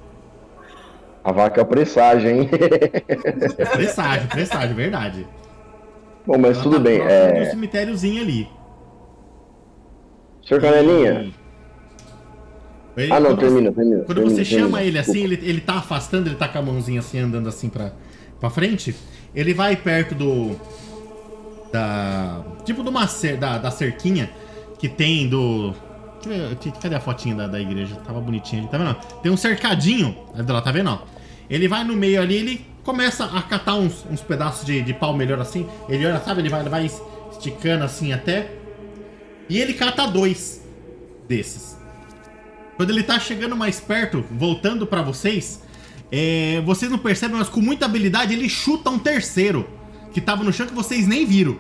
A 1.24 1.32
vaca 1.32 1.59
é 1.61 1.63
o 1.63 1.67
presságio, 1.67 2.30
hein? 2.30 2.49
Presságio, 3.74 4.28
presságio, 4.30 4.76
verdade. 4.76 5.28
Bom, 6.26 6.38
mas 6.38 6.55
Ela 6.55 6.63
tudo 6.63 6.78
tá 6.78 6.82
bem. 6.84 6.97
de 6.99 7.03
um 7.05 7.07
É... 7.09 7.45
cemitériozinho 7.49 8.22
ali. 8.22 8.49
Senhor 10.47 10.59
Canelinha? 10.61 11.32
Ele- 12.97 13.13
Ah, 13.13 13.19
não, 13.19 13.30
quando 13.32 13.39
você- 13.39 13.45
termina, 13.47 13.72
termina. 13.72 14.03
Quando 14.03 14.17
termina, 14.17 14.36
você 14.36 14.45
chama 14.45 14.61
termina. 14.80 14.82
ele 14.84 14.99
assim, 14.99 15.24
ele, 15.24 15.36
ele 15.43 15.61
tá 15.61 15.76
afastando, 15.76 16.28
ele 16.28 16.36
tá 16.36 16.47
com 16.47 16.57
a 16.59 16.61
mãozinha 16.61 16.99
assim, 16.99 17.19
andando 17.19 17.47
assim 17.47 17.69
pra, 17.69 17.91
pra 18.39 18.49
frente. 18.49 18.95
Ele 19.34 19.53
vai 19.53 19.76
perto 19.76 20.13
do. 20.15 20.55
da. 21.72 22.41
Tipo 22.65 22.84
de 22.84 22.89
uma 22.89 23.07
cer 23.07 23.38
da, 23.38 23.57
da 23.57 23.72
cerquinha 23.72 24.30
que 24.78 24.89
tem 24.89 25.28
do. 25.30 25.74
Deixa 26.24 26.43
eu 26.43 26.49
ver, 26.49 26.72
cadê 26.82 26.95
a 26.95 26.99
fotinha 26.99 27.34
da, 27.36 27.47
da 27.47 27.59
igreja? 27.59 27.95
Tava 28.05 28.19
bonitinha 28.19 28.61
ali, 28.61 28.69
tá 28.69 28.78
vendo? 28.78 28.95
Tem 29.24 29.32
um 29.32 29.38
cercadinho. 29.38 30.15
Tá 30.63 30.72
vendo? 30.72 30.99
Ele 31.52 31.68
vai 31.68 31.84
no 31.84 31.97
meio 31.97 32.22
ali, 32.22 32.36
ele 32.36 32.66
começa 32.82 33.26
a 33.26 33.41
catar 33.41 33.76
uns, 33.76 34.06
uns 34.10 34.22
pedaços 34.22 34.66
de, 34.66 34.82
de 34.82 34.93
pau 34.93 35.14
melhor 35.14 35.38
assim. 35.41 35.68
Ele 35.89 36.06
olha, 36.06 36.22
sabe? 36.22 36.39
Ele 36.39 36.47
vai, 36.47 36.62
ele 36.62 36.70
vai 36.70 36.89
esticando 37.30 37.84
assim 37.84 38.14
até. 38.14 38.49
E 39.49 39.60
ele 39.60 39.74
cata 39.74 40.08
dois 40.08 40.64
desses. 41.28 41.78
Quando 42.78 42.91
ele 42.91 43.04
tá 43.04 43.20
chegando 43.20 43.54
mais 43.54 43.82
perto, 43.82 44.24
voltando 44.32 44.88
pra 44.88 45.02
vocês, 45.02 45.62
é, 46.10 46.62
vocês 46.66 46.89
não 46.89 46.97
percebem, 46.97 47.38
mas 47.38 47.49
com 47.49 47.60
muita 47.60 47.86
habilidade 47.86 48.34
ele 48.34 48.47
chuta 48.47 48.89
um 48.89 48.97
terceiro 48.97 49.70
que 50.14 50.22
tava 50.22 50.45
no 50.45 50.54
chão 50.54 50.66
que 50.66 50.74
vocês 50.74 51.06
nem 51.06 51.26
viram. 51.26 51.60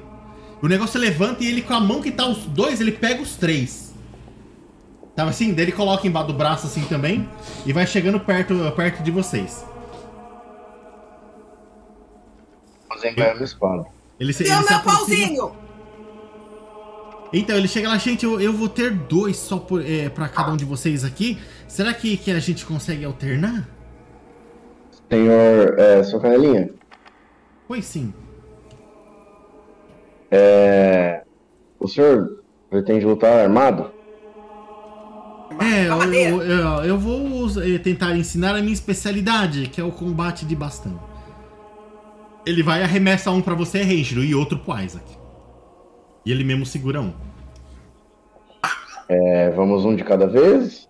O 0.61 0.67
negócio 0.67 0.97
levanta 0.97 1.43
e 1.43 1.47
ele 1.47 1.61
com 1.61 1.73
a 1.73 1.81
mão 1.81 2.01
que 2.01 2.11
tá 2.11 2.25
os 2.25 2.45
dois, 2.45 2.79
ele 2.79 2.93
pega 2.93 3.21
os 3.21 3.35
três. 3.35 3.93
Tava 5.17 5.31
assim, 5.31 5.53
daí 5.53 5.65
ele 5.65 5.71
coloca 5.73 6.07
embaixo 6.07 6.27
do 6.27 6.33
braço 6.33 6.67
assim 6.67 6.83
também 6.83 7.27
e 7.65 7.73
vai 7.73 7.85
chegando 7.85 8.21
perto, 8.21 8.71
perto 8.73 9.03
de 9.03 9.11
vocês. 9.11 9.65
Fazendo 13.01 13.43
espada. 13.43 13.85
Ele 14.19 14.33
se, 14.33 14.43
ele 14.43 14.53
se 14.53 14.59
meu 14.59 14.77
aproxima- 14.77 14.97
pauzinho! 14.97 15.51
Então, 17.33 17.55
ele 17.55 17.67
chega 17.67 17.87
lá, 17.87 17.97
gente, 17.97 18.25
eu, 18.25 18.39
eu 18.41 18.51
vou 18.51 18.67
ter 18.67 18.91
dois 18.91 19.37
só 19.37 19.57
por, 19.57 19.81
é, 19.85 20.09
pra 20.09 20.27
cada 20.27 20.51
um 20.51 20.57
de 20.57 20.65
vocês 20.65 21.03
aqui. 21.05 21.37
Será 21.67 21.93
que, 21.93 22.17
que 22.17 22.29
a 22.29 22.39
gente 22.39 22.65
consegue 22.65 23.05
alternar? 23.05 23.67
Senhor, 25.09 25.79
é, 25.79 26.03
sua 26.03 26.19
canelinha, 26.19 26.69
Pois 27.67 27.85
sim. 27.85 28.13
é, 30.29 31.23
o 31.79 31.87
senhor 31.87 32.41
pretende 32.69 33.05
lutar 33.05 33.39
armado? 33.39 33.91
É, 35.59 35.87
eu, 35.87 36.01
eu, 36.13 36.41
eu- 36.41 36.83
eu 36.85 36.97
vou 36.97 37.47
eh, 37.61 37.77
tentar 37.77 38.15
ensinar 38.15 38.55
a 38.55 38.61
minha 38.61 38.73
especialidade, 38.73 39.67
que 39.67 39.79
é 39.79 39.83
o 39.83 39.91
combate 39.91 40.45
de 40.45 40.55
bastão. 40.55 40.99
Ele 42.45 42.63
vai 42.63 42.81
e 42.81 42.83
arremessa 42.83 43.31
um 43.31 43.41
pra 43.41 43.53
você, 43.53 43.83
Renjiro, 43.83 44.23
e 44.23 44.33
outro 44.33 44.57
pro 44.59 44.79
Isaac. 44.79 45.05
E 46.25 46.31
ele 46.31 46.43
mesmo 46.43 46.65
segura 46.65 47.01
um. 47.01 47.13
É, 49.07 49.49
vamos 49.51 49.85
um 49.85 49.95
de 49.95 50.03
cada 50.03 50.25
vez? 50.27 50.89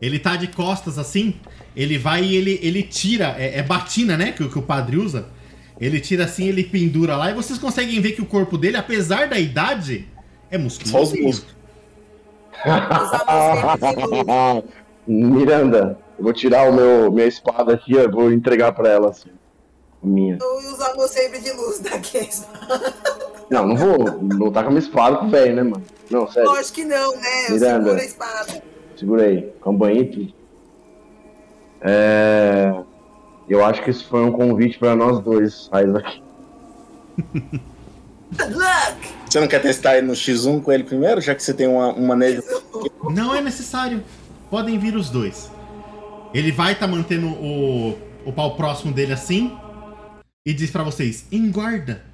Ele 0.00 0.18
tá 0.18 0.36
de 0.36 0.48
costas 0.48 0.98
assim, 0.98 1.36
ele 1.74 1.96
vai 1.96 2.22
e 2.22 2.36
ele, 2.36 2.60
ele 2.62 2.82
tira, 2.82 3.34
é, 3.38 3.58
é 3.58 3.62
batina, 3.62 4.16
né, 4.16 4.32
que, 4.32 4.42
o- 4.44 4.50
que 4.50 4.58
o 4.58 4.62
padre 4.62 4.96
usa. 4.98 5.26
Ele 5.80 6.00
tira 6.00 6.24
assim, 6.24 6.46
ele 6.48 6.64
pendura 6.64 7.16
lá, 7.16 7.30
e 7.30 7.34
vocês 7.34 7.58
conseguem 7.58 8.00
ver 8.00 8.12
que 8.12 8.20
o 8.22 8.26
corpo 8.26 8.58
dele, 8.58 8.76
apesar 8.76 9.28
da 9.28 9.38
idade, 9.38 10.06
é 10.50 10.58
Só 10.58 10.66
os 10.66 10.74
musculoso. 11.12 11.16
músculos. 11.22 11.56
Miranda, 15.06 15.98
eu 16.18 16.24
vou 16.24 16.32
tirar 16.32 16.68
o 16.68 16.72
meu 16.74 17.10
minha 17.12 17.26
espada 17.26 17.74
aqui, 17.74 17.92
eu 17.92 18.10
vou 18.10 18.32
entregar 18.32 18.72
pra 18.72 18.88
ela 18.90 19.10
assim. 19.10 19.30
Minha. 20.02 20.38
Eu 20.40 20.62
ia 20.62 20.70
usar 20.70 20.94
meu 20.94 21.08
sabre 21.08 21.40
de 21.40 21.52
luz 21.52 21.80
daqui. 21.80 22.28
Não, 23.50 23.66
não 23.66 23.76
vou 23.76 23.96
lutar 24.20 24.64
com 24.64 24.70
a 24.70 24.72
minha 24.72 24.82
espada 24.82 25.16
com 25.18 25.26
o 25.26 25.30
velho, 25.30 25.54
né, 25.54 25.62
mano? 25.62 25.82
Não, 26.10 26.30
sério. 26.30 26.48
Lógico 26.48 26.74
que 26.74 26.84
não, 26.84 27.16
né? 27.16 27.46
Eu 27.48 27.54
Miranda. 27.54 27.84
seguro 27.84 28.00
a 28.00 28.04
espada. 28.04 28.62
Segura 28.96 29.24
aí, 29.24 29.52
com 29.60 29.70
a 29.70 29.72
banho 29.72 30.00
e 30.00 30.06
tudo. 30.06 30.34
É... 31.80 32.74
Eu 33.48 33.64
acho 33.64 33.82
que 33.82 33.90
isso 33.90 34.06
foi 34.08 34.22
um 34.22 34.32
convite 34.32 34.78
pra 34.78 34.96
nós 34.96 35.20
dois, 35.20 35.70
Isaac. 35.72 36.22
Você 39.28 39.40
não 39.40 39.46
quer 39.46 39.62
testar 39.62 39.96
ele 39.96 40.06
no 40.06 40.14
X1 40.14 40.62
com 40.62 40.72
ele 40.72 40.82
primeiro, 40.82 41.20
já 41.20 41.34
que 41.34 41.42
você 41.42 41.54
tem 41.54 41.68
uma, 41.68 41.92
um 41.92 42.06
manejo? 42.06 42.42
Não 43.10 43.34
é 43.34 43.40
necessário. 43.40 44.02
Podem 44.50 44.78
vir 44.78 44.96
os 44.96 45.10
dois. 45.10 45.50
Ele 46.34 46.50
vai 46.50 46.72
estar 46.72 46.88
mantendo 46.88 47.28
o, 47.28 47.96
o 48.24 48.32
pau 48.32 48.56
próximo 48.56 48.92
dele 48.92 49.12
assim. 49.12 49.56
E 50.46 50.54
diz 50.54 50.70
pra 50.70 50.84
vocês: 50.84 51.26
engorda. 51.32 52.04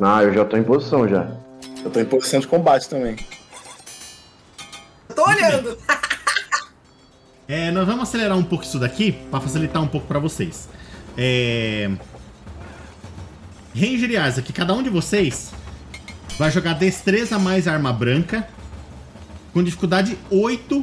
Ah, 0.00 0.22
eu 0.22 0.32
já 0.32 0.46
tô 0.46 0.56
em 0.56 0.64
posição 0.64 1.06
já. 1.06 1.36
Eu 1.84 1.90
tô 1.90 2.00
em 2.00 2.06
posição 2.06 2.40
de 2.40 2.46
combate 2.46 2.88
também. 2.88 3.16
Eu 5.10 5.14
tô 5.14 5.22
olhando. 5.28 5.78
É, 7.48 7.70
nós 7.70 7.86
vamos 7.86 8.04
acelerar 8.04 8.38
um 8.38 8.44
pouco 8.44 8.64
isso 8.64 8.78
daqui 8.78 9.12
pra 9.30 9.38
facilitar 9.38 9.82
um 9.82 9.86
pouco 9.86 10.06
pra 10.06 10.18
vocês. 10.18 10.70
É. 11.18 11.90
Ranger 13.74 14.10
e 14.10 14.28
Isaac, 14.28 14.50
cada 14.54 14.72
um 14.72 14.82
de 14.82 14.88
vocês 14.88 15.52
vai 16.38 16.50
jogar 16.50 16.74
destreza 16.74 17.38
mais 17.38 17.68
arma 17.68 17.92
branca 17.92 18.48
com 19.52 19.62
dificuldade 19.62 20.16
8 20.30 20.82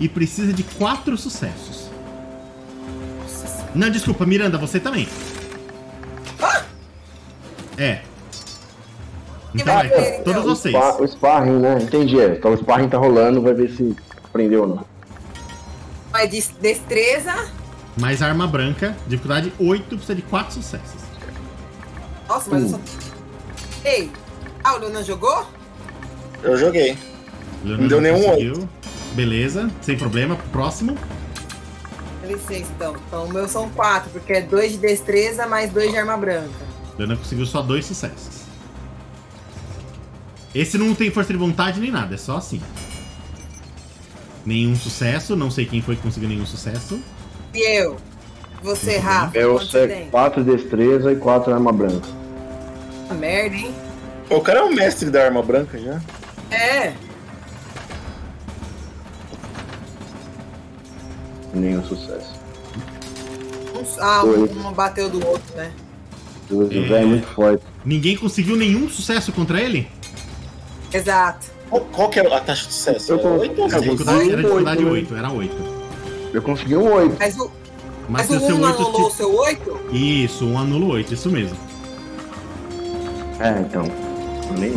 e 0.00 0.08
precisa 0.08 0.52
de 0.52 0.64
4 0.64 1.16
sucessos. 1.16 1.79
Não, 3.74 3.88
desculpa, 3.90 4.26
Miranda, 4.26 4.58
você 4.58 4.80
também. 4.80 5.08
É. 7.78 8.00
Então 9.54 9.74
vai 9.74 9.88
vai, 9.88 10.00
ver, 10.00 10.20
então? 10.20 10.34
todos 10.34 10.44
O, 10.44 10.48
vocês. 10.56 10.74
spa- 10.74 10.96
o 11.02 11.06
sparring, 11.08 11.58
né? 11.58 11.78
Entendi. 11.82 12.20
é. 12.20 12.34
Então 12.36 12.52
o 12.52 12.56
sparring 12.56 12.88
tá 12.88 12.98
rolando, 12.98 13.40
vai 13.42 13.54
ver 13.54 13.70
se 13.70 13.96
prendeu 14.32 14.62
ou 14.62 14.68
não. 14.68 14.84
Mas 16.12 16.30
de 16.30 16.42
destreza. 16.60 17.32
Mais 17.96 18.22
arma 18.22 18.46
branca, 18.46 18.94
dificuldade 19.06 19.52
8, 19.58 19.84
precisa 19.88 20.14
de 20.14 20.22
4 20.22 20.54
sucessos. 20.54 21.00
Nossa, 22.28 22.50
mas 22.50 22.62
eu 22.62 22.68
só. 22.68 22.80
Ei! 23.84 24.10
Ah, 24.62 24.74
o 24.76 24.78
Leonan 24.78 25.02
jogou? 25.02 25.46
Eu 26.42 26.56
joguei. 26.56 26.96
Não 27.64 27.88
deu 27.88 28.00
nenhum. 28.00 28.68
Beleza, 29.14 29.68
sem 29.82 29.96
problema. 29.96 30.36
Próximo. 30.52 30.96
Licença, 32.32 32.70
então. 32.76 32.96
Então, 33.06 33.24
o 33.24 33.32
meu 33.32 33.48
são 33.48 33.68
quatro, 33.70 34.10
porque 34.10 34.32
é 34.32 34.40
dois 34.42 34.72
de 34.72 34.78
destreza 34.78 35.46
mais 35.46 35.70
dois 35.70 35.90
de 35.90 35.98
arma 35.98 36.16
branca. 36.16 36.48
Leonardo 36.98 37.22
conseguiu 37.22 37.46
só 37.46 37.62
dois 37.62 37.86
sucessos. 37.86 38.40
Esse 40.54 40.76
não 40.76 40.94
tem 40.94 41.10
força 41.10 41.32
de 41.32 41.38
vontade 41.38 41.80
nem 41.80 41.90
nada, 41.90 42.14
é 42.14 42.18
só 42.18 42.36
assim. 42.36 42.60
Nenhum 44.44 44.74
sucesso, 44.74 45.36
não 45.36 45.50
sei 45.50 45.64
quem 45.66 45.80
foi 45.80 45.96
que 45.96 46.02
conseguiu 46.02 46.28
nenhum 46.28 46.46
sucesso. 46.46 47.00
E 47.54 47.78
eu? 47.78 47.96
Você, 48.62 48.98
Rafa? 48.98 49.36
Eu 49.36 49.60
sei? 49.60 50.08
4 50.10 50.44
destreza 50.44 51.12
e 51.12 51.16
4 51.16 51.54
arma 51.54 51.72
branca. 51.72 52.08
Ah, 53.08 53.14
Merda, 53.14 53.56
hein? 53.56 53.74
O 54.28 54.40
cara 54.40 54.60
é 54.60 54.62
o 54.62 54.74
mestre 54.74 55.10
da 55.10 55.24
arma 55.24 55.42
branca 55.42 55.78
já. 55.78 56.00
É. 56.50 56.92
Nenhum 61.60 61.84
sucesso. 61.84 62.34
Um, 63.74 64.00
ah, 64.00 64.24
um, 64.24 64.68
um 64.68 64.72
bateu 64.72 65.08
do 65.10 65.24
outro, 65.26 65.54
né? 65.56 65.70
O 66.50 66.66
velho 66.66 66.94
é 66.94 67.04
muito 67.04 67.26
forte. 67.28 67.62
Ninguém 67.84 68.16
conseguiu 68.16 68.56
nenhum 68.56 68.88
sucesso 68.88 69.30
contra 69.30 69.60
ele? 69.60 69.86
Exato. 70.92 71.46
Qual, 71.68 71.82
qual 71.92 72.08
que 72.10 72.18
é 72.18 72.34
a 72.34 72.40
taxa 72.40 72.66
de 72.66 72.72
sucesso? 72.72 73.12
Eu 73.12 73.18
É 73.18 73.46
eu 73.46 73.64
A 73.66 73.70
seis? 73.70 73.82
dificuldade 73.82 74.30
era 74.30 74.36
Oito, 74.36 74.36
dificuldade 74.42 74.84
né? 74.84 74.90
8, 74.90 75.14
era 75.16 75.30
8. 75.30 75.56
Eu 76.32 76.42
consegui 76.42 76.76
um 76.76 76.92
8. 76.92 77.16
Mas 77.18 77.38
o, 77.38 77.50
Mas, 78.08 78.28
mas 78.28 78.30
o 78.30 78.36
o 78.44 78.46
seu 78.46 78.56
1 78.56 78.58
não 78.58 78.68
8. 78.68 78.80
anulou 78.82 79.06
o 79.06 79.10
seu 79.10 79.36
8? 79.36 79.80
Isso, 79.92 80.46
um 80.46 80.58
anula 80.58 80.84
o 80.84 80.88
8, 80.88 81.14
isso 81.14 81.30
mesmo. 81.30 81.56
É, 83.38 83.60
então. 83.60 83.84
Nem. 84.58 84.74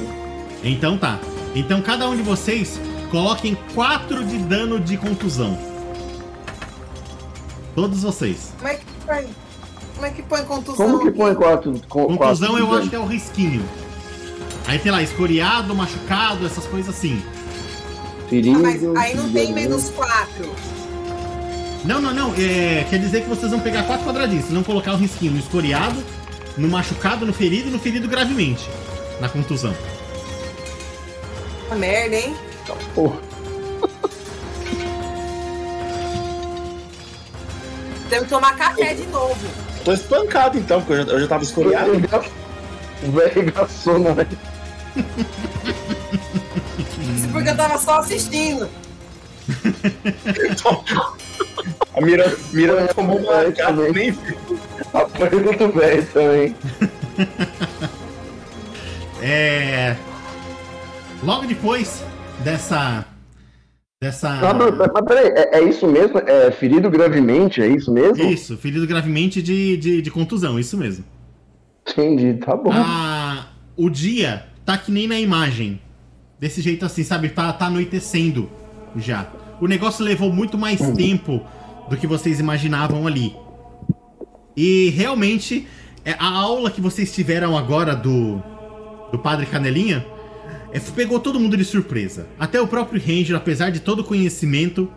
Então 0.64 0.98
tá. 0.98 1.20
Então 1.56 1.82
cada 1.82 2.08
um 2.10 2.16
de 2.16 2.22
vocês 2.22 2.80
coloquem 3.10 3.58
4 3.74 4.24
de 4.26 4.38
dano 4.38 4.80
de 4.80 4.96
contusão. 4.98 5.58
Todos 7.76 8.04
vocês. 8.04 8.54
Como 8.58 8.68
é 8.68 8.76
que 8.76 8.86
põe? 9.06 9.28
Como 9.96 10.06
é 10.06 10.10
que 10.10 10.22
põe 10.24 10.44
contusão? 10.44 10.86
Como 10.86 11.00
que 11.00 11.12
põe 11.12 11.36
4? 11.36 11.82
Contusão 11.88 12.58
eu 12.58 12.74
acho 12.74 12.90
que 12.90 12.96
é 12.96 13.00
o 13.00 13.06
risquinho. 13.06 13.64
Aí 14.68 14.80
tem 14.80 14.92
lá, 14.92 15.02
escoriado, 15.02 15.74
machucado, 15.76 16.46
essas 16.46 16.66
coisas 16.66 16.96
assim. 16.96 17.22
Ferido. 18.30 18.60
Ah, 18.60 18.62
mas 18.62 18.84
aí 18.98 19.16
não 19.16 19.32
tem 19.32 19.54
menos 19.54 19.90
4. 19.90 20.74
Não, 21.86 22.02
não, 22.02 22.14
não. 22.14 22.34
É, 22.36 22.86
quer 22.90 22.98
dizer 22.98 23.24
que 23.24 23.30
vocês 23.30 23.52
vão 23.52 23.60
pegar 23.60 23.84
quatro 23.84 24.06
quadradinhos. 24.06 24.46
Vocês 24.46 24.54
vão 24.54 24.64
colocar 24.64 24.94
o 24.94 24.98
risquinho 24.98 25.34
no 25.34 25.40
escoriado, 25.40 26.02
no 26.58 26.68
machucado, 26.68 27.26
no 27.26 27.34
ferido 27.34 27.70
e 27.70 27.72
no 27.72 27.80
ferido 27.80 28.08
gravemente. 28.08 28.70
Na 29.20 29.30
contusão. 29.30 29.76
Ah, 31.70 31.76
merda, 31.76 32.16
hein? 32.16 32.36
Porra. 32.96 33.33
Temos 38.14 38.28
que 38.28 38.36
tomar 38.36 38.56
café 38.56 38.94
de 38.94 39.08
novo. 39.08 39.36
Tô 39.84 39.92
espancado 39.92 40.56
então, 40.60 40.80
porque 40.84 41.02
eu 41.02 41.06
já, 41.08 41.12
eu 41.14 41.20
já 41.22 41.28
tava 41.28 41.44
escoriado. 41.44 41.92
O 43.02 43.12
velho 43.12 43.52
gastou, 43.52 43.98
né? 43.98 44.28
Isso 47.16 47.28
porque 47.32 47.50
eu 47.50 47.58
tava 47.58 47.80
só 47.80 47.98
assistindo. 47.98 48.70
A 51.96 52.02
Miranda, 52.02 52.38
Miranda 52.52 52.94
tomou 52.94 53.18
uma 53.18 53.46
É, 53.46 53.52
cara, 53.52 53.72
nem 53.92 54.12
viu. 54.12 54.60
A 54.94 55.06
perda 55.06 55.54
do 55.54 55.72
velho 55.72 56.06
também. 56.14 56.56
é. 59.24 59.96
Logo 61.24 61.48
depois 61.48 62.04
dessa. 62.44 63.06
Dessa. 64.04 64.28
Ah, 64.28 64.54
mas, 64.54 64.76
mas 64.78 65.06
peraí, 65.08 65.28
é, 65.28 65.60
é 65.60 65.64
isso 65.64 65.88
mesmo? 65.88 66.20
É 66.20 66.52
ferido 66.52 66.90
gravemente, 66.90 67.62
é 67.62 67.68
isso 67.68 67.90
mesmo? 67.90 68.22
Isso, 68.26 68.58
ferido 68.58 68.86
gravemente 68.86 69.42
de, 69.42 69.78
de, 69.78 70.02
de 70.02 70.12
contusão, 70.12 70.60
isso 70.60 70.78
mesmo. 70.78 71.06
Entendi, 71.90 72.34
tá 72.34 72.54
bom. 72.54 72.70
Ah, 72.74 73.48
o 73.78 73.90
dia 73.90 74.46
tá 74.66 74.78
que 74.78 74.92
nem 74.92 75.08
na 75.08 75.18
imagem. 75.18 75.80
Desse 76.38 76.62
jeito 76.62 76.86
assim, 76.86 77.02
sabe? 77.02 77.30
Tá, 77.30 77.54
tá 77.54 77.68
anoitecendo 77.68 78.50
já. 78.98 79.26
O 79.62 79.68
negócio 79.68 80.04
levou 80.04 80.34
muito 80.34 80.58
mais 80.58 80.82
tempo 80.92 81.42
do 81.90 81.96
que 81.96 82.06
vocês 82.06 82.42
imaginavam 82.42 83.08
ali. 83.08 83.34
E 84.58 84.90
realmente, 84.90 85.66
é, 86.04 86.12
a 86.20 86.28
aula 86.28 86.70
que 86.70 86.82
vocês 86.82 87.16
tiveram 87.16 87.58
agora 87.58 87.96
do, 87.96 88.44
do 89.14 89.20
Padre 89.20 89.46
Canelinha 89.46 90.06
pegou 90.92 91.20
todo 91.20 91.40
mundo 91.40 91.56
de 91.56 91.64
surpresa. 91.64 92.28
Até 92.40 92.60
o 92.60 92.68
próprio 92.68 93.00
Ranger, 93.00 93.36
apesar 93.36 93.70
de 93.70 93.80
todo 93.80 94.00
o 94.00 94.04
conhecimento, 94.04 94.90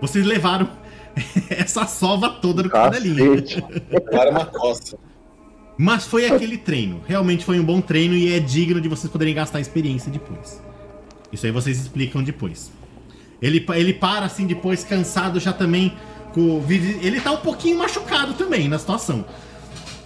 vocês 0.00 0.24
levaram 0.24 0.68
essa 1.50 1.86
sova 1.86 2.30
toda 2.30 2.62
do. 2.62 2.70
Agora 3.94 4.28
é 4.28 4.30
uma 4.30 4.46
coça. 4.46 4.98
Mas 5.76 6.06
foi 6.06 6.26
aquele 6.26 6.56
treino. 6.56 7.02
Realmente 7.06 7.44
foi 7.44 7.58
um 7.58 7.64
bom 7.64 7.80
treino 7.80 8.14
e 8.14 8.32
é 8.32 8.40
digno 8.40 8.80
de 8.80 8.88
vocês 8.88 9.12
poderem 9.12 9.34
gastar 9.34 9.60
experiência 9.60 10.10
depois. 10.10 10.62
Isso 11.32 11.46
aí 11.46 11.52
vocês 11.52 11.78
explicam 11.80 12.22
depois. 12.22 12.70
Ele, 13.42 13.64
ele 13.74 13.92
para 13.92 14.24
assim 14.24 14.46
depois, 14.46 14.84
cansado 14.84 15.40
já 15.40 15.52
também. 15.52 15.92
Com, 16.32 16.64
ele 16.68 17.20
tá 17.20 17.32
um 17.32 17.38
pouquinho 17.38 17.78
machucado 17.78 18.34
também 18.34 18.68
na 18.68 18.78
situação. 18.78 19.24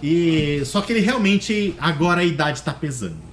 E 0.01 0.61
só 0.65 0.81
que 0.81 0.91
ele 0.91 1.01
realmente 1.01 1.75
agora 1.79 2.21
a 2.21 2.23
idade 2.23 2.61
tá 2.61 2.73
pesando. 2.73 3.28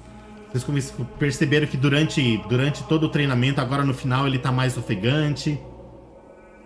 Vocês 0.63 0.93
perceberam 1.19 1.67
que 1.67 1.77
durante, 1.77 2.39
durante 2.49 2.83
todo 2.85 3.05
o 3.05 3.09
treinamento, 3.09 3.61
agora 3.61 3.85
no 3.85 3.93
final 3.93 4.27
ele 4.27 4.39
tá 4.39 4.51
mais 4.51 4.77
ofegante, 4.77 5.61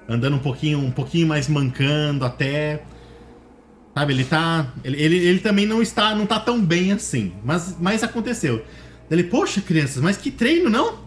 andando 0.09 0.37
um 0.37 0.41
pouquinho, 0.41 0.79
um 0.79 0.91
pouquinho 0.91 1.27
mais 1.27 1.49
mancando 1.49 2.25
até. 2.25 2.83
Sabe, 3.95 4.13
ele 4.13 4.25
tá. 4.25 4.67
Ele, 4.85 5.03
ele, 5.03 5.17
ele 5.17 5.39
também 5.41 5.67
não 5.67 5.83
está. 5.83 6.15
não 6.15 6.27
tá 6.27 6.39
tão 6.39 6.61
bem 6.61 6.93
assim. 6.93 7.33
Mas, 7.45 7.77
mas 7.81 8.03
aconteceu. 8.03 8.65
Ele, 9.11 9.25
poxa, 9.25 9.61
crianças, 9.61 10.03
mas 10.03 10.17
que 10.17 10.31
treino, 10.31 10.71
não? 10.71 10.99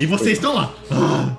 E 0.00 0.06
vocês 0.06 0.38
estão 0.38 0.54
lá. 0.54 0.72
Ah, 0.90 1.36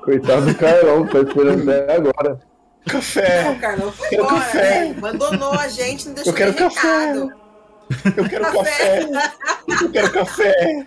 Coitado 0.04 0.46
do 0.46 0.54
Carlão, 0.54 1.06
tá 1.06 1.20
esperando 1.20 1.70
até 1.70 1.96
agora. 1.96 2.40
Café! 2.86 3.50
O 3.50 3.58
Carlão 3.58 3.92
foi 3.92 4.08
embora, 4.12 4.34
café. 4.34 4.84
né? 4.88 4.94
Abandonou 4.96 5.52
a 5.52 5.68
gente, 5.68 6.06
não 6.06 6.14
deixou 6.14 6.32
Eu 6.32 6.36
quero 6.36 6.50
nem 6.52 6.58
café. 6.58 7.39
Eu 8.16 8.28
quero 8.28 8.44
café! 8.52 9.08
Eu 9.82 9.90
quero 9.90 10.12
café! 10.12 10.86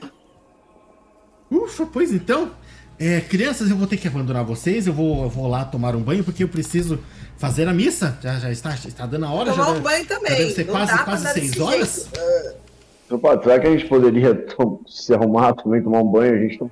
Ufa, 1.51 1.85
pois 1.85 2.11
então. 2.13 2.51
É, 2.99 3.19
crianças, 3.21 3.69
eu 3.69 3.75
vou 3.75 3.87
ter 3.87 3.97
que 3.97 4.07
abandonar 4.07 4.43
vocês. 4.45 4.87
Eu 4.87 4.93
vou, 4.93 5.23
eu 5.23 5.29
vou 5.29 5.47
lá 5.47 5.65
tomar 5.65 5.95
um 5.95 6.01
banho 6.01 6.23
porque 6.23 6.43
eu 6.43 6.47
preciso 6.47 6.99
fazer 7.37 7.67
a 7.67 7.73
missa. 7.73 8.17
Já, 8.21 8.39
já 8.39 8.51
está, 8.51 8.73
está 8.75 9.05
dando 9.05 9.25
a 9.25 9.31
hora. 9.31 9.51
Tomar 9.51 9.63
já 9.65 9.69
um 9.69 9.73
deve- 9.73 9.83
banho 9.83 10.05
já 10.07 10.15
também. 10.15 10.37
deve 10.37 10.51
ser 10.51 10.65
Não 10.65 10.73
quase, 10.73 11.03
quase 11.03 11.27
seis 11.33 11.59
horas. 11.59 12.09
jeito. 12.13 12.63
Seu 13.07 13.19
padre, 13.19 13.43
será 13.43 13.59
que 13.59 13.67
a 13.67 13.71
gente 13.71 13.85
poderia 13.87 14.45
se 14.87 15.13
arrumar 15.13 15.53
também, 15.53 15.81
tomar 15.83 15.99
um 15.99 16.07
banho? 16.09 16.33
A 16.35 16.37
gente 16.37 16.57
tá 16.59 16.65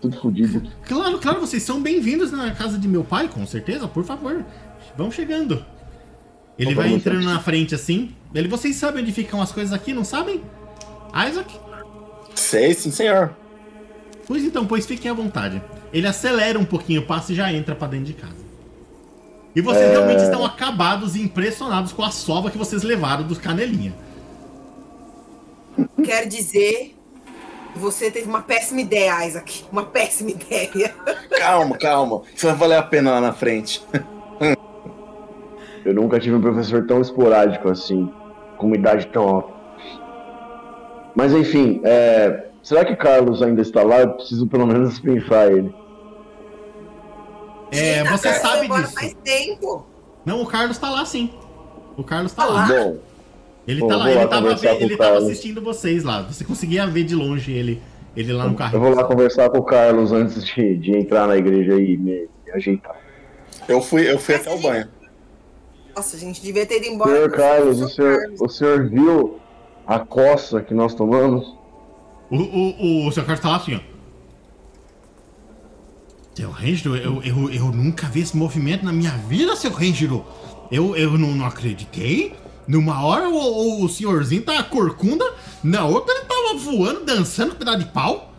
tudo 0.00 0.20
fodido. 0.20 0.62
Claro, 0.86 1.18
claro, 1.18 1.40
vocês 1.40 1.62
são 1.62 1.80
bem-vindos 1.80 2.32
na 2.32 2.50
casa 2.54 2.76
de 2.78 2.88
meu 2.88 3.04
pai, 3.04 3.28
com 3.28 3.46
certeza, 3.46 3.86
por 3.86 4.04
favor. 4.04 4.44
Vão 4.96 5.10
chegando. 5.10 5.64
Ele 6.58 6.74
vai 6.74 6.88
entrando 6.92 7.22
na 7.24 7.40
frente 7.40 7.74
assim. 7.74 8.14
Ele, 8.34 8.48
vocês 8.48 8.76
sabem 8.76 9.02
onde 9.02 9.12
ficam 9.12 9.40
as 9.40 9.52
coisas 9.52 9.72
aqui, 9.72 9.92
não 9.92 10.04
sabem? 10.04 10.42
Isaac? 11.28 11.58
Sei, 12.34 12.74
sim, 12.74 12.90
senhor. 12.90 13.34
Pois 14.26 14.42
então, 14.44 14.66
pois 14.66 14.84
fiquem 14.86 15.10
à 15.10 15.14
vontade. 15.14 15.62
Ele 15.92 16.06
acelera 16.06 16.58
um 16.58 16.64
pouquinho 16.64 17.00
o 17.00 17.06
passo 17.06 17.32
e 17.32 17.34
já 17.34 17.52
entra 17.52 17.74
pra 17.74 17.88
dentro 17.88 18.06
de 18.06 18.12
casa. 18.14 18.36
E 19.56 19.60
vocês 19.60 19.84
É. 19.84 19.90
realmente 19.92 20.22
estão 20.22 20.44
acabados 20.44 21.16
e 21.16 21.22
impressionados 21.22 21.92
com 21.92 22.02
a 22.02 22.10
sova 22.10 22.50
que 22.50 22.58
vocês 22.58 22.82
levaram 22.82 23.24
dos 23.26 23.38
canelinha. 23.38 23.94
Quero 26.04 26.28
dizer, 26.28 26.94
você 27.74 28.10
teve 28.10 28.28
uma 28.28 28.42
péssima 28.42 28.80
ideia, 28.80 29.26
Isaac. 29.26 29.64
Uma 29.72 29.84
péssima 29.84 30.30
ideia. 30.32 30.94
Calma, 31.38 31.76
calma. 31.78 32.22
Isso 32.34 32.46
vai 32.46 32.54
valer 32.54 32.78
a 32.78 32.82
pena 32.82 33.12
lá 33.12 33.20
na 33.20 33.32
frente. 33.32 33.80
Eu 35.84 35.94
nunca 35.94 36.18
tive 36.20 36.34
um 36.36 36.40
professor 36.40 36.86
tão 36.86 37.00
esporádico 37.00 37.68
assim, 37.68 38.10
com 38.56 38.66
uma 38.66 38.76
idade 38.76 39.06
tão 39.08 39.28
alta. 39.28 39.52
Mas 41.14 41.32
enfim, 41.32 41.80
é, 41.84 42.46
será 42.62 42.84
que 42.84 42.94
Carlos 42.96 43.42
ainda 43.42 43.60
está 43.62 43.82
lá? 43.82 44.00
Eu 44.00 44.10
preciso 44.10 44.46
pelo 44.46 44.66
menos 44.66 44.90
dispensar 44.90 45.50
ele. 45.50 45.74
É, 47.70 48.04
Sim, 48.04 48.10
você 48.10 48.28
Carlos 48.32 48.42
sabe 48.50 48.68
disso. 48.68 48.92
Faz 48.94 49.16
tempo. 49.24 49.86
Não, 50.24 50.42
o 50.42 50.46
Carlos 50.46 50.78
tá 50.78 50.90
lá 50.90 51.04
sim. 51.04 51.30
O 51.96 52.04
Carlos 52.04 52.32
tá 52.32 52.44
Tá 52.46 52.48
lá. 52.52 52.60
lá? 52.62 52.68
Bom, 52.68 52.96
Ele 53.66 53.80
tá 53.80 53.94
eu 53.94 53.98
lá, 53.98 54.10
ele 54.10 54.18
lá 54.20 54.26
tava, 54.28 54.52
ele 54.80 54.96
tava 54.96 55.18
assistindo 55.18 55.60
vocês 55.60 56.04
lá. 56.04 56.22
Você 56.22 56.44
conseguia 56.44 56.86
ver 56.86 57.04
de 57.04 57.14
longe 57.14 57.52
ele, 57.52 57.82
ele 58.16 58.32
lá 58.32 58.46
no 58.46 58.54
carro. 58.54 58.76
eu 58.76 58.80
vou 58.80 58.94
lá 58.94 59.04
conversar 59.04 59.50
com 59.50 59.58
o 59.58 59.62
Carlos 59.62 60.12
antes 60.12 60.44
de, 60.46 60.76
de 60.76 60.96
entrar 60.96 61.26
na 61.26 61.36
igreja 61.36 61.74
e 61.74 61.96
me, 61.96 62.28
me 62.46 62.52
ajeitar. 62.52 62.96
Eu 63.68 63.82
fui, 63.82 64.10
eu 64.10 64.18
fui 64.18 64.34
até 64.36 64.50
o 64.50 64.58
banho. 64.58 64.88
Nossa, 65.98 66.16
a 66.16 66.20
gente 66.20 66.40
devia 66.40 66.64
ter 66.64 66.76
ido 66.76 66.86
embora. 66.94 67.12
Senhor 67.12 67.30
Carlos, 67.32 67.80
o 67.80 67.88
senhor, 67.88 68.20
Carlos. 68.20 68.40
o 68.40 68.48
senhor 68.48 68.88
viu 68.88 69.40
a 69.84 69.98
coça 69.98 70.62
que 70.62 70.72
nós 70.72 70.94
tomamos? 70.94 71.56
O, 72.30 72.36
o, 72.36 73.08
o 73.08 73.12
seu 73.12 73.24
Carlos 73.24 73.40
tá 73.40 73.48
lá 73.48 73.56
assim, 73.56 73.74
ó. 73.74 73.80
Seu 76.36 76.50
Ranger, 76.52 76.92
eu, 77.02 77.20
eu, 77.24 77.50
eu 77.50 77.64
nunca 77.72 78.06
vi 78.06 78.20
esse 78.20 78.36
movimento 78.36 78.84
na 78.84 78.92
minha 78.92 79.10
vida, 79.10 79.56
seu 79.56 79.72
Ranger. 79.72 80.22
Eu, 80.70 80.94
eu 80.94 81.18
não, 81.18 81.34
não 81.34 81.44
acreditei. 81.44 82.32
Numa 82.68 83.04
hora 83.04 83.28
o, 83.28 83.84
o 83.84 83.88
senhorzinho 83.88 84.42
tá 84.42 84.62
corcunda, 84.62 85.24
na 85.64 85.84
outra 85.84 86.14
ele 86.14 86.26
tava 86.26 86.58
voando, 86.58 87.04
dançando 87.04 87.52
com 87.52 87.58
pedaço 87.58 87.78
de 87.78 87.86
pau. 87.86 88.32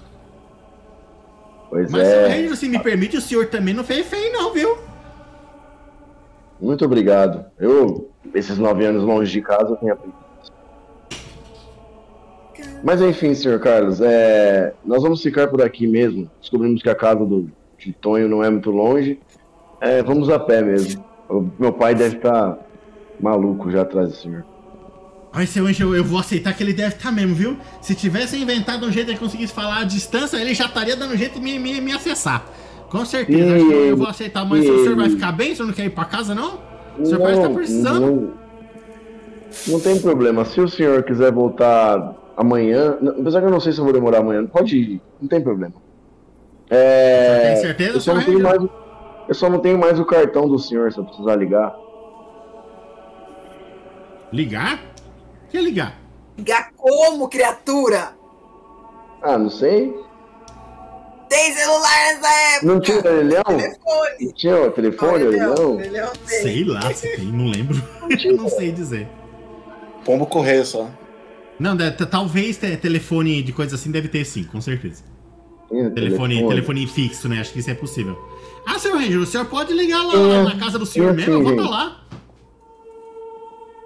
Pois 1.70 1.92
Mas, 1.92 2.08
seu 2.08 2.20
é. 2.20 2.28
Ranger, 2.30 2.56
se 2.56 2.70
me 2.70 2.80
permite, 2.80 3.18
o 3.18 3.22
senhor 3.22 3.48
também 3.48 3.74
não 3.74 3.84
fez 3.84 4.08
feio, 4.08 4.32
não, 4.32 4.54
viu? 4.54 4.89
Muito 6.60 6.84
obrigado. 6.86 7.46
Eu, 7.60 8.10
esses 8.34 8.58
nove 8.58 8.86
anos 8.86 9.04
longe 9.04 9.32
de 9.32 9.42
casa, 9.42 9.72
eu 9.72 9.76
tenho 9.78 9.94
aprendido. 9.94 10.30
Mas 12.84 13.02
enfim, 13.02 13.34
senhor 13.34 13.60
Carlos, 13.60 14.00
é, 14.02 14.74
nós 14.86 15.02
vamos 15.04 15.22
ficar 15.22 15.48
por 15.48 15.62
aqui 15.62 15.86
mesmo. 15.88 16.30
Descobrimos 16.40 16.82
que 16.82 16.90
a 16.90 16.96
casa 16.96 17.26
do 17.26 17.50
de 17.78 17.94
Tonho 17.94 18.28
não 18.28 18.44
é 18.44 18.50
muito 18.50 18.72
longe. 18.72 19.20
É, 19.80 20.04
vamos 20.04 20.30
a 20.30 20.38
pé 20.38 20.62
mesmo. 20.62 21.04
O 21.30 21.50
meu 21.58 21.72
pai 21.72 21.96
deve 21.96 22.18
estar 22.18 22.58
maluco 23.20 23.72
já 23.72 23.82
atrás 23.82 24.10
do 24.10 24.16
senhor. 24.16 24.46
Ai, 25.32 25.46
seu 25.46 25.66
Anjo, 25.68 25.96
eu 25.96 26.04
vou 26.04 26.20
aceitar 26.20 26.54
que 26.54 26.64
ele 26.64 26.74
deve 26.74 26.96
estar 26.96 27.12
mesmo, 27.12 27.36
viu? 27.36 27.58
Se 27.82 27.94
tivesse 27.94 28.36
inventado 28.36 28.86
um 28.86 28.92
jeito 28.92 29.08
de 29.08 29.12
ele 29.14 29.20
conseguisse 29.20 29.54
falar 29.54 29.82
à 29.82 29.84
distância, 29.84 30.38
ele 30.38 30.56
já 30.56 30.66
estaria 30.66 30.96
dando 30.96 31.16
jeito 31.16 31.36
de 31.36 31.42
me, 31.42 31.60
me, 31.60 31.80
me 31.80 31.92
acessar. 31.94 32.46
Com 32.90 33.06
certeza, 33.06 33.40
E 33.46 33.54
acho 33.56 33.68
que 33.68 33.74
eu 33.74 33.98
vou 33.98 34.08
aceitar, 34.08 34.46
mas 34.46 34.66
e 34.66 34.70
o 34.72 34.84
senhor 34.84 34.96
vai 34.96 35.10
ficar 35.10 35.32
bem? 35.32 35.52
O 35.52 35.56
senhor 35.56 35.68
não 35.68 35.74
quer 35.74 35.86
ir 35.86 35.90
pra 35.92 36.06
casa, 36.06 36.34
não? 36.34 36.60
O 36.98 37.06
senhor 37.06 37.22
parece 37.22 37.42
estar 37.42 37.54
precisando. 37.54 38.00
Não, 38.02 38.34
não 39.68 39.80
tem 39.80 40.00
problema. 40.02 40.44
Se 40.46 40.60
o 40.60 40.68
senhor 40.68 41.04
quiser 41.04 41.32
voltar 41.32 42.16
amanhã, 42.36 42.98
não, 43.02 43.20
apesar 43.22 43.42
que 43.42 43.48
eu 43.48 43.52
não 43.52 43.60
sei 43.60 43.74
se 43.74 43.80
eu 43.80 43.84
vou 43.84 43.94
demorar 43.94 44.20
amanhã, 44.20 44.46
pode 44.48 44.76
ir, 44.78 45.02
não 45.22 45.28
tem 45.28 45.42
problema. 45.42 45.74
É, 46.70 47.54
Tem 47.54 47.56
certeza, 47.62 47.98
eu 47.98 48.02
só, 48.02 48.14
não 48.14 48.22
senhor 48.22 48.38
tenho 48.38 48.44
mais, 48.44 48.64
o- 48.64 48.70
eu 49.28 49.36
só 49.36 49.50
não 49.50 49.60
tenho 49.60 49.78
mais 49.78 50.00
o 50.00 50.06
cartão 50.06 50.48
do 50.48 50.58
senhor, 50.58 50.92
se 50.92 50.98
eu 51.00 51.06
precisar 51.06 51.36
ligar. 51.36 51.76
Ligar? 54.32 54.80
Que 55.50 55.60
ligar? 55.60 55.96
Ligar 56.38 56.72
como, 56.78 57.28
criatura? 57.28 58.14
Ah, 59.22 59.38
não 59.38 59.50
sei. 59.50 59.94
Tem 61.30 61.54
celular 61.54 62.14
nessa 62.14 62.28
época. 62.56 62.66
Não 62.74 62.80
tinha 62.80 62.98
orelhão? 62.98 63.44
Telefone. 63.44 64.10
Não 64.22 64.32
tinha 64.34 64.56
o 64.62 64.72
telefone, 64.72 65.24
orelhão? 65.26 65.76
Orelhão 65.76 66.12
tem. 66.28 66.42
Sei 66.42 66.64
lá 66.64 66.94
se 66.94 67.16
tem, 67.16 67.26
não 67.26 67.46
lembro. 67.52 67.82
Eu 68.24 68.36
não 68.38 68.50
sei 68.50 68.72
dizer. 68.72 69.08
Pombo 70.04 70.26
correio 70.26 70.66
só. 70.66 70.90
Não, 71.60 71.78
talvez 72.10 72.58
te- 72.58 72.78
telefone 72.78 73.42
de 73.44 73.52
coisa 73.52 73.76
assim 73.76 73.92
deve 73.92 74.08
ter 74.08 74.26
sim, 74.26 74.44
com 74.44 74.60
certeza. 74.62 75.04
Telefone, 75.94 76.48
telefone 76.48 76.88
fixo, 76.88 77.30
né? 77.30 77.40
Acho 77.40 77.54
que 77.54 77.60
isso 77.60 77.70
é 77.70 77.76
possível. 77.76 78.18
Ah, 78.66 78.80
seu 78.80 78.94
Ranger, 78.96 79.20
o 79.20 79.26
senhor 79.26 79.46
pode 79.46 79.72
ligar 79.74 80.02
lá 80.04 80.12
Tinha- 80.14 80.44
na 80.44 80.58
casa 80.58 80.80
do 80.80 80.86
senhor 80.86 81.14
mesmo? 81.14 81.34
Eu 81.34 81.42
vou 81.44 81.52
sim, 81.52 81.58
pra 81.58 81.70
lá. 81.70 82.02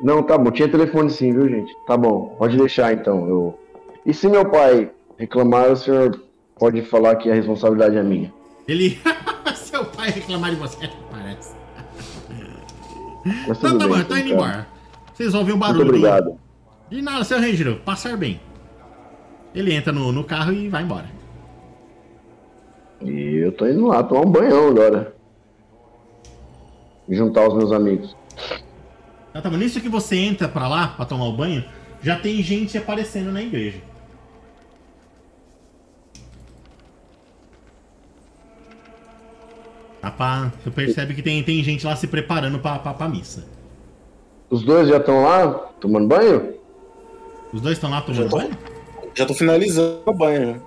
Não, 0.01 0.23
tá 0.23 0.37
bom. 0.37 0.51
Tinha 0.51 0.69
telefone 0.69 1.09
sim, 1.09 1.33
viu, 1.33 1.49
gente? 1.49 1.73
Tá 1.85 1.97
bom. 1.97 2.35
Pode 2.37 2.55
deixar 2.57 2.93
então. 2.93 3.27
Eu... 3.27 3.59
E 4.05 4.13
se 4.13 4.27
meu 4.29 4.45
pai 4.49 4.91
reclamar, 5.17 5.71
o 5.71 5.75
senhor 5.75 6.21
pode 6.63 6.81
falar 6.83 7.17
que 7.17 7.29
a 7.29 7.33
responsabilidade 7.33 7.97
é 7.97 8.01
minha. 8.03 8.33
Ele. 8.65 8.97
seu 9.53 9.83
pai 9.83 10.11
reclamar 10.11 10.51
de 10.51 10.55
você, 10.55 10.89
parece. 11.11 11.53
Mas 13.45 13.59
Tá, 13.59 13.69
tá 13.69 13.75
bem, 13.75 13.87
bom, 13.89 13.97
então, 13.97 14.17
indo 14.17 14.29
cara. 14.29 14.29
embora. 14.29 14.67
Vocês 15.13 15.33
ouvem 15.33 15.53
um 15.53 15.57
Muito 15.57 15.67
barulho. 15.67 15.83
do- 15.83 15.89
obrigado. 15.89 16.39
De 16.89 17.01
nada, 17.01 17.21
seu 17.25 17.37
Ranger, 17.37 17.79
passar 17.81 18.15
bem. 18.15 18.39
Ele 19.53 19.73
entra 19.73 19.91
no, 19.91 20.13
no 20.13 20.23
carro 20.23 20.53
e 20.53 20.69
vai 20.69 20.83
embora. 20.83 21.07
E 23.01 23.41
eu 23.43 23.51
tô 23.51 23.67
indo 23.67 23.85
lá 23.87 24.01
tomar 24.01 24.21
um 24.21 24.31
banhão 24.31 24.69
agora. 24.69 25.13
Juntar 27.09 27.45
os 27.49 27.55
meus 27.55 27.73
amigos. 27.73 28.15
Então, 29.31 29.41
tá 29.41 29.49
bom. 29.49 29.57
Nisso 29.57 29.81
que 29.81 29.89
você 29.89 30.15
entra 30.15 30.47
pra 30.47 30.69
lá, 30.69 30.87
pra 30.95 31.05
tomar 31.05 31.25
o 31.25 31.33
banho, 31.35 31.61
já 32.01 32.17
tem 32.17 32.41
gente 32.41 32.77
aparecendo 32.77 33.33
na 33.33 33.41
igreja. 33.41 33.79
Tá 40.03 40.11
pra, 40.11 40.51
você 40.61 40.69
percebe 40.69 41.13
que 41.13 41.21
tem, 41.21 41.41
tem 41.43 41.63
gente 41.63 41.85
lá 41.85 41.95
se 41.95 42.07
preparando 42.07 42.59
pra, 42.59 42.77
pra, 42.77 42.93
pra 42.93 43.07
missa. 43.07 43.45
Os 44.49 44.61
dois 44.61 44.89
já 44.89 44.97
estão 44.97 45.23
lá 45.23 45.47
tomando 45.79 46.09
banho? 46.09 46.55
Os 47.53 47.61
dois 47.61 47.77
estão 47.77 47.89
lá 47.89 47.99
Já 47.99 48.03
tomando 48.05 48.29
tô, 48.29 48.37
banho? 48.37 48.57
já 49.15 49.25
tô 49.25 49.33
finalizando 49.33 50.01
o 50.05 50.13
banho. 50.13 50.55
já. 50.55 50.59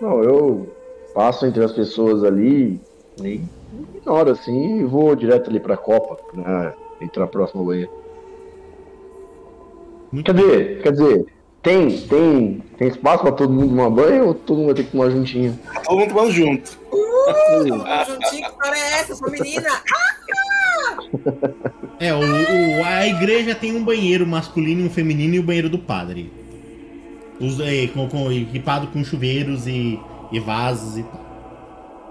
Não, 0.00 0.22
eu 0.22 0.72
passo 1.12 1.44
entre 1.44 1.64
as 1.64 1.72
pessoas 1.72 2.22
ali, 2.22 2.80
e 3.20 3.40
ignoro 3.96 4.30
assim 4.30 4.78
e 4.78 4.84
vou 4.84 5.16
direto 5.16 5.50
ali 5.50 5.58
pra 5.58 5.76
Copa, 5.76 6.16
né? 6.32 6.72
Entrar 7.00 7.26
próximo 7.26 7.62
ao 7.62 7.66
banheiro. 7.66 7.90
Muito 10.12 10.32
Quer 10.32 10.40
dizer, 10.40 10.82
quer 10.82 10.92
dizer, 10.92 11.26
tem, 11.64 12.00
tem, 12.02 12.62
tem 12.78 12.86
espaço 12.88 13.24
pra 13.24 13.32
todo 13.32 13.52
mundo 13.52 13.70
tomar 13.70 13.90
banho 13.90 14.28
ou 14.28 14.34
todo 14.34 14.58
mundo 14.58 14.66
vai 14.66 14.74
ter 14.76 14.84
que 14.84 14.92
tomar 14.92 15.10
juntinho? 15.10 15.58
Tá 15.74 15.80
todo 15.80 15.98
mundo 15.98 16.08
tomando 16.10 16.30
junto. 16.30 16.78
Juntinho, 17.26 17.84
que 18.30 18.36
história 18.46 18.78
é 18.78 18.92
essa? 19.00 19.14
Sou 19.14 19.30
menina. 19.30 19.68
É, 21.98 22.12
o, 22.12 22.18
o- 22.18 22.84
a 22.84 23.06
igreja 23.06 23.54
tem 23.54 23.74
um 23.74 23.82
banheiro 23.82 24.26
masculino 24.26 24.82
e 24.82 24.84
um 24.84 24.90
feminino 24.90 25.34
e 25.34 25.38
o 25.38 25.42
banheiro 25.42 25.70
do 25.70 25.78
padre. 25.78 26.30
Os, 27.40 27.58
é, 27.60 27.86
com, 27.88 28.06
com- 28.08 28.30
equipado 28.30 28.88
com 28.88 29.02
chuveiros 29.02 29.66
e, 29.66 29.98
e 30.30 30.38
vasos 30.40 30.98
e 30.98 31.02
tal. 31.04 31.20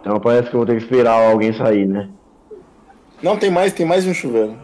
Então 0.02 0.20
parece 0.20 0.50
que 0.50 0.56
eu 0.56 0.60
vou 0.60 0.66
ter 0.66 0.78
que 0.78 0.84
esperar 0.84 1.30
alguém 1.30 1.54
sair, 1.54 1.86
né? 1.88 2.10
Não, 3.22 3.38
tem 3.38 3.52
mais, 3.52 3.74
tem 3.74 3.86
mais 3.86 4.04
de 4.04 4.10
um 4.10 4.14
chuveiro. 4.14 4.58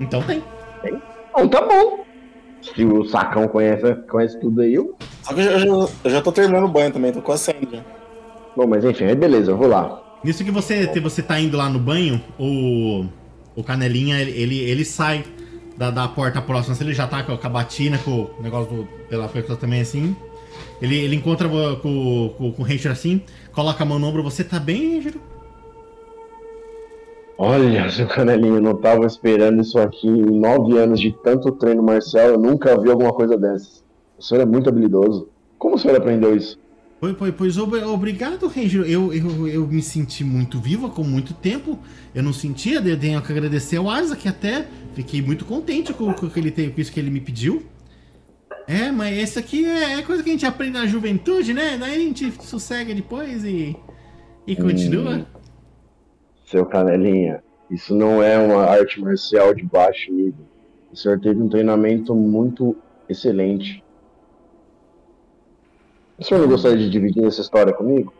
Então 0.00 0.22
tem. 0.22 0.42
Então 1.30 1.48
tá 1.48 1.60
bom. 1.60 2.04
Se 2.62 2.84
o 2.84 3.04
sacão 3.04 3.46
conhece, 3.48 3.94
conhece 4.08 4.40
tudo 4.40 4.62
aí, 4.62 4.74
eu. 4.74 4.96
Só 5.22 5.34
que 5.34 5.40
eu 5.40 5.44
já, 5.44 5.50
eu 5.52 5.58
já- 5.86 5.92
eu 6.04 6.10
já 6.10 6.22
tô 6.22 6.32
terminando 6.32 6.64
o 6.64 6.68
banho 6.72 6.90
também, 6.92 7.12
tô 7.12 7.20
quase 7.20 7.44
saindo 7.44 7.70
já. 7.70 7.84
Bom, 8.56 8.66
mas 8.66 8.84
enfim, 8.84 9.04
aí 9.04 9.14
beleza, 9.14 9.50
eu 9.50 9.56
vou 9.56 9.68
lá. 9.68 10.02
Nisso 10.22 10.44
que 10.44 10.50
você, 10.50 10.86
você 11.00 11.22
tá 11.22 11.40
indo 11.40 11.56
lá 11.56 11.68
no 11.68 11.78
banho, 11.78 12.20
o, 12.38 13.06
o 13.56 13.64
Canelinha, 13.64 14.20
ele, 14.20 14.58
ele, 14.58 14.84
sai 14.84 15.24
da, 15.76 15.90
da 15.90 16.06
porta 16.08 16.42
próxima, 16.42 16.74
assim, 16.74 16.84
ele 16.84 16.92
já 16.92 17.06
tá 17.06 17.22
com 17.22 17.32
a 17.32 17.48
batina, 17.48 17.96
com 17.98 18.28
o 18.38 18.42
negócio 18.42 18.74
do, 18.74 18.88
pela 19.08 19.28
pessoa 19.28 19.56
também 19.56 19.80
assim. 19.80 20.14
Ele, 20.82 20.96
ele 20.96 21.16
encontra 21.16 21.48
com, 21.48 21.76
com, 21.76 22.52
com 22.52 22.62
o 22.62 22.64
Ranger 22.64 22.92
assim, 22.92 23.22
coloca 23.52 23.82
a 23.82 23.86
mão 23.86 23.98
no 23.98 24.06
ombro, 24.06 24.22
você 24.22 24.44
tá 24.44 24.58
bem, 24.58 24.96
Ranger? 24.96 25.14
Olha, 27.38 27.88
seu 27.88 28.06
canelinho, 28.06 28.56
eu 28.56 28.60
não 28.60 28.76
tava 28.76 29.06
esperando 29.06 29.62
isso 29.62 29.78
aqui 29.78 30.06
em 30.06 30.38
nove 30.38 30.76
anos 30.76 31.00
de 31.00 31.10
tanto 31.24 31.50
treino 31.52 31.82
marcial, 31.82 32.28
eu 32.28 32.38
nunca 32.38 32.78
vi 32.78 32.90
alguma 32.90 33.14
coisa 33.14 33.38
dessas. 33.38 33.82
O 34.18 34.22
senhor 34.22 34.42
é 34.42 34.44
muito 34.44 34.68
habilidoso. 34.68 35.28
Como 35.58 35.76
o 35.76 35.78
senhor 35.78 35.96
aprendeu 35.96 36.36
isso? 36.36 36.58
Pois, 37.00 37.16
pois, 37.16 37.34
pois 37.34 37.56
ob- 37.58 37.82
obrigado, 37.82 38.46
Ranger. 38.46 38.82
Eu, 38.82 39.12
eu, 39.12 39.48
eu 39.48 39.66
me 39.66 39.80
senti 39.80 40.22
muito 40.22 40.60
viva 40.60 40.90
com 40.90 41.02
muito 41.02 41.32
tempo. 41.32 41.78
Eu 42.14 42.22
não 42.22 42.32
sentia, 42.32 42.78
de- 42.80 42.94
tenho 42.96 43.22
que 43.22 43.32
agradecer 43.32 43.78
ao 43.78 43.86
Isaac 43.98 44.28
até. 44.28 44.66
Fiquei 44.94 45.22
muito 45.22 45.46
contente 45.46 45.94
com, 45.94 46.12
com, 46.12 46.28
que 46.28 46.38
ele 46.38 46.50
com 46.70 46.80
isso 46.80 46.92
que 46.92 47.00
ele 47.00 47.10
me 47.10 47.20
pediu. 47.20 47.62
É, 48.68 48.92
mas 48.92 49.16
esse 49.16 49.38
aqui 49.38 49.64
é, 49.64 49.98
é 49.98 50.02
coisa 50.02 50.22
que 50.22 50.28
a 50.28 50.32
gente 50.32 50.44
aprende 50.44 50.72
na 50.72 50.86
juventude, 50.86 51.54
né? 51.54 51.78
Daí 51.78 51.94
a 51.96 51.98
gente 51.98 52.30
sossega 52.42 52.94
depois 52.94 53.44
e, 53.44 53.74
e 54.46 54.54
continua. 54.54 55.26
Seu 56.44 56.66
canelinha, 56.66 57.42
isso 57.70 57.94
não 57.94 58.22
é 58.22 58.36
uma 58.38 58.64
arte 58.64 59.00
marcial 59.00 59.54
de 59.54 59.62
baixo 59.62 60.12
nível. 60.12 60.44
O 60.92 60.96
senhor 60.96 61.18
teve 61.18 61.40
um 61.40 61.48
treinamento 61.48 62.14
muito 62.14 62.76
excelente. 63.08 63.82
O 66.20 66.24
senhor 66.24 66.40
não 66.40 66.48
gostaria 66.48 66.76
de 66.78 66.90
dividir 66.90 67.24
essa 67.24 67.40
história 67.40 67.72
comigo? 67.72 68.12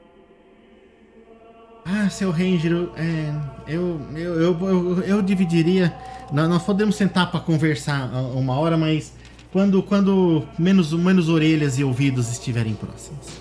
Ah, 1.85 2.09
seu 2.09 2.31
Ranger, 2.31 2.73
eu- 2.73 2.93
é, 2.97 3.35
eu, 3.69 4.01
eu, 4.15 4.41
eu, 4.41 4.59
eu, 4.69 5.01
eu 5.03 5.23
dividiria. 5.23 5.95
Nós, 6.33 6.49
nós 6.49 6.63
podemos 6.63 6.95
sentar 6.97 7.31
para 7.31 7.41
conversar 7.41 8.07
uma 8.35 8.59
hora, 8.59 8.77
mas 8.77 9.13
quando, 9.53 9.83
quando 9.83 10.45
menos, 10.59 10.93
menos 10.93 11.29
orelhas 11.29 11.79
e 11.79 11.85
ouvidos 11.85 12.31
estiverem 12.31 12.75
próximos. 12.75 13.39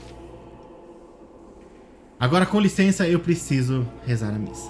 Agora, 2.19 2.45
com 2.45 2.59
licença, 2.59 3.07
eu 3.07 3.19
preciso 3.19 3.87
rezar 4.05 4.29
a 4.29 4.39
missa. 4.39 4.69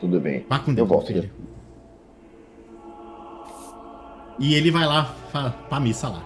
Tudo 0.00 0.20
bem. 0.20 0.46
Vá 0.48 0.60
com 0.60 0.70
Eu 0.70 0.76
Deus, 0.76 0.88
meu 0.88 0.96
volto. 0.98 1.06
filho. 1.08 1.30
E 4.38 4.54
ele 4.54 4.70
vai 4.70 4.86
lá 4.86 5.04
fa- 5.32 5.50
pra 5.68 5.80
missa 5.80 6.08
lá. 6.08 6.22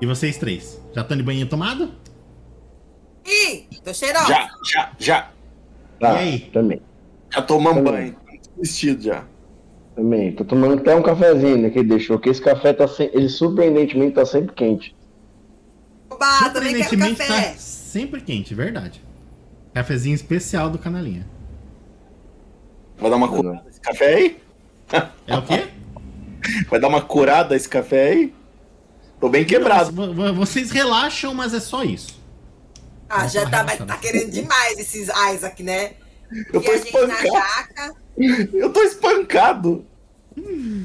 E 0.00 0.06
vocês 0.06 0.38
três? 0.38 0.80
Já 0.94 1.02
estão 1.02 1.16
de 1.16 1.22
banho 1.22 1.46
tomado? 1.48 1.92
Ih, 3.26 3.66
tô 3.84 3.92
cheirosa. 3.92 4.26
Já, 4.26 4.50
já, 4.64 4.92
já. 4.98 5.30
Tá, 6.00 6.14
E 6.14 6.18
aí? 6.18 6.38
também. 6.52 6.80
Já 7.32 7.42
tomamos 7.42 7.84
Também. 7.84 8.12
banho. 8.12 8.16
Vestido 8.56 9.02
já. 9.02 9.24
Também. 9.94 10.32
Tô 10.32 10.44
tomando 10.44 10.80
até 10.80 10.94
um 10.94 11.02
cafezinho 11.02 11.58
né, 11.58 11.70
que 11.70 11.78
ele 11.78 11.88
deixou, 11.88 12.18
que 12.18 12.28
esse 12.30 12.40
café 12.40 12.72
tá 12.72 12.88
sem... 12.88 13.10
ele 13.12 13.28
surpreendentemente 13.28 14.14
tá 14.14 14.24
sempre 14.24 14.54
quente. 14.54 14.96
Oba, 16.08 16.26
também 16.50 16.74
quero 16.74 16.88
Surpreendentemente 16.88 17.16
café. 17.16 17.50
tá 17.50 17.54
sempre 17.58 18.20
quente, 18.22 18.54
verdade. 18.54 19.02
Cafezinho 19.74 20.14
especial 20.14 20.70
do 20.70 20.78
Canalinha. 20.78 21.26
Vai 22.98 23.10
dar 23.10 23.16
uma 23.16 23.28
curada 23.28 23.64
esse 23.68 23.80
café 23.80 24.14
aí? 24.14 24.40
É 25.26 25.36
o 25.38 25.42
quê? 25.42 25.68
Vai 26.68 26.80
dar 26.80 26.88
uma 26.88 27.00
curada 27.00 27.54
esse 27.54 27.68
café 27.68 28.08
aí? 28.08 28.34
Tô 29.20 29.28
bem 29.28 29.44
quebrado. 29.44 29.92
Vo- 29.92 30.14
vo- 30.14 30.34
Vocês 30.34 30.70
relaxam, 30.70 31.34
mas 31.34 31.52
é 31.54 31.60
só 31.60 31.84
isso. 31.84 32.18
Ah, 33.08 33.26
já 33.26 33.48
tá, 33.48 33.64
mas 33.64 33.78
Nossa, 33.80 33.86
tá 33.86 33.94
né? 33.94 34.00
querendo 34.00 34.30
demais 34.30 34.78
esses 34.78 35.08
Isaac, 35.34 35.62
né? 35.62 35.94
Eu 36.52 36.60
E 36.60 36.64
tô 36.64 36.70
a 36.72 36.76
gente 36.76 36.92
na 36.92 37.00
espancado. 37.00 37.32
jaca. 37.32 37.94
Eu 38.52 38.72
tô 38.72 38.82
espancado. 38.82 39.84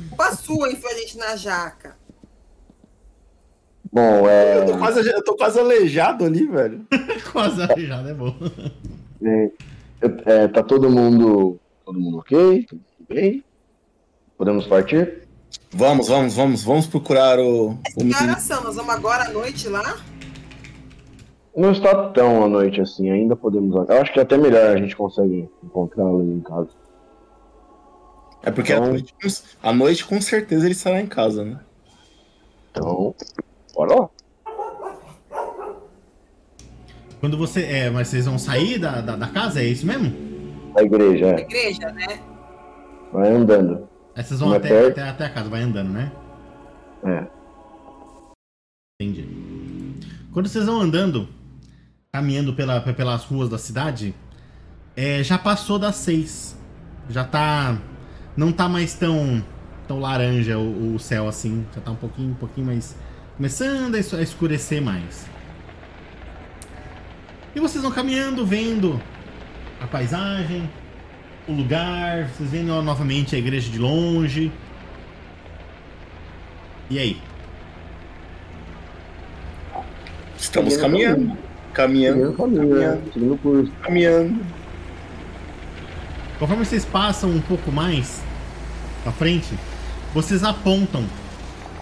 Culpa 0.10 0.36
sua 0.36 0.68
a 0.68 0.72
gente 0.72 1.18
na 1.18 1.36
jaca. 1.36 1.96
Bom, 3.92 4.28
é. 4.28 4.58
Eu 4.58 4.66
tô 4.66 4.78
quase, 4.78 5.08
eu 5.10 5.24
tô 5.24 5.36
quase 5.36 5.60
aleijado 5.60 6.26
ali, 6.26 6.46
velho. 6.48 6.86
Quase 7.32 7.62
arejado, 7.62 8.10
é 8.10 8.14
bom. 8.14 8.36
é, 9.24 9.52
é, 10.26 10.48
tá 10.48 10.64
todo 10.64 10.90
mundo. 10.90 11.60
Todo 11.86 12.00
mundo 12.00 12.18
ok? 12.18 12.64
Tudo 12.66 12.82
bem? 13.08 13.44
Podemos 14.38 14.66
partir? 14.68 15.25
Vamos, 15.78 16.08
vamos, 16.08 16.36
vamos, 16.36 16.64
vamos 16.64 16.88
procurar 16.88 17.38
o, 17.38 17.72
o 17.72 17.78
Que 17.84 18.04
menino. 18.04 18.18
horas 18.32 18.44
são? 18.44 18.64
Nós 18.64 18.76
vamos 18.76 18.94
agora 18.96 19.26
à 19.26 19.30
noite 19.30 19.68
lá? 19.68 19.98
Não 21.56 21.72
está 21.72 22.10
tão 22.10 22.44
à 22.44 22.48
noite 22.48 22.80
assim, 22.82 23.10
ainda 23.10 23.36
podemos. 23.36 23.76
Eu 23.90 24.02
acho 24.02 24.12
que 24.14 24.20
é 24.20 24.24
até 24.24 24.38
melhor 24.38 24.76
a 24.76 24.78
gente 24.78 24.96
consegue 24.96 25.50
encontrá-lo 25.64 26.22
em 26.24 26.40
casa. 26.42 26.70
É 28.44 28.52
porque 28.52 28.72
à 28.72 28.78
Então- 28.78 28.90
noite, 28.90 29.14
à 29.62 29.74
noite 29.74 30.06
com 30.06 30.22
certeza 30.22 30.66
ele 30.66 30.74
estará 30.74 31.02
em 31.02 31.08
casa, 31.08 31.44
né? 31.44 31.60
Então, 32.72 33.14
bora 33.74 33.96
lá. 34.02 34.10
Quando 37.20 37.38
você. 37.38 37.64
É, 37.64 37.90
mas 37.90 38.10
vocês 38.10 38.26
vão 38.26 38.38
sair 38.38 38.78
da, 38.78 39.02
da, 39.02 39.16
da 39.16 39.28
casa, 39.28 39.62
é 39.62 39.66
isso 39.66 39.86
mesmo? 39.86 40.14
Da 40.74 40.84
igreja, 40.84 41.26
é. 41.28 41.40
igreja, 41.42 41.92
né? 41.92 42.20
Vai 43.12 43.30
andando. 43.32 43.88
Aí 44.16 44.24
vocês 44.24 44.40
vão 44.40 44.54
é 44.54 44.58
até, 44.58 44.88
até, 44.88 45.10
até 45.10 45.26
a 45.26 45.30
casa, 45.30 45.50
vai 45.50 45.62
andando, 45.62 45.90
né? 45.90 46.12
É. 47.04 47.28
Entendi. 49.02 49.28
Quando 50.32 50.48
vocês 50.48 50.66
vão 50.66 50.80
andando, 50.80 51.28
caminhando 52.14 52.54
pela, 52.54 52.80
pelas 52.80 53.26
ruas 53.26 53.50
da 53.50 53.58
cidade, 53.58 54.16
é, 54.96 55.22
já 55.22 55.38
passou 55.38 55.78
das 55.78 55.96
seis. 55.98 56.58
Já 57.10 57.26
tá. 57.26 57.78
Não 58.38 58.52
tá 58.52 58.70
mais 58.70 58.94
tão, 58.94 59.44
tão 59.88 60.00
laranja 60.00 60.58
o, 60.58 60.96
o 60.96 61.00
céu 61.00 61.28
assim. 61.28 61.66
Já 61.76 61.82
tá 61.82 61.92
um 61.92 61.96
pouquinho, 61.96 62.32
um 62.32 62.36
pouquinho 62.36 62.68
mais. 62.68 62.96
Começando 63.36 63.96
a 63.96 64.00
escurecer 64.00 64.82
mais. 64.82 65.26
E 67.54 67.60
vocês 67.60 67.84
vão 67.84 67.92
caminhando, 67.92 68.46
vendo 68.46 69.02
a 69.82 69.88
paisagem, 69.88 70.70
o 71.48 71.52
lugar. 71.54 72.28
Vocês 72.30 72.50
veem 72.50 72.64
no- 72.64 72.82
novamente 72.82 73.36
a 73.36 73.40
igreja 73.40 73.70
de 73.70 73.78
longe. 73.80 74.52
E 76.90 77.00
aí? 77.00 77.18
Estamos 80.38 80.78
caminhando. 80.78 81.38
Caminhando, 81.74 82.20
Seguindo 82.20 82.34
o 82.34 82.38
caminho, 82.38 82.76
né? 82.76 83.02
Seguindo 83.14 83.34
o 83.34 83.38
curso. 83.38 83.72
caminhando. 83.82 84.46
Conforme 86.40 86.66
vocês 86.66 86.86
passam 86.86 87.30
um 87.30 87.42
pouco 87.42 87.72
mais 87.72 88.22
pra 89.04 89.12
frente, 89.12 89.54
vocês 90.14 90.44
apontam 90.44 91.04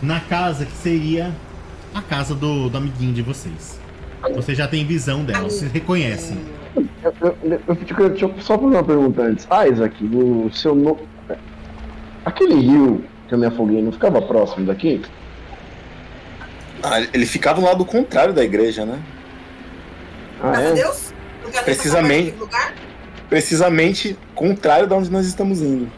na 0.02 0.20
casa 0.20 0.66
que 0.66 0.72
seria 0.74 1.32
a 1.94 2.02
casa 2.02 2.34
do, 2.34 2.70
do 2.70 2.78
amiguinho 2.78 3.14
de 3.14 3.22
vocês. 3.22 3.80
Você 4.36 4.56
já 4.56 4.68
tem 4.68 4.86
visão 4.86 5.24
dela, 5.24 5.50
vocês 5.50 5.72
reconhecem. 5.72 6.38
Eu, 6.76 6.86
eu, 7.22 7.38
eu, 7.44 7.60
eu, 7.68 8.10
deixa 8.10 8.26
eu 8.26 8.34
só 8.40 8.56
fazer 8.58 8.66
uma 8.76 8.84
pergunta 8.84 9.22
antes. 9.22 9.48
Ah, 9.50 9.68
Isaac, 9.68 10.04
o 10.04 10.50
seu 10.52 10.74
nome. 10.74 11.02
Aquele 12.26 12.56
rio 12.56 13.04
que 13.28 13.34
eu 13.34 13.38
me 13.38 13.46
afoguei 13.46 13.82
não 13.82 13.92
ficava 13.92 14.22
próximo 14.22 14.66
daqui? 14.66 15.02
Ah, 16.82 17.00
ele 17.14 17.26
ficava 17.26 17.62
no 17.62 17.68
lado 17.68 17.86
contrário 17.86 18.34
da 18.34 18.44
igreja, 18.44 18.86
né? 18.86 19.00
Ah, 20.42 20.60
é? 20.62 20.74
Deus. 20.74 21.14
Precisamente. 21.64 22.34
Precisamente 23.30 24.18
contrário 24.36 24.88
de 24.88 24.94
onde 24.94 25.10
nós 25.12 25.26
estamos 25.26 25.62
indo. 25.62 25.90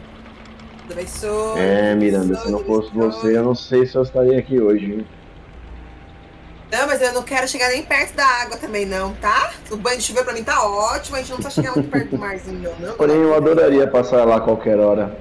Abençoe, 0.90 1.58
É, 1.58 1.94
Miranda, 1.94 2.36
se 2.36 2.50
não 2.50 2.60
fosse 2.60 2.90
você, 2.94 3.36
eu 3.36 3.42
não 3.42 3.54
sei 3.54 3.84
se 3.86 3.96
eu 3.96 4.02
estaria 4.02 4.38
aqui 4.38 4.60
hoje. 4.60 4.86
hein? 4.92 5.06
Não, 6.70 6.86
mas 6.86 7.00
eu 7.00 7.12
não 7.12 7.22
quero 7.22 7.46
chegar 7.46 7.68
nem 7.68 7.82
perto 7.82 8.14
da 8.16 8.26
água 8.26 8.56
também, 8.56 8.84
não, 8.84 9.12
tá? 9.14 9.52
O 9.70 9.76
banho 9.76 9.98
de 9.98 10.02
chuveiro 10.02 10.26
pra 10.26 10.34
mim 10.34 10.42
tá 10.42 10.64
ótimo, 10.64 11.16
a 11.16 11.20
gente 11.20 11.30
não 11.30 11.36
precisa 11.38 11.62
chegar 11.62 11.74
muito 11.74 11.90
perto 11.90 12.10
do 12.10 12.18
marzinho, 12.18 12.60
não. 12.60 12.88
não 12.88 12.96
Porém, 12.96 13.16
eu 13.16 13.34
adoraria 13.34 13.86
passar 13.86 14.24
lá 14.24 14.36
a 14.36 14.40
qualquer 14.40 14.78
hora. 14.78 15.16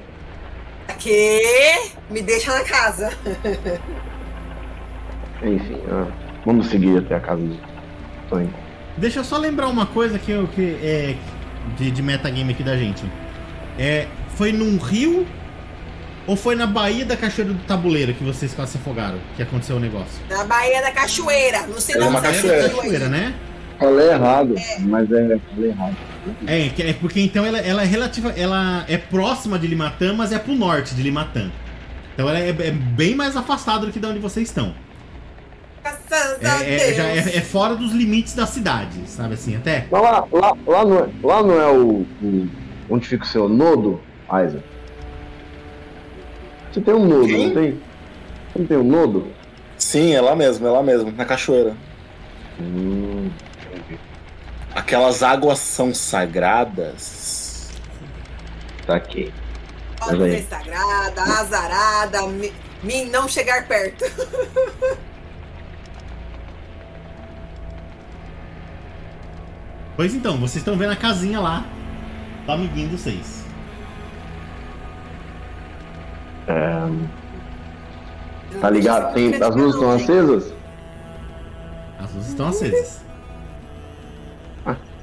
Que? 0.98 1.92
Me 2.10 2.22
deixa 2.22 2.52
na 2.52 2.64
casa. 2.64 3.12
Enfim, 5.44 5.82
ah, 5.92 6.08
vamos 6.44 6.68
seguir 6.68 6.98
até 6.98 7.16
a 7.16 7.20
casa 7.20 7.42
do 7.42 7.60
Tonho. 8.30 8.54
Deixa 8.98 9.20
eu 9.20 9.24
só 9.24 9.38
lembrar 9.38 9.68
uma 9.68 9.86
coisa 9.86 10.18
que, 10.18 10.32
que 10.48 10.80
é 10.82 11.16
de, 11.78 11.92
de 11.92 12.02
metagame 12.02 12.54
aqui 12.54 12.64
da 12.64 12.76
gente. 12.76 13.04
É, 13.78 14.08
foi 14.36 14.52
num 14.52 14.78
rio 14.78 15.28
ou 16.28 16.36
foi 16.36 16.56
na 16.56 16.66
Baía 16.66 17.06
da 17.06 17.16
Cachoeira 17.16 17.54
do 17.54 17.60
Tabuleiro 17.66 18.14
que 18.14 18.24
vocês 18.24 18.54
quase 18.54 18.74
se 18.74 18.78
afogaram? 18.78 19.18
Que 19.36 19.44
aconteceu 19.44 19.76
o 19.76 19.80
negócio? 19.80 20.20
Na 20.30 20.44
Baía 20.44 20.82
da 20.82 20.92
Cachoeira. 20.92 21.62
Não 21.68 21.80
sei 21.80 21.96
É 21.96 22.00
uma 22.00 22.08
onde 22.20 22.28
você 22.28 22.34
cachoeira. 22.34 22.64
aí. 22.66 22.70
Cachoeira, 22.72 23.10
né? 23.10 23.34
Falei 23.78 24.08
errado, 24.10 24.56
mas 24.80 25.12
é, 25.12 25.38
falei 25.54 25.70
errado. 25.70 25.96
É, 26.48 26.90
é 26.90 26.94
porque 26.94 27.20
então 27.20 27.46
ela, 27.46 27.60
ela 27.60 27.82
é 27.82 27.86
relativa. 27.86 28.30
Ela 28.32 28.86
é 28.88 28.98
próxima 28.98 29.60
de 29.60 29.68
Limatã, 29.68 30.14
mas 30.14 30.32
é 30.32 30.40
pro 30.40 30.56
norte 30.56 30.96
de 30.96 31.04
Limatã. 31.04 31.52
Então 32.14 32.30
ela 32.30 32.40
é, 32.40 32.50
é 32.50 32.72
bem 32.72 33.14
mais 33.16 33.36
afastada 33.36 33.86
do 33.86 33.92
que 33.92 34.00
de 34.00 34.06
onde 34.08 34.20
vocês 34.20 34.48
estão. 34.48 34.74
É, 36.42 36.90
é- 36.90 36.94
já 36.94 37.04
é, 37.04 37.18
é 37.38 37.42
fora 37.42 37.76
dos 37.76 37.92
limites 37.92 38.34
da 38.34 38.46
cidade, 38.48 38.98
sabe 39.08 39.34
assim, 39.36 39.56
até. 39.56 39.86
Lá, 39.92 40.26
lá, 40.32 40.54
lá, 40.66 40.86
não, 40.86 41.00
é, 41.00 41.08
lá 41.24 41.44
não 41.44 41.62
é 41.62 41.68
o, 41.68 42.06
o- 42.24 42.48
onde 42.90 43.06
fica 43.08 43.24
o 43.24 43.28
seu 43.28 43.48
nodo, 43.50 44.02
Isaac? 44.28 44.64
Você 46.76 46.82
tem 46.82 46.94
um 46.94 47.06
nodo, 47.08 47.26
Quem? 47.28 47.48
não 47.48 47.54
tem? 47.54 47.72
Você 48.52 48.60
não 48.60 48.66
tem 48.66 48.78
um 48.78 48.84
nodo? 48.84 49.32
Sim, 49.78 50.14
é 50.14 50.20
lá 50.20 50.36
mesmo, 50.36 50.68
é 50.68 50.70
lá 50.70 50.84
mesmo, 50.84 51.10
na 51.10 51.24
cachoeira. 51.24 51.74
Hum, 52.60 53.30
Aquelas 54.76 55.24
águas 55.24 55.60
são 55.60 55.94
sagradas. 55.94 57.70
tá 58.86 58.98
aqui. 58.98 59.34
Pode 59.98 60.18
ser 60.18 60.44
sagrada, 60.50 61.22
azarada, 61.22 62.28
mi- 62.28 62.52
mim 62.84 63.06
não 63.06 63.26
chegar 63.30 63.66
perto. 63.70 64.04
Pois 69.96 70.14
então, 70.14 70.38
vocês 70.38 70.58
estão 70.58 70.78
vendo 70.78 70.92
a 70.92 70.96
casinha 70.96 71.40
lá 71.40 71.66
do 72.46 72.52
amiguinho 72.52 72.90
de 72.90 72.98
vocês. 72.98 73.35
É, 76.48 76.88
tá 78.60 78.70
ligado? 78.70 79.14
Tem, 79.14 79.34
as 79.36 79.56
luzes 79.56 79.76
estão 79.76 79.92
acesas? 79.92 80.54
As 82.00 82.14
luzes 82.14 82.30
estão 82.30 82.48
acesas. 82.48 83.06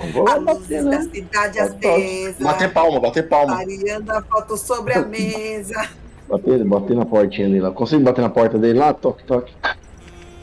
Não 0.03 0.11
vou 0.11 0.29
A 0.29 0.35
lá 0.35 0.41
bater, 0.41 0.83
da 0.83 0.91
né? 0.91 1.03
cidade 1.03 1.59
Pode, 1.59 1.87
acesa. 1.87 2.45
Bater 2.45 2.73
palma, 2.73 3.01
bater 3.01 3.29
palma. 3.29 3.55
Variando 3.57 4.11
a 4.11 4.23
foto 4.23 4.57
sobre 4.57 4.95
a 4.95 5.03
mesa. 5.07 5.89
Bater, 6.29 6.65
bater 6.65 6.97
na 6.97 7.05
portinha 7.05 7.49
dele 7.49 7.61
lá. 7.61 7.71
Consigo 7.71 8.03
bater 8.03 8.21
na 8.23 8.29
porta 8.31 8.59
dele 8.59 8.79
lá? 8.79 8.93
Toque, 8.93 9.23
toque. 9.25 9.55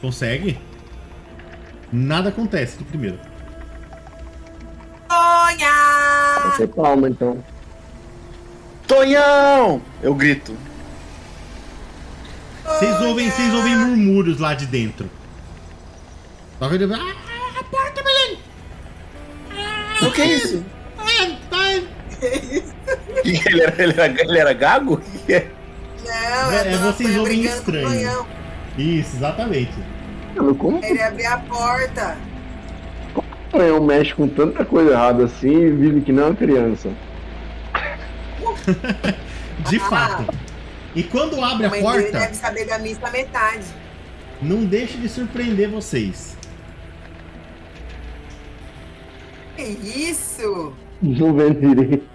Consegue? 0.00 0.58
Nada 1.92 2.30
acontece 2.30 2.78
de 2.78 2.84
primeiro. 2.84 3.18
Sonha! 5.10 5.70
Bater 6.44 6.68
palma, 6.68 7.08
então. 7.08 7.44
Tonhão! 8.86 9.82
Eu 10.02 10.14
grito. 10.14 10.56
Vocês 12.78 13.00
ouvem, 13.02 13.30
vocês 13.30 13.54
ouvem 13.54 13.76
murmúrios 13.76 14.38
lá 14.38 14.54
de 14.54 14.66
dentro. 14.66 15.10
Só 16.58 16.68
que 16.68 16.74
ele- 16.76 16.92
Ah, 16.94 17.14
a 17.60 17.64
porta, 17.64 18.02
menino! 18.02 18.40
O 20.02 20.10
que 20.12 20.22
é 20.22 20.26
isso? 20.36 20.64
Ai, 20.98 21.38
ai. 21.52 21.88
Ele 23.24 23.62
era, 23.62 23.82
ele 23.82 23.92
era, 24.00 24.06
ele 24.22 24.38
era 24.38 24.52
gago? 24.52 25.00
É? 25.28 25.46
Não, 26.04 26.52
É, 26.52 26.72
é, 26.72 26.76
vocês 26.78 27.16
ouvem 27.18 27.44
estranho. 27.44 28.26
Isso, 28.78 29.16
exatamente. 29.16 29.72
Como 30.58 30.82
Ele 30.84 31.02
abriu 31.02 31.28
a 31.28 31.36
porta. 31.38 32.16
o 33.14 33.22
Tonhão 33.50 33.82
mexe 33.84 34.14
com 34.14 34.28
tanta 34.28 34.64
coisa 34.64 34.92
errada 34.92 35.24
assim 35.24 35.50
e 35.50 35.70
vive 35.70 36.00
que 36.02 36.12
não 36.12 36.22
é 36.24 36.26
uma 36.26 36.34
criança? 36.36 36.88
De 39.68 39.76
Ah. 39.76 39.80
fato. 39.80 40.34
E 40.94 41.02
quando 41.04 41.42
abre 41.44 41.66
A 41.66 41.68
a 41.68 41.80
porta, 41.80 42.10
deve 42.10 42.34
saber 42.34 42.64
da 42.66 42.78
missa 42.78 43.08
metade. 43.10 43.64
não 44.42 44.64
deixe 44.64 44.98
de 44.98 45.08
surpreender 45.08 45.68
vocês. 45.70 46.36
Que 49.56 49.62
isso? 49.62 50.74
Direito. 51.02 52.08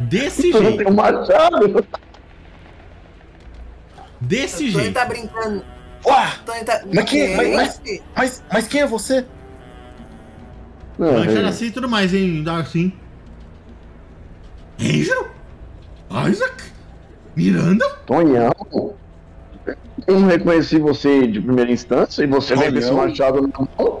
Desse 0.00 0.50
Tem 0.52 0.62
jeito, 0.62 0.88
um 0.90 0.94
machado. 0.94 1.86
desse 4.20 4.70
jeito. 4.70 4.94
tá 4.94 5.04
brincando. 5.04 5.64
Uá! 6.06 6.34
O 6.40 6.44
Tonho 6.44 6.64
tá. 6.64 6.82
Mas 6.94 7.04
que- 7.10 7.36
mas- 7.36 7.54
mas- 7.54 7.80
Mas, 8.16 8.44
mas 8.50 8.68
quem 8.68 8.80
é 8.82 8.86
você? 8.86 9.26
Não, 10.98 11.22
é- 11.24 11.44
assim 11.48 11.66
e 11.66 11.70
tudo 11.70 11.88
mais, 11.88 12.14
hein? 12.14 12.44
Assim. 12.48 12.92
Angel? 14.80 15.28
Isaac? 16.30 16.62
Miranda? 17.36 17.88
Tonhão. 18.06 18.52
Eu 20.06 20.18
não 20.20 20.28
reconheci 20.28 20.78
você 20.78 21.26
de 21.26 21.40
primeira 21.40 21.70
instância 21.70 22.22
e 22.22 22.26
você 22.26 22.56
veio 22.56 22.72
com 22.72 22.78
esse 22.78 22.88
Tonhão? 22.88 23.06
machado 23.08 23.42
na 23.42 23.58
mão. 23.58 24.00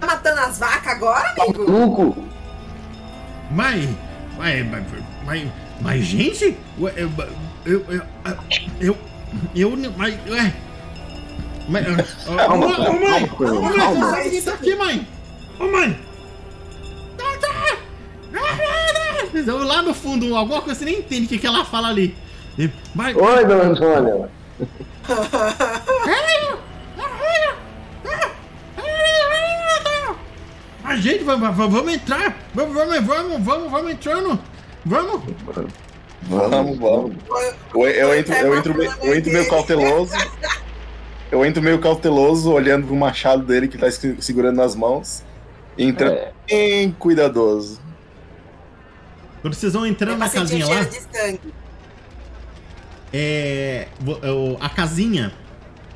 Tá 0.00 0.06
matando 0.06 0.40
as 0.40 0.58
vacas 0.58 0.92
agora, 0.92 1.34
Tá 1.34 1.42
amigo? 1.44 1.70
maluco? 1.70 2.16
Mas. 3.50 3.88
Mas. 4.36 4.66
Mas. 4.68 4.84
Mas, 5.24 5.48
mas, 5.80 6.04
gente? 6.04 6.56
Ué, 6.78 6.92
Eu. 6.96 7.10
Eu. 7.64 7.84
Eu. 8.80 8.96
Eu. 9.54 9.76
mas. 9.96 10.18
Ué. 10.28 10.54
Mas. 11.68 11.86
ó, 12.28 12.36
Calma, 12.36 12.66
Ô, 12.66 12.70
calma, 12.76 13.00
mãe! 13.00 13.26
calma, 13.28 13.52
Ô, 13.58 13.62
mãe! 13.62 13.76
calma. 13.76 14.20
Quem 14.20 14.42
tá 14.42 14.52
aqui, 14.52 14.76
mãe? 14.76 15.08
Ô, 15.58 15.66
mãe! 15.66 15.98
Tá, 17.16 17.24
tá. 17.40 17.54
Lá 19.64 19.82
no 19.82 19.94
fundo, 19.94 20.36
alguma 20.36 20.60
coisa 20.62 20.78
você 20.78 20.84
nem 20.84 20.98
entende 20.98 21.26
o 21.26 21.28
que, 21.28 21.38
que 21.38 21.46
ela 21.46 21.64
fala 21.64 21.88
ali. 21.88 22.14
Mas. 22.94 23.16
Oi, 23.16 23.44
dona 23.44 23.64
Antônia. 23.64 24.28
A 30.84 30.96
gente, 30.96 31.24
vamos, 31.24 31.56
vamos, 31.56 31.72
vamos 31.74 31.94
entrar! 31.94 32.36
Vamos, 32.54 32.74
vamos, 32.74 33.00
vamos, 33.04 33.42
vamos, 33.42 33.70
vamos 33.70 33.90
entrando! 33.92 34.38
Vamos! 34.84 35.22
Vamos, 36.22 36.78
vamos. 36.78 37.12
Eu, 37.74 37.82
eu 37.88 38.14
entro, 38.18 38.34
eu, 38.34 38.56
entro, 38.58 38.74
meio- 38.76 38.94
eu 39.02 39.14
entro 39.16 39.32
meio 39.32 39.48
cauteloso. 39.48 40.12
Eu 41.32 41.44
entro 41.44 41.62
meio 41.62 41.78
cauteloso, 41.80 42.52
olhando 42.52 42.86
pro 42.86 42.96
machado 42.96 43.42
dele 43.44 43.66
que 43.66 43.76
tá 43.78 43.90
se- 43.90 44.16
segurando 44.20 44.56
nas 44.56 44.74
mãos. 44.74 45.22
E 45.76 45.84
entrando 45.84 46.14
É, 46.16 46.32
bem 46.48 46.92
cuidadoso. 46.92 47.80
Quando 49.40 49.54
vocês 49.54 49.72
vão 49.72 49.86
entrando 49.86 50.18
na 50.18 50.28
casinha 50.28 50.66
lá, 50.66 50.82
de 50.84 51.00
sangue. 51.00 51.54
É, 53.16 53.88
é 54.22 54.56
a 54.60 54.68
casinha 54.68 55.32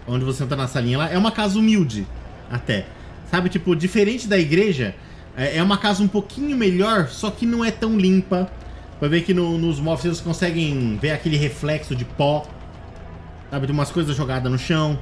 onde 0.07 0.25
você 0.25 0.43
entra 0.45 0.57
na 0.57 0.66
salinha 0.69 0.99
lá 0.99 1.11
é 1.11 1.19
uma 1.19 1.31
casa 1.33 1.59
humilde, 1.59 2.07
até. 2.51 2.87
Sabe, 3.31 3.49
tipo, 3.51 3.77
diferente 3.77 4.27
da 4.27 4.39
igreja, 4.39 4.95
é, 5.37 5.59
é 5.59 5.62
uma 5.62 5.77
casa 5.77 6.03
um 6.03 6.09
pouquinho 6.09 6.57
melhor, 6.57 7.09
só 7.09 7.31
que 7.31 7.45
não 7.45 7.62
é 7.64 7.71
tão 7.71 7.99
limpa. 7.99 8.51
Vai 9.01 9.09
ver 9.11 9.21
que 9.23 9.35
no- 9.35 9.59
nos 9.59 9.79
móveis 9.79 10.03
vocês 10.03 10.21
conseguem 10.21 10.97
ver 10.97 11.11
aquele 11.11 11.37
reflexo 11.37 11.95
de 11.95 12.05
pó. 12.05 12.47
Sabe, 13.51 13.66
tem 13.66 13.75
umas 13.75 13.91
coisas 13.91 14.16
jogadas 14.16 14.51
no 14.51 14.59
chão, 14.59 14.99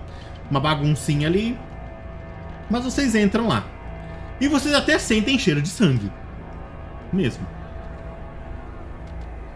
uma 0.51 0.59
baguncinha 0.61 1.29
ali. 1.29 1.57
Mas 2.69 2.83
vocês 2.85 3.14
entram 3.14 3.47
lá. 3.49 3.64
E 4.41 4.49
vocês 4.49 4.75
até 4.75 4.99
sentem 4.99 5.39
cheiro 5.39 5.62
de 5.62 5.69
sangue. 5.69 6.11
Mesmo. 7.12 7.47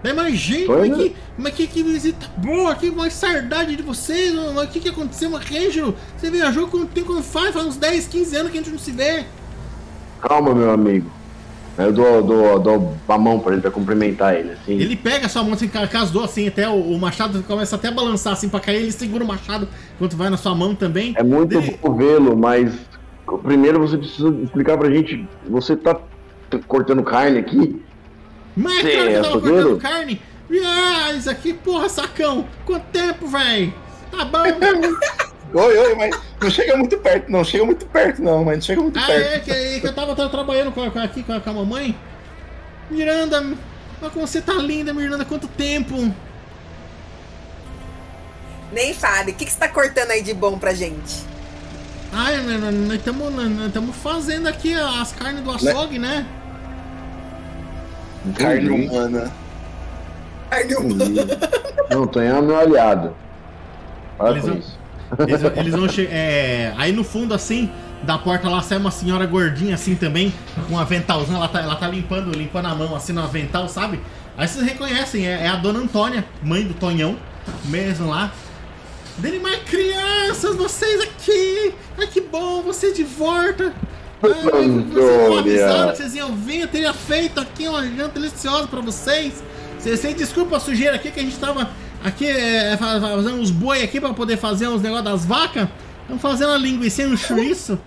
Daí, 0.02 0.14
mas 0.14 0.34
gente, 0.38 0.66
Foi, 0.66 0.88
mas, 0.88 0.98
né? 0.98 1.04
que, 1.04 1.16
mas 1.36 1.54
que, 1.54 1.66
que 1.66 1.82
visita 1.82 2.26
boa, 2.38 2.74
que 2.74 2.90
mais 2.90 3.12
saudade 3.12 3.76
de 3.76 3.82
vocês, 3.82 4.34
mas 4.54 4.64
o 4.64 4.68
que, 4.68 4.80
que 4.80 4.88
aconteceu, 4.88 5.28
mas? 5.30 5.44
Você 5.46 6.30
viajou 6.30 6.68
quanto 6.68 6.86
tempo 6.86 7.12
não 7.12 7.22
faz? 7.22 7.52
Faz 7.52 7.66
uns 7.66 7.76
10, 7.76 8.06
15 8.08 8.36
anos 8.36 8.50
que 8.52 8.58
a 8.58 8.62
gente 8.62 8.72
não 8.72 8.78
se 8.78 8.92
vê. 8.92 9.24
Calma, 10.22 10.54
meu 10.54 10.70
amigo. 10.70 11.10
Eu 11.78 11.92
dou, 11.92 12.22
dou, 12.22 12.58
dou 12.58 12.96
a 13.08 13.16
mão 13.16 13.38
pra 13.38 13.52
ele 13.52 13.62
pra 13.62 13.70
cumprimentar 13.70 14.34
ele, 14.34 14.52
assim. 14.52 14.72
Ele 14.72 14.96
pega 14.96 15.26
a 15.26 15.28
sua 15.28 15.42
mão 15.42 15.54
assim, 15.54 15.68
ca- 15.68 15.86
casou 15.86 16.24
assim, 16.24 16.46
até 16.48 16.68
o, 16.68 16.74
o 16.74 16.98
machado 16.98 17.42
começa 17.44 17.76
até 17.76 17.88
a 17.88 17.92
balançar 17.92 18.32
assim 18.34 18.48
pra 18.48 18.60
cair, 18.60 18.82
ele 18.82 18.92
segura 18.92 19.24
o 19.24 19.26
machado 19.26 19.66
enquanto 19.96 20.16
vai 20.16 20.28
na 20.28 20.36
sua 20.36 20.54
mão 20.54 20.74
também. 20.74 21.14
É 21.16 21.22
muito 21.22 21.56
Ele- 21.56 21.78
bom 21.80 21.94
vê-lo, 21.94 22.36
mas 22.36 22.72
primeiro 23.44 23.78
você 23.78 23.96
precisa 23.96 24.28
explicar 24.42 24.76
pra 24.76 24.90
gente. 24.90 25.26
Você 25.48 25.74
tá 25.76 25.96
cortando 26.66 27.02
carne 27.02 27.38
aqui? 27.38 27.80
Mas 28.56 28.76
Sim, 28.76 28.92
cara 28.92 29.08
que 29.08 29.14
é 29.14 29.22
tava 29.22 29.40
cortando 29.40 29.78
carne. 29.78 30.22
Ah, 30.64 31.12
isso 31.12 31.30
aqui, 31.30 31.54
porra, 31.54 31.88
sacão. 31.88 32.48
Quanto 32.64 32.84
tempo, 32.86 33.26
véi? 33.28 33.72
Tá 34.10 34.24
bom. 34.24 34.42
Oi, 35.52 35.78
oi, 35.78 35.94
mas 35.96 36.16
não 36.40 36.48
chega 36.48 36.76
muito 36.76 36.96
perto, 36.98 37.30
não. 37.30 37.42
Chega 37.42 37.64
muito 37.64 37.84
perto, 37.86 38.22
não, 38.22 38.44
mas 38.44 38.58
não 38.58 38.62
chega 38.62 38.80
muito 38.80 38.98
ah, 38.98 39.06
perto. 39.06 39.26
é 39.26 39.38
que, 39.40 39.80
que 39.80 39.86
eu 39.86 39.92
tava, 39.92 40.14
tava 40.14 40.28
trabalhando 40.28 40.70
com, 40.70 40.82
aqui 41.00 41.24
com 41.24 41.32
a, 41.32 41.40
com 41.40 41.50
a 41.50 41.52
mamãe. 41.52 41.98
Miranda, 42.88 43.38
olha 44.00 44.10
como 44.10 44.26
você 44.26 44.40
tá 44.40 44.52
linda, 44.54 44.94
Miranda, 44.94 45.24
quanto 45.24 45.48
tempo. 45.48 46.14
Nem 48.72 48.94
fale. 48.94 49.32
O 49.32 49.34
que, 49.34 49.44
que 49.44 49.50
você 49.50 49.58
tá 49.58 49.68
cortando 49.68 50.12
aí 50.12 50.22
de 50.22 50.32
bom 50.32 50.56
pra 50.56 50.72
gente? 50.72 51.24
Ai, 52.12 52.36
nós- 52.38 52.74
nós 52.74 53.66
estamos 53.66 53.96
fazendo 53.96 54.48
aqui 54.48 54.74
as 54.74 55.12
carnes 55.12 55.42
do 55.42 55.50
açougue, 55.50 55.98
né? 55.98 56.26
Carne 58.36 58.64
Entendi. 58.66 58.88
humana. 58.88 59.32
Carne 60.50 60.72
Entendi. 60.72 61.20
Não, 61.90 62.06
Tonhão 62.06 62.38
é 62.38 62.42
meu 62.42 62.58
aliado. 62.58 63.14
Para 64.18 64.30
Eles 64.30 64.44
vão- 64.44 64.58
isso. 64.58 64.78
Eles, 65.18 65.42
vão- 65.42 65.52
eles 65.56 65.74
vão 65.74 65.88
chegar. 65.88 66.12
aí 66.76 66.92
no 66.92 67.02
fundo, 67.02 67.34
assim, 67.34 67.70
da 68.02 68.16
porta 68.16 68.48
lá 68.48 68.60
sai 68.62 68.78
uma 68.78 68.90
senhora 68.90 69.26
gordinha, 69.26 69.74
assim 69.74 69.94
também, 69.94 70.32
com 70.68 70.74
um 70.74 70.78
aventalzão. 70.78 71.36
Ela 71.36 71.48
tá, 71.48 71.60
ela 71.60 71.74
tá 71.76 71.88
limpando, 71.88 72.30
limpando 72.36 72.66
a 72.66 72.74
mão, 72.74 72.94
assim, 72.94 73.12
no 73.12 73.22
avental, 73.22 73.68
sabe? 73.68 74.00
Aí 74.38 74.46
vocês 74.46 74.64
reconhecem, 74.64 75.26
é, 75.26 75.44
é 75.46 75.48
a 75.48 75.56
dona 75.56 75.80
Antônia, 75.80 76.24
mãe 76.42 76.62
do 76.64 76.74
Tonhão, 76.74 77.16
mesmo 77.64 78.08
lá. 78.08 78.30
Dele, 79.18 79.38
mas 79.42 79.56
crianças, 79.64 80.54
vocês 80.56 81.02
aqui! 81.02 81.74
Ai 81.98 82.06
que 82.06 82.20
bom, 82.20 82.62
vocês 82.62 82.94
de 82.96 83.02
volta! 83.02 83.72
Ai, 84.22 85.94
vocês 85.96 86.14
iam 86.14 86.34
vir, 86.34 86.60
eu 86.62 86.68
teria 86.68 86.92
feito 86.92 87.40
aqui 87.40 87.66
uma 87.68 87.82
janta 87.86 88.18
deliciosa 88.20 88.66
pra 88.68 88.80
vocês. 88.80 89.42
Vocês, 89.78 89.98
vocês 90.00 90.14
desculpa 90.14 90.56
a 90.56 90.60
sujeira 90.60 90.96
aqui 90.96 91.10
que 91.10 91.20
a 91.20 91.22
gente 91.22 91.38
tava 91.38 91.70
aqui 92.04 92.26
é, 92.26 92.76
fa- 92.76 93.00
fazendo 93.00 93.36
uns 93.36 93.50
boi 93.50 93.82
aqui 93.82 94.00
pra 94.00 94.12
poder 94.12 94.36
fazer 94.36 94.68
uns 94.68 94.82
negócios 94.82 95.04
das 95.04 95.24
vacas. 95.24 95.68
Estamos 96.02 96.20
fazendo 96.22 96.50
uma 96.50 96.58
linguiça 96.58 97.02
e 97.02 97.06
um 97.06 97.16
chouriço. 97.16 97.78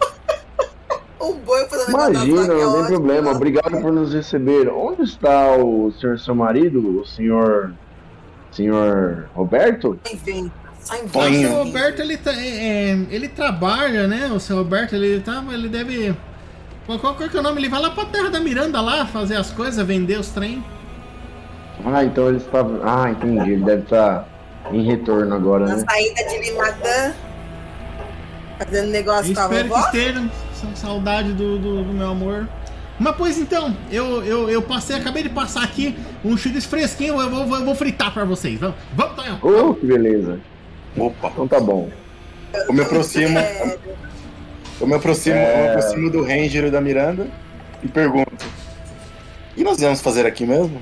O 1.20 1.34
boi 1.46 1.66
fazendo 1.68 1.90
Imagina, 1.90 2.54
é 2.54 2.64
não 2.66 2.74
tem 2.80 2.86
problema. 2.88 3.32
Obrigado 3.32 3.80
por 3.82 3.92
nos 3.92 4.14
receber. 4.14 4.70
Onde 4.70 5.04
está 5.04 5.56
o 5.56 5.92
senhor 6.00 6.18
seu 6.20 6.34
marido, 6.36 7.02
o 7.02 7.06
senhor. 7.06 7.74
Senhor 8.52 9.28
Roberto? 9.34 10.00
Só 10.06 10.16
O 10.84 11.34
seu 11.34 11.54
Roberto, 11.64 12.00
ele, 12.02 12.18
tá, 12.18 12.32
é, 12.34 12.48
é, 12.92 12.98
ele 13.10 13.28
trabalha, 13.30 14.08
né? 14.08 14.30
O 14.34 14.40
seu 14.40 14.58
Roberto, 14.58 14.94
ele, 14.96 15.22
tá, 15.22 15.44
ele 15.52 15.70
deve... 15.70 16.16
Qual, 16.86 17.00
qual 17.00 17.16
que 17.16 17.36
é 17.36 17.40
o 17.40 17.44
nome? 17.44 17.62
Ele 17.62 17.70
vai 17.70 17.82
lá 17.82 17.90
pra 17.92 18.06
terra 18.06 18.30
da 18.30 18.40
Miranda 18.42 18.82
lá, 18.82 19.06
fazer 19.06 19.38
as 19.38 19.50
coisas, 19.52 19.86
vender 19.88 20.20
os 20.20 20.30
trem. 20.30 20.64
Ah, 21.86 22.04
então 22.04 22.28
ele 22.28 22.38
está. 22.38 22.60
Ah, 22.84 23.10
entendi. 23.10 23.52
Ele 23.54 23.64
deve 23.64 23.84
estar 23.84 24.28
em 24.72 24.84
retorno 24.84 25.34
agora, 25.34 25.66
Na 25.66 25.76
né? 25.78 25.86
saída 25.90 26.24
de 26.30 26.38
Limadã. 26.40 27.14
Fazendo 28.60 28.92
negócio 28.92 29.32
Eu 29.32 29.36
com 29.36 29.42
a 29.42 29.44
espero 29.46 29.68
vovó. 29.70 29.82
que 29.90 29.98
estejam. 29.98 30.32
Sa- 30.54 30.76
Saudade 30.76 31.34
do, 31.34 31.58
do, 31.58 31.84
do 31.84 31.94
meu 31.94 32.10
amor. 32.12 32.48
Mas 33.00 33.16
pois 33.18 33.38
então, 33.40 33.76
eu, 33.92 34.24
eu, 34.24 34.50
eu 34.50 34.62
passei, 34.62 34.96
acabei 34.96 35.24
de 35.24 35.30
passar 35.30 35.64
aqui 35.64 35.98
um 36.24 36.38
chouriço 36.38 36.68
fresquinho, 36.70 37.20
eu 37.20 37.30
vou, 37.30 37.46
vou, 37.48 37.58
eu 37.58 37.66
vou 37.66 37.76
fritar 37.76 38.14
pra 38.14 38.24
vocês. 38.24 38.60
Vamos, 38.60 38.76
vamos 38.94 39.16
Tonhão. 39.16 39.40
Oh, 39.42 39.74
que 39.74 39.86
beleza. 39.86 40.40
Opa. 40.98 41.30
Então 41.34 41.48
tá 41.48 41.60
bom. 41.60 41.90
Eu 42.54 42.74
me 42.74 42.82
aproximo. 42.82 43.38
É, 43.40 43.78
Eu 44.80 44.88
me 44.88 44.96
aproximo, 44.96 45.36
eu 45.36 45.58
me 45.64 45.68
aproximo 45.70 46.10
do 46.10 46.24
Ranger 46.24 46.66
e 46.66 46.72
da 46.72 46.82
Miranda 46.82 47.28
e 47.82 47.88
pergunto. 47.88 48.46
O 49.52 49.56
que 49.56 49.64
nós 49.64 49.80
vamos 49.80 50.02
fazer 50.02 50.26
aqui 50.26 50.46
mesmo? 50.46 50.82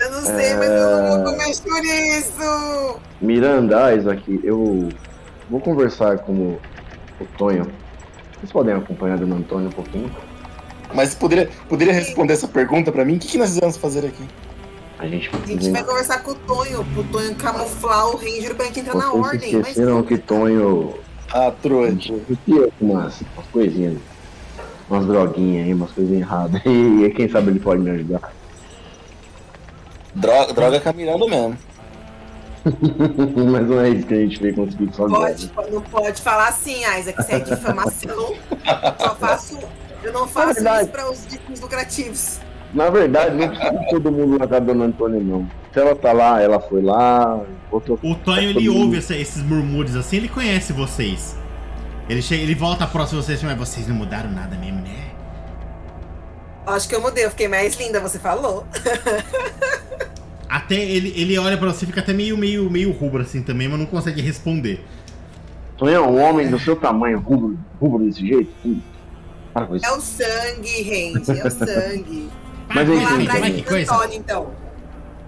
eu 0.00 0.10
não 0.12 0.22
sei, 0.22 0.54
mas 0.54 0.68
eu 0.68 0.90
não 1.02 1.24
vou 1.24 1.32
comer 1.32 1.54
chouriço. 1.54 3.00
Mirandais 3.20 4.06
aqui, 4.06 4.38
eu 4.44 4.88
vou 5.50 5.60
conversar 5.60 6.18
com 6.18 6.32
o, 6.32 6.60
o 7.20 7.24
Tonho. 7.36 7.66
Vocês 8.36 8.52
podem 8.52 8.74
acompanhar 8.74 9.14
a 9.14 9.16
Dona 9.16 9.36
Antônia 9.36 9.68
um 9.68 9.72
pouquinho? 9.72 10.10
Mas 10.94 11.14
poderia, 11.14 11.50
poderia 11.68 11.92
responder 11.92 12.34
essa 12.34 12.46
pergunta 12.46 12.92
pra 12.92 13.04
mim? 13.04 13.16
O 13.16 13.18
que, 13.18 13.28
que 13.28 13.38
nós 13.38 13.58
vamos 13.58 13.76
fazer 13.76 14.06
aqui? 14.06 14.22
A 14.98 15.06
gente. 15.06 15.30
A 15.30 15.46
gente 15.46 15.70
vai 15.70 15.84
conversar 15.84 16.22
com 16.22 16.32
o 16.32 16.34
Tonho, 16.34 16.84
pro 16.92 17.04
Tonho 17.04 17.34
camuflar 17.36 18.08
o 18.08 18.16
Ranger 18.16 18.54
pra 18.54 18.66
gente 18.66 18.80
entrar 18.80 18.96
na 18.96 19.10
Vocês 19.10 19.24
ordem. 19.26 19.52
Mas 19.56 19.68
esqueceram 19.68 20.02
que 20.02 20.18
Tonho 20.18 20.94
Ah, 21.32 21.52
trouxa. 21.62 22.14
Umas, 22.80 23.20
umas 23.20 23.46
coisinhas, 23.52 23.98
umas 24.90 25.06
droguinhas 25.06 25.66
aí, 25.66 25.74
umas 25.74 25.92
coisinhas 25.92 26.22
erradas. 26.22 26.62
E 26.66 27.10
quem 27.10 27.28
sabe 27.28 27.50
ele 27.50 27.60
pode 27.60 27.80
me 27.80 27.90
ajudar. 27.90 28.32
Droga, 30.14 30.52
droga 30.52 30.92
Miranda 30.92 31.26
mesmo. 31.28 31.58
Mas 33.52 33.68
não 33.68 33.80
é 33.80 33.90
isso 33.90 34.06
que 34.06 34.14
a 34.14 34.16
gente 34.18 34.42
veio 34.42 34.54
conseguir 34.54 34.92
só 34.92 35.08
pode, 35.08 35.50
não 35.70 35.80
pode 35.82 36.20
falar 36.20 36.48
assim, 36.48 36.82
Isaac, 36.98 37.20
isso 37.20 37.32
é 37.32 37.38
difamação. 37.40 38.34
Só 38.98 39.14
faço. 39.14 39.58
Eu 40.02 40.12
não 40.12 40.26
faço 40.26 40.54
verdade. 40.54 40.82
isso 40.82 40.90
para 40.90 41.10
os 41.10 41.24
fins 41.24 41.60
lucrativos. 41.60 42.40
Na 42.74 42.90
verdade, 42.90 43.34
não 43.36 43.48
precisa 43.48 43.78
de 43.78 43.88
todo 43.90 44.12
mundo 44.12 44.38
lá 44.38 44.46
com 44.46 44.54
a 44.54 44.58
Dona 44.58 44.84
Antônia, 44.84 45.20
não. 45.20 45.48
Se 45.72 45.80
ela 45.80 45.94
tá 45.96 46.12
lá, 46.12 46.40
ela 46.40 46.60
foi 46.60 46.82
lá, 46.82 47.40
botou. 47.70 47.98
O 48.02 48.14
Tonho, 48.14 48.50
ele 48.50 48.68
ouve 48.68 48.98
essa- 48.98 49.16
esses 49.16 49.42
murmúrios 49.42 49.96
assim, 49.96 50.16
ele 50.18 50.28
conhece 50.28 50.72
vocês. 50.72 51.36
Ele, 52.08 52.20
chega, 52.22 52.42
ele 52.42 52.54
volta 52.54 52.86
próximo 52.86 53.20
de 53.20 53.26
vocês 53.26 53.42
e 53.42 53.46
mas 53.46 53.56
vocês 53.58 53.86
não 53.88 53.94
mudaram 53.96 54.30
nada 54.30 54.56
mesmo, 54.56 54.80
né? 54.80 55.08
Acho 56.66 56.88
que 56.88 56.94
eu 56.94 57.00
mudei, 57.00 57.24
eu 57.24 57.30
fiquei 57.30 57.48
mais 57.48 57.78
linda, 57.78 58.00
você 58.00 58.18
falou. 58.18 58.66
Até 60.48 60.76
ele, 60.76 61.12
ele 61.16 61.38
olha 61.38 61.56
pra 61.58 61.68
você 61.72 61.84
e 61.84 61.88
fica 61.88 62.00
até 62.00 62.12
meio, 62.14 62.36
meio, 62.36 62.70
meio 62.70 62.90
rubro 62.90 63.20
assim 63.22 63.42
também, 63.42 63.68
mas 63.68 63.78
não 63.78 63.84
consegue 63.86 64.22
responder. 64.22 64.82
Tonhão, 65.76 66.10
um 66.10 66.18
homem 66.22 66.48
do 66.48 66.58
seu 66.58 66.74
tamanho, 66.74 67.18
rubro, 67.20 67.58
rubro 67.78 68.04
desse 68.04 68.26
jeito? 68.26 68.50
Para 69.52 69.66
com 69.66 69.76
isso. 69.76 69.84
É 69.84 69.92
o 69.92 70.00
sangue, 70.00 70.82
gente, 70.84 71.30
é 71.30 71.46
o 71.46 71.50
sangue. 71.50 72.30
Mas 72.74 72.88
enfim, 72.88 73.26
atrás 73.26 73.54
que 73.54 73.62
coisa. 73.62 74.14
Então. 74.14 74.50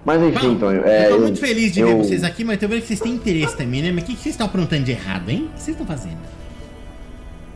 Mas 0.05 0.21
enfim, 0.21 0.53
Bom, 0.53 0.59
Tonho, 0.59 0.83
é. 0.85 1.05
eu 1.05 1.09
tô 1.09 1.15
eu- 1.15 1.21
muito 1.21 1.39
feliz 1.39 1.71
de 1.71 1.83
ver 1.83 1.91
eu- 1.91 1.97
vocês 1.99 2.23
aqui, 2.23 2.43
mas 2.43 2.59
tô 2.59 2.67
vendo 2.67 2.81
que 2.81 2.87
vocês 2.87 2.99
têm 2.99 3.13
interesse 3.13 3.55
também, 3.55 3.81
né? 3.83 3.91
Mas 3.91 4.03
o 4.03 4.07
que, 4.07 4.15
que 4.15 4.21
vocês 4.21 4.33
estão 4.33 4.47
aprontando 4.47 4.83
de 4.83 4.91
errado, 4.91 5.29
hein? 5.29 5.45
O 5.51 5.53
que 5.53 5.59
vocês 5.61 5.69
estão 5.79 5.85
fazendo? 5.85 6.17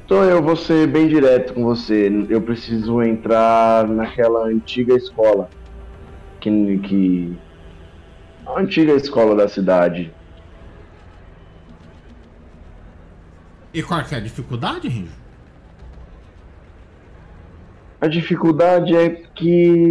Então 0.06 0.24
eu 0.24 0.42
vou 0.44 0.56
ser 0.56 0.88
bem 0.88 1.08
direto 1.08 1.54
com 1.56 1.64
você. 1.64 2.08
Eu 2.30 2.40
preciso 2.42 3.02
entrar 3.02 3.88
naquela 3.88 4.46
antiga 4.48 4.94
escola. 4.96 5.50
Que. 6.40 6.78
que... 6.80 7.36
A 8.46 8.60
antiga 8.60 8.94
escola 8.94 9.36
da 9.36 9.48
cidade. 9.48 10.14
E 13.74 13.82
qual 13.82 14.04
que 14.04 14.14
é 14.14 14.20
a 14.20 14.22
dificuldade, 14.22 14.88
Rinjo? 14.88 15.12
A 18.06 18.08
dificuldade 18.08 18.96
é 18.96 19.10
que 19.10 19.50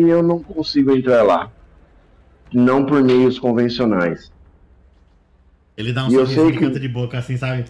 eu 0.09 0.23
não 0.23 0.41
consigo 0.41 0.97
entrar 0.97 1.25
lá. 1.25 1.51
Não 2.53 2.87
por 2.87 3.03
meios 3.03 3.41
convencionais. 3.41 4.31
Ele 5.77 5.93
dá 5.93 6.05
um 6.05 6.09
E 6.09 6.13
sorriso 6.13 6.53
que- 6.53 6.59
canto 6.61 6.79
de 6.79 6.89
boca 6.89 7.19
assim, 7.19 7.37
sabe? 7.37 7.65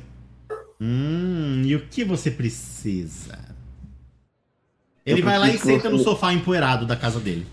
Hum, 0.78 1.62
e 1.64 1.74
o 1.74 1.80
que 1.86 2.04
você 2.04 2.30
precisa? 2.30 3.38
Ele 5.06 5.22
Eu 5.22 5.24
vai 5.24 5.38
lá 5.38 5.48
e 5.48 5.56
senta 5.56 5.88
no 5.88 5.98
sofá 5.98 6.30
empoeirado 6.34 6.84
da 6.84 6.94
casa 6.94 7.18
dele. 7.18 7.46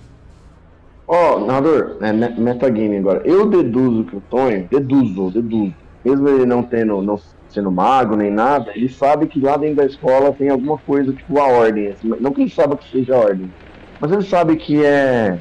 Ó, 1.08 1.40
narrador, 1.46 1.96
é 2.02 2.12
me- 2.12 2.30
metagame 2.42 2.98
agora. 2.98 3.22
Eu 3.26 3.50
deduzo 3.50 4.04
que 4.04 4.18
o 4.18 4.22
Tonho, 4.30 4.68
deduzo, 4.70 5.32
deduzo. 5.32 5.74
Mesmo 6.04 6.28
ele 6.28 6.46
não 6.46 6.64
tendo, 6.64 7.02
não 7.02 7.20
sendo 7.50 7.72
mago 7.72 8.16
nem 8.16 8.32
nada, 8.32 8.72
ele 8.74 8.88
sabe 8.90 9.28
que 9.28 9.40
lá 9.40 9.58
dentro 9.58 9.76
da 9.78 9.86
escola 9.86 10.32
tem 10.34 10.50
alguma 10.50 10.78
coisa, 10.78 11.12
tipo 11.14 11.38
a 11.40 11.46
ordem. 11.48 11.88
assim, 11.90 12.12
não 12.20 12.32
que 12.32 12.42
ele 12.42 12.50
saiba 12.50 12.76
que 12.78 12.90
seja 12.90 13.16
a 13.16 13.20
ordem. 13.20 13.52
Mas 14.00 14.12
ele 14.12 14.24
sabe 14.24 14.56
que 14.56 14.84
é, 14.84 15.38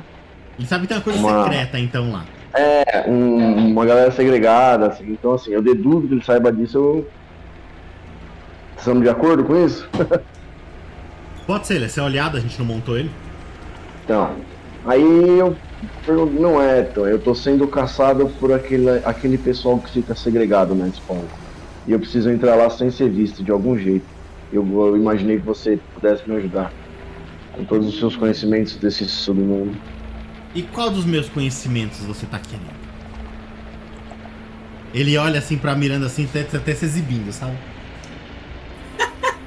Ele 0.59 0.67
sabe 0.67 0.83
que 0.83 0.89
tem 0.89 0.97
uma 0.99 1.03
coisa 1.05 1.19
Uma- 1.19 1.45
secreta, 1.45 1.79
então, 1.79 2.11
lá. 2.13 2.25
é 2.53 3.05
um- 3.09 3.69
uma 3.73 3.87
galera 3.87 4.11
segregada, 4.11 4.89
assim. 4.89 5.05
Então, 5.13 5.33
assim, 5.33 5.53
eu 5.53 5.63
deduzo 5.63 6.07
que 6.09 6.15
ele 6.15 6.25
saiba 6.25 6.53
disso. 6.53 6.77
Eu... 6.77 7.09
Estamos 8.77 9.03
de 9.03 9.09
acordo 9.09 9.45
com 9.45 9.57
isso? 9.65 9.89
Pode 11.47 11.67
ser, 11.67 11.77
ele 11.77 11.87
é 11.87 11.89
ser 11.89 12.01
olhado, 12.03 12.37
a 12.37 12.41
gente 12.41 12.59
não 12.59 12.67
montou 12.67 12.99
ele. 12.99 13.11
Então, 14.05 14.31
Aí 14.85 15.39
eu 15.39 15.57
pergunto, 16.05 16.33
não 16.41 16.61
é, 16.61 16.81
então, 16.81 17.07
eu 17.07 17.19
tô 17.19 17.35
sendo 17.35 17.67
caçado 17.67 18.29
por 18.41 18.53
aquele, 18.53 18.89
aquele 19.05 19.37
pessoal 19.37 19.79
que 19.79 19.91
fica 19.91 20.15
segregado 20.15 20.75
na 20.75 20.89
escola. 20.89 21.25
E 21.87 21.93
eu 21.93 21.99
preciso 21.99 22.31
entrar 22.31 22.55
lá 22.55 22.71
sem 22.71 22.91
ser 22.91 23.11
visto 23.11 23.43
de 23.43 23.51
algum 23.51 23.77
jeito. 23.79 24.07
Eu, 24.53 24.67
eu 24.87 24.97
imaginei 24.97 25.39
que 25.39 25.47
você 25.47 25.79
pudesse 25.95 26.29
me 26.29 26.37
ajudar. 26.37 26.73
Com 27.53 27.65
todos 27.65 27.89
os 27.89 27.99
seus 27.99 28.17
conhecimentos 28.17 28.77
desse 28.77 29.05
submundo. 29.07 29.77
E 30.55 30.63
qual 30.63 30.91
dos 30.91 31.05
meus 31.05 31.29
conhecimentos 31.29 32.01
você 32.01 32.27
tá 32.27 32.39
querendo? 32.39 32.81
Ele 34.93 35.17
olha 35.17 35.39
assim 35.39 35.57
pra 35.57 35.75
Miranda 35.75 36.07
assim, 36.07 36.25
até, 36.25 36.41
até 36.41 36.75
se 36.75 36.85
exibindo, 36.85 37.33
sabe? 37.33 37.57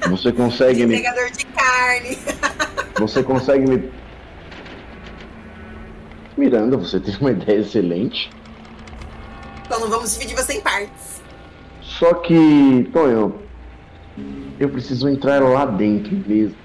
Você 0.09 0.31
consegue 0.31 0.85
me. 0.85 0.95
Entregador 0.95 1.31
de 1.31 1.45
carne. 1.45 2.17
Você 2.99 3.23
consegue 3.23 3.69
me. 3.69 4.02
Miranda, 6.37 6.77
você 6.77 6.99
tem 6.99 7.15
uma 7.17 7.31
ideia 7.31 7.59
excelente. 7.59 8.29
Então 9.65 9.79
não 9.79 9.89
vamos 9.89 10.13
dividir 10.13 10.35
você 10.35 10.53
em 10.53 10.61
partes. 10.61 11.21
Só 11.81 12.13
que, 12.15 12.89
Tonho, 12.91 13.35
eu 14.59 14.69
preciso 14.69 15.07
entrar 15.09 15.41
lá 15.41 15.65
dentro 15.65 16.15
mesmo. 16.27 16.55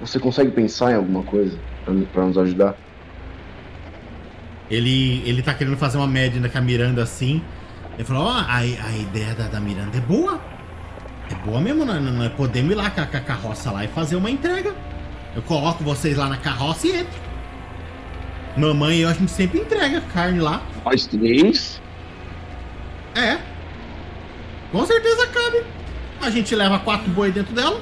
Você 0.00 0.18
consegue 0.18 0.50
pensar 0.50 0.92
em 0.92 0.96
alguma 0.96 1.22
coisa 1.22 1.56
pra, 1.84 1.94
pra 2.12 2.24
nos 2.24 2.38
ajudar? 2.38 2.76
Ele, 4.70 5.22
ele 5.26 5.42
tá 5.42 5.54
querendo 5.54 5.76
fazer 5.76 5.98
uma 5.98 6.06
média 6.06 6.48
com 6.48 6.58
a 6.58 6.60
Miranda 6.60 7.02
assim. 7.02 7.42
Ele 7.94 8.04
falou: 8.04 8.24
Ó, 8.24 8.30
a, 8.30 8.58
a 8.58 8.96
ideia 8.96 9.34
da, 9.34 9.46
da 9.46 9.60
Miranda 9.60 9.96
é 9.96 10.00
boa. 10.00 10.40
É 11.30 11.34
boa 11.46 11.60
mesmo, 11.60 11.84
nós, 11.84 12.02
nós 12.02 12.32
podemos 12.32 12.72
ir 12.72 12.74
lá 12.74 12.90
com 12.90 13.00
a, 13.00 13.06
com 13.06 13.16
a 13.16 13.20
carroça 13.20 13.70
lá 13.70 13.84
e 13.84 13.88
fazer 13.88 14.16
uma 14.16 14.30
entrega. 14.30 14.74
Eu 15.34 15.42
coloco 15.42 15.82
vocês 15.82 16.16
lá 16.16 16.28
na 16.28 16.36
carroça 16.36 16.86
e 16.86 16.96
entro. 16.96 17.23
Mamãe 18.56 18.98
e 18.98 19.00
eu 19.02 19.08
a 19.08 19.12
gente 19.12 19.30
sempre 19.30 19.60
entrega 19.60 20.00
carne 20.12 20.38
lá. 20.40 20.62
Nós 20.84 21.06
três? 21.06 21.80
É. 23.16 23.38
Com 24.70 24.84
certeza 24.86 25.26
cabe. 25.28 25.62
A 26.20 26.30
gente 26.30 26.54
leva 26.54 26.78
quatro 26.78 27.10
boi 27.10 27.30
dentro 27.32 27.54
dela. 27.54 27.80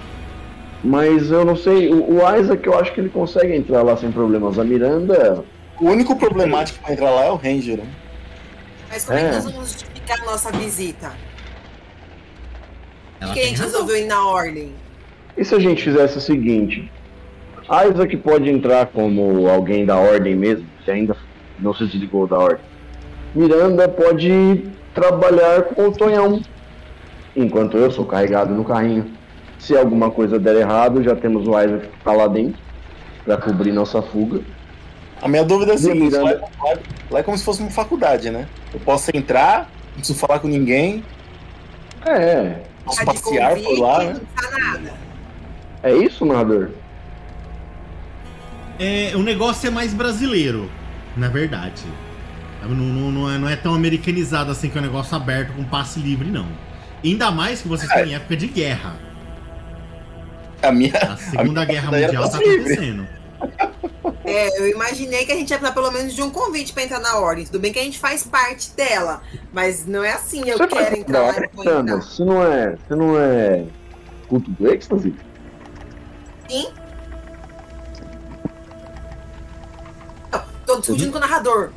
Mas 0.84 1.30
eu 1.30 1.44
não 1.44 1.54
sei, 1.56 1.88
o, 1.92 2.18
o 2.22 2.36
Isaac 2.38 2.66
eu 2.66 2.78
acho 2.78 2.92
que 2.92 3.00
ele 3.00 3.08
consegue 3.08 3.54
entrar 3.54 3.82
lá 3.82 3.96
sem 3.96 4.10
problemas. 4.10 4.58
A 4.58 4.64
Miranda. 4.64 5.44
O 5.80 5.86
único 5.90 6.16
problemático 6.16 6.82
pra 6.82 6.92
entrar 6.92 7.10
lá 7.10 7.24
é 7.24 7.30
o 7.30 7.36
Ranger. 7.36 7.78
né? 7.78 7.86
Mas 8.90 9.04
como 9.04 9.18
é, 9.18 9.22
É. 9.22 9.28
que 9.28 9.34
nós 9.36 9.44
vamos 9.44 9.68
justificar 9.72 10.20
a 10.20 10.24
nossa 10.24 10.52
visita? 10.52 11.12
Ela 13.20 13.28
Por 13.28 13.34
que 13.34 13.40
a 13.40 13.42
tem 13.42 13.50
gente 13.50 13.60
razão. 13.62 13.80
resolveu 13.80 13.96
ir 14.04 14.06
na 14.06 14.26
ordem? 14.26 14.72
E 15.36 15.44
se 15.44 15.54
a 15.54 15.58
gente 15.58 15.82
fizesse 15.82 16.18
o 16.18 16.20
seguinte? 16.20 16.90
Isaac 17.72 18.16
pode 18.18 18.50
entrar 18.50 18.86
como 18.86 19.48
alguém 19.48 19.86
da 19.86 19.96
ordem 19.96 20.34
mesmo, 20.36 20.66
se 20.84 20.90
ainda 20.90 21.16
não 21.58 21.72
se 21.74 21.86
desligou 21.86 22.26
da 22.26 22.38
ordem. 22.38 22.64
Miranda 23.34 23.88
pode 23.88 24.64
trabalhar 24.94 25.62
com 25.62 25.88
o 25.88 25.92
Tonhão, 25.92 26.42
enquanto 27.34 27.76
eu 27.78 27.90
sou 27.90 28.04
carregado 28.04 28.52
no 28.54 28.64
carrinho. 28.64 29.06
Se 29.58 29.76
alguma 29.76 30.10
coisa 30.10 30.38
der 30.38 30.56
errado, 30.56 31.02
já 31.02 31.14
temos 31.16 31.46
o 31.46 31.50
Isaac 31.58 31.86
que 31.86 32.04
tá 32.04 32.12
lá 32.12 32.26
dentro 32.26 32.60
para 33.24 33.36
cobrir 33.36 33.72
nossa 33.72 34.02
fuga. 34.02 34.40
A 35.22 35.28
minha 35.28 35.44
dúvida 35.44 35.72
é 35.72 35.74
a 35.74 35.76
E 35.76 35.78
a 35.78 35.80
seguinte: 35.80 36.14
lá, 36.14 36.24
Miranda? 36.24 36.40
lá- 36.62 36.78
lá 37.12 37.18
é 37.20 37.22
como 37.22 37.38
se 37.38 37.44
fosse 37.44 37.62
uma 37.62 37.70
faculdade, 37.70 38.28
né? 38.28 38.46
Eu 38.74 38.80
posso 38.80 39.10
entrar, 39.14 39.70
não 39.92 39.98
preciso 39.98 40.18
falar 40.18 40.40
com 40.40 40.48
ninguém, 40.48 41.02
É, 42.04 42.56
posso 42.84 42.98
Tá 42.98 43.04
passear 43.06 43.54
por 43.56 43.78
lá, 43.78 43.98
né? 44.02 44.20
Nada. 44.60 44.92
é 45.84 45.92
isso, 45.94 46.26
narrador? 46.26 46.70
É, 48.82 49.12
o 49.16 49.22
negócio 49.22 49.66
é 49.66 49.70
mais 49.70 49.94
brasileiro, 49.94 50.68
na 51.16 51.28
verdade. 51.28 51.82
Não, 52.62 52.70
não- 52.74 53.10
não 53.12 53.30
é, 53.30 53.38
não 53.38 53.48
é 53.48 53.54
tão 53.56 53.74
americanizado 53.74 54.50
assim 54.50 54.68
que 54.68 54.76
é 54.76 54.80
um 54.80 54.84
negócio 54.84 55.14
aberto 55.16 55.52
com 55.54 55.62
passe 55.64 56.00
livre, 56.00 56.28
não. 56.30 56.46
Ainda 57.04 57.30
mais 57.30 57.60
que 57.62 57.68
vocês 57.68 57.88
É. 57.90 57.94
estão 57.94 58.10
em 58.10 58.14
época 58.14 58.36
de 58.36 58.46
guerra. 58.48 58.94
A 60.62 60.70
minha. 60.72 60.92
A 60.96 61.16
Segunda 61.16 61.62
a 61.62 61.64
minha 61.64 61.64
Guerra 61.64 61.90
Mundial 61.92 62.28
tá 62.30 62.38
acontecendo. 62.38 63.06
É, 64.24 64.60
eu 64.60 64.68
imaginei 64.68 65.26
que 65.26 65.32
a 65.32 65.34
gente 65.36 65.50
ia 65.50 65.58
precisar 65.58 65.74
pelo 65.74 65.90
menos 65.90 66.14
de 66.14 66.22
um 66.22 66.30
convite 66.30 66.72
pra 66.72 66.84
entrar 66.84 67.00
na 67.00 67.16
ordem. 67.18 67.44
Tudo 67.44 67.58
bem 67.58 67.72
que 67.72 67.78
a 67.80 67.82
gente 67.82 67.98
faz 67.98 68.22
parte 68.24 68.70
dela, 68.76 69.20
mas 69.52 69.84
não 69.86 70.04
é 70.04 70.12
assim, 70.12 70.42
eu 70.48 70.56
Você 70.58 70.66
quero 70.68 70.96
entrar 70.98 71.20
lá 71.22 71.34
e 71.36 71.44
entrar. 71.80 71.96
Você 71.96 72.24
não 72.24 72.42
é, 72.44 72.76
você 72.76 72.94
não 72.94 73.18
é 73.18 73.64
culto 74.28 74.50
do 74.52 74.68
êxtase? 74.72 75.12
Sim? 76.48 76.68
Tô 80.76 80.80
discutindo 80.80 81.12
com 81.12 81.18
o 81.18 81.20
narrador. 81.20 81.70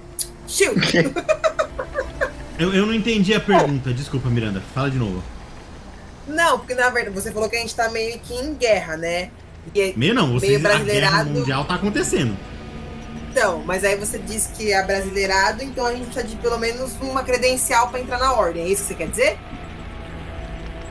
Shield! 0.47 0.79
Eu, 2.57 2.73
eu 2.73 2.85
não 2.85 2.93
entendi 2.93 3.33
a 3.33 3.39
pergunta, 3.41 3.93
desculpa, 3.93 4.29
Miranda. 4.29 4.61
Fala 4.73 4.89
de 4.89 4.97
novo. 4.97 5.21
Não, 6.25 6.57
porque 6.57 6.73
na 6.73 6.89
verdade 6.89 7.13
você 7.13 7.29
falou 7.29 7.49
que 7.49 7.55
a 7.57 7.59
gente 7.59 7.75
tá 7.75 7.89
meio 7.89 8.17
que 8.19 8.33
em 8.33 8.53
guerra, 8.53 8.95
né? 8.95 9.29
E- 9.75 9.93
Meio 9.97 10.13
não, 10.13 10.31
vocês, 10.31 10.53
Meio 10.53 10.59
a 10.59 10.61
Guerra 10.61 10.77
brasileirado. 10.85 11.29
Mundial 11.31 11.65
tá 11.65 11.75
acontecendo. 11.75 12.37
Então, 13.29 13.61
mas 13.65 13.83
aí 13.83 13.97
você 13.97 14.17
disse 14.19 14.53
que 14.53 14.71
é 14.71 14.81
brasileirado, 14.85 15.61
então 15.63 15.85
a 15.85 15.91
gente 15.91 16.05
precisa 16.05 16.25
de 16.25 16.37
pelo 16.37 16.57
menos 16.57 16.93
uma 17.01 17.23
credencial 17.23 17.89
pra 17.89 17.99
entrar 17.99 18.17
na 18.19 18.31
ordem. 18.31 18.63
É 18.63 18.67
isso 18.69 18.83
que 18.83 18.87
você 18.87 18.95
quer 18.95 19.09
dizer? 19.09 19.37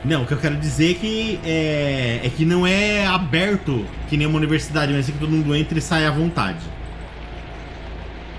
Não, 0.03 0.21
o 0.21 0.27
que 0.27 0.33
eu 0.35 0.37
quero 0.37 0.55
dizer 0.57 0.91
é 0.91 0.93
que 0.93 1.39
é, 1.43 2.21
é 2.23 2.29
que 2.29 2.45
não 2.45 2.67
é 2.67 3.07
aberto 3.07 3.83
que 4.07 4.15
nem 4.15 4.27
uma 4.27 4.37
universidade, 4.37 4.93
mas 4.93 5.09
é 5.09 5.11
que 5.11 5.17
todo 5.17 5.31
mundo 5.31 5.55
entra 5.55 5.79
e 5.79 5.81
sai 5.81 6.05
à 6.05 6.11
vontade. 6.11 6.59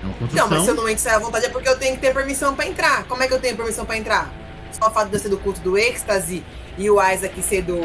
É 0.07 0.09
uma 0.09 0.19
Não, 0.19 0.19
construção. 0.19 0.49
mas 0.49 0.61
se 0.63 0.69
eu 0.69 0.75
não 0.75 0.89
entro 0.89 1.03
sair 1.03 1.15
à 1.15 1.19
vontade 1.19 1.45
é 1.45 1.49
porque 1.49 1.69
eu 1.69 1.77
tenho 1.77 1.95
que 1.95 2.01
ter 2.01 2.13
permissão 2.13 2.55
pra 2.55 2.65
entrar. 2.67 3.03
Como 3.05 3.21
é 3.23 3.27
que 3.27 3.33
eu 3.33 3.39
tenho 3.39 3.55
permissão 3.55 3.85
pra 3.85 3.97
entrar? 3.97 4.31
Só 4.71 4.87
o 4.87 4.91
fato 4.91 5.09
de 5.09 5.15
eu 5.15 5.19
ser 5.19 5.29
do 5.29 5.37
culto 5.37 5.59
do 5.61 5.77
êxtase 5.77 6.43
e 6.77 6.89
o 6.89 6.95
Isaac 7.01 7.41
ser 7.41 7.63
do 7.63 7.79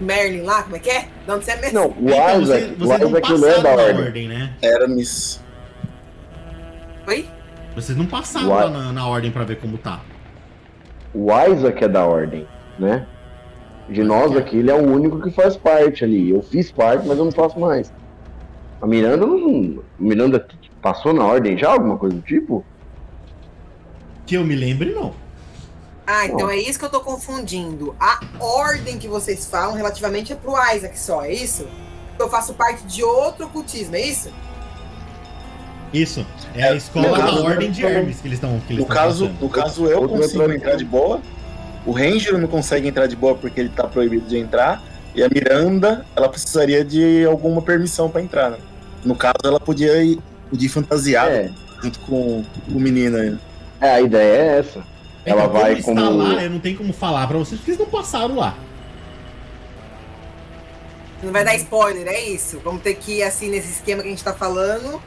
Merlin 0.00 0.42
lá, 0.42 0.62
como 0.62 0.76
é 0.76 0.78
que 0.78 0.90
é? 0.90 1.08
Não, 1.26 1.40
você 1.40 1.52
é 1.52 1.56
mesmo. 1.56 1.78
Não, 1.80 1.86
o 1.88 1.94
Então, 2.10 2.42
Isaac, 2.42 2.44
vocês, 2.44 2.72
o 2.72 2.76
vocês 2.78 3.00
não 3.00 3.08
Isaac 3.08 3.32
não 3.40 3.48
é 3.48 3.54
da 3.54 3.62
na 3.62 3.82
ordem. 3.82 4.04
ordem, 4.04 4.28
né? 4.28 4.52
Hermes. 4.62 5.40
Oi? 7.08 7.28
Vocês 7.74 7.96
não 7.96 8.06
passaram 8.06 8.48
lá 8.48 8.68
na, 8.70 8.92
na 8.92 9.06
ordem 9.06 9.30
pra 9.30 9.44
ver 9.44 9.56
como 9.60 9.78
tá. 9.78 10.00
O 11.14 11.28
Isaac 11.32 11.84
é 11.84 11.88
da 11.88 12.04
ordem, 12.04 12.46
né? 12.78 13.06
De 13.88 14.02
nós 14.02 14.32
é. 14.32 14.38
aqui, 14.38 14.58
ele 14.58 14.70
é 14.70 14.74
o 14.74 14.82
único 14.82 15.22
que 15.22 15.30
faz 15.30 15.56
parte 15.56 16.04
ali. 16.04 16.30
Eu 16.30 16.42
fiz 16.42 16.70
parte, 16.72 17.06
mas 17.06 17.16
eu 17.16 17.24
não 17.24 17.32
faço 17.32 17.58
mais. 17.58 17.92
A 18.82 18.86
Miranda 18.86 19.24
não. 19.24 19.82
A 19.98 20.02
Miranda 20.02 20.46
passou 20.86 21.12
na 21.12 21.24
ordem 21.24 21.58
já, 21.58 21.70
alguma 21.72 21.96
coisa 21.96 22.14
do 22.14 22.22
tipo? 22.22 22.64
Que 24.24 24.36
eu 24.36 24.44
me 24.44 24.54
lembre, 24.54 24.92
não. 24.92 25.12
Ah, 26.06 26.26
então 26.26 26.48
é 26.48 26.56
isso 26.56 26.78
que 26.78 26.84
eu 26.84 26.88
tô 26.88 27.00
confundindo. 27.00 27.96
A 27.98 28.20
ordem 28.38 28.96
que 28.96 29.08
vocês 29.08 29.46
falam 29.46 29.74
relativamente 29.74 30.32
é 30.32 30.36
pro 30.36 30.52
Isaac 30.72 30.96
só, 30.96 31.24
é 31.24 31.32
isso? 31.32 31.66
Eu 32.16 32.28
faço 32.30 32.54
parte 32.54 32.84
de 32.84 33.02
outro 33.02 33.46
ocultismo, 33.46 33.96
é 33.96 34.00
isso? 34.00 34.30
Isso. 35.92 36.24
É 36.54 36.62
a 36.68 36.74
É, 36.74 36.76
escola 36.76 37.08
no 37.08 37.16
da 37.16 37.20
caso- 37.24 37.44
Ordem 37.44 37.70
de 37.72 37.84
Hermes 37.84 38.20
que 38.20 38.28
eles 38.28 38.36
estão 38.36 38.52
No 38.52 38.60
tão 38.76 38.84
caso, 38.86 39.28
no 39.40 39.48
caso, 39.48 39.86
eu 39.86 40.00
Outro 40.02 40.18
consigo 40.18 40.52
entrar 40.52 40.76
de 40.76 40.84
boa. 40.84 41.20
O 41.84 41.90
Ranger 41.90 42.38
não 42.38 42.46
consegue 42.46 42.86
entrar 42.86 43.08
de 43.08 43.16
boa 43.16 43.34
porque 43.34 43.58
ele 43.58 43.70
tá 43.70 43.88
proibido 43.88 44.26
de 44.28 44.38
entrar. 44.38 44.80
E 45.16 45.22
a 45.24 45.28
Miranda, 45.28 46.06
ela 46.14 46.28
precisaria 46.28 46.84
de 46.84 47.24
alguma 47.24 47.60
permissão 47.60 48.08
pra 48.08 48.22
entrar, 48.22 48.50
né? 48.50 48.58
No 49.04 49.16
caso, 49.16 49.34
ela 49.44 49.58
podia 49.60 50.00
ir, 50.02 50.18
podia 50.50 50.66
ir 50.66 50.70
fantasiada 50.70 51.30
É, 51.30 51.50
junto 51.82 51.98
com 52.00 52.44
o 52.68 52.80
menino 52.80 53.16
aí. 53.16 53.36
é, 53.80 53.90
a 53.94 54.00
ideia 54.00 54.36
é 54.42 54.58
essa. 54.58 54.78
É 54.80 54.82
que 55.24 55.30
Ela 55.30 55.42
como 55.48 55.60
vai 55.60 55.72
está 55.74 55.84
como. 55.92 56.10
lá, 56.16 56.42
eu 56.42 56.50
não 56.50 56.60
tenho 56.60 56.76
como 56.76 56.92
falar 56.92 57.26
pra 57.26 57.36
vocês 57.38 57.58
porque 57.60 57.72
eles 57.72 57.80
não 57.80 57.86
passaram 57.90 58.36
lá. 58.36 58.56
Não 61.22 61.32
vai 61.32 61.44
dar 61.44 61.54
spoiler, 61.56 62.06
é 62.06 62.20
isso? 62.20 62.60
Vamos 62.62 62.82
ter 62.82 62.94
que 62.94 63.18
ir 63.18 63.22
assim 63.22 63.48
nesse 63.50 63.70
esquema 63.72 64.02
que 64.02 64.08
a 64.08 64.10
gente 64.10 64.22
tá 64.22 64.32
falando. 64.34 65.00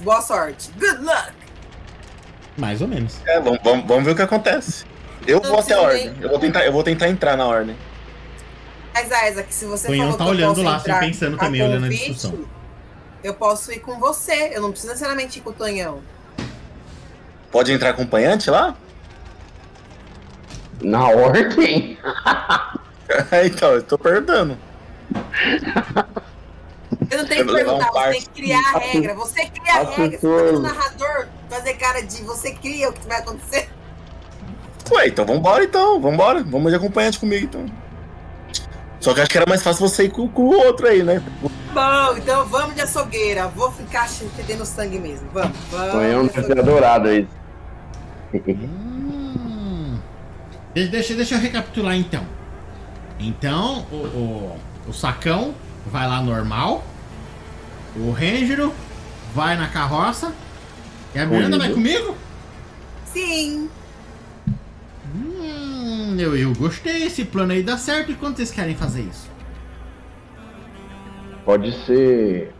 Boa 0.00 0.20
sorte. 0.22 0.70
Good 0.78 1.02
luck! 1.04 1.32
Mais 2.56 2.80
ou 2.80 2.88
menos. 2.88 3.16
É, 3.26 3.40
vamos, 3.40 3.58
vamos, 3.62 3.86
vamos 3.86 4.04
ver 4.04 4.12
o 4.12 4.16
que 4.16 4.22
acontece. 4.22 4.84
Eu 5.26 5.40
Não 5.40 5.50
vou 5.50 5.58
até 5.60 5.74
a 5.74 5.80
ordem. 5.80 6.10
nem- 6.10 6.22
Eu 6.22 6.28
vou, 6.30 6.38
tentar, 6.38 6.64
eu 6.64 6.72
vou 6.72 6.82
tentar 6.82 7.08
entrar 7.08 7.36
na 7.36 7.46
ordem. 7.46 7.76
Mas, 8.94 9.06
Isaac, 9.06 9.54
se 9.54 9.64
você 9.66 9.86
Tonhão 9.88 10.04
falou 10.12 10.18
tá 10.18 10.24
que 10.24 10.30
eu 10.30 10.34
olhando 10.34 10.54
posso 10.54 10.62
lá, 10.66 10.76
assim, 10.76 10.80
entrar 10.90 11.00
pensando 11.00 11.36
também, 11.36 11.62
olhando 11.62 11.76
a 11.76 11.80
convite, 11.88 11.98
discussão. 12.12 12.38
Eu 13.22 13.34
posso 13.34 13.72
ir 13.72 13.80
com 13.80 13.98
você. 13.98 14.50
Eu 14.52 14.62
não 14.62 14.70
preciso 14.70 14.92
necessariamente 14.92 15.38
ir 15.38 15.42
com 15.42 15.50
o 15.50 15.52
Tonhão. 15.52 16.00
Pode 17.50 17.72
entrar 17.72 17.90
acompanhante 17.90 18.50
lá? 18.50 18.76
Na 20.80 21.08
ordem? 21.08 21.98
então, 23.44 23.72
eu 23.72 23.82
tô 23.82 23.98
perguntando. 23.98 24.56
Eu 27.10 27.18
não 27.18 27.26
tenho 27.26 27.46
que 27.46 27.52
levar 27.52 27.74
um 27.74 27.78
perguntar, 27.78 28.04
você 28.04 28.10
tem 28.10 28.20
que 28.20 28.28
criar 28.28 28.60
a 28.74 28.78
regra. 28.78 29.14
Você 29.14 29.46
cria 29.46 29.72
a 29.72 29.80
as 29.80 29.96
regra. 29.96 30.18
Você 30.18 30.26
o 30.26 30.60
narrador 30.60 31.28
fazer 31.48 31.74
cara 31.74 32.02
de 32.02 32.22
você 32.22 32.52
cria 32.52 32.90
o 32.90 32.92
que 32.92 33.06
vai 33.06 33.18
acontecer. 33.18 33.68
Ué, 34.90 35.08
então 35.08 35.24
vambora 35.24 35.64
então, 35.64 36.00
vambora. 36.00 36.42
Vamos 36.42 36.70
de 36.70 36.76
acompanhante 36.76 37.18
comigo 37.18 37.44
então. 37.44 37.66
Só 39.00 39.14
que 39.14 39.20
acho 39.20 39.30
que 39.30 39.36
era 39.38 39.48
mais 39.48 39.62
fácil 39.62 39.88
você 39.88 40.04
ir 40.04 40.10
com, 40.10 40.26
com 40.28 40.42
o 40.42 40.56
outro 40.56 40.86
aí, 40.88 41.02
né? 41.04 41.22
Bom, 41.72 42.16
então 42.16 42.44
vamos 42.46 42.74
de 42.74 42.80
açougueira. 42.80 43.46
Vou 43.48 43.70
ficar 43.70 44.08
fedendo 44.08 44.64
sangue 44.66 44.98
mesmo. 44.98 45.28
Vamos, 45.32 45.56
vamos. 45.70 45.92
Tonhão 45.92 46.26
de 46.26 46.32
deve 46.32 46.32
ter 46.32 46.40
açougueira. 46.40 46.60
adorado 46.62 47.12
isso. 47.12 47.28
Hum. 48.34 49.98
De- 50.74 50.88
Deixa, 50.88 51.14
deixa 51.14 51.34
eu 51.36 51.40
recapitular 51.40 51.94
então. 51.96 52.24
Então, 53.20 53.86
o, 53.90 53.96
o, 53.96 54.56
o 54.88 54.92
sacão 54.92 55.54
vai 55.86 56.06
lá 56.08 56.20
normal. 56.20 56.84
O 57.96 58.10
Ranger 58.10 58.70
vai 59.34 59.56
na 59.56 59.68
carroça. 59.68 60.32
E 61.14 61.18
a 61.18 61.26
Miranda 61.26 61.58
vai 61.58 61.70
comigo? 61.70 62.14
Sim. 63.12 63.68
Hum, 65.14 65.67
eu, 66.18 66.36
eu 66.36 66.52
gostei. 66.54 67.04
Esse 67.04 67.24
plano 67.24 67.52
aí 67.52 67.62
dá 67.62 67.76
certo. 67.78 68.12
E 68.12 68.14
quando 68.14 68.36
vocês 68.36 68.50
querem 68.50 68.74
fazer 68.74 69.02
isso? 69.02 69.28
Pode 71.44 71.72
ser. 71.84 72.52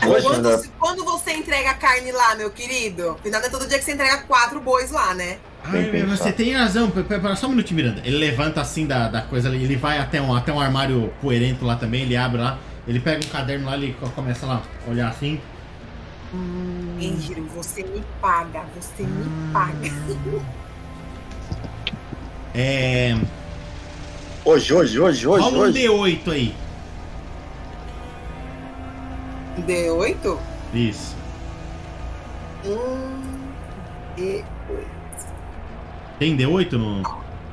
Quando, 0.00 0.42
você- 0.42 0.70
quando 0.78 1.04
você 1.04 1.32
entrega 1.32 1.70
a 1.70 1.74
carne 1.74 2.10
lá, 2.10 2.34
meu 2.36 2.50
querido? 2.50 3.10
Afinal, 3.10 3.42
é 3.42 3.48
todo 3.50 3.66
dia 3.68 3.78
que 3.78 3.84
você 3.84 3.92
entrega 3.92 4.18
quatro 4.22 4.58
bois 4.60 4.90
lá, 4.90 5.12
né? 5.14 5.38
Ai, 5.62 5.84
pensado. 5.90 6.16
você 6.16 6.32
tem 6.32 6.52
razão. 6.54 6.90
Pe- 6.90 7.02
pe- 7.02 7.18
Pera 7.18 7.36
só 7.36 7.46
um 7.46 7.50
minutinho, 7.50 7.76
Miranda. 7.82 8.00
Ele 8.04 8.16
levanta 8.16 8.60
assim 8.60 8.86
da, 8.86 9.08
da 9.08 9.20
coisa 9.22 9.48
ali. 9.48 9.62
Ele 9.62 9.76
vai 9.76 9.98
até 9.98 10.20
um, 10.22 10.34
até 10.34 10.52
um 10.52 10.60
armário 10.60 11.12
poerento 11.20 11.64
lá 11.64 11.76
também. 11.76 12.02
Ele 12.02 12.16
abre 12.16 12.40
lá. 12.40 12.58
Ele 12.88 13.00
pega 13.00 13.24
um 13.24 13.28
caderno 13.28 13.66
lá. 13.66 13.74
Ele 13.76 13.94
co- 14.00 14.08
começa 14.10 14.46
lá 14.46 14.62
a 14.86 14.90
olhar 14.90 15.08
assim. 15.08 15.40
Enjiro, 16.98 17.44
você 17.54 17.82
me 17.82 18.02
paga. 18.20 18.64
Você 18.80 19.02
me 19.02 19.52
paga. 19.52 19.90
É. 22.54 23.16
Hoje, 24.44 24.72
hoje, 24.72 25.00
hoje, 25.00 25.26
hoje, 25.26 25.42
Rola 25.44 25.56
um 25.56 25.60
hoje. 25.62 25.78
D8 25.80 26.32
aí. 26.32 26.54
D8? 29.66 30.38
Isso. 30.72 31.16
Um. 32.64 33.14
D8. 34.16 34.44
Tem 36.18 36.36
D8 36.36 36.72
no. 36.72 37.02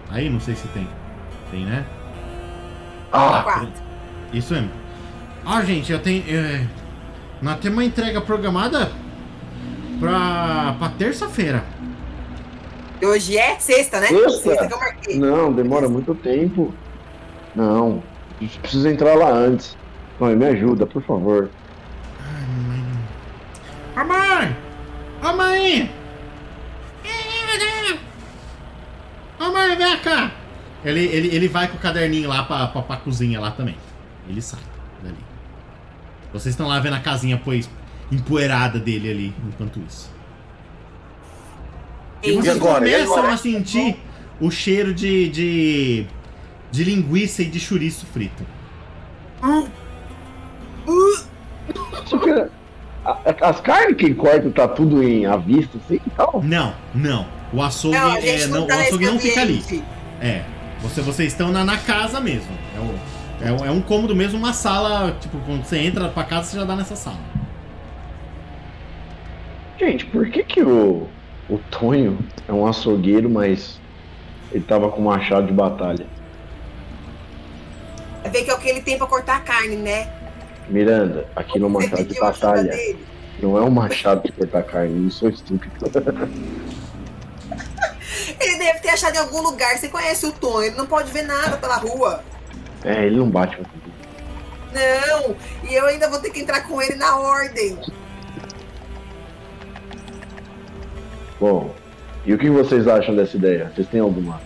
Aí? 0.09 0.29
Não 0.29 0.39
sei 0.39 0.55
se 0.55 0.67
tem. 0.69 0.87
Tem, 1.49 1.65
né? 1.65 1.85
Ah, 3.11 3.41
Quatro. 3.43 3.69
Isso 4.31 4.53
mesmo. 4.53 4.69
Ó, 5.45 5.61
gente, 5.61 5.91
eu 5.91 5.99
tenho. 5.99 6.23
É... 6.27 6.65
Nós 7.41 7.59
temos 7.59 7.77
uma 7.77 7.85
entrega 7.85 8.21
programada 8.21 8.91
pra, 9.99 10.75
pra 10.77 10.89
terça-feira. 10.89 11.63
Hoje 13.03 13.37
é 13.37 13.59
sexta, 13.59 13.99
né? 13.99 14.07
Sexta? 14.07 14.67
que 14.67 14.73
eu 14.73 14.79
marquei. 14.79 15.17
não, 15.17 15.51
demora 15.51 15.89
muito 15.89 16.13
tempo. 16.15 16.73
Não, 17.55 18.03
a 18.39 18.43
gente 18.43 18.59
precisa 18.59 18.91
entrar 18.91 19.15
lá 19.15 19.29
antes. 19.31 19.75
Tonho, 20.19 20.37
me 20.37 20.45
ajuda, 20.45 20.85
por 20.85 21.01
favor. 21.01 21.49
Ô 23.95 24.03
mãe! 24.05 24.55
Ô 25.23 25.33
mãe! 25.33 25.91
Ô 29.39 29.51
mãe, 29.51 29.75
vem 29.75 29.99
cá! 29.99 30.31
Ele, 30.85 31.03
ele, 31.05 31.35
ele 31.35 31.47
vai 31.47 31.67
com 31.67 31.77
o 31.77 31.79
caderninho 31.79 32.29
lá 32.29 32.43
pra, 32.43 32.67
pra, 32.67 32.81
pra 32.83 32.97
cozinha 32.97 33.39
lá 33.39 33.51
também. 33.51 33.75
Ele 34.27 34.41
sai 34.41 34.59
dali. 35.03 35.17
Vocês 36.31 36.53
estão 36.53 36.67
lá 36.67 36.79
vendo 36.79 36.95
a 36.95 36.99
casinha, 36.99 37.41
pois, 37.43 37.69
empoeirada 38.11 38.79
dele 38.79 39.09
ali, 39.09 39.35
enquanto 39.47 39.79
isso. 39.79 40.11
E 42.23 42.31
vocês 42.33 42.55
agora? 42.55 42.75
Começam 42.79 43.17
agora? 43.17 43.33
a 43.33 43.37
sentir 43.37 43.97
o 44.39 44.49
cheiro 44.51 44.93
de, 44.93 45.29
de, 45.29 46.05
de 46.71 46.83
linguiça 46.83 47.41
e 47.41 47.45
de 47.45 47.59
chouriço 47.59 48.05
frito. 48.07 48.45
A- 53.03 53.17
as 53.49 53.59
carnes 53.61 53.97
que 53.97 54.13
corta 54.13 54.49
tá 54.51 54.67
tudo 54.67 55.01
em 55.03 55.25
à 55.25 55.35
vista, 55.35 55.77
assim 55.83 55.99
e 56.05 56.09
tal. 56.11 56.41
Não, 56.43 56.73
não. 56.93 57.25
O 57.53 57.61
açougue, 57.61 57.97
Não, 57.97 58.15
é, 58.15 58.47
não, 58.47 58.57
não, 58.59 58.63
o 58.63 58.67
tá 58.67 58.75
açougue 58.81 59.05
não 59.05 59.19
fica 59.19 59.41
ali. 59.41 59.83
É. 60.21 60.43
Você, 60.81 61.01
vocês 61.01 61.31
estão 61.31 61.51
na, 61.51 61.63
na 61.65 61.77
casa 61.77 62.19
mesmo. 62.19 62.51
É, 62.75 62.79
o- 63.49 63.63
é, 63.63 63.67
é 63.67 63.71
um 63.71 63.81
cômodo 63.81 64.15
mesmo, 64.15 64.37
uma 64.37 64.53
sala. 64.53 65.15
Tipo, 65.19 65.39
quando 65.39 65.65
você 65.65 65.77
entra 65.79 66.09
pra 66.09 66.23
casa, 66.23 66.49
você 66.51 66.57
já 66.57 66.63
dá 66.63 66.75
nessa 66.75 66.95
sala. 66.95 67.17
Gente, 69.79 70.05
por 70.05 70.29
que 70.29 70.43
que 70.43 70.61
o, 70.61 71.07
o 71.51 71.57
Tonho 71.69 72.17
é 72.47 72.53
um 72.53 72.65
açougueiro, 72.65 73.29
mas 73.29 73.77
ele 74.53 74.63
tava 74.63 74.89
com 74.89 75.01
machado 75.01 75.47
de 75.47 75.53
batalha? 75.53 76.07
É 78.23 78.29
ver 78.29 78.45
que 78.45 78.49
é 78.49 78.53
o 78.53 78.57
que 78.57 78.69
ele 78.69 78.81
tem 78.81 78.97
pra 78.97 79.05
cortar 79.05 79.35
a 79.35 79.41
carne, 79.41 79.75
né? 79.75 80.09
Miranda, 80.69 81.27
aqui 81.35 81.59
no 81.59 81.69
machado 81.69 82.05
de 82.05 82.17
batalha 82.17 82.71
não 83.41 83.57
é 83.57 83.61
um 83.61 83.69
machado 83.69 84.23
de 84.23 84.31
cortar 84.31 84.63
carne, 84.63 84.97
não 84.97 85.11
sou 85.11 85.27
estúpido. 85.29 85.73
Ele 88.39 88.57
deve 88.57 88.79
ter 88.79 88.89
achado 88.89 89.15
em 89.15 89.19
algum 89.19 89.41
lugar. 89.41 89.77
Você 89.77 89.87
conhece 89.87 90.25
o 90.25 90.31
Tom, 90.31 90.61
ele 90.61 90.75
não 90.75 90.85
pode 90.85 91.11
ver 91.11 91.23
nada 91.23 91.57
pela 91.57 91.75
rua. 91.75 92.23
É, 92.83 93.05
ele 93.05 93.17
não 93.17 93.29
bate 93.29 93.55
muito. 93.55 93.69
Não, 94.73 95.35
e 95.69 95.73
eu 95.73 95.85
ainda 95.85 96.09
vou 96.09 96.19
ter 96.19 96.29
que 96.29 96.39
entrar 96.39 96.61
com 96.61 96.81
ele 96.81 96.95
na 96.95 97.17
ordem. 97.17 97.77
Bom, 101.41 101.73
e 102.25 102.33
o 102.33 102.37
que 102.37 102.49
vocês 102.51 102.87
acham 102.87 103.15
dessa 103.15 103.35
ideia? 103.35 103.71
Vocês 103.75 103.87
têm 103.87 103.99
alguma 103.99 104.39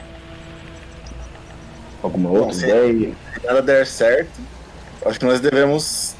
alguma 2.01 2.29
outra 2.29 2.53
sim. 2.53 2.65
ideia? 2.67 3.13
Se 3.39 3.45
nada 3.45 3.61
der 3.61 3.85
certo, 3.85 4.39
acho 5.05 5.19
que 5.19 5.25
nós 5.25 5.41
devemos 5.41 6.15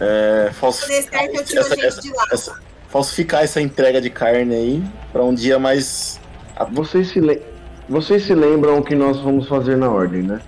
é, 0.00 0.50
Fazer 0.52 0.54
falsificar, 0.54 1.24
essa, 1.24 1.86
essa- 1.86 2.00
de 2.00 2.10
lá. 2.10 2.24
essa- 2.32 2.60
falsificar 2.88 3.42
essa 3.44 3.60
entrega 3.60 4.00
de 4.00 4.10
carne 4.10 4.54
aí 4.54 4.84
pra 5.12 5.22
um 5.22 5.32
dia 5.32 5.56
mais. 5.58 6.20
Vocês 6.72 7.08
se, 7.12 7.20
le- 7.20 7.40
vocês 7.88 8.24
se 8.24 8.34
lembram 8.34 8.78
o 8.78 8.82
que 8.82 8.96
nós 8.96 9.20
vamos 9.20 9.46
fazer 9.48 9.76
na 9.76 9.88
ordem, 9.88 10.22
né? 10.22 10.40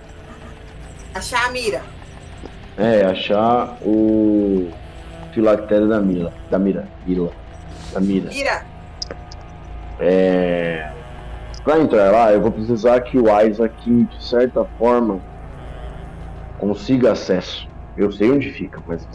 Achar 1.13 1.45
a 1.45 1.51
mira. 1.51 1.81
É, 2.77 3.05
achar 3.05 3.77
o 3.81 4.69
filactério 5.33 5.87
da 5.87 6.01
Mila. 6.01 6.33
Da 6.51 6.59
Mira. 6.59 6.85
Mila. 7.07 7.31
Da 7.95 8.01
Mira. 8.01 8.29
Mira, 8.29 8.65
É. 10.01 10.91
Pra 11.63 11.79
entrar 11.79 12.11
lá, 12.11 12.33
eu 12.33 12.41
vou 12.41 12.51
precisar 12.51 12.99
que 12.99 13.17
o 13.17 13.25
Isaac, 13.41 13.89
de 13.89 14.23
certa 14.23 14.65
forma, 14.77 15.19
consiga 16.59 17.13
acesso. 17.13 17.67
Eu 17.97 18.11
sei 18.11 18.29
onde 18.29 18.51
fica, 18.51 18.81
mas. 18.85 19.07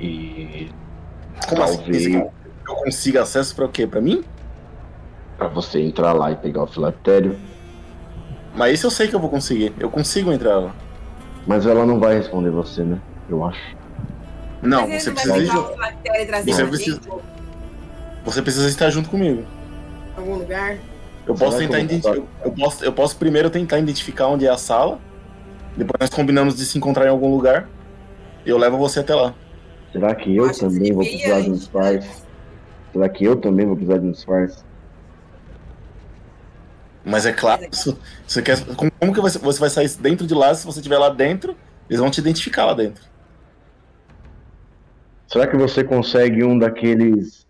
E. 0.00 0.70
Como 1.48 1.62
assim? 1.64 1.76
Talvez. 1.76 2.06
Eu 2.06 2.32
consiga 2.76 3.22
acesso 3.22 3.56
pra 3.56 3.64
o 3.64 3.68
quê? 3.68 3.86
Pra 3.86 4.00
mim? 4.00 4.22
Pra 5.36 5.48
você 5.48 5.80
entrar 5.80 6.12
lá 6.12 6.30
e 6.30 6.36
pegar 6.36 6.62
o 6.62 6.66
filactério. 6.68 7.36
Mas 8.54 8.74
isso 8.74 8.86
eu 8.86 8.90
sei 8.90 9.08
que 9.08 9.16
eu 9.16 9.20
vou 9.20 9.30
conseguir. 9.30 9.74
Eu 9.80 9.90
consigo 9.90 10.32
entrar 10.32 10.58
lá. 10.58 10.74
Mas 11.44 11.66
ela 11.66 11.84
não 11.84 11.98
vai 11.98 12.14
responder 12.14 12.50
você, 12.50 12.84
né? 12.84 13.00
Eu 13.28 13.44
acho. 13.44 13.77
Não, 14.62 14.88
mas 14.88 15.02
você 15.02 15.10
precisa, 15.12 15.34
Você 16.44 16.66
precisa- 16.66 17.00
em 17.00 18.24
você 18.24 18.42
precisa 18.42 18.68
estar 18.68 18.90
junto 18.90 19.08
comigo. 19.08 19.44
algum 20.16 20.34
lugar. 20.36 20.76
Eu 21.26 21.34
posso 21.34 21.58
que 21.58 21.66
tentar 21.68 21.78
eu 21.78 21.86
vou 21.86 21.96
identi- 21.96 22.08
eu, 22.08 22.28
eu 22.44 22.52
posso, 22.52 22.84
eu 22.84 22.92
posso 22.92 23.16
primeiro 23.16 23.50
tentar 23.50 23.78
identificar 23.78 24.26
onde 24.26 24.46
é 24.46 24.50
a 24.50 24.56
sala. 24.56 24.98
Depois 25.76 25.96
nós 26.00 26.10
combinamos 26.10 26.56
de 26.56 26.64
se 26.64 26.76
encontrar 26.78 27.06
em 27.06 27.10
algum 27.10 27.30
lugar. 27.30 27.68
E 28.44 28.50
eu 28.50 28.58
levo 28.58 28.76
você 28.78 29.00
até 29.00 29.14
lá. 29.14 29.34
Será 29.92 30.14
que 30.14 30.34
eu 30.36 30.44
Acho 30.46 30.54
que 30.54 30.60
também 30.66 30.92
vou 30.92 31.02
devia 31.04 31.18
precisar 31.18 31.40
de 31.42 31.50
um 31.50 31.52
disfarce? 31.54 32.22
Será 32.92 33.08
que 33.08 33.24
eu 33.24 33.36
também 33.36 33.66
vou 33.66 33.76
precisar 33.76 33.98
de 33.98 34.06
um 34.06 34.10
disfarce? 34.10 34.64
Mas 37.04 37.24
é 37.26 37.32
claro, 37.32 37.66
isso- 37.72 37.98
você 38.26 38.42
quer, 38.42 38.58
como, 38.74 38.90
como 38.98 39.14
que 39.14 39.20
você, 39.20 39.38
você 39.38 39.60
vai 39.60 39.70
sair 39.70 39.88
dentro 40.00 40.26
de 40.26 40.34
lá 40.34 40.54
se 40.54 40.66
você 40.66 40.80
estiver 40.80 40.98
lá 40.98 41.08
dentro? 41.08 41.56
Eles 41.88 42.00
vão 42.00 42.10
te 42.10 42.18
identificar 42.20 42.66
lá 42.66 42.74
dentro. 42.74 43.02
Será 45.28 45.46
que 45.46 45.56
você 45.56 45.84
consegue 45.84 46.42
um 46.42 46.58
daqueles 46.58 47.46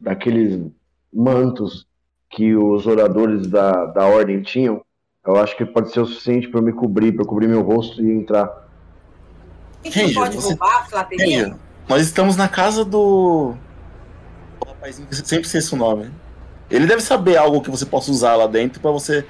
daqueles 0.00 0.60
mantos 1.14 1.86
que 2.28 2.54
os 2.54 2.86
oradores 2.86 3.46
da, 3.46 3.86
da 3.86 4.04
ordem 4.04 4.42
tinham? 4.42 4.84
Eu 5.24 5.36
acho 5.36 5.56
que 5.56 5.64
pode 5.64 5.92
ser 5.92 6.00
o 6.00 6.06
suficiente 6.06 6.48
para 6.48 6.60
me 6.60 6.72
cobrir, 6.72 7.12
para 7.12 7.24
cobrir 7.24 7.46
meu 7.46 7.62
rosto 7.62 8.02
e 8.02 8.10
entrar. 8.10 8.68
Ranger, 9.84 10.14
pode 10.14 10.36
você- 10.36 10.48
roubar? 10.48 10.88
Ranger. 10.92 11.54
Nós 11.88 12.02
estamos 12.02 12.36
na 12.36 12.48
casa 12.48 12.84
do. 12.84 13.54
O 14.60 14.66
rapazinho 14.66 15.06
que 15.06 15.14
sempre 15.14 15.48
sei 15.48 15.60
o 15.72 15.76
nome. 15.76 16.10
Ele 16.68 16.86
deve 16.86 17.00
saber 17.00 17.36
algo 17.36 17.60
que 17.62 17.70
você 17.70 17.86
possa 17.86 18.10
usar 18.10 18.34
lá 18.34 18.48
dentro 18.48 18.80
pra 18.80 18.90
você 18.90 19.24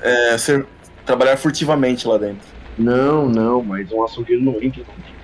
é, 0.00 0.38
ser, 0.38 0.64
trabalhar 1.04 1.36
furtivamente 1.36 2.06
lá 2.06 2.16
dentro. 2.18 2.46
Não, 2.78 3.28
não, 3.28 3.64
mas 3.64 3.90
um 3.90 4.04
açougueiro 4.04 4.42
não 4.42 4.62
entra 4.62 4.84
contigo. 4.84 5.15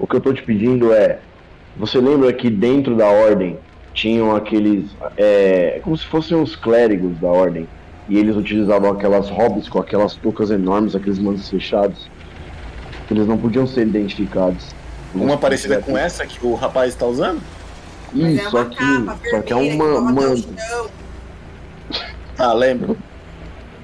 O 0.00 0.06
que 0.06 0.16
eu 0.16 0.20
tô 0.20 0.32
te 0.32 0.42
pedindo 0.42 0.92
é, 0.94 1.18
você 1.76 2.00
lembra 2.00 2.32
que 2.32 2.48
dentro 2.48 2.96
da 2.96 3.06
ordem 3.06 3.58
tinham 3.92 4.34
aqueles. 4.34 4.90
É, 5.16 5.80
como 5.84 5.96
se 5.96 6.06
fossem 6.06 6.40
os 6.40 6.56
clérigos 6.56 7.18
da 7.18 7.28
ordem. 7.28 7.68
E 8.08 8.18
eles 8.18 8.34
utilizavam 8.34 8.90
aquelas 8.90 9.28
hobbies 9.28 9.68
com 9.68 9.78
aquelas 9.78 10.16
toucas 10.16 10.50
enormes, 10.50 10.96
aqueles 10.96 11.18
mantos 11.18 11.48
fechados. 11.48 12.10
Eles 13.08 13.26
não 13.26 13.38
podiam 13.38 13.66
ser 13.68 13.86
identificados. 13.86 14.74
Uma 15.14 15.36
parecida 15.36 15.80
com 15.80 15.96
essa 15.96 16.26
que 16.26 16.44
o 16.44 16.54
rapaz 16.54 16.92
está 16.92 17.06
usando? 17.06 17.40
Ih, 18.12 18.40
é 18.40 18.50
só, 18.50 18.64
que, 18.64 18.84
só 19.30 19.42
que 19.42 19.52
é 19.52 19.56
uma 19.56 20.00
manta. 20.00 20.48
Ah, 22.36 22.52
lembro. 22.52 22.96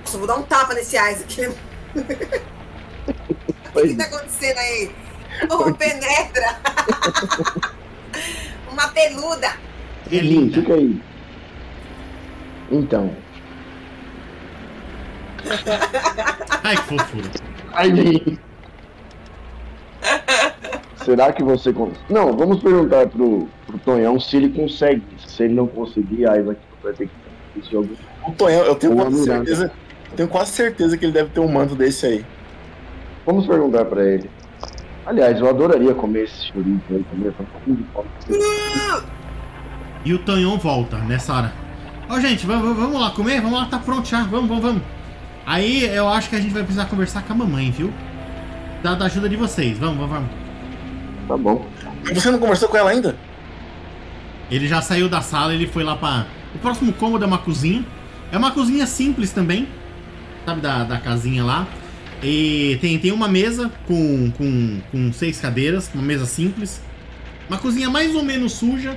Só 0.05 0.18
vou 0.18 0.26
dar 0.26 0.36
um 0.36 0.43
tapa 0.43 0.74
nesse 0.74 0.97
Isaac. 0.97 1.48
o 1.94 3.80
que, 3.80 3.88
que 3.88 3.94
tá 3.94 4.05
acontecendo 4.05 4.59
aí? 4.59 4.90
Oh, 5.50 5.72
penetra! 5.74 6.58
uma 8.70 8.88
peluda! 8.88 9.52
Elinho, 10.10 10.52
fica 10.52 10.74
aí. 10.74 11.02
Então. 12.70 13.14
Ai, 16.64 16.76
que 16.76 16.82
fofura. 16.82 17.30
Ai, 17.72 18.38
Será 21.04 21.32
que 21.32 21.42
você 21.42 21.72
consegue? 21.72 22.00
Não, 22.08 22.36
vamos 22.36 22.60
perguntar 22.62 23.06
pro, 23.08 23.48
pro 23.66 23.78
Tonhão 23.78 24.18
se 24.18 24.36
ele 24.36 24.48
consegue. 24.48 25.02
Se 25.26 25.44
ele 25.44 25.54
não 25.54 25.66
conseguir, 25.66 26.28
aí 26.28 26.42
vai 26.42 26.56
ter 26.96 27.06
que 27.06 27.26
esse 27.60 27.70
jogo. 27.70 27.90
O 28.26 28.32
Tonhão, 28.32 28.64
eu 28.64 28.74
tenho 28.74 28.94
quase 28.96 29.24
certeza. 29.24 29.72
Tenho 30.16 30.28
quase 30.28 30.52
certeza 30.52 30.96
que 30.96 31.04
ele 31.04 31.12
deve 31.12 31.30
ter 31.30 31.40
um 31.40 31.48
manto 31.48 31.74
desse 31.74 32.06
aí. 32.06 32.24
Vamos 33.24 33.46
perguntar 33.46 33.84
pra 33.84 34.04
ele. 34.04 34.30
Aliás, 35.06 35.38
eu 35.38 35.48
adoraria 35.48 35.94
comer 35.94 36.24
esse 36.24 36.48
chorinho 36.48 36.82
aí 36.90 37.04
também. 37.04 37.32
E 40.04 40.12
o 40.12 40.18
Tonhão 40.18 40.58
volta 40.58 40.98
nessa 40.98 41.32
hora. 41.32 41.52
Ó, 42.08 42.14
oh, 42.14 42.20
gente, 42.20 42.44
vamos, 42.44 42.76
vamos 42.76 43.00
lá 43.00 43.10
comer? 43.10 43.40
Vamos 43.40 43.58
lá, 43.58 43.66
tá 43.66 43.78
pronto 43.78 44.08
já. 44.08 44.24
Vamos, 44.24 44.48
vamos, 44.48 44.62
vamos. 44.62 44.82
Aí 45.46 45.84
eu 45.84 46.08
acho 46.08 46.28
que 46.28 46.34
a 46.34 46.40
gente 46.40 46.52
vai 46.52 46.64
precisar 46.64 46.86
conversar 46.86 47.22
com 47.22 47.32
a 47.32 47.36
mamãe, 47.36 47.70
viu? 47.70 47.92
Da, 48.82 48.94
da 48.94 49.04
ajuda 49.06 49.28
de 49.28 49.36
vocês. 49.36 49.78
Vamos, 49.78 49.96
vamos, 49.96 50.12
vamos. 50.12 50.30
Tá 51.28 51.36
bom. 51.36 51.64
Você 52.12 52.30
não 52.30 52.38
conversou 52.40 52.68
com 52.68 52.76
ela 52.76 52.90
ainda? 52.90 53.16
Ele 54.50 54.66
já 54.66 54.82
saiu 54.82 55.08
da 55.08 55.20
sala, 55.20 55.54
ele 55.54 55.66
foi 55.66 55.82
lá 55.82 55.96
para 55.96 56.26
O 56.54 56.58
próximo 56.58 56.92
cômodo 56.92 57.24
é 57.24 57.26
uma 57.26 57.38
cozinha. 57.38 57.84
É 58.32 58.36
uma 58.36 58.50
cozinha 58.50 58.86
simples 58.86 59.30
também. 59.32 59.68
Sabe, 60.44 60.60
da, 60.60 60.82
da 60.82 60.98
casinha 60.98 61.44
lá. 61.44 61.66
E 62.22 62.78
tem, 62.80 62.98
tem 62.98 63.12
uma 63.12 63.28
mesa 63.28 63.70
com, 63.86 64.30
com, 64.32 64.80
com 64.90 65.12
seis 65.12 65.40
cadeiras, 65.40 65.90
uma 65.94 66.02
mesa 66.02 66.26
simples. 66.26 66.80
Uma 67.48 67.59
cozinha 67.59 67.88
mais 67.90 68.14
ou 68.14 68.22
menos 68.22 68.52
suja. 68.52 68.97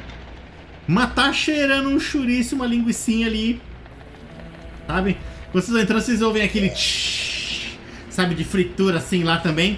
Mas 0.88 1.14
tá 1.14 1.32
cheirando 1.32 1.90
um 1.90 2.00
chouriço, 2.00 2.56
uma 2.56 2.66
linguiçinha 2.66 3.28
ali. 3.28 3.62
Sabe? 4.88 5.18
Quando 5.52 5.64
vocês 5.64 5.84
entrando, 5.84 6.02
vocês 6.02 6.22
ouvem 6.22 6.44
aquele 6.44 6.70
tsh, 6.70 7.78
sabe, 8.10 8.36
de 8.36 8.44
fritura 8.44 8.98
assim 8.98 9.24
lá 9.24 9.38
também 9.38 9.78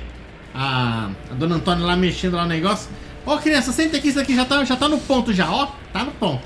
a, 0.54 1.10
a 1.30 1.34
dona 1.34 1.56
Antônia 1.56 1.86
lá 1.86 1.96
mexendo 1.96 2.36
lá 2.36 2.44
no 2.44 2.50
negócio. 2.50 2.90
Ô 3.26 3.38
criança, 3.38 3.72
senta 3.72 3.98
aqui, 3.98 4.10
isso 4.10 4.20
aqui 4.20 4.36
já 4.36 4.46
tá, 4.46 4.64
já 4.66 4.76
tá 4.76 4.90
no 4.90 4.98
ponto 5.00 5.34
já, 5.34 5.50
ó. 5.52 5.68
Tá 5.94 6.04
no 6.04 6.12
ponto. 6.12 6.44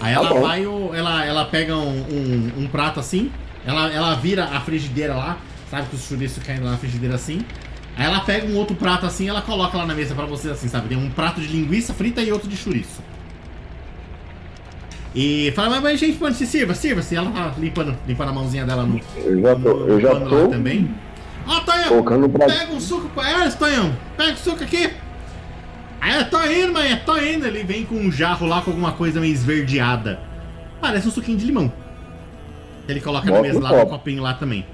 Aí 0.00 0.14
ela 0.14 0.28
tá 0.28 0.34
vai, 0.34 0.64
ela, 0.64 1.24
ela 1.24 1.44
pega 1.46 1.76
um, 1.76 2.00
um, 2.00 2.52
um, 2.58 2.68
prato 2.68 3.00
assim, 3.00 3.32
ela, 3.66 3.92
ela 3.92 4.14
vira 4.14 4.44
a 4.44 4.60
frigideira 4.60 5.14
lá, 5.14 5.38
sabe 5.70 5.88
que 5.88 5.96
os 5.96 6.06
chouriços 6.06 6.42
caem 6.42 6.60
lá 6.60 6.72
na 6.72 6.76
frigideira 6.76 7.14
assim. 7.14 7.44
Aí 7.96 8.06
ela 8.06 8.20
pega 8.20 8.46
um 8.46 8.56
outro 8.56 8.76
prato 8.76 9.06
assim 9.06 9.24
e 9.24 9.28
ela 9.28 9.42
coloca 9.42 9.76
lá 9.76 9.84
na 9.84 9.94
mesa 9.94 10.14
pra 10.14 10.24
vocês 10.24 10.52
assim, 10.52 10.68
sabe? 10.68 10.88
Tem 10.88 10.96
um 10.96 11.10
prato 11.10 11.40
de 11.40 11.48
linguiça 11.48 11.92
frita 11.92 12.22
e 12.22 12.30
outro 12.30 12.48
de 12.48 12.56
chouriço. 12.56 13.02
E 15.14 15.52
fala, 15.56 15.80
mas, 15.80 15.98
gente, 15.98 16.16
pode 16.16 16.36
se 16.36 16.46
sirva, 16.46 16.74
sirva-se. 16.74 17.16
Ela 17.16 17.30
tá 17.30 17.54
limpando, 17.58 17.96
limpando 18.06 18.28
a 18.28 18.32
mãozinha 18.32 18.64
dela 18.64 18.84
no. 18.84 19.00
Eu 19.16 19.40
já 19.40 19.56
tô, 19.56 19.86
eu 19.86 20.00
já 20.00 20.20
tô 20.20 20.48
também. 20.48 20.88
Ó, 21.46 21.60
Tonhão, 21.60 22.04
pega 22.46 22.72
um 22.72 22.80
suco 22.80 23.08
pra 23.08 23.28
elas, 23.28 23.54
Tonhão. 23.54 23.96
Pega 24.16 24.34
o 24.34 24.36
suco 24.36 24.62
aqui. 24.62 24.90
Aí 26.00 26.20
eu 26.20 26.30
tô 26.30 26.40
indo, 26.44 26.72
mãe, 26.72 26.96
tô 27.04 27.16
indo. 27.16 27.46
Ele 27.46 27.64
vem 27.64 27.84
com 27.84 27.96
um 27.96 28.12
jarro 28.12 28.46
lá 28.46 28.62
com 28.62 28.70
alguma 28.70 28.92
coisa 28.92 29.20
meio 29.20 29.32
esverdeada. 29.32 30.20
Parece 30.80 31.08
um 31.08 31.10
suquinho 31.10 31.38
de 31.38 31.46
limão. 31.46 31.72
Ele 32.88 33.00
coloca 33.00 33.26
Bota 33.26 33.36
na 33.36 33.48
mesa 33.48 33.60
lá, 33.60 33.84
no 33.84 33.86
copinho 33.86 34.22
lá 34.22 34.34
também. 34.34 34.66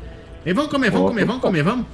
E 0.46 0.52
vamos 0.52 0.70
comer, 0.70 0.90
vamos 0.90 1.02
Bota 1.02 1.12
comer, 1.12 1.24
vamos 1.24 1.42
comer, 1.42 1.62
vamos. 1.62 1.86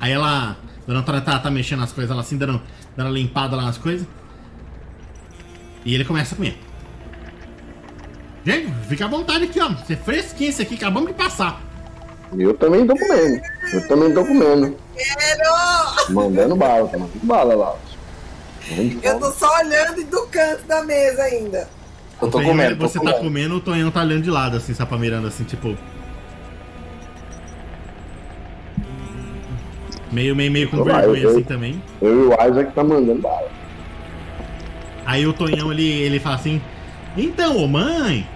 Aí 0.00 0.12
ela. 0.12 0.56
Dona 0.86 1.00
Antônia 1.00 1.20
tá, 1.20 1.36
tá 1.38 1.50
mexendo 1.50 1.82
as 1.82 1.90
coisas 1.90 2.14
lá 2.14 2.22
assim, 2.22 2.36
dando, 2.36 2.62
dando 2.96 3.12
limpada 3.12 3.56
lá 3.56 3.64
nas 3.64 3.76
coisas. 3.76 4.06
E 5.84 5.94
ele 5.94 6.04
começa 6.04 6.34
a 6.34 6.36
comer. 6.36 6.56
Gente, 8.44 8.72
fica 8.88 9.06
à 9.06 9.08
vontade 9.08 9.44
aqui, 9.44 9.58
ó. 9.60 9.68
Você 9.70 9.94
é 9.94 9.96
fresquinho 9.96 10.50
esse 10.50 10.62
aqui, 10.62 10.76
acabamos 10.76 11.08
de 11.08 11.14
passar. 11.14 11.60
Eu 12.38 12.54
também 12.54 12.86
tô 12.86 12.96
comendo. 12.96 13.42
Eu 13.72 13.88
também 13.88 14.14
tô 14.14 14.24
comendo. 14.24 14.76
Quero! 14.94 16.12
Mandando 16.12 16.54
bala, 16.54 16.88
tá 16.88 16.98
mandando 16.98 17.26
bala 17.26 17.54
lá. 17.56 17.76
Eu 19.02 19.18
tô 19.18 19.32
só 19.32 19.48
olhando 19.58 20.04
do 20.04 20.26
canto 20.28 20.62
da 20.64 20.84
mesa 20.84 21.22
ainda. 21.22 21.68
Eu 22.20 22.30
tô 22.30 22.42
comendo. 22.42 22.76
Você 22.76 22.98
tô 22.98 23.04
tá 23.04 23.12
comendo. 23.12 23.24
comendo, 23.24 23.56
o 23.56 23.60
Tonhão 23.60 23.90
tá 23.90 24.00
olhando 24.00 24.22
de 24.22 24.30
lado, 24.30 24.56
assim, 24.56 24.72
só 24.72 24.86
mirando 24.96 25.28
assim, 25.28 25.44
tipo. 25.44 25.76
Meio, 30.10 30.34
meio, 30.34 30.50
meio 30.50 30.70
com 30.70 30.82
vergonha 30.82 31.22
eu, 31.22 31.30
assim 31.30 31.42
também. 31.42 31.82
Eu 32.00 32.24
e 32.24 32.26
o 32.28 32.32
Isaac 32.32 32.72
tá 32.72 32.82
mandando 32.82 33.20
bala. 33.20 33.48
Aí 35.04 35.26
o 35.26 35.32
Tonhão 35.32 35.70
ele, 35.70 35.86
ele 35.86 36.18
fala 36.18 36.36
assim: 36.36 36.60
Então, 37.16 37.58
ô 37.58 37.68
mãe, 37.68 38.26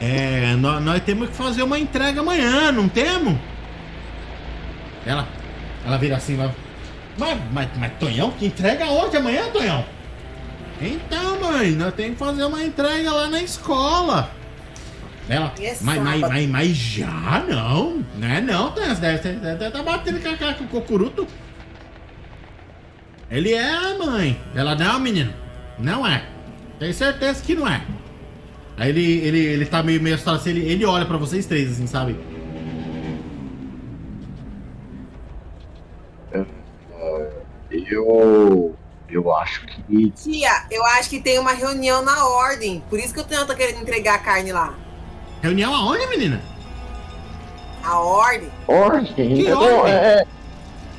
é, 0.00 0.56
nós, 0.56 0.82
nós, 0.82 1.02
temos 1.02 1.28
que 1.28 1.36
fazer 1.36 1.62
uma 1.62 1.78
entrega 1.78 2.20
amanhã, 2.20 2.72
não 2.72 2.88
temos? 2.88 3.36
Ela, 5.04 5.28
ela 5.84 5.98
vira 5.98 6.16
assim 6.16 6.36
lá. 6.36 6.50
Mas, 7.18 7.38
mas, 7.52 7.68
mas 7.76 7.92
Tonhão, 7.98 8.30
que 8.30 8.46
entrega 8.46 8.86
hoje, 8.86 9.18
amanhã, 9.18 9.42
Tonhão? 9.52 9.84
Então, 10.80 11.40
mãe, 11.40 11.72
nós 11.72 11.94
temos 11.94 12.12
que 12.12 12.18
fazer 12.18 12.44
uma 12.44 12.64
entrega 12.64 13.12
lá 13.12 13.28
na 13.28 13.42
escola. 13.42 14.30
Ela, 15.28 15.52
mas, 15.82 16.02
mas, 16.02 16.20
mas, 16.20 16.48
mas, 16.48 16.76
já 16.76 17.44
não, 17.48 18.04
né? 18.16 18.40
Não, 18.40 18.72
Tonhão, 18.72 18.94
você 18.94 19.00
deve 19.00 19.28
estar 19.54 19.70
tá 19.70 19.82
batendo 19.82 20.20
cacá 20.20 20.54
com 20.54 20.64
o 20.64 20.68
cocuruto. 20.68 21.26
Ele 23.30 23.52
é, 23.52 23.96
mãe. 23.96 24.40
Ela, 24.54 24.74
não, 24.74 24.98
menino, 24.98 25.32
não 25.78 26.04
é. 26.04 26.24
Tenho 26.80 26.92
certeza 26.92 27.42
que 27.44 27.54
não 27.54 27.68
é. 27.68 27.80
Aí 28.76 28.88
ele, 28.88 29.18
ele, 29.18 29.38
ele 29.38 29.66
tá 29.66 29.82
meio, 29.82 30.00
meio 30.02 30.14
assustado 30.14 30.36
assim, 30.36 30.50
ele, 30.50 30.64
ele 30.64 30.84
olha 30.84 31.04
pra 31.04 31.18
vocês 31.18 31.46
três, 31.46 31.72
assim, 31.72 31.86
sabe? 31.86 32.16
Eu. 37.72 38.74
Eu 39.10 39.34
acho 39.34 39.66
que. 39.66 40.10
Tia, 40.10 40.64
eu 40.70 40.84
acho 40.84 41.10
que 41.10 41.20
tem 41.20 41.38
uma 41.38 41.52
reunião 41.52 42.02
na 42.02 42.26
ordem. 42.26 42.82
Por 42.88 42.98
isso 42.98 43.12
que 43.12 43.20
o 43.20 43.24
Tenho 43.24 43.44
tá 43.44 43.54
querendo 43.54 43.82
entregar 43.82 44.14
a 44.14 44.18
carne 44.18 44.52
lá. 44.52 44.74
Reunião 45.42 45.74
aonde, 45.74 46.06
menina? 46.06 46.40
A 47.82 47.98
ordem. 47.98 48.50
Ordem? 48.68 49.04
Que 49.14 49.22
então, 49.22 49.62
ordem? 49.62 49.92
É, 49.92 49.96
é, 49.96 50.26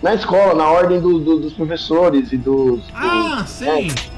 na 0.02 0.16
escola, 0.16 0.56
na 0.56 0.68
ordem 0.68 1.00
do, 1.00 1.20
do, 1.20 1.40
dos 1.40 1.54
professores 1.54 2.34
e 2.34 2.38
dos. 2.38 2.84
Ah, 2.94 3.46
sim! 3.48 3.88
É. 3.90 4.12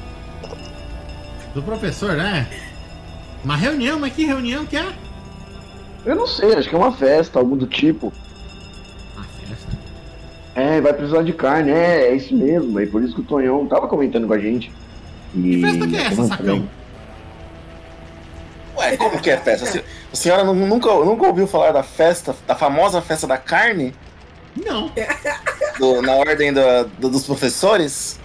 Do 1.54 1.62
professor, 1.62 2.14
né? 2.16 2.48
Uma 3.44 3.56
reunião? 3.56 4.00
Mas 4.00 4.14
que 4.14 4.24
reunião 4.24 4.66
que 4.66 4.76
é? 4.76 4.92
Eu 6.04 6.16
não 6.16 6.26
sei, 6.26 6.54
acho 6.54 6.68
que 6.68 6.74
é 6.74 6.78
uma 6.78 6.92
festa, 6.92 7.38
algo 7.38 7.54
do 7.54 7.66
tipo. 7.66 8.12
É, 10.54 10.80
vai 10.80 10.92
precisar 10.92 11.22
de 11.22 11.32
carne, 11.32 11.70
é, 11.70 12.08
é 12.08 12.14
isso 12.14 12.34
mesmo. 12.34 12.78
É 12.78 12.86
por 12.86 13.02
isso 13.02 13.14
que 13.14 13.20
o 13.20 13.24
Tonhão 13.24 13.66
tava 13.66 13.88
comentando 13.88 14.26
com 14.26 14.34
a 14.34 14.38
gente. 14.38 14.72
E... 15.34 15.40
Que 15.40 15.60
festa 15.60 15.86
que 15.88 15.96
é 15.96 16.00
essa, 16.00 16.24
sacão? 16.26 16.68
Ué, 18.76 18.96
como 18.96 19.20
que 19.20 19.30
é 19.30 19.36
festa? 19.36 19.84
A 20.12 20.16
senhora 20.16 20.44
nunca, 20.44 20.92
nunca 20.92 21.26
ouviu 21.26 21.46
falar 21.46 21.72
da 21.72 21.82
festa, 21.82 22.34
da 22.46 22.54
famosa 22.54 23.02
festa 23.02 23.26
da 23.26 23.36
carne? 23.36 23.94
Não. 24.64 24.90
Do, 25.78 26.00
na 26.00 26.12
ordem 26.12 26.52
do, 26.52 26.60
do, 27.00 27.10
dos 27.10 27.26
professores? 27.26 28.20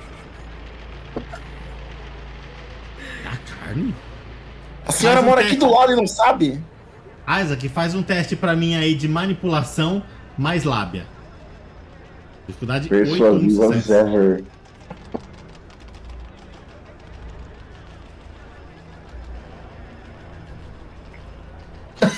Da 3.23 3.37
carne? 3.65 3.95
A 4.85 4.91
senhora 4.91 5.21
um 5.21 5.23
mora 5.23 5.41
teste. 5.41 5.55
aqui 5.55 5.65
do 5.65 5.71
lado 5.71 5.93
e 5.93 5.95
não 5.95 6.05
sabe? 6.05 6.63
Isaac, 7.41 7.69
faz 7.69 7.95
um 7.95 8.03
teste 8.03 8.35
para 8.35 8.55
mim 8.55 8.75
aí 8.75 8.93
de 8.93 9.07
manipulação 9.07 10.03
mais 10.37 10.63
lábia. 10.63 11.05
Dificuldade 12.49 12.91
8 12.91 13.25
um 13.25 13.49
sucesso. 13.51 13.93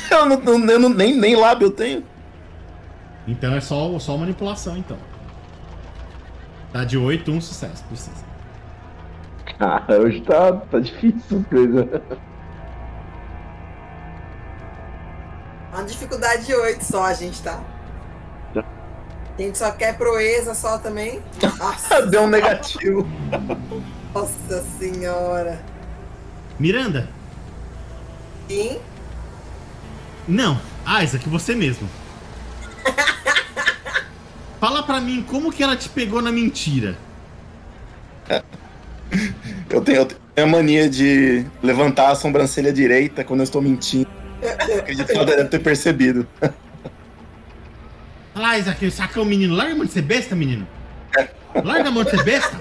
eu 0.10 0.26
não, 0.26 0.41
eu 0.70 0.80
não, 0.80 0.88
nem, 0.88 1.18
nem 1.18 1.36
lábio 1.36 1.68
eu 1.68 1.72
tenho. 1.72 2.06
Então 3.28 3.53
é 3.53 3.60
só, 3.60 3.99
só 3.99 4.16
manipulação, 4.16 4.78
então. 4.78 4.98
Tá 6.72 6.86
de 6.86 6.98
8, 6.98 7.30
um 7.30 7.41
sucesso, 7.41 7.84
precisa. 7.84 8.24
Ah, 9.60 9.84
hoje 9.90 10.22
tá, 10.22 10.53
tá 10.53 10.80
difícil 10.80 11.40
as 11.40 11.48
coisas. 11.48 11.88
Uma 15.74 15.84
dificuldade 15.84 16.45
de 16.45 16.56
8 16.56 16.82
só 16.86 17.03
a 17.03 17.14
gente 17.14 17.41
tá. 17.44 17.62
A 19.41 19.43
gente 19.43 19.57
só 19.57 19.72
quer 19.72 19.97
proeza 19.97 20.53
só 20.53 20.77
também. 20.77 21.19
Nossa, 21.57 22.05
Deu 22.05 22.22
um 22.22 22.27
negativo. 22.27 23.07
nossa 24.13 24.63
senhora. 24.77 25.59
Miranda? 26.59 27.09
Sim? 28.47 28.77
Não, 30.27 30.61
Isaac, 31.01 31.27
você 31.27 31.55
mesmo. 31.55 31.89
Fala 34.61 34.84
pra 34.84 35.01
mim 35.01 35.26
como 35.27 35.51
que 35.51 35.63
ela 35.63 35.76
te 35.76 35.89
pegou 35.89 36.22
na 36.22 36.31
mentira. 36.31 36.95
Eu 39.69 39.81
tenho, 39.81 39.97
eu 39.99 40.05
tenho 40.05 40.19
a 40.38 40.45
mania 40.45 40.89
de 40.89 41.45
levantar 41.61 42.11
a 42.11 42.15
sobrancelha 42.15 42.72
direita 42.72 43.23
quando 43.26 43.39
eu 43.41 43.43
estou 43.45 43.61
mentindo. 43.61 44.07
Acredito 44.80 45.07
que 45.07 45.13
ela 45.13 45.26
deve 45.26 45.45
ter 45.45 45.59
percebido. 45.59 46.26
Fala, 48.34 48.58
Isaac, 48.58 48.91
saca 48.91 49.22
o 49.22 49.26
menino. 49.26 49.56
Larga 49.56 49.74
a 49.74 49.76
mão 49.78 49.86
de 49.86 49.91
ser 49.91 50.02
besta, 50.02 50.36
menino. 50.36 50.68
Larga 51.64 51.90
a 51.90 51.91
mão 51.91 52.03
de 52.03 52.12
ser 52.12 52.24
besta. 52.24 52.58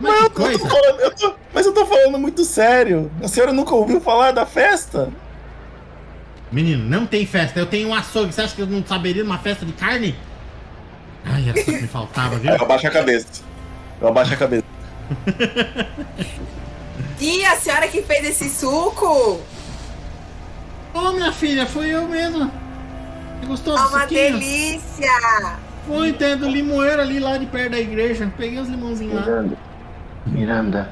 Mas 0.00 0.18
que 0.18 0.24
Eu 0.24 0.30
coisa. 0.30 0.58
falando- 0.68 1.00
eu 1.00 1.10
tô- 1.14 1.34
mas 1.52 1.66
eu 1.66 1.72
tô 1.74 1.84
falando 1.86 2.18
muito 2.18 2.44
sério. 2.44 3.10
A 3.22 3.28
senhora 3.28 3.52
nunca 3.52 3.74
ouviu 3.74 4.00
falar 4.00 4.30
da 4.32 4.46
festa? 4.46 5.10
Menino, 6.52 6.84
não 6.88 7.04
tem 7.06 7.26
festa. 7.26 7.58
Eu 7.58 7.66
tenho 7.66 7.88
um 7.88 7.94
açougue. 7.94 8.32
Você 8.32 8.40
acha 8.40 8.54
que 8.54 8.62
eu 8.62 8.66
não 8.66 8.84
saberia 8.86 9.22
numa 9.24 9.38
festa 9.38 9.66
de 9.66 9.72
carne? 9.72 10.14
Ai, 11.24 11.48
era 11.48 11.58
só 11.58 11.64
que 11.64 11.82
me 11.82 11.88
faltava, 11.88 12.36
viu? 12.38 12.52
Eu 12.52 12.62
abaixo 12.62 12.86
a 12.86 12.90
cabeça. 12.90 13.26
Eu 14.00 14.08
abaixo 14.08 14.32
a 14.32 14.36
cabeça. 14.36 14.64
E 17.20 17.44
a 17.44 17.56
senhora 17.56 17.88
que 17.88 18.00
fez 18.02 18.24
esse 18.28 18.48
suco? 18.48 19.40
Ô, 20.94 21.12
minha 21.12 21.32
filha, 21.32 21.66
foi 21.66 21.88
eu 21.88 22.06
mesma. 22.06 22.50
Você 23.40 23.46
gostou 23.46 23.76
É 23.76 23.80
uma 23.80 24.00
suquinho? 24.02 24.38
delícia! 24.38 25.58
Foi, 25.86 26.12
tem 26.12 26.36
do 26.36 26.48
limoeiro 26.48 27.00
ali 27.00 27.18
lá 27.18 27.38
de 27.38 27.46
perto 27.46 27.70
da 27.70 27.80
igreja. 27.80 28.30
Peguei 28.36 28.58
os 28.58 28.68
limãozinhos 28.68 29.14
lá. 29.14 29.20
Miranda. 29.22 29.58
Miranda, 30.26 30.90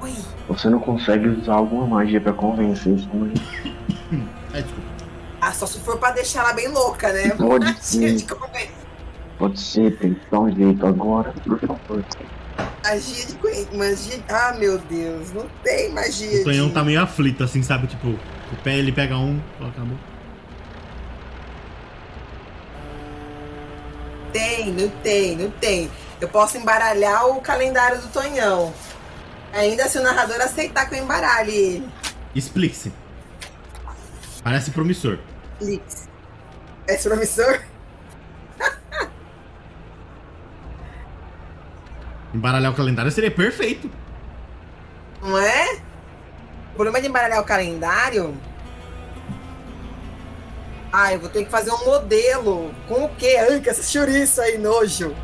Oi. 0.00 0.12
você 0.48 0.68
não 0.70 0.78
consegue 0.78 1.26
usar 1.28 1.54
alguma 1.54 1.86
magia 1.86 2.20
pra 2.20 2.32
convencer 2.32 2.94
esse 2.94 3.08
homem? 3.12 3.34
Ai, 4.54 4.62
desculpa. 4.62 4.88
Ah, 5.40 5.52
só 5.52 5.66
se 5.66 5.80
for 5.80 5.98
pra 5.98 6.12
deixar 6.12 6.40
ela 6.44 6.52
bem 6.52 6.68
louca, 6.68 7.12
né? 7.12 7.30
Pode 7.30 7.64
Magia 7.64 7.82
ser. 7.82 8.26
Pode 9.38 9.60
ser, 9.60 9.96
tem 9.98 10.14
que 10.14 10.20
dar 10.30 10.40
um 10.40 10.54
jeito 10.54 10.86
agora, 10.86 11.32
por 11.44 11.58
favor. 11.60 12.04
Magia 12.84 13.26
de 13.26 13.34
conven- 13.34 13.68
magia. 13.76 14.18
Ah, 14.28 14.54
meu 14.58 14.78
Deus, 14.78 15.32
não 15.32 15.46
tem 15.64 15.92
magia. 15.92 16.40
O 16.40 16.44
Tonhão 16.44 16.68
de... 16.68 16.74
tá 16.74 16.84
meio 16.84 17.00
aflito, 17.00 17.42
assim, 17.44 17.62
sabe? 17.62 17.86
Tipo, 17.88 18.08
o 18.08 18.56
pé 18.62 18.76
ele 18.78 18.92
pega 18.92 19.16
um, 19.16 19.40
coloca 19.58 19.78
na 19.80 19.84
boca. 19.86 20.00
Tem, 24.32 24.72
não 24.72 24.88
tem, 25.02 25.36
não 25.36 25.50
tem. 25.52 25.90
Eu 26.20 26.28
posso 26.28 26.56
embaralhar 26.56 27.28
o 27.28 27.40
calendário 27.40 28.00
do 28.00 28.08
Tonhão. 28.08 28.72
Ainda 29.52 29.88
se 29.88 29.98
o 29.98 30.02
narrador 30.02 30.40
aceitar 30.40 30.88
que 30.88 30.94
eu 30.94 31.02
embaralhe 31.02 31.54
ele. 31.54 31.88
Explique-se. 32.34 32.92
Parece 34.42 34.70
promissor. 34.70 35.18
Lix. 35.60 36.08
É 36.86 36.94
esse 36.94 37.08
promissor? 37.08 37.60
Embaralhar 42.34 42.72
o 42.72 42.74
calendário 42.74 43.10
seria 43.10 43.30
perfeito. 43.30 43.90
Não 45.22 45.38
é? 45.38 45.80
O 46.72 46.74
problema 46.74 47.00
de 47.00 47.08
embaralhar 47.08 47.40
o 47.40 47.44
calendário. 47.44 48.36
Ah, 50.92 51.12
eu 51.12 51.20
vou 51.20 51.28
ter 51.28 51.44
que 51.44 51.50
fazer 51.50 51.70
um 51.70 51.84
modelo. 51.84 52.72
Com 52.86 53.04
o 53.04 53.08
quê? 53.10 53.36
Ai, 53.38 53.60
que 53.60 53.68
essa 53.68 53.82
chouriço 53.82 54.40
aí, 54.40 54.58
nojo. 54.58 55.14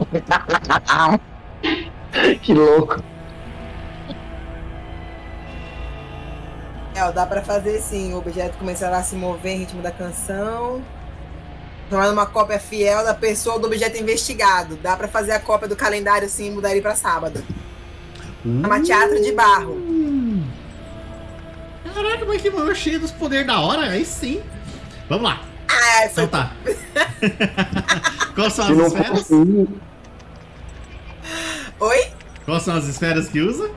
que 2.42 2.54
louco. 2.54 3.02
É, 6.94 7.12
dá 7.12 7.26
pra 7.26 7.42
fazer 7.42 7.80
sim. 7.80 8.14
O 8.14 8.18
objeto 8.18 8.56
começará 8.58 8.98
a 8.98 9.02
se 9.02 9.14
mover 9.14 9.52
em 9.52 9.58
ritmo 9.58 9.82
da 9.82 9.90
canção. 9.90 10.82
Tornando 11.88 12.12
uma 12.12 12.26
cópia 12.26 12.58
fiel 12.58 13.04
da 13.04 13.14
pessoa 13.14 13.56
ou 13.56 13.60
do 13.60 13.66
objeto 13.66 13.98
investigado. 13.98 14.76
Dá 14.76 14.96
pra 14.96 15.08
fazer 15.08 15.32
a 15.32 15.40
cópia 15.40 15.68
do 15.68 15.76
calendário 15.76 16.28
sim 16.28 16.48
e 16.48 16.50
mudar 16.50 16.72
ele 16.72 16.80
pra 16.80 16.94
sábado. 16.94 17.42
É 18.44 18.66
uma 18.66 18.80
teatro 18.80 19.20
de 19.22 19.32
barro. 19.32 19.74
Hum. 19.74 20.48
Caraca, 21.94 22.24
mas 22.24 22.40
que 22.40 22.50
maior 22.50 22.74
cheio 22.74 23.00
dos 23.00 23.10
poderes 23.10 23.46
da 23.46 23.60
hora. 23.60 23.90
Aí 23.90 24.04
sim. 24.04 24.40
Vamos 25.10 25.24
lá. 25.24 25.40
Ah, 25.68 26.08
foi 26.08 26.24
Então 26.24 26.28
tá. 26.28 26.52
Quais 28.34 28.52
são 28.52 28.64
as 28.64 28.76
não 28.76 28.86
esferas? 28.86 29.08
fosse 29.10 29.68
Oi? 31.80 32.06
Quais 32.44 32.62
são 32.62 32.76
as 32.76 32.86
esferas 32.86 33.28
que 33.28 33.40
usa? 33.40 33.70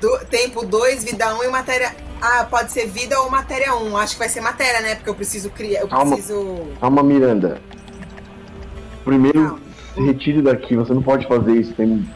Do- 0.00 0.18
tempo 0.30 0.64
2, 0.64 1.04
vida 1.04 1.34
1 1.34 1.38
um 1.38 1.44
e 1.44 1.48
matéria. 1.48 1.94
Ah, 2.22 2.44
pode 2.44 2.72
ser 2.72 2.86
vida 2.86 3.20
ou 3.20 3.30
matéria 3.30 3.74
1. 3.74 3.90
Um. 3.90 3.96
Acho 3.98 4.14
que 4.14 4.18
vai 4.20 4.30
ser 4.30 4.40
matéria, 4.40 4.80
né? 4.80 4.94
Porque 4.94 5.10
eu 5.10 5.14
preciso 5.14 5.50
criar. 5.50 5.80
Eu 5.82 5.88
Calma. 5.88 6.14
preciso. 6.16 6.68
Calma, 6.80 7.02
Miranda. 7.02 7.60
Primeiro, 9.04 9.44
Calma. 9.44 9.60
se 9.94 10.00
retire 10.00 10.40
daqui, 10.40 10.74
você 10.74 10.94
não 10.94 11.02
pode 11.02 11.26
fazer 11.28 11.52
isso. 11.52 11.74
Tem. 11.74 12.08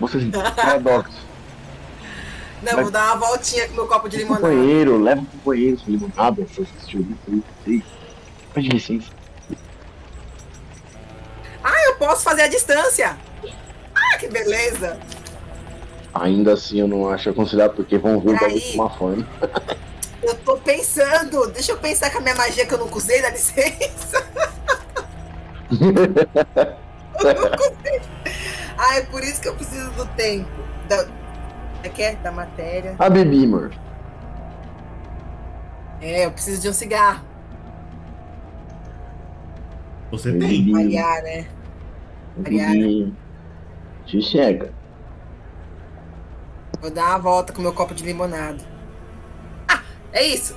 Você 0.00 0.18
paradoxo. 0.56 1.25
Não, 2.66 2.72
Mas- 2.74 2.82
vou 2.82 2.90
dar 2.90 3.14
uma 3.14 3.26
voltinha 3.28 3.68
com 3.68 3.74
meu 3.74 3.86
copo 3.86 4.08
de 4.08 4.16
limonada. 4.18 4.48
banheiro, 4.48 5.00
leva 5.00 5.22
pro 5.22 5.52
banheiro 5.52 5.78
sua 5.78 5.88
limonada, 5.92 6.44
chouriços. 6.54 7.86
Pede 8.52 8.68
licença. 8.68 9.06
Ah, 11.62 11.84
eu 11.86 11.94
posso 11.96 12.24
fazer 12.24 12.42
a 12.42 12.48
distância. 12.48 13.16
Ah, 13.94 14.18
que 14.18 14.26
beleza. 14.28 14.98
Ainda 16.12 16.54
assim 16.54 16.80
eu 16.80 16.88
não 16.88 17.08
acho 17.08 17.30
aconselhável, 17.30 17.74
porque 17.76 17.98
vão 17.98 18.18
ver 18.20 18.36
Peraí. 18.38 18.58
daí 18.60 18.74
uma 18.74 18.90
fome. 18.90 19.24
Eu 20.22 20.34
tô 20.38 20.56
pensando. 20.56 21.46
Deixa 21.52 21.70
eu 21.72 21.78
pensar 21.78 22.10
com 22.10 22.18
a 22.18 22.20
minha 22.20 22.34
magia 22.34 22.66
que 22.66 22.74
eu 22.74 22.78
não 22.78 22.90
usei, 22.92 23.22
dá 23.22 23.30
licença. 23.30 24.26
Eu 27.18 27.34
não 27.34 27.56
usei. 27.56 28.00
Ah, 28.78 28.96
é 28.96 29.00
por 29.02 29.22
isso 29.24 29.40
que 29.40 29.48
eu 29.48 29.54
preciso 29.54 29.90
do 29.92 30.04
tempo. 30.08 30.48
Da... 30.86 31.06
É 31.86 31.88
que 31.88 32.02
é? 32.02 32.16
Da 32.16 32.32
matéria. 32.32 32.96
A 32.98 33.08
Bibi, 33.08 33.44
amor. 33.44 33.72
É, 36.02 36.26
eu 36.26 36.32
preciso 36.32 36.60
de 36.60 36.68
um 36.68 36.72
cigarro. 36.72 37.24
Você 40.10 40.32
tem. 40.32 40.64
Bibi, 40.64 40.72
Variar, 40.72 41.22
né? 41.22 41.46
Bibi. 42.38 43.14
Te 44.04 44.20
chega. 44.20 44.72
Vou 46.80 46.90
dar 46.90 47.10
uma 47.10 47.18
volta 47.18 47.52
com 47.52 47.62
meu 47.62 47.72
copo 47.72 47.94
de 47.94 48.02
limonada. 48.02 48.58
Ah, 49.68 49.80
é 50.12 50.26
isso. 50.26 50.56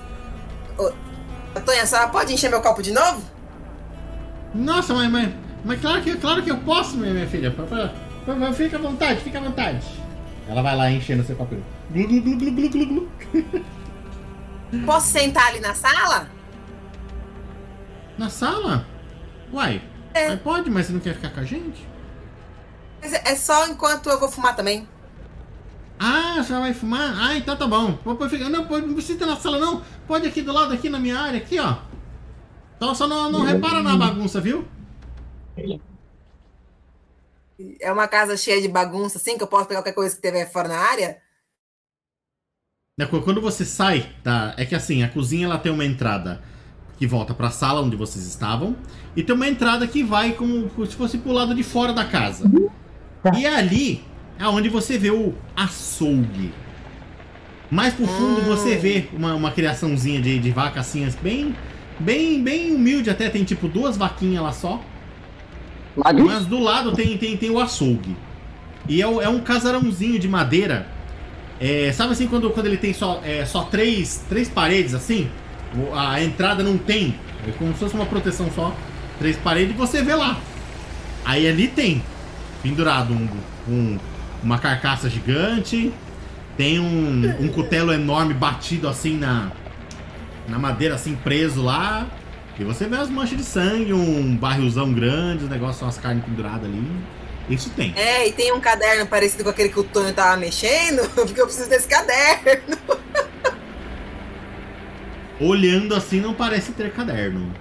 Ô, 0.79 0.91
Antônia, 1.55 1.83
a 1.83 1.85
senhora 1.85 2.07
pode 2.07 2.33
encher 2.33 2.49
meu 2.49 2.61
copo 2.61 2.81
de 2.81 2.91
novo? 2.91 3.21
Nossa, 4.55 4.95
mas, 4.95 5.11
mas, 5.11 5.29
mas 5.63 5.79
claro, 5.79 6.01
que, 6.01 6.17
claro 6.17 6.41
que 6.41 6.49
eu 6.49 6.57
posso, 6.57 6.97
minha, 6.97 7.13
minha 7.13 7.27
filha. 7.27 7.53
Fica 8.55 8.77
à 8.77 8.81
vontade, 8.81 9.21
fica 9.21 9.37
à 9.37 9.41
vontade. 9.41 10.08
Ela 10.49 10.63
vai 10.63 10.75
lá 10.75 10.91
enchendo 10.91 11.23
seu 11.23 11.35
papel. 11.35 11.59
Glu, 11.91 12.07
glu, 12.07 12.21
glu, 12.21 12.37
glu, 12.37 12.51
glu, 12.51 12.69
glu, 12.69 12.85
glu. 14.71 14.85
Posso 14.85 15.07
sentar 15.11 15.47
ali 15.47 15.59
na 15.59 15.75
sala? 15.75 16.27
Na 18.17 18.29
sala? 18.29 18.85
Uai, 19.53 19.81
É. 20.13 20.29
mas 20.29 20.41
pode, 20.41 20.69
mas 20.71 20.87
você 20.87 20.93
não 20.93 20.99
quer 20.99 21.13
ficar 21.13 21.29
com 21.29 21.39
a 21.39 21.43
gente? 21.43 21.87
Mas 22.99 23.13
É 23.13 23.35
só 23.35 23.67
enquanto 23.67 24.09
eu 24.09 24.19
vou 24.19 24.29
fumar 24.29 24.55
também. 24.55 24.87
Ah, 25.99 26.41
já 26.41 26.59
vai 26.59 26.73
fumar? 26.73 27.13
Ah, 27.19 27.37
então 27.37 27.55
tá 27.55 27.67
bom. 27.67 27.97
Não, 28.03 28.13
não 28.15 28.93
precisa 28.93 29.23
ir 29.23 29.27
na 29.27 29.35
sala, 29.35 29.59
não. 29.59 29.83
Pode 30.07 30.27
aqui 30.27 30.41
do 30.41 30.51
lado, 30.51 30.73
aqui 30.73 30.89
na 30.89 30.97
minha 30.97 31.19
área, 31.19 31.37
aqui, 31.37 31.59
ó. 31.59 31.75
Só, 32.81 32.93
só 32.93 33.07
não, 33.07 33.31
não 33.31 33.41
repara 33.43 33.83
na 33.83 33.95
bagunça, 33.97 34.41
viu? 34.41 34.65
É 37.81 37.91
uma 37.91 38.07
casa 38.07 38.37
cheia 38.37 38.61
de 38.61 38.67
bagunça, 38.67 39.17
assim, 39.17 39.37
que 39.37 39.43
eu 39.43 39.47
posso 39.47 39.67
pegar 39.67 39.79
qualquer 39.81 39.93
coisa 39.93 40.15
que 40.15 40.21
tiver 40.21 40.49
fora 40.51 40.67
na 40.67 40.77
área? 40.79 41.21
Qu- 43.09 43.21
Quando 43.21 43.41
você 43.41 43.63
sai, 43.65 44.09
tá? 44.23 44.53
É 44.57 44.65
que 44.65 44.75
assim, 44.75 45.03
a 45.03 45.09
cozinha 45.09 45.45
ela 45.45 45.57
tem 45.57 45.71
uma 45.71 45.85
entrada 45.85 46.41
que 46.97 47.07
volta 47.07 47.33
pra 47.33 47.49
sala 47.49 47.81
onde 47.81 47.95
vocês 47.95 48.25
estavam 48.25 48.75
e 49.15 49.23
tem 49.23 49.33
uma 49.33 49.47
entrada 49.47 49.87
que 49.87 50.03
vai 50.03 50.33
como 50.33 50.69
se 50.85 50.95
fosse 50.95 51.17
pro 51.17 51.31
lado 51.31 51.55
de 51.55 51.63
fora 51.63 51.93
da 51.93 52.03
casa. 52.05 52.51
E 53.35 53.45
ali 53.45 54.03
é 54.37 54.47
onde 54.47 54.69
você 54.69 54.97
vê 54.97 55.11
o 55.11 55.33
açougue. 55.55 56.53
Mais 57.71 57.93
pro 57.93 58.07
fundo 58.07 58.41
Hum. 58.41 58.45
você 58.45 58.75
vê 58.75 59.07
uma, 59.13 59.33
uma 59.35 59.51
criaçãozinha 59.51 60.21
de, 60.21 60.39
de 60.39 60.51
vaca 60.51 60.79
assim, 60.79 61.07
bem, 61.21 61.55
bem, 61.99 62.43
bem 62.43 62.71
humilde 62.71 63.09
até, 63.09 63.29
tem 63.29 63.43
tipo 63.43 63.67
duas 63.67 63.95
vaquinhas 63.95 64.43
lá 64.43 64.51
só. 64.51 64.83
Mas 65.95 66.45
do 66.45 66.59
lado 66.59 66.91
tem, 66.93 67.17
tem, 67.17 67.35
tem 67.37 67.49
o 67.49 67.59
açougue. 67.59 68.15
E 68.87 69.01
é, 69.01 69.05
é 69.05 69.29
um 69.29 69.39
casarãozinho 69.39 70.19
de 70.19 70.27
madeira. 70.27 70.87
É, 71.59 71.91
sabe 71.91 72.13
assim 72.13 72.27
quando, 72.27 72.49
quando 72.51 72.67
ele 72.67 72.77
tem 72.77 72.93
só, 72.93 73.21
é, 73.23 73.45
só 73.45 73.63
três, 73.63 74.23
três 74.29 74.47
paredes 74.49 74.93
assim? 74.93 75.29
A 75.93 76.21
entrada 76.23 76.63
não 76.63 76.77
tem. 76.77 77.15
É 77.47 77.51
como 77.51 77.73
se 77.73 77.79
fosse 77.79 77.95
uma 77.95 78.05
proteção 78.05 78.49
só. 78.53 78.75
Três 79.17 79.37
paredes 79.37 79.75
e 79.75 79.77
você 79.77 80.01
vê 80.01 80.15
lá. 80.15 80.39
Aí 81.25 81.47
ali 81.47 81.67
tem 81.67 82.01
pendurado 82.63 83.13
um, 83.13 83.27
um 83.67 83.99
uma 84.43 84.57
carcaça 84.57 85.09
gigante. 85.09 85.91
Tem 86.57 86.79
um, 86.79 87.35
um 87.39 87.47
cutelo 87.49 87.93
enorme 87.93 88.33
batido 88.33 88.87
assim 88.87 89.17
na, 89.17 89.51
na 90.47 90.59
madeira, 90.59 90.95
assim, 90.95 91.15
preso 91.15 91.61
lá. 91.61 92.07
E 92.59 92.63
você 92.63 92.87
vê 92.87 92.97
as 92.97 93.09
manchas 93.09 93.37
de 93.37 93.43
sangue, 93.43 93.93
um 93.93 94.35
barrilzão 94.35 94.91
grande, 94.93 95.45
os 95.45 95.49
negócios, 95.49 95.81
umas 95.81 95.97
carnes 95.97 96.25
penduradas 96.25 96.65
ali. 96.65 96.83
Isso 97.49 97.69
tem. 97.71 97.93
É, 97.95 98.27
e 98.27 98.33
tem 98.33 98.51
um 98.51 98.59
caderno 98.59 99.07
parecido 99.07 99.43
com 99.45 99.49
aquele 99.49 99.69
que 99.69 99.79
o 99.79 99.83
Tony 99.83 100.11
tava 100.11 100.35
mexendo, 100.37 101.09
porque 101.15 101.39
eu 101.39 101.45
preciso 101.45 101.69
desse 101.69 101.87
caderno. 101.87 102.77
Olhando 105.39 105.95
assim, 105.95 106.19
não 106.19 106.33
parece 106.33 106.73
ter 106.73 106.91
caderno. 106.91 107.51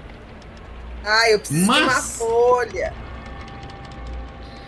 Ah, 1.04 1.30
eu 1.30 1.38
preciso 1.38 1.64
Mas... 1.66 1.78
de 1.78 1.84
uma 1.84 2.02
folha. 2.02 2.92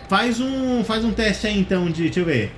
Faz 0.07 0.39
um, 0.39 0.83
faz 0.83 1.03
um 1.05 1.11
teste 1.11 1.47
aí 1.47 1.59
então 1.59 1.85
de, 1.89 2.03
deixa 2.03 2.19
eu 2.21 2.25
ver. 2.25 2.53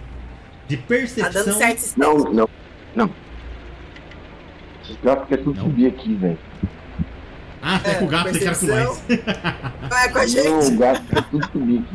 De 0.68 0.78
Tá 0.78 0.84
percepção. 0.88 1.44
dando 1.44 1.58
certo 1.58 1.94
Não, 1.98 2.18
não, 2.18 2.50
não. 2.96 3.10
Gatos 5.04 5.28
querem 5.28 5.44
tudo 5.44 5.58
Não? 5.58 5.66
subir 5.66 5.88
aqui, 5.88 6.14
velho. 6.16 6.38
Ah, 7.66 7.76
até 7.78 7.92
É, 7.92 7.94
com 7.96 8.06
o 8.06 8.08
gato 8.10 8.32
deixaram 8.32 8.60
com 8.60 8.66
nós. 8.66 9.02
Vai 9.90 10.10
com 10.12 10.18
a 10.18 10.22
Não, 10.22 10.28
gente. 10.28 10.74
o 10.74 10.78
gato 10.78 11.02
quer 11.04 11.24
tudo 11.24 11.46
aqui. 11.46 11.86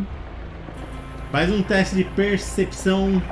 Faz 1.30 1.50
um 1.52 1.62
teste 1.62 1.94
de 1.96 2.04
percepção. 2.04 3.22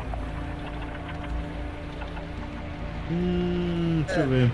Hum, 3.10 4.02
deixa 4.06 4.20
eu 4.20 4.28
ver. 4.28 4.50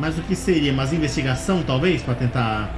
Mas 0.00 0.18
o 0.18 0.22
que 0.22 0.34
seria? 0.34 0.72
Mas 0.72 0.92
investigação, 0.92 1.62
talvez? 1.62 2.02
Pra 2.02 2.14
tentar. 2.14 2.70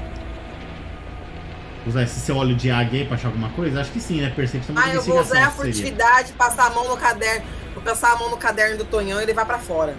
Usar 1.87 2.03
esse 2.03 2.19
seu 2.19 2.37
olho 2.37 2.57
de 2.57 2.69
águia 2.69 3.03
aí 3.03 3.07
pra 3.07 3.15
achar 3.15 3.29
alguma 3.29 3.49
coisa? 3.51 3.81
Acho 3.81 3.93
que 3.93 4.01
sim, 4.01 4.21
né? 4.21 4.33
Percepção 4.35 4.75
mas 4.75 4.87
Ah, 4.91 4.95
eu 4.95 5.03
vou 5.03 5.21
usar 5.21 5.47
a 5.47 5.51
furtividade, 5.53 6.33
passar 6.33 6.67
a 6.67 6.71
mão 6.71 6.89
no 6.89 6.97
caderno. 6.97 7.47
Vou 7.75 7.83
passar 7.83 8.13
a 8.13 8.17
mão 8.17 8.29
no 8.29 8.37
caderno 8.37 8.77
do 8.79 8.85
Tonhão 8.85 9.23
e 9.23 9.25
levar 9.25 9.47
pra 9.47 9.59
fora. 9.61 9.95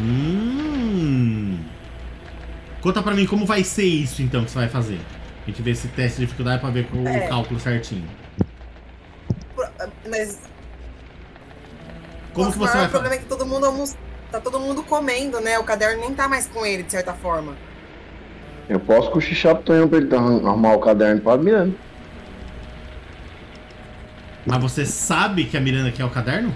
Hum. 0.00 0.39
Conta 2.80 3.02
pra 3.02 3.14
mim 3.14 3.26
como 3.26 3.44
vai 3.44 3.62
ser 3.62 3.84
isso 3.84 4.22
então 4.22 4.44
que 4.44 4.50
você 4.50 4.58
vai 4.58 4.68
fazer. 4.68 4.98
A 5.44 5.50
gente 5.50 5.62
vê 5.62 5.70
esse 5.72 5.88
teste 5.88 6.18
de 6.20 6.26
dificuldade 6.26 6.60
pra 6.60 6.70
ver 6.70 6.86
com 6.86 7.06
É. 7.06 7.26
o 7.26 7.28
cálculo 7.28 7.60
certinho. 7.60 8.08
Mas 10.08 10.38
Como 12.32 12.46
nossa, 12.46 12.58
que 12.58 12.64
o 12.64 12.66
você 12.68 12.76
vai 12.78 12.88
problema 12.88 13.14
fazer? 13.14 13.14
é 13.14 13.18
que 13.18 13.24
todo 13.24 13.46
mundo 13.46 13.66
almoça. 13.66 13.96
Tá 14.30 14.40
todo 14.40 14.60
mundo 14.60 14.82
comendo, 14.84 15.40
né? 15.40 15.58
O 15.58 15.64
caderno 15.64 16.00
nem 16.02 16.14
tá 16.14 16.28
mais 16.28 16.46
com 16.46 16.64
ele, 16.64 16.84
de 16.84 16.92
certa 16.92 17.12
forma. 17.12 17.56
Eu 18.68 18.78
posso 18.78 19.10
cochichar 19.10 19.56
pro 19.56 19.64
Tonhão 19.64 19.88
pra 19.88 19.98
ele 19.98 20.14
arrum- 20.14 20.46
arrumar 20.46 20.74
o 20.74 20.78
caderno 20.78 21.20
pra 21.20 21.36
Miranda. 21.36 21.74
Mas 24.46 24.62
você 24.62 24.86
sabe 24.86 25.44
que 25.44 25.56
a 25.56 25.60
Miranda 25.60 25.90
quer 25.90 26.04
o 26.04 26.10
caderno? 26.10 26.54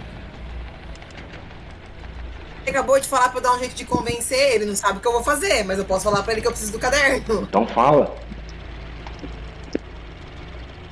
Ele 2.67 2.71
acabou 2.71 2.99
de 2.99 3.07
falar 3.07 3.29
pra 3.29 3.39
eu 3.39 3.43
dar 3.43 3.55
um 3.55 3.59
jeito 3.59 3.75
de 3.75 3.85
convencer 3.85 4.39
ele, 4.55 4.65
não 4.65 4.75
sabe 4.75 4.99
o 4.99 5.01
que 5.01 5.07
eu 5.07 5.13
vou 5.13 5.23
fazer, 5.23 5.65
mas 5.65 5.79
eu 5.79 5.85
posso 5.85 6.05
falar 6.05 6.23
pra 6.23 6.33
ele 6.33 6.41
que 6.41 6.47
eu 6.47 6.53
preciso 6.53 6.73
do 6.73 6.79
caderno. 6.79 7.43
Então 7.43 7.67
fala. 7.67 8.17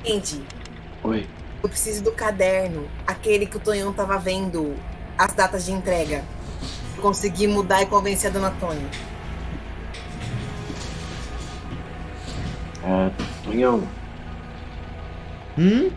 Gente, 0.05 0.43
Oi. 1.03 1.27
eu 1.63 1.69
preciso 1.69 2.03
do 2.03 2.11
caderno, 2.11 2.87
aquele 3.07 3.47
que 3.47 3.57
o 3.57 3.59
Tonhão 3.59 3.91
tava 3.91 4.19
vendo 4.19 4.75
as 5.17 5.33
datas 5.33 5.65
de 5.65 5.71
entrega. 5.71 6.23
Consegui 7.01 7.47
mudar 7.47 7.81
e 7.81 7.85
convencer 7.87 8.29
a 8.29 8.33
dona 8.33 8.51
Tônia. 8.59 8.87
É, 12.83 13.11
Tonhão. 13.43 13.87
Hum? 15.57 15.89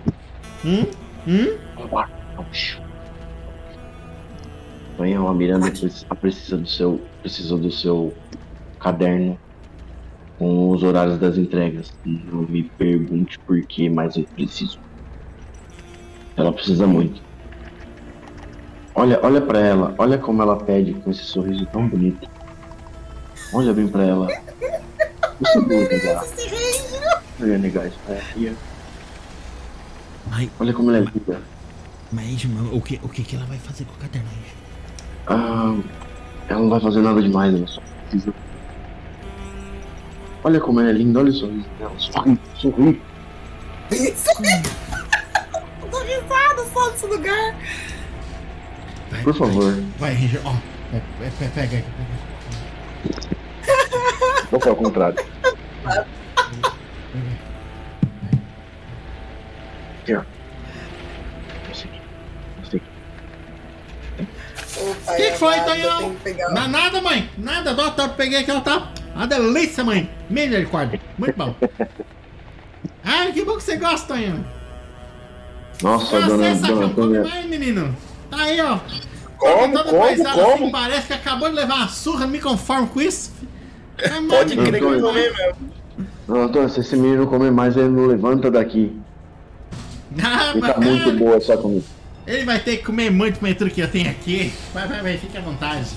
Hum? 0.65 0.91
Hum? 1.27 1.59
Tonhão, 4.97 5.29
a 5.29 5.35
Miranda 5.35 5.71
preci- 5.71 6.07
precisa 6.21 6.57
do 6.57 6.69
seu. 6.69 7.01
Precisa 7.23 7.57
do 7.57 7.71
seu 7.71 8.15
caderno 8.81 9.39
com 10.39 10.71
os 10.71 10.83
horários 10.83 11.19
das 11.19 11.37
entregas. 11.37 11.93
Não 12.05 12.43
me 12.43 12.63
pergunte 12.63 13.39
por 13.41 13.61
que, 13.63 13.89
mas 13.89 14.17
eu 14.17 14.25
preciso. 14.35 14.79
Ela 16.37 16.53
precisa 16.53 16.87
muito. 16.87 17.21
Olha, 18.95 19.21
olha 19.23 19.41
para 19.43 19.59
ela, 19.61 19.95
olha 19.99 20.17
como 20.19 20.41
ela 20.43 20.57
pede 20.57 20.95
com 20.95 21.11
esse 21.11 21.23
sorriso 21.25 21.67
tão 21.67 21.87
bonito. 21.89 22.29
Olha 23.53 23.73
bem 23.73 23.89
pra 23.89 24.03
ela. 24.05 24.27
Você 25.39 25.61
vai 25.61 25.77
negar. 25.89 26.25
Eu 27.39 27.49
ia 27.49 27.59
negar 27.59 27.87
isso 27.87 27.99
pra 28.07 28.15
ela. 28.15 28.25
Ia. 28.37 28.55
Ai, 30.33 30.51
Olha 30.59 30.73
como 30.73 30.91
ela 30.91 30.99
é 30.99 31.01
linda. 31.03 31.43
mas 32.11 32.45
o 32.73 32.81
que, 32.81 32.99
o 33.03 33.09
que, 33.09 33.23
que 33.23 33.37
ela 33.37 33.45
vai 33.47 33.59
fazer 33.59 33.85
com 33.85 33.93
o 33.93 33.97
caderno? 33.99 34.29
Ah, 35.29 35.75
ela 36.49 36.61
não 36.61 36.71
vai 36.71 36.81
fazer 36.81 37.01
nada 37.03 37.21
demais, 37.21 37.55
ela 37.55 37.67
só 37.67 37.81
precisa. 38.09 38.33
Olha 40.45 40.61
como 40.61 40.81
ela 40.81 40.91
é 40.91 40.93
linda, 40.93 41.19
olha 41.19 41.31
o 41.31 41.35
sorriso 41.35 41.69
dela. 41.79 41.93
Sorri, 41.99 42.39
sorri. 42.55 43.03
Eu 43.91 45.89
tô 45.91 45.99
risada 46.01 46.65
só 46.73 46.91
nesse 46.91 47.07
lugar. 47.07 47.57
Vai, 49.11 49.23
Por 49.23 49.35
favor. 49.35 49.75
Vai, 49.99 50.15
Ranger, 50.15 50.41
ó. 50.45 50.55
Pe- 51.19 51.49
pega 51.55 51.77
aí. 51.79 51.85
Vou 54.51 54.61
falar 54.61 54.73
o 54.75 54.77
contrário. 54.77 55.19
Aqui, 60.03 60.15
ó. 60.15 60.23
O 64.79 65.17
que, 65.17 65.31
que 65.31 65.39
foi, 65.39 65.59
Tonhão? 65.61 66.15
Na, 66.53 66.69
nada, 66.69 67.01
mãe. 67.01 67.31
Nada. 67.39 67.73
Dó, 67.75 67.91
tá, 67.91 68.09
peguei 68.09 68.41
aqui, 68.41 68.51
ela 68.51 68.61
tá. 68.61 68.93
Uma 69.15 69.27
delícia, 69.27 69.83
mãe. 69.83 70.11
Misericórdia. 70.29 71.01
Muito 71.19 71.37
bom. 71.37 71.55
Ai, 73.03 73.33
que 73.33 73.43
bom 73.45 73.57
que 73.57 73.63
você 73.63 73.77
gosta, 73.77 74.15
Tonhão. 74.15 74.45
Nossa, 75.83 76.21
dona, 76.21 76.55
dona 76.55 76.69
come 76.69 76.85
Antônia. 76.85 77.23
mais, 77.23 77.47
menino. 77.47 77.97
Tá 78.31 78.39
aí, 78.43 78.61
ó. 78.61 78.79
Como, 79.39 79.73
Todo 79.73 79.91
como, 79.91 80.01
paisado 80.03 80.41
como? 80.41 80.55
Assim, 80.55 80.71
parece 80.71 81.07
que 81.07 81.13
acabou 81.13 81.49
de 81.51 81.55
levar 81.55 81.75
uma 81.77 81.89
surra, 81.89 82.21
não 82.21 82.29
me 82.29 82.41
conformo 82.41 82.87
com 82.89 83.01
isso. 83.01 83.33
Ah, 83.99 84.23
Pode 84.29 84.57
crer 84.57 84.79
que 84.79 84.85
eu 84.85 84.89
Antônio. 84.91 85.03
comer 85.03 85.33
mesmo. 85.37 85.73
Dona 86.27 86.45
Antônia, 86.45 86.69
se 86.69 86.81
esse 86.81 86.97
menino 86.97 87.27
comer 87.27 87.51
mais, 87.53 87.77
ele 87.77 87.89
não 87.89 88.07
levanta 88.07 88.51
daqui. 88.51 88.99
Ah, 90.23 90.53
Fica 90.55 90.75
mas, 90.79 90.87
muito 90.87 91.13
boa 91.19 91.37
essa 91.37 91.57
comida. 91.57 91.85
Ele 92.27 92.45
vai 92.45 92.59
ter 92.59 92.79
que 92.79 92.85
comer 92.85 93.11
muito 93.11 93.39
tudo 93.57 93.71
que 93.71 93.81
eu 93.81 93.91
tenho 93.91 94.11
aqui. 94.11 94.53
Vai, 94.75 94.89
vai, 94.89 95.03
vai, 95.03 95.17
fique 95.17 95.39
à 95.39 95.41
vontade. 95.41 95.89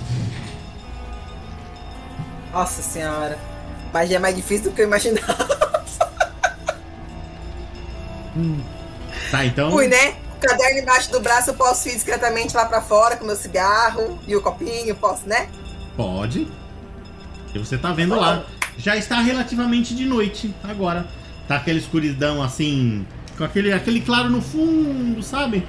Nossa 2.54 2.82
senhora. 2.82 3.38
Mas 3.92 4.10
já 4.10 4.18
é 4.18 4.20
mais 4.20 4.36
difícil 4.36 4.70
do 4.70 4.76
que 4.76 4.82
eu 4.82 4.86
imaginava. 4.86 5.60
Tá, 9.32 9.46
então. 9.46 9.72
Fui, 9.72 9.88
né? 9.88 10.16
O 10.38 10.48
caderno 10.48 10.80
embaixo 10.80 11.12
do 11.12 11.20
braço 11.20 11.50
eu 11.50 11.54
posso 11.54 11.90
ir 11.90 11.94
discretamente 11.94 12.56
lá 12.56 12.66
pra 12.66 12.82
fora 12.82 13.18
com 13.18 13.26
meu 13.26 13.36
cigarro 13.36 14.20
e 14.28 14.36
o 14.36 14.42
copinho, 14.42 14.96
posso, 14.96 15.28
né? 15.28 15.50
Pode. 15.98 16.48
E 17.54 17.60
você 17.60 17.78
tá 17.78 17.92
vendo 17.92 18.16
lá. 18.16 18.46
Já 18.78 18.96
está 18.96 19.20
relativamente 19.20 19.94
de 19.94 20.06
noite 20.06 20.56
agora. 20.64 21.06
Tá 21.48 21.58
aquela 21.58 21.80
escuridão 21.80 22.42
assim. 22.42 23.06
Com 23.38 23.44
aquele, 23.44 23.74
aquele 23.74 24.00
claro 24.00 24.30
no 24.30 24.42
fundo, 24.42 25.22
sabe? 25.22 25.68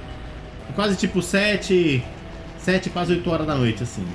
Quase 0.75 0.95
tipo 0.95 1.21
7. 1.21 2.03
7, 2.59 2.89
quase 2.91 3.13
8 3.13 3.29
horas 3.29 3.47
da 3.47 3.55
noite, 3.55 3.83
assim. 3.83 4.07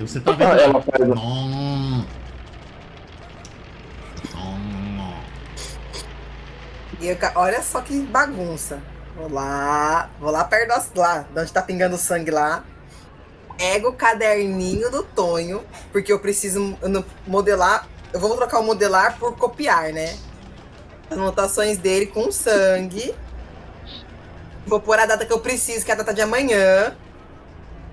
E 0.00 0.02
você 0.02 0.20
tá 0.20 0.32
vendo. 0.32 0.48
Ah, 0.50 0.54
lá. 0.54 0.62
ela 0.62 0.82
faz- 0.82 1.08
Nom. 1.08 2.04
Nom. 4.34 5.14
E 7.00 7.06
eu 7.06 7.16
olha 7.36 7.62
só 7.62 7.80
que 7.80 8.00
bagunça. 8.00 8.80
Vou 9.16 9.32
lá, 9.32 10.10
vou 10.18 10.30
lá 10.32 10.42
perto 10.44 10.68
das, 10.68 10.90
lá, 10.94 11.24
de 11.32 11.40
onde 11.40 11.52
tá 11.52 11.62
pingando 11.62 11.96
sangue 11.96 12.32
lá. 12.32 12.64
Pego 13.56 13.90
o 13.90 13.92
caderninho 13.92 14.90
do 14.90 15.04
Tonho, 15.04 15.62
porque 15.92 16.12
eu 16.12 16.18
preciso 16.18 16.76
modelar. 17.24 17.86
Eu 18.12 18.18
vou 18.18 18.36
trocar 18.36 18.58
o 18.58 18.64
modelar 18.64 19.16
por 19.18 19.36
copiar, 19.36 19.92
né? 19.92 20.16
As 21.10 21.16
anotações 21.16 21.78
dele 21.78 22.06
com 22.06 22.30
sangue. 22.32 23.14
Vou 24.66 24.80
pôr 24.80 24.98
a 24.98 25.06
data 25.06 25.26
que 25.26 25.32
eu 25.32 25.40
preciso, 25.40 25.84
que 25.84 25.90
é 25.90 25.94
a 25.94 25.98
data 25.98 26.14
de 26.14 26.22
amanhã, 26.22 26.96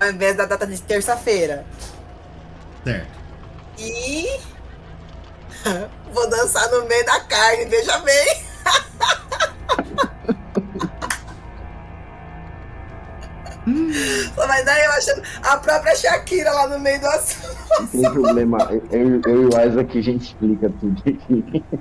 ao 0.00 0.08
invés 0.08 0.36
da 0.36 0.46
data 0.46 0.66
de 0.66 0.80
terça-feira. 0.80 1.66
Certo. 2.84 3.20
E 3.78 4.40
Vou 6.12 6.28
dançar 6.28 6.68
no 6.70 6.84
meio 6.86 7.04
da 7.04 7.20
carne, 7.20 7.64
veja 7.66 7.98
bem. 7.98 8.42
Só 14.34 14.44
vai 14.46 14.64
dar 14.64 14.84
eu 14.84 14.90
achando 14.90 15.22
a 15.42 15.56
própria 15.56 15.94
Shakira 15.94 16.52
lá 16.52 16.66
no 16.66 16.80
meio 16.80 17.00
do 17.00 17.06
assunto. 17.06 17.56
Não 17.78 17.86
tem 17.86 18.10
problema. 18.10 18.58
Eu, 18.90 19.20
eu 19.24 19.42
e 19.42 19.46
o 19.46 19.48
Isaac 19.48 19.98
a 19.98 20.02
gente 20.02 20.24
explica 20.24 20.68
tudo 20.80 21.00
aqui. 21.06 21.62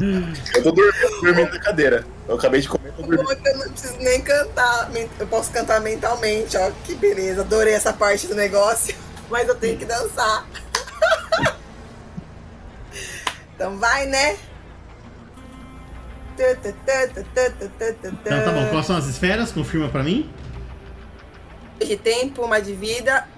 Eu 0.54 0.62
tô 0.62 0.72
dormindo, 0.72 1.20
dormindo 1.22 1.52
na 1.52 1.60
cadeira. 1.60 2.04
Eu 2.26 2.36
acabei 2.36 2.60
de 2.60 2.68
comer, 2.68 2.92
tô 2.92 3.02
dormindo. 3.02 3.30
Eu 3.44 3.58
não 3.58 3.70
preciso 3.70 3.96
nem 3.98 4.20
cantar. 4.22 4.90
Eu 5.18 5.26
posso 5.26 5.50
cantar 5.50 5.80
mentalmente, 5.80 6.56
ó. 6.56 6.70
Que 6.84 6.94
beleza. 6.94 7.42
Adorei 7.42 7.74
essa 7.74 7.92
parte 7.92 8.26
do 8.26 8.34
negócio. 8.34 8.94
Mas 9.28 9.46
eu 9.46 9.54
tenho 9.54 9.78
que 9.78 9.84
dançar. 9.84 10.46
Então 13.54 13.76
vai, 13.76 14.06
né? 14.06 14.38
Então 18.22 18.44
tá 18.44 18.52
bom, 18.52 18.66
quais 18.70 18.86
são 18.86 18.96
as 18.96 19.06
esferas? 19.06 19.52
Confirma 19.52 19.90
pra 19.90 20.02
mim. 20.02 20.32
De 21.78 21.96
tempo, 21.96 22.42
uma 22.42 22.58
de 22.58 22.72
vida 22.72 23.28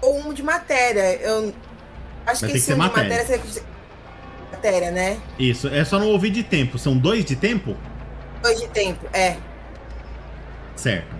ou 0.00 0.20
um 0.20 0.32
de 0.32 0.42
matéria. 0.42 1.16
Eu 1.20 1.52
acho 2.24 2.42
Vai 2.42 2.50
que 2.50 2.56
esse 2.58 2.70
um 2.70 2.74
de 2.74 2.78
matéria. 2.78 3.18
matéria 3.18 3.40
matéria, 4.52 4.90
né? 4.90 5.18
Isso, 5.38 5.68
é 5.68 5.84
só 5.84 5.98
não 5.98 6.08
ouvir 6.08 6.30
de 6.30 6.42
tempo. 6.42 6.78
São 6.78 6.96
dois 6.96 7.24
de 7.24 7.34
tempo? 7.36 7.76
Dois 8.42 8.60
de 8.60 8.68
tempo, 8.68 9.06
é. 9.12 9.36
Certo. 10.76 11.14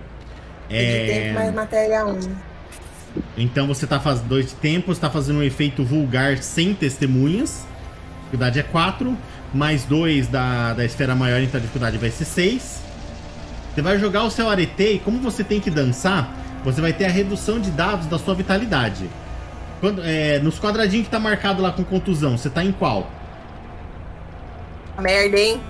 Dois 0.69 0.81
de 0.81 1.05
tempo, 1.07 1.33
mais 1.35 1.47
É... 1.49 1.51
matéria 1.51 2.05
um. 2.05 2.19
Então 3.37 3.67
você 3.67 3.85
tá 3.85 3.99
fazendo 3.99 4.27
dois 4.27 4.47
de 4.47 4.55
tempo, 4.55 4.93
você 4.93 4.99
tá 4.99 5.09
fazendo 5.09 5.39
um 5.39 5.43
efeito 5.43 5.83
vulgar 5.83 6.37
sem 6.37 6.73
testemunhas. 6.73 7.63
A 7.63 8.23
dificuldade 8.23 8.59
é 8.59 8.63
4. 8.63 9.17
Mais 9.53 9.85
2 9.85 10.29
da, 10.29 10.73
da 10.73 10.83
esfera 10.83 11.13
maior, 11.13 11.39
então 11.39 11.59
a 11.59 11.61
dificuldade 11.61 11.95
vai 11.99 12.09
ser 12.09 12.25
6. 12.25 12.81
Você 13.73 13.81
vai 13.83 13.99
jogar 13.99 14.23
o 14.23 14.31
seu 14.31 14.49
arete 14.49 14.83
e 14.83 14.99
como 14.99 15.19
você 15.19 15.43
tem 15.43 15.59
que 15.59 15.69
dançar, 15.69 16.33
você 16.63 16.81
vai 16.81 16.91
ter 16.91 17.05
a 17.05 17.09
redução 17.09 17.59
de 17.59 17.69
dados 17.69 18.07
da 18.07 18.17
sua 18.17 18.33
vitalidade. 18.33 19.07
Quando, 19.79 20.01
é, 20.03 20.39
nos 20.39 20.59
quadradinhos 20.59 21.05
que 21.05 21.11
tá 21.11 21.19
marcado 21.19 21.61
lá 21.61 21.71
com 21.71 21.83
contusão, 21.83 22.35
você 22.35 22.49
tá 22.49 22.63
em 22.63 22.71
qual? 22.71 23.07
Merda, 24.99 25.39
hein? 25.39 25.61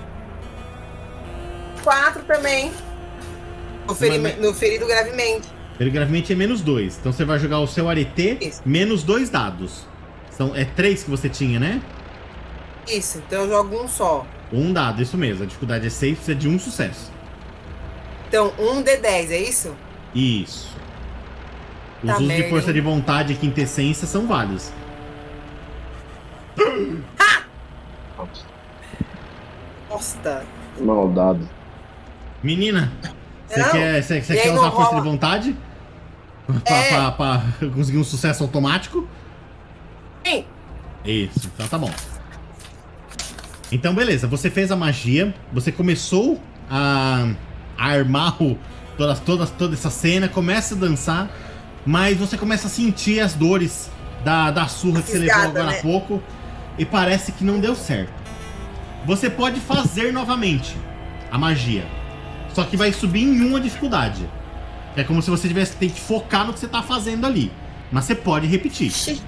Quatro 1.82 2.22
também. 2.24 2.70
No, 3.86 3.94
Mas- 4.22 4.38
no 4.38 4.54
ferido 4.54 4.86
gravemente. 4.86 5.48
Ele 5.78 5.90
gravemente 5.90 6.32
é 6.32 6.36
menos 6.36 6.60
2. 6.62 6.98
Então 6.98 7.12
você 7.12 7.24
vai 7.24 7.38
jogar 7.38 7.58
o 7.60 7.66
seu 7.66 7.88
arete 7.88 8.38
Isso. 8.40 8.62
menos 8.64 9.02
dois 9.02 9.28
dados. 9.28 9.86
São, 10.30 10.54
é 10.54 10.64
3 10.64 11.02
que 11.04 11.10
você 11.10 11.28
tinha, 11.28 11.58
né? 11.60 11.80
Isso, 12.88 13.18
então 13.26 13.42
eu 13.42 13.48
jogo 13.48 13.82
um 13.82 13.88
só. 13.88 14.26
Um 14.52 14.72
dado, 14.72 15.02
isso 15.02 15.16
mesmo. 15.16 15.42
A 15.42 15.46
dificuldade 15.46 15.86
é 15.86 15.90
6, 15.90 16.16
precisa 16.16 16.34
de 16.36 16.48
um 16.48 16.58
sucesso. 16.58 17.10
Então, 18.28 18.52
um 18.58 18.82
D10, 18.82 19.30
é 19.30 19.38
isso? 19.38 19.74
Isso. 20.14 20.68
Os 22.02 22.08
Tá 22.08 22.16
usos 22.16 22.28
de 22.28 22.34
merda, 22.34 22.48
força 22.50 22.68
hein? 22.68 22.74
de 22.74 22.80
vontade 22.80 23.32
e 23.32 23.36
quintessência 23.36 24.06
são 24.06 24.26
válidos. 24.26 24.70
Nossa. 29.94 30.44
Maldado. 30.80 31.48
Menina, 32.42 32.92
você 33.46 33.64
quer, 33.70 34.00
E 34.10 34.32
aí 34.32 34.42
quer 34.42 34.52
usar 34.52 34.68
a 34.68 34.70
força 34.70 34.90
rola. 34.90 35.02
de 35.02 35.08
vontade? 35.08 35.56
Pra, 36.64 36.76
É. 36.76 36.88
pra- 36.90 37.10
pra 37.12 37.68
conseguir 37.74 37.98
um 37.98 38.04
sucesso 38.04 38.42
automático? 38.42 39.08
Sim. 40.26 40.44
Isso, 41.04 41.50
então 41.54 41.66
tá 41.68 41.78
bom. 41.78 41.90
Então, 43.72 43.94
beleza, 43.94 44.26
você 44.26 44.50
fez 44.50 44.70
a 44.70 44.76
magia, 44.76 45.34
você 45.52 45.72
começou 45.72 46.40
a, 46.70 47.28
a 47.78 47.86
armar 47.88 48.40
o, 48.42 48.58
toda, 48.96 49.14
toda, 49.16 49.46
toda 49.46 49.74
essa 49.74 49.90
cena, 49.90 50.28
começa 50.28 50.74
a 50.74 50.78
dançar, 50.78 51.30
mas 51.86 52.16
você 52.18 52.36
começa 52.36 52.66
a 52.66 52.70
sentir 52.70 53.20
as 53.20 53.34
dores 53.34 53.90
da, 54.24 54.50
da 54.50 54.66
surra 54.68 55.02
que 55.02 55.10
você 55.10 55.18
levou 55.18 55.34
Fisgada, 55.34 55.60
agora 55.60 55.72
né? 55.72 55.78
há 55.78 55.82
pouco 55.82 56.22
e 56.78 56.84
parece 56.84 57.32
que 57.32 57.42
não 57.44 57.58
deu 57.58 57.74
certo. 57.74 58.12
Você 59.04 59.28
pode 59.28 59.60
fazer 59.60 60.12
novamente 60.12 60.76
a 61.30 61.36
magia, 61.36 61.86
só 62.54 62.64
que 62.64 62.76
vai 62.76 62.92
subir 62.92 63.22
em 63.22 63.44
uma 63.44 63.60
dificuldade. 63.60 64.28
É 64.96 65.04
como 65.04 65.20
se 65.20 65.30
você 65.30 65.48
tivesse 65.48 65.72
que 65.72 65.78
ter 65.78 65.90
que 65.90 66.00
focar 66.00 66.46
no 66.46 66.52
que 66.52 66.60
você 66.60 66.68
tá 66.68 66.82
fazendo 66.82 67.26
ali. 67.26 67.52
Mas 67.90 68.04
você 68.04 68.14
pode 68.14 68.46
repetir. 68.46 68.88
Achei, 68.88 69.20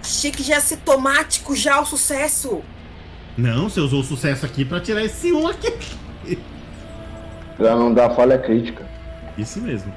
achei 0.00 0.30
que 0.30 0.42
já 0.42 0.54
ia 0.54 0.60
ser 0.60 0.76
tomático 0.78 1.56
já 1.56 1.80
o 1.80 1.86
sucesso. 1.86 2.62
Não, 3.36 3.68
você 3.68 3.80
usou 3.80 4.00
o 4.00 4.04
sucesso 4.04 4.46
aqui 4.46 4.64
pra 4.64 4.80
tirar 4.80 5.02
esse 5.02 5.32
um 5.32 5.48
aqui. 5.48 5.72
Pra 7.56 7.76
não 7.76 7.94
dar 7.94 8.10
falha 8.16 8.36
crítica. 8.36 8.84
Isso 9.38 9.60
mesmo. 9.60 9.92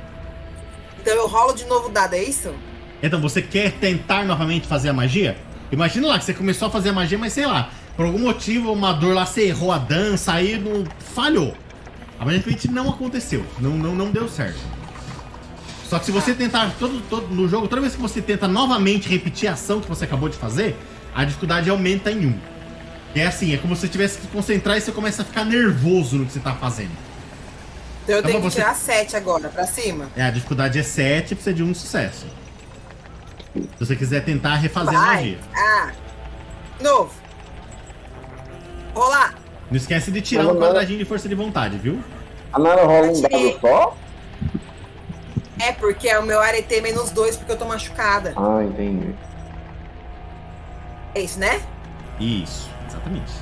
Então 1.02 1.16
eu 1.16 1.28
rolo 1.28 1.54
de 1.54 1.66
novo 1.66 1.88
o 1.88 1.92
dado, 1.92 2.14
é 2.14 2.22
isso? 2.22 2.54
Então, 3.02 3.22
você 3.22 3.42
quer 3.42 3.72
tentar 3.74 4.26
novamente 4.26 4.68
fazer 4.68 4.90
a 4.90 4.94
magia? 4.94 5.38
Imagina 5.72 6.08
lá 6.08 6.20
que 6.20 6.26
você 6.26 6.34
começou 6.34 6.68
a 6.68 6.72
fazer 6.72 6.90
a 6.90 6.94
magia, 6.94 7.18
mas 7.18 7.34
sei 7.34 7.46
lá, 7.46 7.70
por 7.98 8.06
algum 8.06 8.20
motivo, 8.20 8.72
uma 8.72 8.94
dor 8.94 9.16
lá, 9.16 9.26
você 9.26 9.48
errou 9.48 9.72
a 9.72 9.80
dança, 9.80 10.32
aí 10.34 10.58
não, 10.58 10.86
falhou. 11.00 11.54
A 12.20 12.24
repente 12.26 12.70
não 12.70 12.90
aconteceu, 12.90 13.44
não, 13.60 13.72
não, 13.72 13.96
não 13.96 14.12
deu 14.12 14.30
certo. 14.30 14.60
Só 15.90 15.98
que 15.98 16.06
se 16.06 16.12
você 16.12 16.34
tentar 16.34 16.72
todo, 16.80 17.02
todo, 17.10 17.28
no 17.34 17.48
jogo, 17.48 17.68
toda 17.68 17.82
vez 17.82 17.96
que 17.96 18.02
você 18.02 18.22
tenta 18.22 18.48
novamente 18.48 19.10
repetir 19.10 19.50
a 19.50 19.54
ação 19.54 19.82
que 19.82 19.88
você 19.90 20.06
acabou 20.06 20.30
de 20.30 20.38
fazer, 20.38 20.76
a 21.16 21.24
dificuldade 21.26 21.70
aumenta 21.70 22.12
em 22.12 22.28
um. 22.28 22.40
É 23.16 23.26
assim, 23.26 23.54
é 23.54 23.58
como 23.58 23.76
se 23.76 23.82
você 23.82 23.88
tivesse 23.88 24.20
que 24.20 24.28
concentrar 24.28 24.78
e 24.78 24.82
você 24.82 24.92
começa 24.92 25.24
a 25.24 25.26
ficar 25.26 25.44
nervoso 25.46 26.18
no 26.18 26.26
que 26.26 26.34
você 26.34 26.40
tá 26.40 26.54
fazendo. 26.54 26.92
Então 28.04 28.16
eu 28.18 28.22
Tá 28.22 28.28
tenho 28.28 28.42
que 28.42 28.50
você- 28.50 28.60
tirar 28.62 28.76
sete 28.76 29.16
agora, 29.16 29.50
pra 29.50 29.66
cima. 29.66 30.08
É, 30.16 30.24
a 30.24 30.30
dificuldade 30.30 30.78
é 30.78 30.84
7 30.84 31.34
precisa 31.36 31.54
de 31.56 31.64
um 31.64 31.74
sucesso. 31.74 32.26
Se 33.56 33.68
você 33.80 33.96
quiser 33.96 34.24
tentar 34.24 34.56
refazer 34.56 34.94
a 34.96 35.02
Vai. 35.06 35.16
magia. 35.16 35.40
Ah. 35.56 35.92
Novo. 36.82 37.12
Rolar. 38.98 39.36
Não 39.70 39.78
esquece 39.78 40.12
de 40.12 40.22
tirar 40.22 40.44
Não, 40.44 40.54
um 40.54 40.60
quadradinho 40.60 41.00
de 41.00 41.06
força 41.06 41.28
de 41.28 41.36
vontade, 41.36 41.78
viu? 41.78 42.00
A 42.54 42.60
Nara 42.60 42.84
rola 42.86 43.08
um 43.08 43.22
dado 43.22 43.60
só? 43.60 43.98
É 45.60 45.72
porque 45.74 46.08
é 46.08 46.18
o 46.20 46.24
meu 46.24 46.40
arete 46.40 46.80
menos 46.82 47.12
dois 47.12 47.36
porque 47.36 47.52
eu 47.52 47.58
tô 47.58 47.66
machucada. 47.66 48.34
Ah, 48.36 48.64
entendi. 48.64 49.14
É 51.16 51.22
isso, 51.22 51.40
né? 51.40 51.62
Isso, 52.20 52.70
exatamente. 52.88 53.34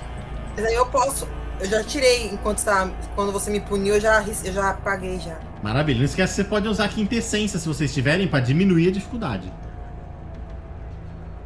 Mas 0.56 0.66
aí 0.66 0.74
eu 0.74 0.86
posso. 0.88 1.28
Eu 1.60 1.68
já 1.68 1.84
tirei 1.84 2.28
enquanto 2.28 2.58
está. 2.60 2.90
Quando 3.16 3.32
você 3.32 3.50
me 3.52 3.60
puniu, 3.60 3.96
eu 3.96 4.02
já, 4.02 4.24
eu 4.44 4.54
já 4.54 4.74
paguei 4.74 5.20
já. 5.20 5.38
Maravilha. 5.62 6.00
Não 6.00 6.06
esquece 6.06 6.36
que 6.36 6.42
você 6.42 6.44
pode 6.44 6.68
usar 6.68 6.88
quintessência 6.90 7.60
se 7.60 7.68
vocês 7.68 7.94
tiverem 7.94 8.28
pra 8.28 8.40
diminuir 8.40 8.90
a 8.90 8.92
dificuldade. 8.92 9.52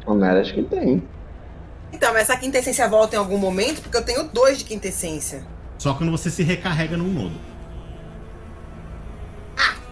A 0.06 0.14
Nara 0.14 0.40
acho 0.40 0.54
que 0.54 0.62
tem. 0.62 1.02
Então, 1.92 2.12
mas 2.12 2.22
essa 2.22 2.36
quintessência 2.36 2.88
volta 2.88 3.16
em 3.16 3.18
algum 3.18 3.38
momento, 3.38 3.82
porque 3.82 3.96
eu 3.96 4.04
tenho 4.04 4.24
dois 4.24 4.58
de 4.58 4.64
quintessência. 4.64 5.44
Só 5.78 5.94
quando 5.94 6.10
você 6.10 6.30
se 6.30 6.42
recarrega 6.42 6.96
num 6.96 7.12
nodo. 7.12 7.50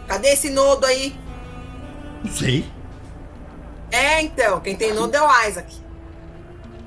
Cadê 0.09 0.29
esse 0.29 0.49
nodo 0.49 0.87
aí? 0.87 1.15
Não 2.25 2.33
sei. 2.33 2.65
É, 3.91 4.23
então, 4.23 4.59
quem 4.61 4.75
tem 4.75 4.93
nodo 4.95 5.15
é 5.15 5.21
o 5.21 5.49
Isaac. 5.49 5.77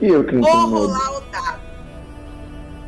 E 0.02 0.08
eu 0.08 0.24
que 0.24 0.34
não 0.34 0.42
Vou 0.42 0.68
rolar 0.68 1.18
o 1.18 1.22
dado. 1.32 1.62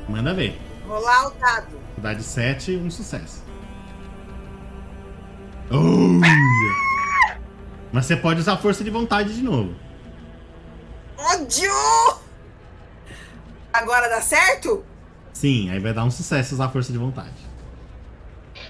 Manda 0.10 0.34
ver. 0.34 0.60
Rolar 0.88 1.28
o 1.28 1.32
dado. 1.32 1.68
Dificuldade 1.90 2.24
7, 2.24 2.78
um 2.78 2.90
sucesso. 2.90 3.44
Oh. 5.72 6.20
Mas 7.94 8.08
você 8.08 8.16
pode 8.16 8.40
usar 8.40 8.58
força 8.58 8.84
de 8.84 8.90
vontade 8.90 9.36
de 9.36 9.44
novo. 9.44 9.76
Ódio! 11.24 11.72
Agora 13.72 14.08
dá 14.10 14.22
certo? 14.22 14.84
Sim, 15.34 15.70
aí 15.70 15.80
vai 15.80 15.94
dar 15.94 16.04
um 16.04 16.12
sucesso 16.12 16.54
usar 16.56 16.70
força 16.70 16.92
de 16.92 16.98
vontade. 16.98 17.34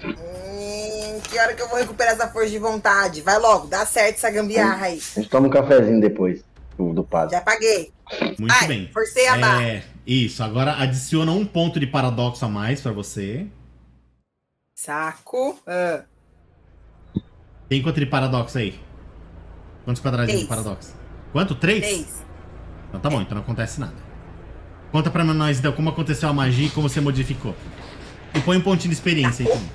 Hum, 0.04 1.20
que 1.28 1.38
hora 1.38 1.54
que 1.54 1.60
eu 1.62 1.68
vou 1.68 1.78
recuperar 1.78 2.14
essa 2.14 2.28
força 2.28 2.50
de 2.50 2.58
vontade? 2.58 3.20
Vai 3.22 3.38
logo, 3.38 3.66
dá 3.66 3.84
certo 3.84 4.16
essa 4.16 4.30
gambiarra 4.30 4.86
aí. 4.86 5.00
A 5.16 5.20
gente 5.20 5.28
toma 5.28 5.46
um 5.48 5.50
cafezinho 5.50 6.00
depois 6.00 6.42
do, 6.78 6.92
do 6.92 7.04
padre. 7.04 7.34
Já 7.36 7.40
paguei. 7.42 7.92
Muito 8.38 8.52
Ai, 8.52 8.66
bem. 8.68 8.90
forcei 8.92 9.26
a 9.28 9.36
barra. 9.38 9.62
É, 9.62 9.84
isso, 10.06 10.42
agora 10.42 10.74
adiciona 10.76 11.32
um 11.32 11.44
ponto 11.44 11.80
de 11.80 11.86
paradoxo 11.86 12.44
a 12.44 12.48
mais 12.48 12.80
pra 12.80 12.92
você. 12.92 13.46
Saco. 14.74 15.58
Ah, 15.66 16.02
Tem 17.68 17.82
quanto 17.82 18.00
de 18.00 18.06
paradoxo 18.06 18.58
aí? 18.58 18.78
Quantos 19.84 20.02
quadradinhos 20.02 20.40
de 20.42 20.46
Três. 20.46 20.62
paradoxo? 20.62 20.94
Quanto? 21.32 21.54
Três? 21.54 21.80
três. 21.80 22.23
Então 22.94 23.00
tá 23.00 23.10
bom, 23.10 23.20
então 23.20 23.34
não 23.34 23.42
acontece 23.42 23.80
nada. 23.80 23.94
Conta 24.92 25.10
pra 25.10 25.24
nós, 25.24 25.58
então, 25.58 25.72
como 25.72 25.88
aconteceu 25.88 26.28
a 26.28 26.32
magia 26.32 26.68
e 26.68 26.70
como 26.70 26.88
você 26.88 27.00
modificou. 27.00 27.52
E 28.32 28.40
põe 28.40 28.56
um 28.56 28.60
pontinho 28.60 28.90
de 28.90 28.94
experiência 28.94 29.44
aí 29.44 29.50
também. 29.50 29.70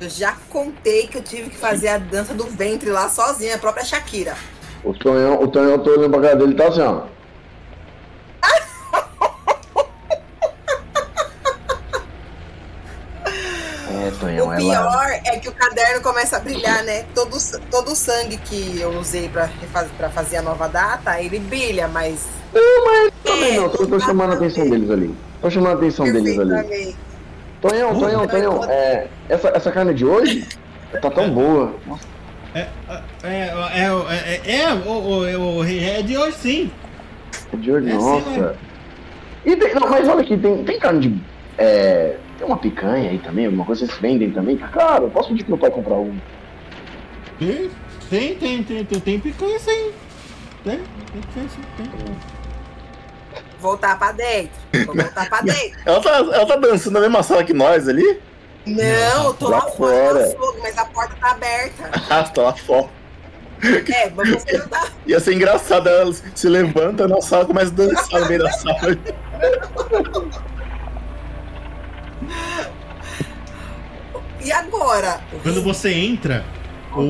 Eu 0.00 0.08
já 0.08 0.32
contei 0.48 1.06
que 1.06 1.18
eu 1.18 1.22
tive 1.22 1.50
que 1.50 1.56
fazer 1.58 1.88
a 1.88 1.98
dança 1.98 2.32
do 2.32 2.44
ventre 2.44 2.88
lá 2.88 3.10
sozinha, 3.10 3.56
a 3.56 3.58
própria 3.58 3.84
Shakira. 3.84 4.34
O 4.82 4.94
Tonhão, 4.94 5.42
o 5.42 5.48
Tonhão, 5.48 5.72
eu 5.72 5.78
tô 5.78 5.90
olhando 5.90 6.10
pra 6.10 6.22
cara 6.22 6.36
dele 6.36 6.52
e 6.52 6.56
tá 6.56 6.68
assim, 6.68 6.80
ó. 6.80 7.02
É, 14.28 14.36
Tonhão, 14.36 14.48
o 14.48 14.52
ela... 14.52 14.90
pior 14.90 15.20
é 15.24 15.38
que 15.38 15.48
o 15.48 15.52
caderno 15.52 16.02
começa 16.02 16.36
a 16.36 16.40
brilhar, 16.40 16.82
né? 16.84 17.04
Todo, 17.14 17.36
todo 17.70 17.92
o 17.92 17.96
sangue 17.96 18.36
que 18.38 18.80
eu 18.80 18.90
usei 18.98 19.28
pra, 19.28 19.48
pra 19.96 20.10
fazer 20.10 20.38
a 20.38 20.42
nova 20.42 20.68
data, 20.68 21.20
ele 21.20 21.38
brilha, 21.38 21.88
mas. 21.88 22.26
Também 23.24 23.56
não, 23.56 23.68
tô, 23.68 23.86
tô 23.86 24.00
chamando 24.00 24.32
a 24.32 24.34
atenção 24.36 24.68
deles 24.68 24.90
ali. 24.90 25.14
Tô 25.40 25.50
chamando 25.50 25.72
a 25.72 25.76
atenção 25.76 26.04
deles 26.10 26.38
ali. 26.38 26.96
Tonhão, 27.60 27.98
Tonhão, 27.98 28.26
Tonhão, 28.26 28.64
é, 28.64 29.08
essa, 29.28 29.48
essa 29.48 29.72
carne 29.72 29.94
de 29.94 30.04
hoje 30.04 30.46
tá 31.00 31.10
tão 31.10 31.30
boa. 31.30 31.74
Nossa, 31.86 32.06
É, 32.54 32.60
é, 32.60 32.68
é, 33.24 33.50
é, 33.74 34.40
é, 34.44 34.60
é, 34.62 34.74
o, 34.74 35.64
é 35.64 36.02
de 36.02 36.16
hoje 36.16 36.36
sim. 36.38 36.70
de 37.54 37.72
hoje, 37.72 37.90
É 37.90 37.94
nossa. 37.94 38.56
E 39.44 39.56
tem, 39.56 39.74
não, 39.74 39.88
mas 39.88 40.08
olha 40.08 40.20
aqui, 40.20 40.36
tem, 40.36 40.64
tem 40.64 40.78
carne 40.78 41.00
de. 41.00 41.22
É, 41.58 42.16
tem 42.38 42.46
uma 42.46 42.58
picanha 42.58 43.10
aí 43.10 43.18
também, 43.18 43.46
alguma 43.46 43.64
coisa 43.64 43.86
vocês 43.86 43.98
vendem 43.98 44.30
também? 44.30 44.58
Eu 45.00 45.10
posso 45.10 45.28
pedir 45.30 45.44
pro 45.44 45.52
meu 45.52 45.58
pai 45.58 45.70
comprar 45.70 45.94
um. 45.94 46.18
Tem, 47.38 47.70
tem, 48.10 48.34
tem, 48.34 48.62
tem, 48.62 48.84
tem, 48.84 49.00
tem 49.00 49.20
picanha 49.20 49.58
sim. 49.58 49.92
Tem, 50.64 50.78
tem 51.12 51.20
picanha 51.22 51.48
sim, 51.48 51.62
tem. 51.76 51.90
Voltar 53.60 53.98
pra 53.98 54.12
dentro. 54.12 54.50
Vou 54.86 54.94
voltar 54.94 55.28
pra 55.28 55.40
dentro. 55.40 55.78
Ela 55.84 56.00
tá, 56.00 56.10
ela 56.10 56.46
tá 56.46 56.56
dançando 56.56 56.94
na 56.94 57.00
mesma 57.00 57.22
sala 57.22 57.42
que 57.42 57.54
nós 57.54 57.88
ali? 57.88 58.20
Não, 58.66 59.24
eu 59.24 59.34
tô 59.34 59.48
Lá 59.48 59.58
lá 59.58 59.70
fora, 59.70 60.26
fogo, 60.30 60.58
mas 60.60 60.76
a 60.76 60.84
porta 60.86 61.14
tá 61.20 61.30
aberta. 61.30 61.90
Ah, 62.10 62.24
tá 62.24 62.42
lá 62.42 62.52
fora. 62.54 62.88
É, 63.62 64.10
mas 64.10 64.28
você 64.28 64.58
não 64.58 64.68
tá. 64.68 64.88
Ia 65.06 65.18
ser 65.20 65.34
engraçado, 65.34 65.88
ela 65.88 66.12
se 66.12 66.48
levanta 66.48 67.08
na 67.08 67.20
sala 67.22 67.44
e 67.44 67.46
começa 67.46 67.72
a 67.72 67.74
dançar 67.74 68.20
no 68.20 68.28
meio 68.28 68.42
da 68.42 68.52
sala. 68.52 68.98
E 74.46 74.52
agora? 74.52 75.20
Quando 75.42 75.60
você 75.60 75.92
entra, 75.92 76.44
o, 76.94 77.00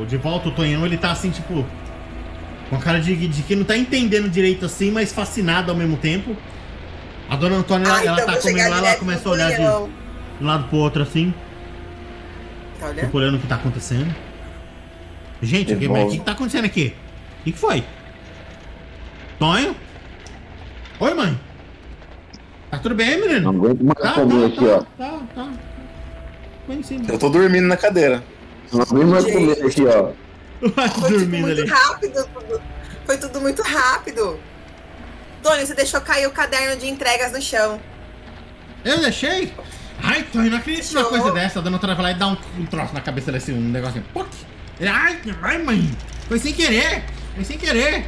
o- 0.00 0.06
de 0.06 0.16
volta 0.16 0.48
o 0.48 0.52
Tonhão, 0.52 0.86
ele 0.86 0.96
tá 0.96 1.12
assim, 1.12 1.28
tipo. 1.30 1.66
Com 2.70 2.76
a 2.76 2.78
cara 2.78 2.98
de, 2.98 3.28
de 3.28 3.42
que 3.42 3.54
não 3.54 3.64
tá 3.64 3.76
entendendo 3.76 4.30
direito 4.30 4.64
assim, 4.64 4.90
mas 4.90 5.12
fascinado 5.12 5.70
ao 5.70 5.76
mesmo 5.76 5.98
tempo. 5.98 6.34
A 7.28 7.36
dona 7.36 7.56
Antônia, 7.56 7.84
ela, 7.86 7.98
Ah, 7.98 8.04
ela 8.06 8.22
então 8.22 8.34
tá 8.34 8.40
comendo 8.40 8.70
lá, 8.70 8.78
ela 8.78 8.96
começa 8.96 9.28
a 9.28 9.32
olhar 9.32 9.50
de, 9.52 9.60
um 10.42 10.46
lado 10.46 10.68
pro 10.68 10.78
outro 10.78 11.02
assim, 11.02 11.34
Tá 12.80 12.86
olhando? 12.86 13.00
tipo, 13.04 13.18
olhando 13.18 13.36
o 13.36 13.38
que 13.40 13.46
tá 13.46 13.54
acontecendo. 13.56 14.14
Gente, 15.42 15.74
o 15.74 15.78
que, 15.78 15.88
mas 15.88 16.04
o 16.04 16.10
que 16.10 16.18
que 16.18 16.24
tá 16.24 16.32
acontecendo 16.32 16.64
aqui? 16.64 16.94
O 17.40 17.44
que, 17.44 17.52
que 17.52 17.58
foi? 17.58 17.84
Tonho? 19.38 19.76
Oi, 21.00 21.14
mãe? 21.14 21.38
Tá 22.70 22.78
tudo 22.78 22.94
bem, 22.94 23.18
Não 23.20 23.26
menino? 23.28 23.50
aguento 23.50 23.82
mais 23.82 23.98
Tá, 23.98 24.12
comer 24.14 24.40
tá, 24.40 24.46
aqui, 24.46 24.66
ó. 24.66 24.78
tá, 24.96 25.18
tá, 25.34 25.48
Eu 27.08 27.18
tô 27.18 27.28
dormindo 27.28 27.66
na 27.66 27.76
cadeira. 27.76 28.22
Aguento 28.72 29.08
mais 29.08 29.24
comer 29.24 29.52
aqui, 29.66 29.84
ó. 29.86 30.12
Vai 30.74 30.88
Foi 30.88 31.00
tudo 31.00 31.18
dormindo 31.18 31.46
muito 31.46 31.60
ali. 31.60 31.70
rápido. 31.70 32.28
tudo. 32.32 32.62
Foi 33.04 33.18
tudo 33.18 33.40
muito 33.40 33.62
rápido. 33.62 34.38
Tony, 35.42 35.66
você 35.66 35.74
deixou 35.74 36.00
cair 36.00 36.26
o 36.26 36.30
caderno 36.30 36.76
de 36.76 36.88
entregas 36.88 37.32
no 37.32 37.42
chão. 37.42 37.80
Eu 38.84 39.00
deixei? 39.00 39.52
Ai, 40.02 40.22
Tonho, 40.32 40.50
não 40.50 40.58
acredito 40.58 40.92
numa 40.94 41.04
coisa 41.04 41.32
dessa. 41.32 41.58
A 41.58 41.62
dona 41.62 41.78
vai 41.78 41.96
lá 41.96 42.10
e 42.12 42.14
dá 42.14 42.28
um, 42.28 42.36
um 42.58 42.66
troço 42.66 42.94
na 42.94 43.00
cabeça 43.00 43.30
desse, 43.32 43.52
um 43.52 43.60
negocinho. 43.60 44.04
Poc! 44.12 44.28
Ele, 44.78 44.88
ai, 44.88 45.20
ai, 45.42 45.58
mãe. 45.58 45.90
Foi 46.28 46.38
sem 46.38 46.52
querer. 46.52 47.04
Foi 47.34 47.44
sem 47.44 47.58
querer. 47.58 48.06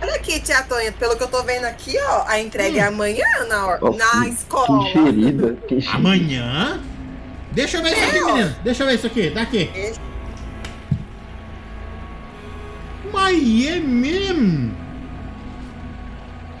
Olha 0.00 0.14
aqui, 0.14 0.40
tia 0.40 0.62
Tônia, 0.62 0.92
pelo 0.92 1.16
que 1.16 1.22
eu 1.22 1.28
tô 1.28 1.42
vendo 1.42 1.64
aqui, 1.64 1.96
ó, 1.98 2.24
a 2.26 2.38
entrega 2.38 2.80
é 2.80 2.82
amanhã 2.82 3.24
na, 3.48 3.66
hora, 3.66 3.78
Ó, 3.80 3.96
na 3.96 4.28
escola. 4.28 4.66
Que 4.66 4.98
enxerida, 4.98 5.56
que. 5.66 5.88
Amanhã? 5.88 6.80
Deixa 7.56 7.78
eu 7.78 7.82
ver 7.82 7.92
isso 7.92 8.04
aqui, 8.04 8.22
ó. 8.22 8.34
menino. 8.34 8.56
Deixa 8.62 8.82
eu 8.82 8.86
ver 8.86 8.94
isso 8.94 9.06
aqui. 9.06 9.30
Daqui. 9.30 9.70
Esse- 9.74 10.00
Mas 13.12 13.66
é 13.66 13.80
mesmo? 13.80 14.76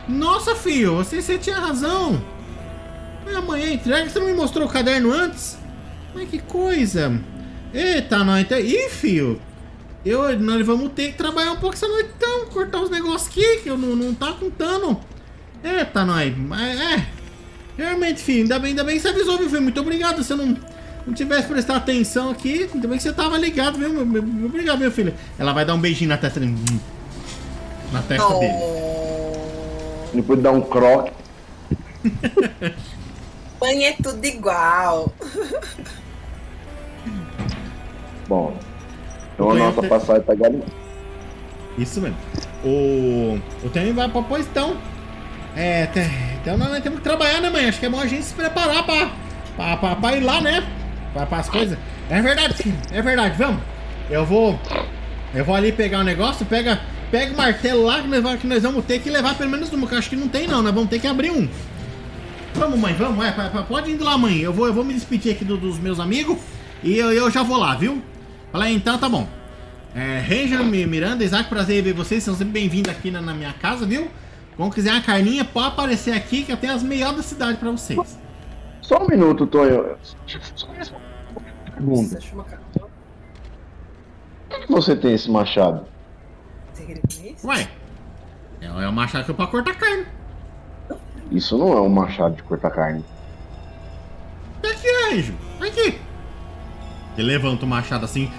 Nossa, 0.08 0.54
filho, 0.54 0.96
você, 0.96 1.20
você 1.20 1.36
tinha 1.36 1.58
razão. 1.58 2.22
Mas 3.24 3.34
amanhã 3.36 3.72
entrega, 3.72 4.08
você 4.08 4.18
não 4.18 4.26
me 4.26 4.32
mostrou 4.32 4.66
o 4.66 4.70
caderno 4.70 5.12
antes? 5.12 5.58
Mas 6.14 6.28
que 6.30 6.38
coisa. 6.38 7.20
Eita, 7.74 8.24
nós. 8.24 8.40
Então... 8.42 8.58
Ih, 8.58 8.88
filho. 8.88 9.40
Eu, 10.04 10.38
nós 10.38 10.64
vamos 10.64 10.92
ter 10.92 11.10
que 11.12 11.18
trabalhar 11.18 11.52
um 11.52 11.56
pouco 11.56 11.74
essa 11.74 11.88
noite 11.88 12.10
então, 12.16 12.46
cortar 12.46 12.80
os 12.80 12.88
negócios 12.88 13.28
aqui, 13.28 13.58
que 13.62 13.68
eu 13.68 13.76
não, 13.76 13.96
não 13.96 14.14
tá 14.14 14.32
contando. 14.32 14.98
Eita, 15.62 16.04
nós. 16.04 16.32
Mas 16.38 16.80
é. 16.80 17.06
Realmente, 17.76 18.22
filho, 18.22 18.42
ainda 18.42 18.58
bem, 18.58 18.70
ainda 18.70 18.84
bem 18.84 18.96
que 18.96 19.02
você 19.02 19.08
avisou, 19.08 19.36
viu, 19.36 19.50
filho? 19.50 19.62
Muito 19.62 19.80
obrigado. 19.80 20.24
Eu 20.26 20.36
não, 20.36 20.56
não 21.06 21.14
tivesse 21.14 21.46
prestado 21.46 21.76
atenção 21.76 22.30
aqui, 22.30 22.68
ainda 22.72 22.88
bem 22.88 22.96
que 22.96 23.02
você 23.02 23.12
tava 23.12 23.38
ligado, 23.38 23.78
viu? 23.78 24.00
Obrigado, 24.44 24.78
meu 24.80 24.90
filho. 24.90 25.14
Ela 25.38 25.52
vai 25.52 25.64
dar 25.64 25.74
um 25.74 25.80
beijinho 25.80 26.08
na 26.10 26.16
testa 26.18 26.40
dele. 26.40 26.56
Na 27.92 28.02
testa 28.02 28.34
dele. 28.38 28.52
Oh, 28.60 29.32
Depois 30.14 30.38
de 30.38 30.42
dar 30.42 30.52
um 30.52 30.60
croque. 30.62 31.12
mãe 33.60 33.84
é 33.86 33.92
tudo 34.02 34.24
igual. 34.24 35.12
Bom. 38.28 38.56
Então 39.34 39.50
a 39.50 39.52
Tonhão 39.52 39.66
nossa 39.72 39.82
passagem 39.86 40.22
tá 40.22 40.34
galinha. 40.34 40.64
Isso 41.78 42.00
mesmo. 42.00 42.16
O. 42.64 43.38
O 43.64 43.68
Temi 43.70 43.92
vai 43.92 44.08
pra 44.08 44.22
pois 44.22 44.46
então. 44.46 44.76
É, 45.54 45.86
tem- 45.86 46.10
então 46.42 46.56
nós 46.58 46.82
temos 46.82 46.98
que 46.98 47.04
trabalhar, 47.04 47.40
né, 47.40 47.50
mãe? 47.50 47.68
Acho 47.68 47.78
que 47.80 47.86
é 47.86 47.88
bom 47.88 48.00
a 48.00 48.06
gente 48.06 48.24
se 48.24 48.34
preparar 48.34 48.84
pra, 48.84 49.10
pra, 49.56 49.76
pra, 49.76 49.96
pra 49.96 50.16
ir 50.16 50.20
lá, 50.20 50.40
né? 50.40 50.66
Pra, 51.12 51.26
pra 51.26 51.38
as 51.38 51.48
coisas. 51.48 51.78
É 52.10 52.20
verdade. 52.20 52.54
É 52.92 53.02
verdade, 53.02 53.36
vamos. 53.38 53.60
Eu 54.10 54.24
vou. 54.24 54.58
Eu 55.34 55.44
vou 55.44 55.54
ali 55.54 55.72
pegar 55.72 56.00
o 56.00 56.04
negócio, 56.04 56.46
pega, 56.46 56.80
pega 57.10 57.32
o 57.34 57.36
martelo 57.36 57.82
lá 57.84 58.00
que 58.00 58.08
nós, 58.08 58.40
que 58.40 58.46
nós 58.46 58.62
vamos 58.62 58.84
ter 58.84 59.00
que 59.00 59.10
levar 59.10 59.34
pelo 59.36 59.50
menos 59.50 59.70
uma, 59.72 59.86
que 59.86 59.94
acho 59.94 60.08
que 60.08 60.16
não 60.16 60.28
tem 60.28 60.46
não, 60.46 60.62
nós 60.62 60.72
vamos 60.74 60.88
ter 60.88 60.98
que 60.98 61.06
abrir 61.06 61.30
um. 61.30 61.48
Vamos, 62.54 62.78
mãe, 62.78 62.94
vamos, 62.94 63.22
é, 63.24 63.32
pode 63.68 63.90
ir 63.90 63.98
lá, 64.00 64.16
mãe. 64.16 64.38
Eu 64.38 64.52
vou, 64.52 64.66
eu 64.66 64.72
vou 64.72 64.82
me 64.84 64.94
despedir 64.94 65.32
aqui 65.32 65.44
do- 65.44 65.58
dos 65.58 65.78
meus 65.78 66.00
amigos 66.00 66.38
e 66.82 66.96
eu, 66.96 67.12
eu 67.12 67.30
já 67.30 67.42
vou 67.42 67.58
lá, 67.58 67.74
viu? 67.74 68.02
Falei, 68.50 68.74
então 68.74 68.96
tá 68.96 69.08
bom. 69.08 69.28
É, 69.94 70.18
Ranger, 70.20 70.62
Mi- 70.64 70.86
Miranda, 70.86 71.22
Isaac, 71.24 71.48
prazer 71.50 71.80
em 71.80 71.82
ver 71.82 71.92
vocês. 71.92 72.22
São 72.22 72.34
sempre 72.34 72.52
bem-vindos 72.60 72.90
aqui 72.90 73.10
na, 73.10 73.20
na 73.20 73.34
minha 73.34 73.52
casa, 73.52 73.84
viu? 73.84 74.08
Quando 74.56 74.72
quiser 74.72 74.92
uma 74.92 75.02
carninha, 75.02 75.44
pode 75.44 75.66
aparecer 75.68 76.12
aqui 76.12 76.44
que 76.44 76.52
eu 76.52 76.56
tenho 76.56 76.72
as 76.74 76.82
melhores 76.82 77.16
da 77.16 77.22
cidade 77.22 77.58
pra 77.58 77.70
vocês. 77.70 77.98
Só 78.86 79.02
um 79.02 79.08
minuto, 79.08 79.46
Tonho. 79.48 79.96
Só 80.54 80.68
mais 80.68 80.90
uma 80.90 81.00
pergunta. 81.74 82.18
Por 84.48 84.60
que 84.60 84.72
você 84.72 84.94
tem 84.94 85.12
esse 85.14 85.28
machado? 85.28 85.84
Ué, 87.44 87.68
é, 88.60 88.66
é 88.66 88.88
o 88.88 88.92
machado 88.92 89.24
que 89.24 89.30
eu 89.32 89.34
pra 89.34 89.48
cortar 89.48 89.74
carne. 89.74 90.06
Isso 91.32 91.58
não 91.58 91.72
é 91.76 91.80
um 91.80 91.88
machado 91.88 92.36
de 92.36 92.44
cortar 92.44 92.70
carne. 92.70 93.04
Aqui, 94.62 94.86
Anjo. 95.12 95.34
Aqui. 95.60 95.98
Ele 97.18 97.26
levanta 97.26 97.64
o 97.64 97.68
machado 97.68 98.04
assim, 98.04 98.30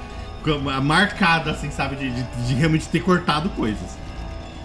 marcado 0.82 1.50
assim, 1.50 1.70
sabe? 1.70 1.98
De, 1.98 2.10
de- 2.10 2.48
de 2.48 2.54
realmente 2.54 2.88
ter 2.88 3.02
cortado 3.02 3.50
coisas. 3.50 3.98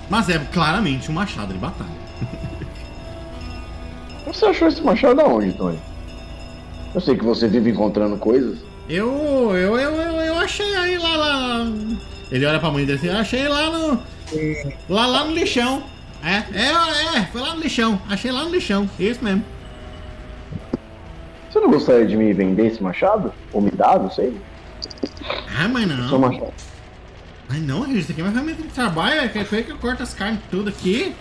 Mas 0.09 0.29
é 0.29 0.39
claramente 0.39 1.11
um 1.11 1.15
machado 1.15 1.53
de 1.53 1.59
batalha. 1.59 1.91
Você 4.27 4.47
achou 4.47 4.69
esse 4.69 4.83
machado 4.83 5.21
aonde, 5.21 5.53
Tonho? 5.53 5.81
Eu 6.95 7.01
sei 7.01 7.17
que 7.17 7.25
você 7.25 7.49
vive 7.49 7.71
encontrando 7.71 8.17
coisas. 8.17 8.59
Eu, 8.89 9.57
eu, 9.57 9.79
eu, 9.79 9.91
eu, 9.97 10.21
eu 10.21 10.39
achei 10.39 10.75
aí 10.77 10.99
lá, 10.99 11.17
lá. 11.17 11.73
Ele 12.31 12.47
olha 12.47 12.59
pra 12.59 12.71
mãe 12.71 12.85
dele 12.85 12.99
assim, 12.99 13.09
eu 13.09 13.17
achei 13.17 13.49
lá 13.49 13.71
no. 13.71 14.03
Lá, 14.89 15.07
lá 15.07 15.25
no 15.25 15.33
lixão. 15.33 15.83
É, 16.23 16.37
é, 16.57 17.19
é, 17.19 17.27
foi 17.33 17.41
lá 17.41 17.55
no 17.55 17.61
lixão. 17.61 18.01
Achei 18.09 18.31
lá 18.31 18.45
no 18.45 18.51
lixão. 18.51 18.89
Isso 18.99 19.25
mesmo. 19.25 19.45
Você 21.51 21.61
não 21.61 21.71
gostaria 21.71 22.07
de 22.07 22.17
me 22.17 22.33
vender 22.33 22.67
esse 22.67 22.83
machado? 22.83 23.33
Ou 23.53 23.61
me 23.61 23.71
dar, 23.71 23.99
não 23.99 24.11
sei. 24.11 24.35
Ah, 25.59 25.69
mas 25.69 25.87
não. 25.87 26.19
machado. 26.19 26.53
Mas 27.49 27.63
não, 27.63 27.83
Regis, 27.83 28.05
isso 28.05 28.13
aqui 28.13 28.21
é 28.23 28.25
uma 28.25 28.33
ferramenta 28.33 28.63
de 28.63 28.69
trabalho. 28.69 29.21
É 29.21 29.21
aí 29.21 29.65
que 29.65 29.71
eu 29.71 29.77
corto 29.77 30.03
as 30.03 30.15
carnes 30.15 30.41
tudo 30.51 30.71
aqui. 30.71 31.15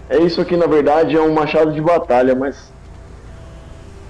É 0.08 0.18
isso 0.18 0.40
aqui, 0.40 0.56
na 0.56 0.66
verdade, 0.66 1.16
é 1.16 1.20
um 1.20 1.34
machado 1.34 1.72
de 1.72 1.80
batalha, 1.80 2.34
mas 2.34 2.72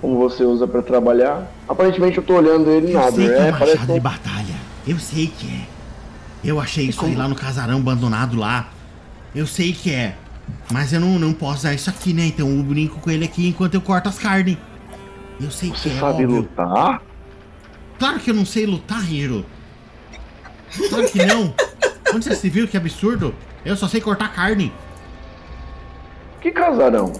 como 0.01 0.19
você 0.19 0.44
usa 0.44 0.69
para 0.69 0.82
trabalhar, 0.82 1.51
aparentemente 1.66 2.19
eu 2.19 2.24
tô 2.24 2.35
olhando 2.35 2.70
ele 2.70 2.93
eu 2.93 3.01
nada. 3.01 3.12
Sei 3.12 3.27
que 3.27 3.32
é, 3.32 3.48
é 3.48 3.53
um 3.53 3.59
machado 3.59 3.93
de 3.93 4.01
batalha. 4.01 4.55
Eu 4.86 4.98
sei 4.98 5.27
que 5.28 5.47
é. 5.47 5.66
Eu 6.44 6.61
achei 6.61 6.85
isso 6.85 6.98
como... 6.98 7.11
aí 7.11 7.16
lá 7.16 7.27
no 7.27 7.35
casarão 7.35 7.78
abandonado 7.78 8.36
lá. 8.36 8.69
Eu 9.37 9.47
sei 9.47 9.75
que 9.75 9.93
é. 9.93 10.17
Mas 10.73 10.95
eu 10.95 11.01
não, 11.01 11.19
não 11.19 11.35
posso 11.35 11.59
usar 11.59 11.75
isso 11.75 11.91
aqui, 11.91 12.15
né? 12.15 12.25
Então 12.25 12.49
eu 12.49 12.63
brinco 12.63 12.99
com 12.99 13.11
ele 13.11 13.27
aqui 13.27 13.47
enquanto 13.47 13.75
eu 13.75 13.83
corto 13.83 14.09
as 14.09 14.19
carnes. 14.19 14.57
Eu 15.39 15.51
sei 15.51 15.69
você 15.69 15.91
que 15.91 15.95
é. 15.95 16.01
sabe 16.01 16.25
óbvio. 16.25 16.41
lutar? 16.41 17.03
Claro 17.99 18.19
que 18.19 18.31
eu 18.31 18.35
não 18.35 18.47
sei 18.47 18.65
lutar, 18.65 19.13
Hiro. 19.13 19.45
Claro 20.89 21.07
que 21.09 21.25
não. 21.27 21.55
Onde 22.15 22.25
você 22.25 22.35
se 22.35 22.49
viu? 22.49 22.67
Que 22.67 22.79
absurdo. 22.79 23.35
Eu 23.63 23.77
só 23.77 23.87
sei 23.87 24.01
cortar 24.01 24.33
carne. 24.33 24.73
Que 26.41 26.51
casarão? 26.51 27.13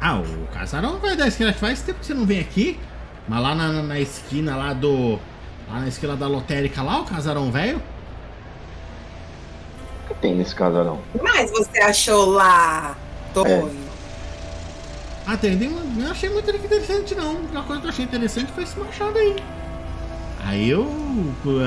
Ah, 0.00 0.20
o 0.20 0.46
casarão 0.54 1.00
vai 1.00 1.16
da 1.16 1.26
esquina. 1.26 1.52
Faz 1.52 1.82
tempo 1.82 1.98
que 1.98 2.06
você 2.06 2.14
não 2.14 2.24
vem 2.24 2.38
aqui. 2.38 2.78
Mas 3.26 3.42
lá 3.42 3.52
na, 3.52 3.82
na 3.82 3.98
esquina 3.98 4.54
lá 4.54 4.72
do. 4.72 5.18
Lá 5.68 5.80
na 5.80 5.88
esquina 5.88 6.14
da 6.14 6.28
lotérica 6.28 6.82
lá, 6.82 7.00
o 7.00 7.04
casarão 7.04 7.50
velho. 7.50 7.82
Tem 10.20 10.34
nesse 10.34 10.54
casarão? 10.54 11.00
Mas 11.22 11.50
você 11.50 11.80
achou 11.80 12.30
lá, 12.30 12.96
Tonho? 13.34 13.68
É. 13.82 13.86
Ah, 15.26 15.36
tem, 15.36 15.58
tem, 15.58 15.68
não 15.68 16.10
achei 16.10 16.30
muito 16.30 16.48
interessante 16.50 17.14
não. 17.14 17.40
A 17.54 17.62
coisa 17.62 17.80
que 17.80 17.86
eu 17.86 17.90
achei 17.90 18.04
interessante 18.04 18.52
foi 18.52 18.62
esse 18.62 18.78
machado 18.78 19.18
aí. 19.18 19.36
Aí 20.44 20.70
eu. 20.70 20.86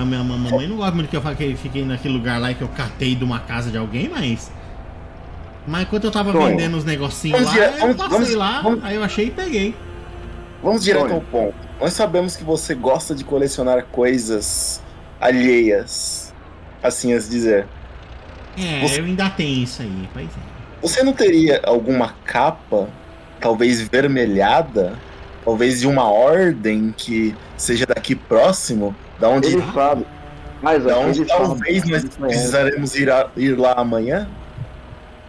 A 0.01 0.05
minha 0.05 0.23
mamãe 0.23 0.67
não 0.67 0.77
gosta 0.77 0.95
muito 0.95 1.09
que 1.09 1.17
eu 1.17 1.57
fiquei 1.57 1.83
naquele 1.83 2.13
lugar 2.13 2.39
lá 2.39 2.53
que 2.53 2.61
eu 2.61 2.69
catei 2.69 3.15
de 3.15 3.23
uma 3.23 3.39
casa 3.39 3.69
de 3.69 3.77
alguém, 3.77 4.07
mas. 4.07 4.49
Mas 5.67 5.83
enquanto 5.83 6.05
eu 6.05 6.11
tava 6.11 6.31
vendendo 6.31 6.77
os 6.77 6.85
negocinhos 6.85 7.43
lá, 7.43 7.51
direto, 7.51 7.85
eu 7.85 7.95
passei 7.95 8.17
vamos, 8.17 8.33
lá, 8.35 8.61
vamos, 8.61 8.83
aí 8.83 8.95
eu 8.95 9.03
achei 9.03 9.25
e 9.27 9.31
peguei. 9.31 9.75
Vamos 10.63 10.83
direto 10.83 11.13
ao 11.13 11.21
ponto. 11.21 11.53
Nós 11.79 11.93
sabemos 11.93 12.37
que 12.37 12.43
você 12.43 12.73
gosta 12.73 13.13
de 13.13 13.25
colecionar 13.25 13.85
coisas 13.91 14.81
alheias, 15.19 16.33
assim 16.81 17.13
a 17.13 17.19
dizer. 17.19 17.67
É, 18.59 18.81
você... 18.81 18.99
eu 18.99 19.05
ainda 19.05 19.29
tenho 19.29 19.63
isso 19.63 19.81
aí, 19.81 20.09
pois 20.13 20.27
é. 20.27 20.59
Você 20.81 21.03
não 21.03 21.13
teria 21.13 21.61
alguma 21.65 22.15
capa, 22.25 22.89
talvez 23.39 23.81
vermelhada, 23.81 24.93
talvez 25.43 25.81
de 25.81 25.87
uma 25.87 26.09
ordem 26.09 26.93
que 26.95 27.35
seja 27.57 27.85
daqui 27.85 28.15
próximo, 28.15 28.95
da 29.19 29.29
onde. 29.29 29.47
Ele 29.47 29.63
sabe. 29.73 30.05
Mas 30.61 30.83
da 30.83 30.97
onde 30.97 31.25
talvez 31.25 31.85
nós 31.85 32.03
precisaremos 32.17 32.95
ir, 32.95 33.09
a, 33.09 33.29
ir 33.37 33.57
lá 33.57 33.73
amanhã? 33.73 34.27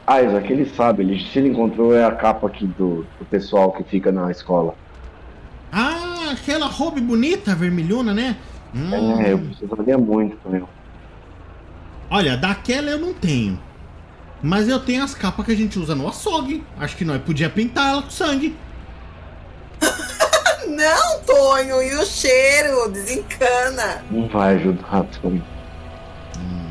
Ah, 0.07 0.20
Isaac, 0.23 0.52
ele 0.52 0.66
sabe, 0.66 1.05
ele, 1.05 1.24
se 1.24 1.39
ele 1.39 1.51
encontrou 1.51 1.94
é 1.94 2.05
a 2.05 2.11
capa 2.11 2.48
aqui 2.48 2.66
do, 2.66 3.07
do 3.19 3.24
pessoal 3.31 3.70
que 3.70 3.85
fica 3.85 4.11
na 4.11 4.28
escola. 4.31 4.74
Ah, 5.70 6.32
aquela 6.32 6.66
robe 6.66 7.01
bonita, 7.01 7.55
vermelhona, 7.55 8.12
né? 8.12 8.36
Hum. 8.74 9.20
É, 9.20 9.32
eu 9.32 9.39
precisaria 9.39 9.97
muito 9.97 10.36
também. 10.39 10.65
Olha, 12.11 12.37
daquela 12.37 12.91
eu 12.91 12.99
não 12.99 13.15
tenho. 13.15 13.59
Mas 14.43 14.69
eu 14.69 14.81
tenho 14.81 15.05
as 15.05 15.15
capas 15.15 15.47
que 15.47 15.53
a 15.53 15.57
gente 15.57 15.78
usa 15.78 15.95
no 15.95 16.09
açougue. 16.09 16.65
Acho 16.78 16.97
que 16.97 17.05
nós 17.05 17.23
podia 17.23 17.49
pintar 17.49 17.93
ela 17.93 18.03
com 18.03 18.11
sangue. 18.11 18.57
não, 20.66 21.20
Tonho, 21.20 21.81
e 21.82 21.95
o 21.95 22.05
cheiro? 22.05 22.91
Desencana. 22.91 24.05
Não 24.11 24.27
vai 24.27 24.57
ajudar, 24.57 25.05
Tonho. 25.20 25.45
Hum. 26.39 26.70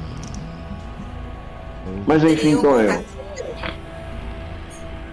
Mas 2.06 2.24
enfim, 2.24 2.60
Tonho. 2.60 3.06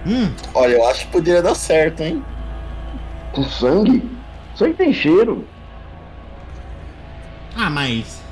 Hum. 0.07 0.33
Olha, 0.55 0.75
eu 0.75 0.89
acho 0.89 1.07
que 1.07 1.13
poderia 1.13 1.43
dar 1.43 1.55
certo, 1.55 2.01
hein? 2.01 2.25
Com 3.33 3.45
sangue? 3.45 4.11
Sangue 4.57 4.75
tem 4.75 4.93
cheiro. 4.93 5.47
Ah, 7.55 7.71
mas. 7.71 8.26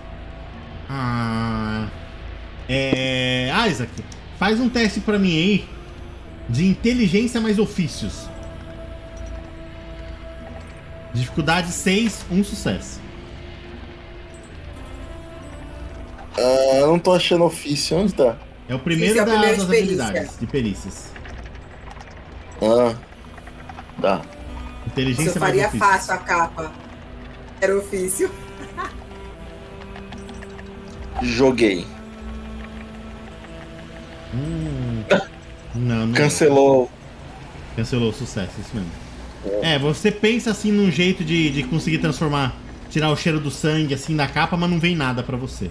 Ah. 0.96 1.88
É. 2.68 3.50
Isaac, 3.68 3.90
faz 4.38 4.60
um 4.60 4.68
teste 4.68 5.00
pra 5.00 5.18
mim 5.18 5.36
aí. 5.36 5.68
De 6.48 6.66
inteligência 6.66 7.40
mais 7.40 7.58
ofícios. 7.58 8.28
Dificuldade 11.12 11.72
6, 11.72 12.26
um 12.30 12.44
sucesso. 12.44 13.00
Ah, 16.36 16.76
eu 16.80 16.88
não 16.88 16.98
tô 16.98 17.12
achando 17.12 17.44
ofício. 17.44 17.96
Onde 17.96 18.14
tá? 18.14 18.36
É 18.68 18.74
o 18.74 18.78
primeiro 18.78 19.18
é 19.18 19.24
das, 19.24 19.40
das 19.40 19.62
habilidades 19.62 20.38
de 20.38 20.46
perícias. 20.46 21.12
Ah. 22.62 22.94
Dá. 23.98 24.22
Inteligência 24.86 25.32
Você 25.32 25.38
faria 25.38 25.70
fácil 25.70 26.14
a 26.14 26.18
capa. 26.18 26.72
Era 27.60 27.76
ofício. 27.76 28.30
Joguei. 31.24 31.86
Hum. 34.34 35.02
Não, 35.74 36.06
não. 36.06 36.14
Cancelou. 36.14 36.88
Cancelou 37.74 38.10
o 38.10 38.12
sucesso, 38.12 38.52
isso 38.60 38.70
mesmo. 38.72 38.90
É. 39.60 39.74
é, 39.74 39.78
você 39.78 40.08
pensa 40.08 40.52
assim 40.52 40.70
num 40.70 40.88
jeito 40.88 41.24
de, 41.24 41.50
de 41.50 41.64
conseguir 41.64 41.98
transformar, 41.98 42.54
tirar 42.88 43.10
o 43.10 43.16
cheiro 43.16 43.40
do 43.40 43.50
sangue 43.50 43.92
assim 43.92 44.14
da 44.14 44.28
capa, 44.28 44.56
mas 44.56 44.70
não 44.70 44.78
vem 44.78 44.94
nada 44.94 45.20
para 45.20 45.36
você. 45.36 45.68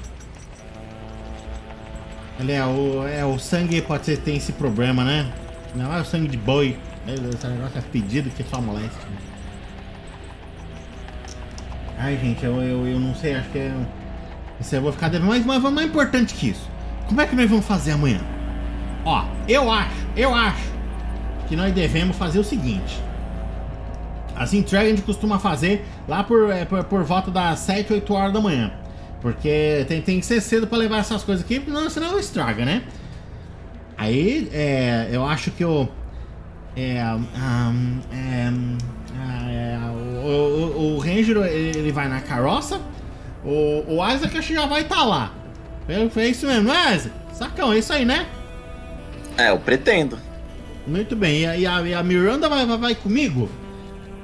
Ele 2.38 2.52
é 2.52 2.66
o, 2.66 3.08
é, 3.08 3.24
o 3.24 3.40
sangue 3.40 3.82
pode 3.82 4.06
ser 4.06 4.18
tem 4.18 4.36
esse 4.36 4.52
problema, 4.52 5.06
né? 5.06 5.32
Não 5.74 5.96
é 5.96 6.02
o 6.02 6.06
sangue 6.06 6.28
de 6.28 6.38
boi. 6.38 6.78
Esse 7.08 7.48
negócio 7.48 7.78
é 7.78 7.82
pedido 7.82 8.30
que 8.30 8.44
só 8.44 8.60
moleste. 8.60 9.00
Ai, 11.98 12.18
gente, 12.22 12.44
eu, 12.44 12.62
eu, 12.62 12.86
eu 12.86 13.00
não 13.00 13.16
sei, 13.16 13.36
acho 13.36 13.50
que 13.52 13.60
é. 13.60 13.74
Isso 14.60 14.76
eu 14.76 14.82
vou 14.82 14.92
ficar 14.92 15.10
devendo. 15.10 15.28
Mas, 15.28 15.46
mas 15.46 15.62
mais 15.62 15.88
importante 15.88 16.34
que 16.34 16.50
isso. 16.50 16.70
Como 17.08 17.20
é 17.22 17.28
que 17.28 17.36
nós 17.36 17.50
vamos 17.50 17.66
fazer 17.66 17.92
amanhã? 17.92 18.22
Ó, 19.06 19.26
eu 19.48 19.70
acho, 19.70 20.08
eu 20.16 20.34
acho 20.34 20.72
que 21.48 21.56
nós 21.56 21.74
devemos 21.74 22.16
fazer 22.16 22.40
o 22.40 22.44
seguinte. 22.44 23.02
As 24.36 24.54
entregas 24.54 24.88
a 24.88 24.90
gente 24.96 25.04
costuma 25.04 25.38
fazer 25.38 25.86
lá 26.08 26.24
por, 26.24 26.50
é, 26.50 26.66
por, 26.66 26.84
por, 26.86 27.04
volta 27.04 27.30
das 27.30 27.60
7, 27.60 27.94
8 27.94 28.14
horas 28.14 28.34
da 28.34 28.42
manhã. 28.42 28.72
Porque 29.22 29.86
tem, 29.88 30.02
tem 30.02 30.20
que 30.20 30.26
ser 30.26 30.42
cedo 30.42 30.68
para 30.68 30.78
levar 30.78 30.98
essas 30.98 31.24
coisas 31.24 31.46
aqui, 31.46 31.62
senão, 31.64 31.90
senão 31.90 32.20
estraga, 32.20 32.66
né? 32.66 32.84
Aí, 33.98 34.50
é, 34.52 35.10
eu 35.12 35.26
acho 35.26 35.52
que 35.52 35.64
eu. 35.64 35.88
É, 36.76 37.04
um, 37.14 38.00
é, 38.12 38.52
é, 39.46 39.80
o, 40.26 40.28
o, 40.28 40.96
o, 40.96 40.98
Ranger 40.98 41.38
ele 41.46 41.92
vai 41.92 42.08
na 42.08 42.20
carroça, 42.20 42.82
o, 43.46 43.98
o 43.98 44.10
Isaac 44.10 44.38
acho 44.38 44.48
que 44.48 44.54
já 44.54 44.66
vai 44.66 44.82
estar 44.82 44.96
tá 44.96 45.04
lá. 45.04 45.32
É, 45.88 46.22
é 46.22 46.28
isso 46.28 46.48
mesmo, 46.48 46.64
não 46.64 46.74
é 46.74 46.96
Isaac? 46.96 47.16
Sacão, 47.34 47.74
é 47.74 47.80
isso 47.80 47.92
aí, 47.92 48.06
né? 48.06 48.28
É, 49.38 49.50
eu 49.50 49.60
pretendo. 49.60 50.18
Muito 50.86 51.16
bem, 51.16 51.42
e 51.42 51.46
a, 51.46 51.82
e 51.82 51.94
a, 51.94 52.00
a 52.00 52.04
Miranda 52.04 52.48
vai, 52.50 52.66
vai, 52.66 52.78
vai, 52.78 52.96
comigo? 52.96 53.50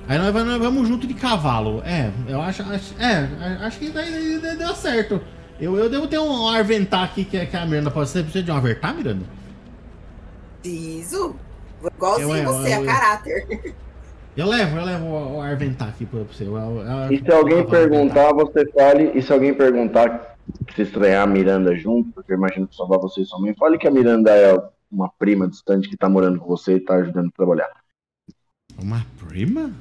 Aí 0.07 0.17
nós, 0.17 0.33
nós, 0.33 0.59
vamos 0.59 0.87
junto 0.87 1.05
de 1.05 1.13
cavalo. 1.13 1.81
É, 1.85 2.11
eu 2.27 2.41
acho. 2.41 2.63
acho 2.63 2.95
é, 2.99 3.29
acho 3.61 3.79
que 3.79 3.89
daí, 3.89 4.39
daí 4.39 4.57
deu 4.57 4.75
certo. 4.75 5.21
Eu, 5.59 5.77
eu 5.77 5.89
devo 5.89 6.07
ter 6.07 6.19
um 6.19 6.47
Arventar 6.47 7.03
aqui 7.03 7.23
que, 7.23 7.45
que 7.45 7.55
a 7.55 7.65
Miranda 7.65 7.91
pode 7.91 8.09
ser. 8.09 8.23
Precisa 8.23 8.43
de 8.43 8.51
um 8.51 8.55
Arventar, 8.55 8.95
Miranda? 8.95 9.25
Preciso. 10.61 11.35
Igualzinho 11.95 12.35
eu, 12.37 12.45
você, 12.45 12.75
eu, 12.75 12.81
a 12.81 12.85
caráter. 12.85 13.75
Eu 14.39 14.47
levo, 14.47 14.77
eu 14.77 14.85
levo 14.85 15.05
o 15.35 15.41
Arventar 15.41 15.89
aqui 15.89 16.05
pra 16.05 16.21
você. 16.21 16.47
Eu, 16.47 16.55
eu, 16.55 17.11
e 17.11 17.19
se 17.19 17.29
alguém 17.29 17.65
perguntar, 17.65 18.31
você 18.31 18.65
fale. 18.71 19.11
E 19.13 19.21
se 19.21 19.33
alguém 19.33 19.53
perguntar 19.53 20.37
se 20.73 20.81
estranhar 20.81 21.23
a 21.23 21.27
Miranda 21.27 21.75
junto, 21.75 22.13
porque 22.13 22.31
eu 22.31 22.37
imagino 22.37 22.65
que 22.65 22.73
só 22.73 22.85
vai 22.85 22.97
você 22.99 23.19
e 23.19 23.25
sua 23.25 23.37
mãe, 23.37 23.53
fale 23.53 23.77
que 23.77 23.85
a 23.85 23.91
Miranda 23.91 24.31
é 24.31 24.55
uma 24.89 25.09
prima 25.19 25.45
distante 25.45 25.89
que 25.89 25.97
tá 25.97 26.07
morando 26.07 26.39
com 26.39 26.47
você 26.47 26.75
e 26.75 26.79
tá 26.79 26.95
ajudando 26.95 27.27
a 27.27 27.35
trabalhar. 27.35 27.69
Uma 28.81 29.05
prima? 29.27 29.73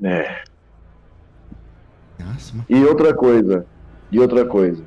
É. 0.00 0.44
Nossa, 2.20 2.54
uma... 2.54 2.64
E 2.68 2.84
outra 2.84 3.12
coisa, 3.12 3.66
e 4.12 4.20
outra 4.20 4.44
coisa, 4.46 4.84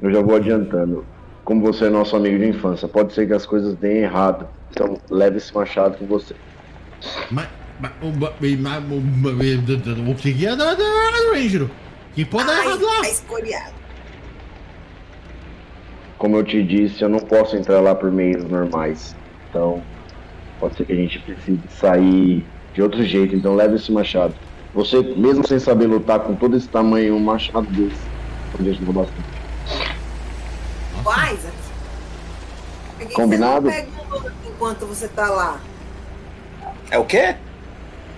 eu 0.00 0.12
já 0.12 0.22
vou 0.22 0.36
adiantando. 0.36 1.04
Como 1.42 1.62
você 1.62 1.86
é 1.86 1.90
nosso 1.90 2.14
amigo 2.14 2.38
de 2.38 2.46
infância, 2.46 2.86
pode 2.86 3.12
ser 3.12 3.26
que 3.26 3.34
as 3.34 3.44
coisas 3.44 3.74
deem 3.74 4.04
errado. 4.04 4.48
Então 4.70 5.00
leve 5.10 5.38
esse 5.38 5.52
machado 5.52 5.98
com 5.98 6.06
você. 6.06 6.36
Mas, 7.28 7.48
o, 8.00 8.12
que 10.14 10.46
é 10.46 10.56
da 10.56 10.76
Ranger? 11.32 11.68
Que 12.14 12.24
pode 12.24 12.46
dar 12.46 12.64
errado 12.64 12.84
lá? 12.84 13.02
Tá 13.02 13.08
escoriado. 13.08 13.74
Como 16.18 16.36
eu 16.36 16.44
te 16.44 16.62
disse, 16.62 17.02
eu 17.02 17.08
não 17.08 17.18
posso 17.18 17.56
entrar 17.56 17.80
lá 17.80 17.94
por 17.94 18.10
meios 18.10 18.44
normais. 18.44 19.16
Então, 19.50 19.82
Pode 20.64 20.76
ser 20.76 20.86
que 20.86 20.92
a 20.92 20.96
gente 20.96 21.18
precise 21.18 21.60
sair 21.78 22.46
de 22.72 22.82
outro 22.82 23.04
jeito, 23.04 23.34
então 23.34 23.54
leve 23.54 23.76
esse 23.76 23.92
machado. 23.92 24.34
Você, 24.72 25.02
mesmo 25.02 25.46
sem 25.46 25.58
saber 25.58 25.86
lutar 25.86 26.20
com 26.20 26.34
todo 26.34 26.56
esse 26.56 26.68
tamanho, 26.68 27.16
um 27.16 27.20
machado 27.20 27.66
desse, 27.66 28.00
pode 28.50 28.70
ajudar 28.70 28.92
bastante. 28.92 29.28
Que 32.98 33.12
Combinado? 33.12 33.70
Você 33.70 33.86
enquanto 34.46 34.86
você 34.86 35.08
tá 35.08 35.28
lá? 35.28 35.60
É 36.90 36.98
o 36.98 37.04
quê? 37.04 37.36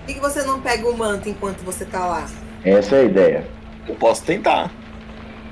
Por 0.07 0.15
que 0.15 0.21
você 0.21 0.43
não 0.45 0.61
pega 0.61 0.89
o 0.89 0.97
manto 0.97 1.29
enquanto 1.29 1.59
você 1.65 1.85
tá 1.85 2.07
lá? 2.07 2.27
Essa 2.65 2.97
é 2.97 3.01
a 3.01 3.05
ideia. 3.05 3.47
Eu 3.89 3.95
posso 3.97 4.23
tentar. 4.25 4.71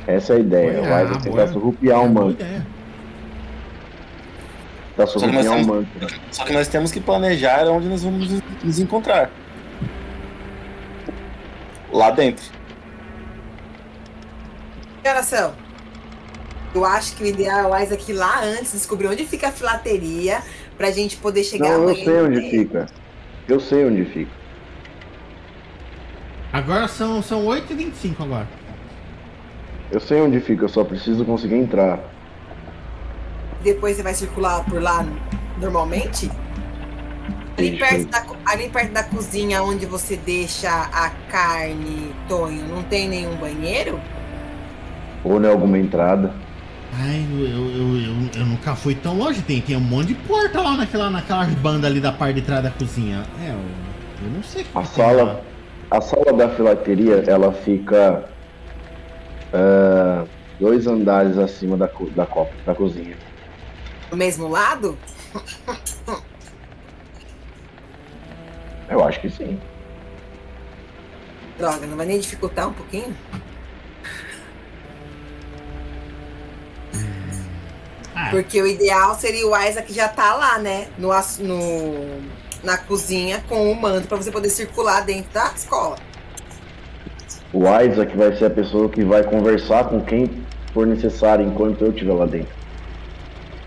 Essa 0.07 0.35
é 0.35 0.37
a 0.37 0.39
ideia. 0.41 0.73
Boa, 0.75 0.89
Vai 0.89 1.07
boa. 1.07 1.21
tentar 1.21 1.47
surrupiar 1.49 2.01
um 2.03 2.13
Boa 2.13 2.27
manto. 2.27 2.41
ideia. 2.43 2.67
Tentar 4.97 5.07
Só 5.09 5.19
que 5.19 5.27
nós 5.27 5.45
surrupiar 5.45 5.55
um 5.55 5.65
temos- 5.67 5.67
manto. 6.01 6.21
Só 6.31 6.45
que 6.45 6.53
nós 6.53 6.69
temos 6.69 6.93
que 6.93 7.01
planejar 7.01 7.67
onde 7.69 7.89
nós 7.89 8.03
vamos 8.05 8.31
nos- 8.31 8.43
encontrar. 8.79 9.31
Lá 11.93 12.11
dentro. 12.11 12.45
São? 15.23 15.55
Eu 16.75 16.85
acho 16.85 17.17
que 17.17 17.23
o 17.23 17.27
ideal 17.27 17.67
é 17.67 17.69
o 17.69 18.11
ir 18.11 18.15
lá 18.15 18.43
antes, 18.43 18.73
descobrir 18.73 19.07
onde 19.09 19.25
fica 19.25 19.49
a 19.49 19.53
filateria, 19.53 20.43
pra 20.77 20.91
gente 20.91 21.17
poder 21.17 21.45
chegar 21.45 21.71
Não, 21.71 21.89
eu 21.89 21.95
sei 21.95 22.21
onde 22.21 22.51
fica. 22.51 22.87
Eu 23.49 23.61
sei 23.61 23.85
onde 23.85 24.05
fica. 24.07 24.44
Agora 26.55 26.87
são, 26.87 27.21
são 27.21 27.45
8h25 27.45 28.15
agora. 28.21 28.47
Eu 29.91 29.99
sei 29.99 30.21
onde 30.21 30.39
fica, 30.39 30.65
eu 30.65 30.69
só 30.69 30.85
preciso 30.85 31.25
conseguir 31.25 31.57
entrar. 31.57 31.99
Depois 33.63 33.97
você 33.97 34.05
vai 34.05 34.15
circular 34.15 34.65
por 34.65 34.81
lá 34.81 35.05
normalmente? 35.61 36.31
Ali 37.59 37.77
perto, 37.77 38.07
da, 38.07 38.25
ali 38.47 38.69
perto 38.69 38.93
da 38.93 39.03
cozinha 39.03 39.63
onde 39.65 39.85
você 39.85 40.17
deixa 40.17 40.71
a 40.71 41.11
carne, 41.29 42.13
Tonho, 42.29 42.69
não 42.69 42.85
tem 42.85 43.09
nenhum 43.09 43.35
banheiro? 43.37 44.01
Ou 45.25 45.41
não 45.41 45.49
é 45.49 45.53
alguma 45.53 45.77
entrada. 45.79 46.33
Ai, 46.93 47.27
eu, 47.33 47.47
eu, 47.47 47.97
eu, 47.97 48.31
eu- 48.37 48.47
nunca 48.47 48.77
fui 48.77 48.95
tão 48.95 49.17
longe. 49.17 49.43
Tem, 49.43 49.61
tem 49.61 49.77
um 49.77 49.81
monte 49.81 50.09
de 50.09 50.15
porta 50.15 50.61
lá 50.61 50.77
naquela, 50.77 51.11
naquela 51.11 51.45
banda 51.47 51.89
ali 51.89 52.01
da 52.01 52.13
parte 52.13 52.37
de 52.37 52.43
trás 52.43 52.63
da 52.63 52.71
cozinha. 52.71 53.25
É, 53.45 53.51
eu, 53.51 53.59
eu 54.27 54.31
não 54.31 54.43
sei 54.45 54.65
A 54.75 54.85
sala, 54.85 55.23
lá. 55.25 55.41
A 55.91 56.01
sala 56.01 56.33
da 56.33 56.49
filateria, 56.49 57.25
ela 57.27 57.53
fica 57.53 58.25
ah, 59.53 60.25
dois 60.59 60.87
andares 60.87 61.39
acima 61.39 61.77
da, 61.77 61.89
co- 61.89 62.11
da 62.11 62.27
copa, 62.27 62.53
da 62.67 62.75
cozinha. 62.75 63.17
Do 64.11 64.17
mesmo 64.17 64.49
lado? 64.49 64.97
Eu 68.89 69.03
acho 69.05 69.21
que 69.21 69.31
sim. 69.31 69.59
Droga, 71.59 71.87
não 71.87 71.97
vai 71.97 72.07
nem 72.07 72.19
dificultar 72.19 72.69
um 72.69 72.73
pouquinho? 72.73 73.15
Ah, 78.15 78.29
Porque 78.31 78.61
o 78.63 78.67
ideal 78.67 79.15
seria 79.17 79.47
o 79.47 79.57
Isaac 79.57 79.93
já 79.93 80.09
tá 80.09 80.35
lá, 80.35 80.59
né? 80.59 80.87
No, 80.99 81.09
no, 81.41 82.23
na 82.65 82.77
cozinha 82.79 83.43
com 83.49 83.71
o 83.71 83.81
manto 83.81 84.09
pra 84.09 84.17
você 84.17 84.31
poder 84.31 84.49
circular 84.51 85.03
dentro 85.03 85.33
da 85.33 85.53
escola. 85.55 85.97
O 87.53 87.63
Isaac 87.81 88.17
vai 88.17 88.35
ser 88.37 88.47
a 88.47 88.51
pessoa 88.51 88.89
que 88.89 89.05
vai 89.05 89.23
conversar 89.23 89.85
com 89.85 90.01
quem 90.01 90.29
for 90.73 90.87
necessário 90.87 91.47
enquanto 91.47 91.83
eu 91.85 91.91
estiver 91.91 92.13
lá 92.15 92.27
dentro. 92.27 92.53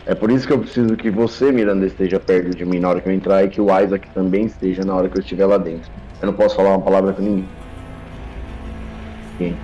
É 0.06 0.16
por 0.16 0.32
isso 0.32 0.48
que 0.48 0.54
eu 0.54 0.60
preciso 0.60 0.96
que 0.96 1.10
você, 1.10 1.52
Miranda, 1.52 1.86
esteja 1.86 2.20
perto 2.20 2.56
de 2.56 2.66
mim 2.66 2.80
na 2.80 2.90
hora 2.90 3.02
que 3.02 3.10
eu 3.10 3.14
entrar 3.14 3.44
e 3.44 3.50
que 3.50 3.60
o 3.62 3.66
Isaac 3.66 4.10
também 4.10 4.46
esteja 4.46 4.84
na 4.84 4.94
hora 4.96 5.10
que 5.10 5.18
eu 5.18 5.22
estiver 5.22 5.46
lá 5.46 5.58
dentro. 5.58 5.90
Eu 6.22 6.28
não 6.28 6.34
posso 6.34 6.56
falar 6.56 6.70
uma 6.70 6.82
palavra 6.82 7.14
com 7.14 7.22
ninguém. 7.22 7.48
Ninguém. 9.40 9.58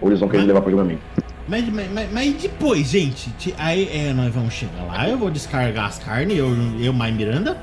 Ou 0.00 0.08
eles 0.08 0.20
vão 0.20 0.28
querer 0.28 0.42
Mas- 0.42 0.48
levar 0.48 0.60
pro 0.62 0.70
julgamento. 0.70 1.02
Mas, 1.46 1.68
mas, 1.68 1.92
mas, 1.92 2.10
mas 2.10 2.34
depois, 2.34 2.86
gente, 2.88 3.54
aí 3.58 3.88
é, 3.92 4.12
nós 4.14 4.32
vamos 4.32 4.54
chegar 4.54 4.82
lá, 4.84 5.06
eu 5.08 5.18
vou 5.18 5.30
descarregar 5.30 5.86
as 5.86 5.98
carnes, 5.98 6.38
eu, 6.38 6.48
eu 6.80 6.90
mais 6.92 7.14
Miranda. 7.14 7.58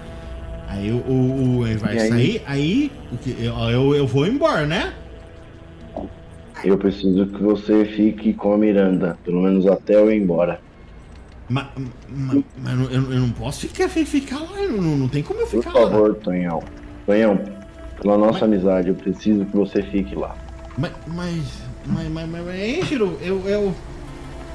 Aí 0.72 0.90
o, 0.90 0.98
o, 0.98 1.58
o 1.58 1.68
ele 1.68 1.78
vai 1.78 2.00
aí? 2.00 2.10
sair, 2.10 2.42
aí 2.46 2.92
eu, 3.38 3.54
eu, 3.70 3.96
eu 3.96 4.08
vou 4.08 4.26
embora, 4.26 4.66
né? 4.66 4.94
Eu 6.64 6.78
preciso 6.78 7.26
que 7.26 7.42
você 7.44 7.86
fique 7.86 8.34
com 8.34 8.54
a 8.54 8.58
Miranda, 8.58 9.18
pelo 9.24 9.42
menos 9.42 9.68
até 9.68 9.96
eu 9.96 10.12
ir 10.12 10.22
embora. 10.22 10.62
Mas, 11.50 11.66
mas, 12.08 12.44
mas 12.64 12.80
eu, 12.92 13.12
eu 13.12 13.20
não 13.20 13.32
posso 13.32 13.68
ficar, 13.68 13.90
ficar 13.90 14.40
lá, 14.40 14.62
não, 14.70 14.98
não 14.98 15.08
tem 15.10 15.22
como 15.22 15.42
eu 15.42 15.48
Por 15.48 15.62
ficar 15.64 15.78
lá. 15.78 15.90
favor, 15.90 16.16
Tonhão. 16.16 16.64
Tonhão, 17.06 17.40
pela 18.02 18.18
nossa 18.18 18.46
amizade, 18.46 18.90
eu 18.90 18.96
preciso 18.96 19.44
que 19.46 19.58
você 19.58 19.84
fique 19.84 20.16
lá. 20.16 20.36
Mas, 20.78 20.92
mas, 21.08 21.44
mas, 21.86 22.10
mas, 22.10 22.30
mas, 22.30 22.46
mas 22.46 22.92
eu, 22.92 23.48
eu. 23.48 23.74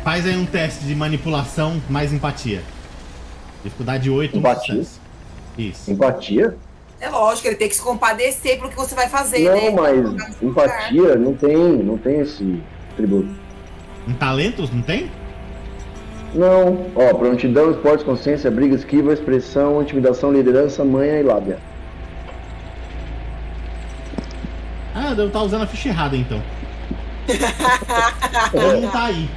Faz 0.02 0.24
aí 0.24 0.36
um 0.36 0.46
teste 0.46 0.84
de 0.84 0.94
manipulação 0.94 1.82
mais 1.90 2.12
empatia. 2.12 2.62
Dificuldade 3.64 4.08
8, 4.08 4.36
um 4.36 4.38
Empatia? 4.38 4.86
Isso. 5.58 5.90
Empatia? 5.90 6.56
É 7.00 7.08
lógico, 7.10 7.48
ele 7.48 7.56
tem 7.56 7.68
que 7.68 7.76
se 7.76 7.82
compadecer 7.82 8.58
pelo 8.58 8.70
que 8.70 8.76
você 8.76 8.94
vai 8.94 9.08
fazer, 9.08 9.40
Não, 9.40 9.54
né? 9.54 9.70
mas 9.70 10.42
empatia 10.42 11.14
não 11.16 11.34
tem, 11.34 11.56
não 11.56 11.98
tem 11.98 12.20
esse 12.20 12.62
tributo. 12.96 13.28
Em 14.08 14.14
talentos, 14.14 14.70
não 14.70 14.80
tem? 14.80 15.10
Não. 16.34 16.86
Ó, 16.94 17.14
prontidão, 17.14 17.70
esporte, 17.70 18.04
consciência, 18.04 18.50
briga, 18.50 18.74
esquiva, 18.74 19.12
expressão, 19.12 19.82
intimidação, 19.82 20.32
liderança, 20.32 20.84
manha 20.84 21.20
e 21.20 21.22
lábia. 21.22 21.58
Ah, 24.94 25.12
devo 25.14 25.28
estar 25.28 25.42
usando 25.42 25.62
a 25.62 25.66
ficha 25.66 25.90
errada 25.90 26.16
então. 26.16 26.42
Ou 28.54 28.80
não 28.80 28.90
tá 28.90 29.04
aí. 29.04 29.28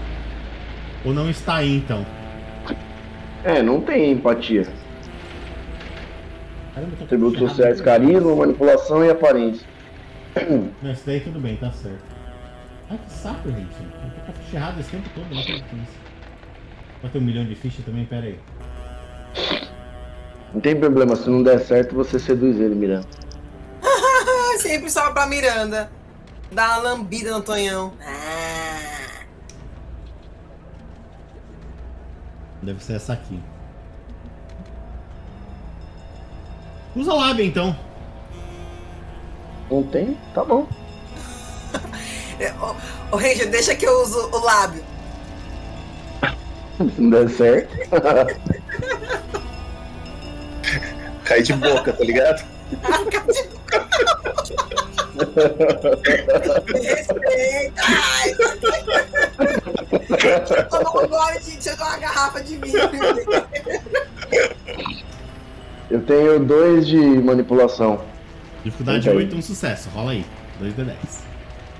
Ou 1.03 1.13
não 1.13 1.29
está 1.29 1.55
aí 1.55 1.77
então. 1.77 2.05
É, 3.43 3.61
não 3.61 3.81
tem 3.81 4.11
empatia. 4.11 4.67
Caramba, 6.73 6.91
eu 6.93 6.97
tô 6.97 6.97
com 6.97 7.03
a 7.03 7.07
Tributos 7.07 7.39
ficha 7.39 7.49
sociais, 7.49 7.79
errada. 7.79 7.99
carisma, 8.05 8.35
manipulação 8.35 9.03
e 9.03 9.09
aparência. 9.09 9.67
Não, 10.81 10.91
isso 10.91 11.03
daí 11.05 11.19
tudo 11.21 11.39
bem, 11.39 11.55
tá 11.57 11.71
certo. 11.71 12.03
Ai, 12.89 12.99
que 13.05 13.11
saco, 13.13 13.49
gente. 13.49 13.61
Eu 13.61 14.09
tô 14.11 14.21
com 14.25 14.31
a 14.31 14.33
ficha 14.35 14.57
errada 14.57 14.79
esse 14.79 14.89
tempo 14.91 15.09
todo, 15.13 15.25
não 15.33 15.41
acredito 15.41 15.75
nisso. 15.75 15.91
Vai 17.01 17.11
ter 17.11 17.17
um 17.17 17.21
milhão 17.21 17.45
de 17.45 17.55
fichas 17.55 17.85
também? 17.85 18.05
Pera 18.05 18.25
aí. 18.25 18.39
Não 20.53 20.59
tem 20.61 20.75
problema, 20.75 21.15
se 21.15 21.29
não 21.29 21.43
der 21.43 21.59
certo, 21.59 21.95
você 21.95 22.17
seduz 22.17 22.59
ele, 22.59 22.73
Miranda. 22.75 23.07
Sempre 24.57 24.89
só 24.89 25.11
pra 25.11 25.27
Miranda. 25.27 25.89
Dá 26.51 26.67
uma 26.69 26.77
lambida 26.89 27.31
no 27.31 27.41
Tonhão. 27.41 27.93
Ah, 28.03 29.23
Deve 32.63 32.83
ser 32.83 32.93
essa 32.93 33.13
aqui. 33.13 33.39
Usa 36.99 37.13
o 37.13 37.17
lábio 37.17 37.45
então. 37.45 37.73
Não 39.71 39.84
tem? 39.84 40.17
Tá 40.34 40.43
bom. 40.43 40.67
É, 42.41 42.53
Ô, 42.53 42.73
ô 43.11 43.17
Ranger, 43.17 43.49
deixa 43.49 43.76
que 43.76 43.85
eu 43.85 44.01
uso 44.01 44.30
o 44.31 44.39
lábio. 44.39 44.81
Não 46.97 47.09
der 47.09 47.30
certo. 47.30 47.76
Cai 51.26 51.41
de 51.41 51.51
boca, 51.51 51.91
tá 51.91 52.01
ligado? 52.01 52.45
Respeita! 56.73 57.81
Ai, 57.85 58.35
Tomou 60.69 61.03
um 61.03 61.07
gole 61.09 61.39
de 61.39 61.51
deixa 61.51 61.71
eu 61.71 61.77
dar 61.77 61.88
uma 61.88 61.97
garrafa 61.97 62.41
de 62.41 62.55
vinho. 62.55 62.80
Eu 65.90 66.02
tenho 66.02 66.40
dois 66.40 66.88
de 66.88 66.98
manipulação. 66.98 68.02
Dificuldade 68.64 69.10
aí. 69.10 69.16
8, 69.16 69.36
um 69.36 69.41
sucesso. 69.41 69.90
Rola 69.90 70.11
aí. 70.11 70.26
2 70.60 70.76
de 70.76 70.84
10. 70.84 71.24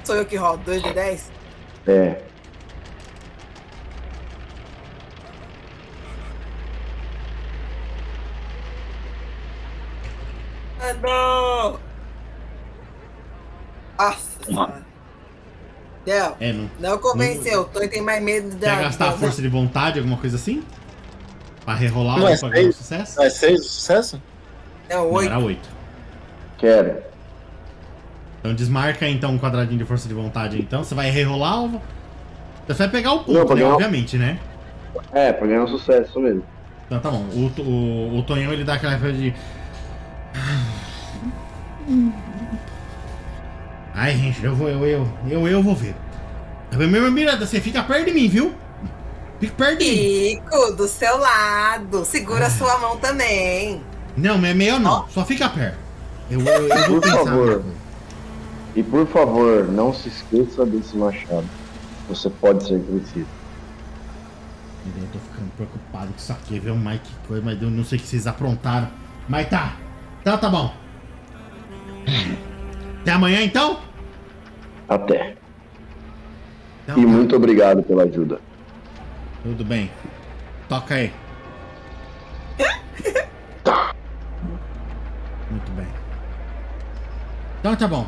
Sou 0.04 0.16
eu 0.16 0.26
que 0.26 0.36
rodo, 0.36 0.64
2 0.66 0.82
de 0.82 0.94
10? 0.94 1.32
É. 1.88 2.22
Ah, 10.82 10.94
não! 11.02 11.80
Nossa 13.98 14.44
senhora. 14.46 14.90
Não, 16.08 16.36
É, 16.40 16.54
não. 16.54 16.70
não 16.80 16.98
convenceu. 16.98 17.62
O 17.62 17.66
Tonho 17.66 17.90
tem 17.90 18.02
mais 18.02 18.24
medo 18.24 18.56
da. 18.56 18.76
Quer 18.78 18.84
gastar 18.84 19.08
a 19.08 19.12
da- 19.12 19.18
força 19.18 19.42
de 19.42 19.50
vontade, 19.50 20.00
alguma 20.00 20.18
coisa 20.18 20.38
assim? 20.38 20.64
Pra 21.70 21.76
rerolar 21.78 22.18
Não 22.18 22.24
ou 22.26 22.30
é 22.30 22.36
pra 22.36 22.50
ganhar 22.50 22.62
um 22.62 22.64
seis? 22.72 22.76
sucesso? 22.78 23.18
Não 23.20 23.24
é 23.26 23.30
seis 23.30 23.60
o 23.60 23.64
sucesso? 23.64 24.22
Não, 24.90 24.98
Não, 25.06 25.12
oito. 25.14 25.30
era 25.30 25.38
8. 25.40 25.70
Quero. 26.58 26.98
Então 28.40 28.56
desmarca 28.56 29.08
então 29.08 29.34
um 29.34 29.38
quadradinho 29.38 29.78
de 29.78 29.86
força 29.86 30.08
de 30.08 30.16
vontade 30.16 30.60
então. 30.60 30.84
Você 30.84 30.96
vai 30.96 31.12
rerolar 31.12 31.60
ou. 31.62 31.80
Você 32.68 32.74
vai 32.74 32.90
pegar 32.90 33.12
o 33.14 33.18
Não, 33.18 33.24
ponto, 33.24 33.46
pra 33.46 33.56
né? 33.56 33.62
ganhar- 33.62 33.74
Obviamente, 33.76 34.18
né? 34.18 34.40
É, 35.14 35.32
pra 35.32 35.46
ganhar 35.46 35.64
um 35.64 35.68
sucesso, 35.68 36.20
mesmo. 36.20 36.44
Então 36.88 37.00
tá 37.00 37.12
bom. 37.12 37.24
O, 37.36 37.62
o, 37.62 38.18
o 38.18 38.24
Tonhão 38.24 38.52
ele 38.52 38.64
dá 38.64 38.74
aquela 38.74 38.98
coisa 38.98 39.16
de. 39.16 39.32
Ai, 43.94 44.16
gente, 44.18 44.44
eu 44.44 44.56
vou, 44.56 44.70
eu, 44.70 44.84
eu, 44.88 45.08
eu, 45.30 45.48
eu 45.48 45.62
vou 45.62 45.76
ver. 45.76 45.94
Meu 46.76 47.12
Miranda, 47.12 47.46
você 47.46 47.62
fica 47.62 47.84
perto 47.84 48.06
de 48.06 48.12
mim, 48.12 48.28
viu? 48.28 48.56
Fica 49.40 49.54
perto 49.56 49.80
de 49.80 49.86
mim. 49.92 50.42
Fico 50.44 50.72
do 50.74 50.88
seu 50.88 51.18
lado. 51.18 52.04
Segura 52.06 52.48
a 52.48 52.50
sua 52.50 52.78
mão 52.80 52.98
também. 52.98 53.82
Não, 54.18 54.38
não 54.38 54.48
é 54.48 54.54
meio 54.54 54.80
não. 54.80 55.08
Só 55.10 55.24
fica 55.26 55.48
perto. 55.50 55.78
Eu, 56.30 56.42
eu, 56.42 56.68
eu 56.68 56.88
vou 56.90 57.00
Por 57.00 57.02
pensar. 57.02 57.18
favor. 57.26 57.64
E 58.76 58.84
por 58.84 59.08
favor, 59.08 59.68
não 59.68 59.94
se 59.94 60.10
esqueça 60.10 60.66
desse 60.66 60.96
machado. 60.96 61.48
Você 62.08 62.30
pode 62.30 62.68
ser 62.68 62.82
crescido. 62.82 63.28
Eu 64.98 65.08
tô 65.14 65.20
ficando 65.20 65.52
preocupado 65.56 66.08
com 66.12 66.18
isso 66.18 66.32
aqui, 66.32 66.60
viu? 66.60 66.76
Mas 66.76 67.00
que 67.02 67.14
coisa, 67.28 67.44
mas 67.44 67.62
eu 67.62 67.70
não 67.70 67.84
sei 67.84 67.98
o 67.98 68.02
que 68.02 68.08
vocês 68.08 68.26
aprontaram. 68.28 68.90
Mas 69.28 69.48
tá. 69.50 69.74
Então 70.22 70.38
tá 70.38 70.50
bom. 70.50 70.74
Até 73.02 73.12
amanhã 73.12 73.42
então? 73.42 73.80
Até. 74.88 75.36
Então 76.84 76.98
E 76.98 77.02
tá. 77.02 77.08
muito 77.08 77.36
obrigado 77.36 77.84
pela 77.84 78.04
ajuda. 78.04 78.40
Tudo 79.44 79.64
bem. 79.64 79.90
Toca 80.68 80.96
aí. 80.96 81.14
Muito 85.50 85.72
bem. 85.72 85.88
Então 87.60 87.76
tá 87.76 87.88
bom. 87.88 88.08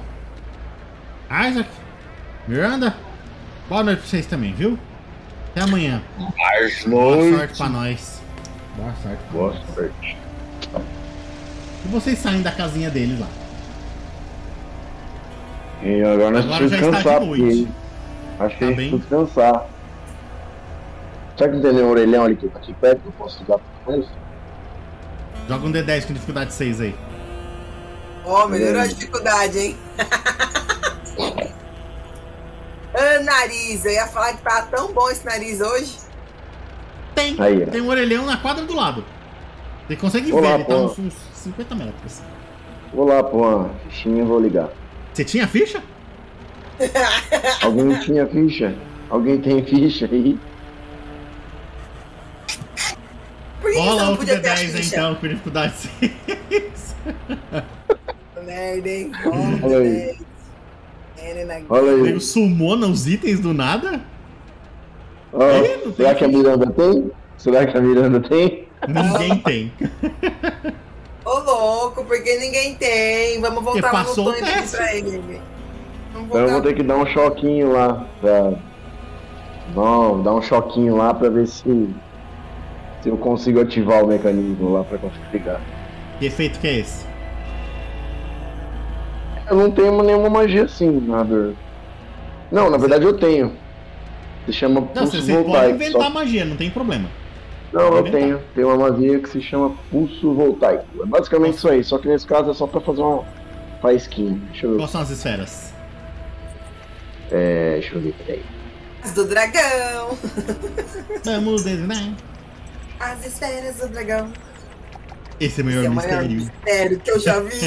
Isaac, 1.50 1.70
Miranda, 2.48 2.96
boa 3.70 3.84
noite 3.84 4.00
pra 4.00 4.08
vocês 4.10 4.26
também, 4.26 4.54
viu? 4.54 4.78
Até 5.52 5.62
amanhã. 5.62 6.02
Boa 6.88 7.16
noites. 7.16 7.38
sorte 7.38 7.58
pra 7.58 7.70
nós. 7.70 8.22
Boa 8.76 8.94
sorte 9.02 9.18
pra 9.24 9.32
Boa 9.32 9.54
nós. 9.54 9.76
sorte. 9.76 10.18
E 11.84 11.88
vocês 11.88 12.20
saem 12.20 12.42
da 12.42 12.52
casinha 12.52 12.90
deles 12.90 13.20
lá. 13.20 13.28
E 15.84 16.04
agora 16.04 16.32
nós 16.32 16.46
Agora 16.46 16.68
já 16.68 16.78
precisamos 16.78 17.04
noite. 17.28 17.68
porque 18.38 18.44
acho 18.44 18.58
que 18.58 18.60
Tá 18.60 18.66
a 18.66 18.68
gente 18.70 18.78
bem. 18.78 18.90
precisa 19.00 19.00
descansar. 19.26 19.66
Será 21.38 21.50
que 21.50 21.56
não 21.56 21.62
tem 21.62 21.74
nenhum 21.74 21.90
orelhão 21.90 22.26
ali 22.26 22.36
que 22.36 22.48
tá 22.48 22.60
aqui 22.60 22.74
perto 22.74 23.02
que 23.02 23.08
eu 23.08 23.14
posso 23.14 23.40
ligar 23.40 23.60
pra 23.86 23.94
eles? 23.94 24.08
Joga 25.48 25.68
um 25.68 25.72
D10 25.72 26.08
com 26.08 26.14
dificuldade 26.14 26.54
6 26.54 26.82
aí. 26.82 26.96
Ó, 28.26 28.48
melhorou 28.48 28.82
a 28.82 28.88
dificuldade, 28.88 29.58
hein? 29.58 29.78
ah, 32.94 33.20
nariz. 33.24 33.84
Eu 33.86 33.92
ia 33.92 34.08
falar 34.08 34.34
que 34.34 34.42
tava 34.44 34.68
tão 34.68 34.94
bom 34.94 35.10
esse 35.10 35.26
nariz 35.26 35.60
hoje. 35.60 35.98
Tem. 37.16 37.36
Aí. 37.40 37.66
Tem 37.66 37.82
um 37.82 37.90
orelhão 37.90 38.26
na 38.26 38.38
quadra 38.38 38.64
do 38.64 38.76
lado. 38.76 39.04
Você 39.88 39.96
consegue 39.96 40.32
Olá, 40.32 40.50
ver, 40.50 40.56
ele 40.56 40.64
tá 40.66 40.76
uns, 40.76 41.00
uns 41.00 41.14
50 41.34 41.76
metros. 41.76 42.22
Vou 42.94 43.06
lá 43.06 43.24
pôr 43.24 43.46
uma 43.46 43.70
fichinha 43.90 44.22
e 44.22 44.26
vou 44.26 44.40
ligar. 44.40 44.70
Você 45.14 45.26
tinha 45.26 45.48
ficha? 45.48 45.84
Alguém 47.62 48.00
tinha 48.00 48.28
ficha? 48.28 48.76
Alguém 49.10 49.42
tem 49.42 49.64
ficha 49.66 50.08
aí? 50.12 50.40
Por 53.62 53.72
que, 53.72 53.78
Rola 53.78 54.02
não 54.02 54.10
outro 54.12 54.26
podia 54.26 54.40
ter 54.42 54.50
a 54.50 54.56
D10 54.56 54.58
ficha? 54.72 54.96
então, 54.96 55.16
com 55.16 55.28
dificuldade 55.28 55.74
6. 55.78 56.96
Merda, 58.44 58.90
hein? 58.90 59.12
Olha 59.64 59.78
aí. 59.78 60.18
Olha 61.70 61.92
aí. 61.92 62.02
Nego 62.02 62.20
sumona 62.20 62.88
os 62.88 63.08
itens 63.08 63.40
do 63.40 63.54
nada? 63.54 64.02
Ih, 65.34 65.86
não 65.86 65.94
será 65.94 66.10
tem 66.10 66.18
que 66.18 66.26
a 66.26 66.28
Miranda 66.28 66.72
tem? 66.72 67.12
Será 67.38 67.66
que 67.66 67.78
a 67.78 67.82
Miranda 67.82 68.20
tem? 68.28 68.68
Ninguém 68.88 69.38
tem. 69.46 69.74
Ô, 71.24 71.40
louco, 71.40 72.04
porque 72.04 72.38
ninguém 72.40 72.76
tem. 72.76 73.40
Vamos 73.40 73.64
voltar 73.64 73.92
lá 73.94 74.04
no 74.04 74.34
teste. 74.34 74.76
pra 74.76 74.96
ele. 74.96 75.42
Vamos 76.14 76.30
Então 76.30 76.42
eu 76.42 76.50
vou 76.50 76.62
ter 76.62 76.74
que 76.74 76.84
dar 76.84 76.98
um 76.98 77.06
choquinho 77.06 77.72
lá 77.72 78.08
pra. 78.20 78.54
Vamos 79.74 80.26
dar 80.26 80.34
um 80.34 80.42
choquinho 80.42 80.98
lá 80.98 81.14
pra 81.14 81.30
ver 81.30 81.48
se. 81.48 81.90
Se 83.02 83.10
eu 83.10 83.18
consigo 83.18 83.60
ativar 83.62 84.04
o 84.04 84.08
mecanismo 84.08 84.74
lá 84.74 84.84
pra 84.84 84.98
conseguir 84.98 85.26
ligar. 85.34 85.60
Que 86.20 86.26
efeito 86.28 86.60
que 86.60 86.68
é 86.68 86.80
esse? 86.80 87.06
Eu 89.50 89.56
não 89.58 89.72
tenho 89.72 90.02
nenhuma 90.04 90.30
magia 90.30 90.64
assim, 90.64 90.90
nada. 91.02 91.54
Não, 92.52 92.70
na 92.70 92.78
verdade 92.78 93.04
eu 93.06 93.14
tenho. 93.18 93.54
Se 94.46 94.54
chama 94.54 94.80
Não, 94.82 94.88
pulso 94.88 95.18
você, 95.22 95.34
você 95.34 95.44
pode 95.44 95.72
inventar 95.72 96.02
só- 96.04 96.10
magia, 96.10 96.46
não 96.46 96.56
tem 96.58 96.70
problema. 96.70 97.10
Não, 97.74 97.82
eu 97.84 98.00
inventar. 98.00 98.12
tenho. 98.22 98.40
Tem 98.56 98.64
uma 98.64 98.78
magia 98.78 99.20
que 99.20 99.30
se 99.30 99.42
chama 99.42 99.72
pulso 99.90 100.34
voltaico. 100.34 100.86
É 101.02 101.06
basicamente 101.06 101.56
isso 101.58 101.70
aí, 101.70 101.84
só 101.84 101.98
que 101.98 102.08
nesse 102.08 102.26
caso 102.26 102.52
é 102.52 102.54
só 102.54 102.68
pra 102.68 102.82
fazer 102.82 103.02
uma 103.02 103.24
faísquinha. 103.82 104.38
Deixa 104.52 104.68
eu, 104.68 104.78
Quais 104.78 104.92
são 104.92 105.02
as 105.02 105.10
esferas? 105.10 105.74
é, 107.32 107.74
deixa 107.80 107.96
eu 107.96 108.02
ver, 108.02 108.14
peraí. 108.26 108.44
As 109.04 109.12
do 109.14 109.26
dragão. 109.26 110.18
Vamos 111.26 111.64
desenhar. 111.64 112.14
As 113.02 113.26
esferas 113.26 113.78
do 113.78 113.88
dragão. 113.88 114.32
Esse 115.40 115.62
é 115.62 115.64
o 115.64 115.70
Esse 115.70 115.78
é 115.78 115.90
maior 115.90 115.92
o 115.92 115.96
maior 115.96 116.24
mistério. 116.24 116.38
mistério 116.38 117.00
que 117.00 117.12
eu 117.12 117.20
já 117.20 117.40
vi. 117.40 117.58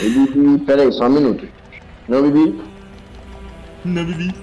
Ele, 0.00 0.58
peraí, 0.66 0.92
só 0.92 1.06
um 1.06 1.10
minuto. 1.10 1.46
Não, 2.08 2.22
Bibi. 2.22 2.60
Não, 3.84 4.04
Bibi. 4.04 4.34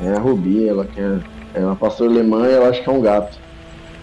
É 0.00 0.12
a 0.12 0.18
Rubi, 0.20 0.68
ela 0.68 0.84
quer. 0.86 1.20
É 1.54 1.60
uma 1.60 1.74
pastora 1.74 2.10
alemã 2.10 2.46
e 2.46 2.52
ela 2.52 2.68
acha 2.68 2.82
que 2.82 2.88
é 2.88 2.92
um 2.92 3.00
gato. 3.00 3.38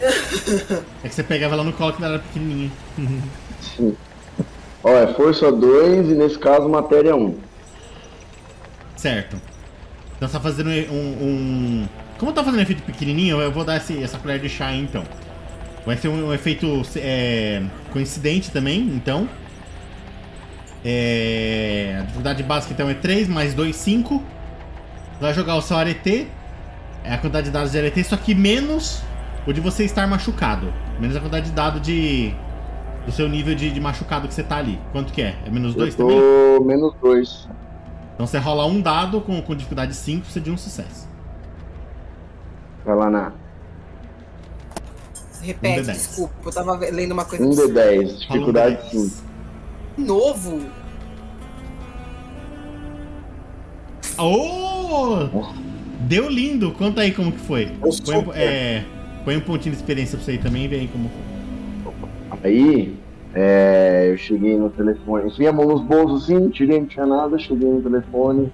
É 0.02 1.08
que 1.08 1.16
você 1.16 1.24
pegava 1.24 1.54
ela 1.54 1.64
no 1.64 1.72
colo 1.72 1.94
quando 1.94 2.04
ela 2.06 2.16
era 2.16 2.24
pequenininha. 2.24 2.72
Sim. 3.62 3.96
Ó, 4.84 4.90
é 4.90 5.08
força 5.14 5.52
2 5.52 6.10
e 6.10 6.16
nesse 6.16 6.38
caso 6.38 6.68
matéria 6.68 7.16
1. 7.16 7.38
Certo. 8.98 9.38
Então 10.18 10.28
você 10.28 10.34
tá 10.34 10.40
fazendo 10.40 10.70
um. 10.70 11.24
um... 11.24 11.88
Como 12.24 12.32
tá 12.32 12.42
fazendo 12.42 12.62
efeito 12.62 12.82
pequenininho, 12.84 13.42
eu 13.42 13.52
vou 13.52 13.66
dar 13.66 13.76
esse- 13.76 14.02
essa 14.02 14.18
colher 14.18 14.40
de 14.40 14.48
chá 14.48 14.68
aí, 14.68 14.80
então. 14.80 15.04
Vai 15.86 15.98
ser 15.98 16.08
um, 16.08 16.28
um 16.30 16.34
efeito 16.34 16.82
é, 16.96 17.62
coincidente 17.92 18.50
também, 18.50 18.80
então. 18.96 19.28
É, 20.86 21.98
a 22.00 22.02
dificuldade 22.04 22.42
básica 22.44 22.74
então 22.74 22.90
é 22.90 22.94
3 22.94 23.28
mais 23.28 23.54
2, 23.54 23.76
5. 23.76 24.24
Vai 25.20 25.34
jogar 25.34 25.56
o 25.58 25.62
seu 25.62 25.76
arete. 25.76 26.30
É 27.04 27.14
a 27.14 27.18
quantidade 27.18 27.48
de 27.48 27.52
dados 27.52 27.74
de 27.74 27.78
arete, 27.78 28.02
só 28.06 28.16
que 28.16 28.34
menos 28.34 29.02
o 29.46 29.52
de 29.52 29.60
você 29.60 29.84
estar 29.84 30.08
machucado. 30.08 30.74
Menos 31.02 31.18
a 31.18 31.20
quantidade 31.20 31.48
de 31.48 31.52
dado 31.52 31.82
de. 31.82 32.34
Do 33.06 33.12
seu 33.12 33.28
nível 33.28 33.54
de, 33.54 33.70
de 33.70 33.82
machucado 33.82 34.30
que 34.30 34.34
você 34.34 34.44
tá 34.44 34.56
ali. 34.56 34.80
Quanto 34.94 35.12
que 35.12 35.22
é? 35.22 35.36
É 35.46 35.50
menos 35.50 35.76
2 35.76 36.00
Eu 36.00 36.08
também? 36.08 36.66
menos 36.66 36.94
2. 37.02 37.50
Então 38.14 38.26
você 38.26 38.38
rola 38.38 38.66
um 38.66 38.80
dado 38.80 39.20
com, 39.20 39.42
com 39.42 39.54
dificuldade 39.54 39.94
5, 39.94 40.26
você 40.26 40.40
de 40.40 40.50
um 40.50 40.56
sucesso. 40.56 41.12
Vai 42.86 42.96
lá 42.96 43.10
na 43.10 43.32
Repete, 45.42 45.80
Um 45.80 45.84
D10. 45.84 45.92
desculpa. 45.94 46.34
Eu 46.46 46.52
tava 46.54 46.76
lendo 46.78 47.12
uma 47.12 47.26
coisa 47.26 47.44
1 47.46 47.50
do 47.50 47.68
de 47.68 47.74
10, 47.74 48.00
Rola 48.00 48.14
um 48.14 48.18
dificuldade 48.18 48.76
D10. 48.78 48.90
5. 48.92 49.24
novo. 49.98 50.62
Oh! 54.18 55.28
Deu 56.02 56.30
lindo! 56.30 56.72
Conta 56.74 57.02
aí 57.02 57.12
como 57.12 57.32
que 57.32 57.40
foi. 57.40 57.66
Põe, 58.06 58.18
um- 58.18 58.34
é, 58.34 58.84
põe 59.26 59.38
um 59.38 59.42
pontinho 59.42 59.74
de 59.76 59.82
experiência 59.82 60.18
pra 60.18 60.26
você 60.26 60.32
aí 60.32 60.38
também 60.38 60.66
e 60.66 60.68
vê 60.68 60.76
aí 60.78 60.88
como 60.88 61.10
foi. 61.10 61.94
Aí, 62.44 62.96
é, 63.34 64.10
eu 64.12 64.18
cheguei 64.18 64.58
no 64.58 64.70
telefone, 64.70 65.30
enfiei 65.30 65.48
a 65.48 65.54
mão 65.54 65.66
nos 65.68 65.82
bolsos 65.82 66.24
assim, 66.24 66.50
tirei, 66.50 66.80
não 66.80 66.88
tinha 66.88 67.06
nada, 67.06 67.38
cheguei 67.40 67.70
no 67.70 67.82
telefone. 67.82 68.52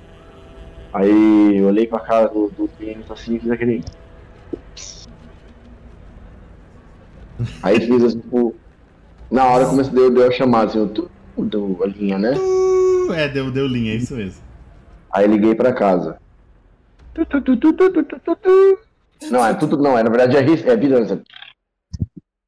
Aí 0.94 1.58
eu 1.58 1.68
olhei 1.68 1.86
pra 1.88 2.00
cara 2.00 2.28
do, 2.30 2.50
do 2.56 2.68
cliente 2.78 3.12
assim 3.12 3.36
e 3.36 3.40
fiz 3.40 3.52
aquele. 3.52 3.84
Aí 7.62 7.80
fiz 7.80 8.04
assim, 8.04 8.20
tipo. 8.20 8.56
Na 9.32 9.46
hora 9.46 9.68
começou, 9.68 9.94
deu, 9.94 10.10
deu 10.10 10.28
a 10.28 10.32
chamada, 10.32 10.72
assim, 10.72 10.88
tu, 10.88 11.10
deu 11.38 11.80
a 11.84 11.88
linha, 11.88 12.18
né? 12.18 12.34
É, 13.16 13.28
deu, 13.28 13.52
deu 13.52 13.68
linha, 13.68 13.94
é 13.94 13.96
isso 13.96 14.16
mesmo. 14.16 14.42
Aí 15.12 15.28
liguei 15.28 15.54
pra 15.54 15.74
casa. 15.74 16.20
Tu, 17.14 17.26
tu, 17.26 17.42
tu, 17.42 17.58
tu, 17.58 17.74
tu, 17.74 17.92
tu, 17.92 18.20
tu, 18.20 18.36
tu. 18.36 18.80
Não, 19.30 19.46
é 19.46 19.54
tudo, 19.54 19.78
não, 19.78 19.98
é, 19.98 20.04
na 20.04 20.10
verdade 20.10 20.38
é, 20.38 20.40
é 20.40 20.76
virando. 20.76 21.22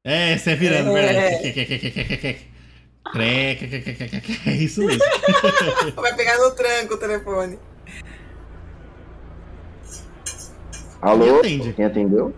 É, 0.04 0.36
você 0.36 0.50
é 0.50 0.56
virando, 0.56 0.96
é. 0.96 1.02
verdade. 1.02 2.48
É 4.46 4.52
isso 4.52 4.84
mesmo. 4.84 5.02
Vai 5.96 6.16
pegar 6.16 6.38
no 6.38 6.50
tranco 6.52 6.94
o 6.94 6.98
telefone. 6.98 7.58
Alô? 11.00 11.40
Quem, 11.42 11.72
Quem 11.72 11.84
atendeu? 11.84 12.34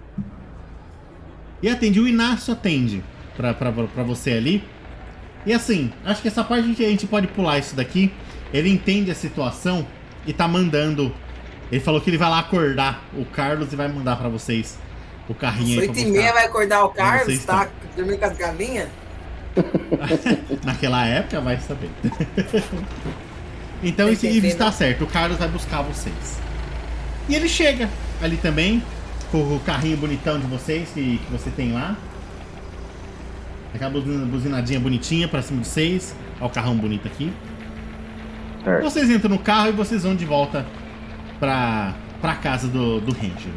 E 1.64 1.68
atende, 1.70 1.98
o 1.98 2.06
Inácio 2.06 2.52
atende 2.52 3.02
pra, 3.38 3.54
pra, 3.54 3.72
pra 3.72 4.02
você 4.02 4.32
ali. 4.32 4.62
E 5.46 5.52
assim, 5.54 5.90
acho 6.04 6.20
que 6.20 6.28
essa 6.28 6.44
parte 6.44 6.62
a 6.62 6.66
gente, 6.66 6.84
a 6.84 6.88
gente 6.90 7.06
pode 7.06 7.26
pular 7.28 7.58
isso 7.58 7.74
daqui. 7.74 8.12
Ele 8.52 8.68
entende 8.68 9.10
a 9.10 9.14
situação 9.14 9.86
e 10.26 10.32
tá 10.34 10.46
mandando. 10.46 11.10
Ele 11.72 11.80
falou 11.80 12.02
que 12.02 12.10
ele 12.10 12.18
vai 12.18 12.28
lá 12.28 12.40
acordar 12.40 13.02
o 13.14 13.24
Carlos 13.24 13.72
e 13.72 13.76
vai 13.76 13.88
mandar 13.88 14.16
pra 14.16 14.28
vocês 14.28 14.78
o 15.26 15.34
carrinho 15.34 15.80
aí 15.80 15.88
pra 15.88 15.96
8 15.96 16.06
e 16.06 16.12
meia 16.12 16.34
vai 16.34 16.44
acordar 16.44 16.84
o 16.84 16.90
Carlos, 16.90 17.42
tá 17.46 17.70
dormindo 17.96 18.18
com 18.18 18.26
as 18.26 18.36
galinhas? 18.36 18.88
Naquela 20.66 21.06
época, 21.06 21.40
vai 21.40 21.58
saber. 21.60 21.88
então 23.82 24.14
Tem 24.14 24.36
isso 24.36 24.46
está 24.46 24.70
certo, 24.70 25.04
o 25.04 25.06
Carlos 25.06 25.38
vai 25.38 25.48
buscar 25.48 25.80
vocês. 25.80 26.38
E 27.26 27.34
ele 27.34 27.48
chega 27.48 27.88
ali 28.20 28.36
também, 28.36 28.82
o 29.32 29.60
carrinho 29.64 29.96
bonitão 29.96 30.38
de 30.38 30.46
vocês 30.46 30.88
que, 30.90 31.18
que 31.18 31.32
você 31.32 31.50
tem 31.50 31.72
lá. 31.72 31.96
Aquela 33.74 33.90
buzina- 33.90 34.24
buzinadinha 34.26 34.78
bonitinha 34.78 35.26
pra 35.26 35.42
cima 35.42 35.60
de 35.60 35.66
vocês. 35.68 36.14
Olha 36.40 36.46
o 36.46 36.50
carrão 36.50 36.76
bonito 36.76 37.06
aqui. 37.08 37.32
Certo. 38.62 38.82
Vocês 38.82 39.10
entram 39.10 39.30
no 39.30 39.38
carro 39.38 39.68
e 39.68 39.72
vocês 39.72 40.04
vão 40.04 40.14
de 40.14 40.24
volta 40.24 40.64
pra, 41.40 41.94
pra 42.20 42.34
casa 42.36 42.68
do, 42.68 43.00
do 43.00 43.12
Ranger. 43.12 43.52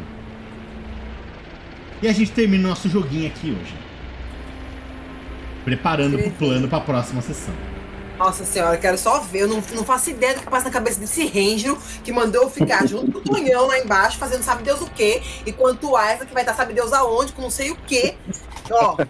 E 2.02 2.08
a 2.08 2.12
gente 2.12 2.30
termina 2.32 2.64
o 2.66 2.68
nosso 2.70 2.88
joguinho 2.88 3.26
aqui 3.26 3.50
hoje. 3.50 3.74
Preparando 5.64 6.18
pro 6.18 6.30
plano 6.32 6.68
pra 6.68 6.80
próxima 6.80 7.20
sessão. 7.22 7.54
Nossa 8.18 8.44
senhora, 8.44 8.74
eu 8.74 8.80
quero 8.80 8.98
só 8.98 9.20
ver. 9.20 9.42
Eu 9.42 9.48
não, 9.48 9.62
não 9.74 9.84
faço 9.84 10.10
ideia 10.10 10.34
do 10.34 10.40
que 10.40 10.50
passa 10.50 10.64
na 10.64 10.70
cabeça 10.70 10.98
desse 10.98 11.24
Ranger 11.26 11.76
que 12.02 12.10
mandou 12.12 12.42
eu 12.42 12.50
ficar 12.50 12.84
junto 12.86 13.12
com 13.12 13.18
o 13.18 13.22
Tonhão 13.22 13.66
lá 13.68 13.78
embaixo, 13.78 14.18
fazendo 14.18 14.42
sabe 14.42 14.64
Deus 14.64 14.80
o 14.80 14.90
quê. 14.90 15.22
Enquanto 15.46 15.84
o 15.92 15.98
Isaac 15.98 16.26
vai 16.34 16.42
estar 16.42 16.54
sabe 16.54 16.74
Deus 16.74 16.92
aonde, 16.92 17.32
com 17.32 17.42
não 17.42 17.50
sei 17.50 17.70
o 17.70 17.76
quê. 17.86 18.16
Ó, 18.70 18.96
tá 18.96 19.06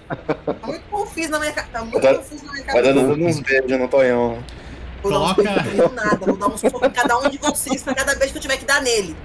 muito 0.67 0.83
confuso 0.91 1.31
na 1.31 1.41
minha, 1.41 1.53
tá 1.53 1.81
muito 1.85 2.01
Tá- 2.01 2.15
confuso 2.15 2.45
na 2.45 2.53
minha 2.53 2.65
cabeça. 2.65 2.93
dando 2.95 3.25
uns 3.25 3.41
beijos 3.41 3.79
no 3.79 3.89
Tonhão. 3.89 4.39
Vou 5.03 5.13
dar 5.13 5.21
uns 5.21 5.37
nele, 5.37 5.89
nada, 5.95 6.17
vou 6.27 6.37
dar 6.37 6.47
uns 6.49 6.63
em 6.65 6.91
cada 6.93 7.19
um 7.19 7.29
de 7.31 7.39
vocês 7.39 7.83
pra 7.83 7.95
cada 7.95 8.15
vez 8.15 8.31
que 8.31 8.39
eu 8.39 8.43
tiver 8.43 8.57
que 8.59 8.65
dar 8.67 8.83
nele. 8.83 9.17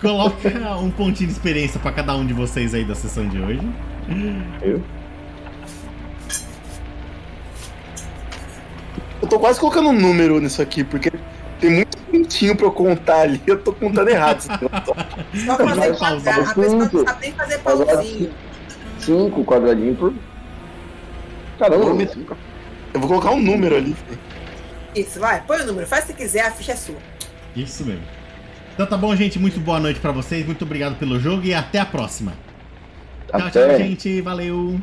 Coloca 0.00 0.48
um 0.80 0.90
pontinho 0.90 1.28
de 1.28 1.34
experiência 1.34 1.78
pra 1.80 1.92
cada 1.92 2.14
um 2.14 2.26
de 2.26 2.32
vocês 2.32 2.74
aí 2.74 2.84
da 2.84 2.94
sessão 2.94 3.28
de 3.28 3.40
hoje. 3.40 3.60
Eu? 4.62 4.82
Eu 9.22 9.28
tô 9.28 9.38
quase 9.38 9.58
colocando 9.58 9.88
um 9.88 9.98
número 9.98 10.40
nisso 10.40 10.60
aqui, 10.60 10.84
porque 10.84 11.10
tem 11.60 11.70
muito 11.70 11.96
pontinho 11.98 12.56
pra 12.56 12.66
eu 12.66 12.72
contar 12.72 13.20
ali. 13.20 13.40
Eu 13.46 13.58
tô 13.62 13.72
contando 13.72 14.08
errado. 14.08 14.40
Só 15.46 15.56
fazer 15.56 15.96
pausar. 15.98 16.40
a 16.50 16.54
pessoa 16.54 16.90
não 16.92 17.04
sabe 17.04 17.20
nem 17.22 17.32
fazer 17.32 17.58
pauzinho. 17.58 18.30
Cinco 18.98 19.44
quadradinhos 19.44 19.98
por. 19.98 20.14
Caramba, 21.58 21.84
Vou 21.84 21.94
me- 21.94 22.06
cinco. 22.06 22.36
Eu 22.92 23.00
vou 23.00 23.08
colocar 23.08 23.30
um 23.30 23.40
número 23.40 23.76
ali. 23.76 23.96
Isso, 24.94 25.18
vai, 25.18 25.40
põe 25.42 25.60
o 25.62 25.66
número, 25.66 25.86
faz 25.86 26.04
se 26.04 26.14
quiser, 26.14 26.42
a 26.46 26.50
ficha 26.52 26.72
é 26.72 26.76
sua. 26.76 26.96
Isso 27.56 27.84
mesmo. 27.84 28.02
Então 28.74 28.86
tá 28.86 28.96
bom, 28.96 29.14
gente. 29.14 29.38
Muito 29.38 29.60
boa 29.60 29.78
noite 29.80 30.00
pra 30.00 30.12
vocês. 30.12 30.44
Muito 30.44 30.64
obrigado 30.64 30.96
pelo 30.98 31.18
jogo 31.18 31.44
e 31.44 31.54
até 31.54 31.78
a 31.78 31.86
próxima. 31.86 32.32
Tchau, 33.28 33.40
tchau, 33.40 33.46
Até. 33.48 33.78
gente. 33.78 34.20
Valeu. 34.20 34.80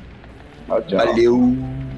Tchau, 0.68 0.82
tchau. 0.84 0.98
Valeu. 0.98 1.91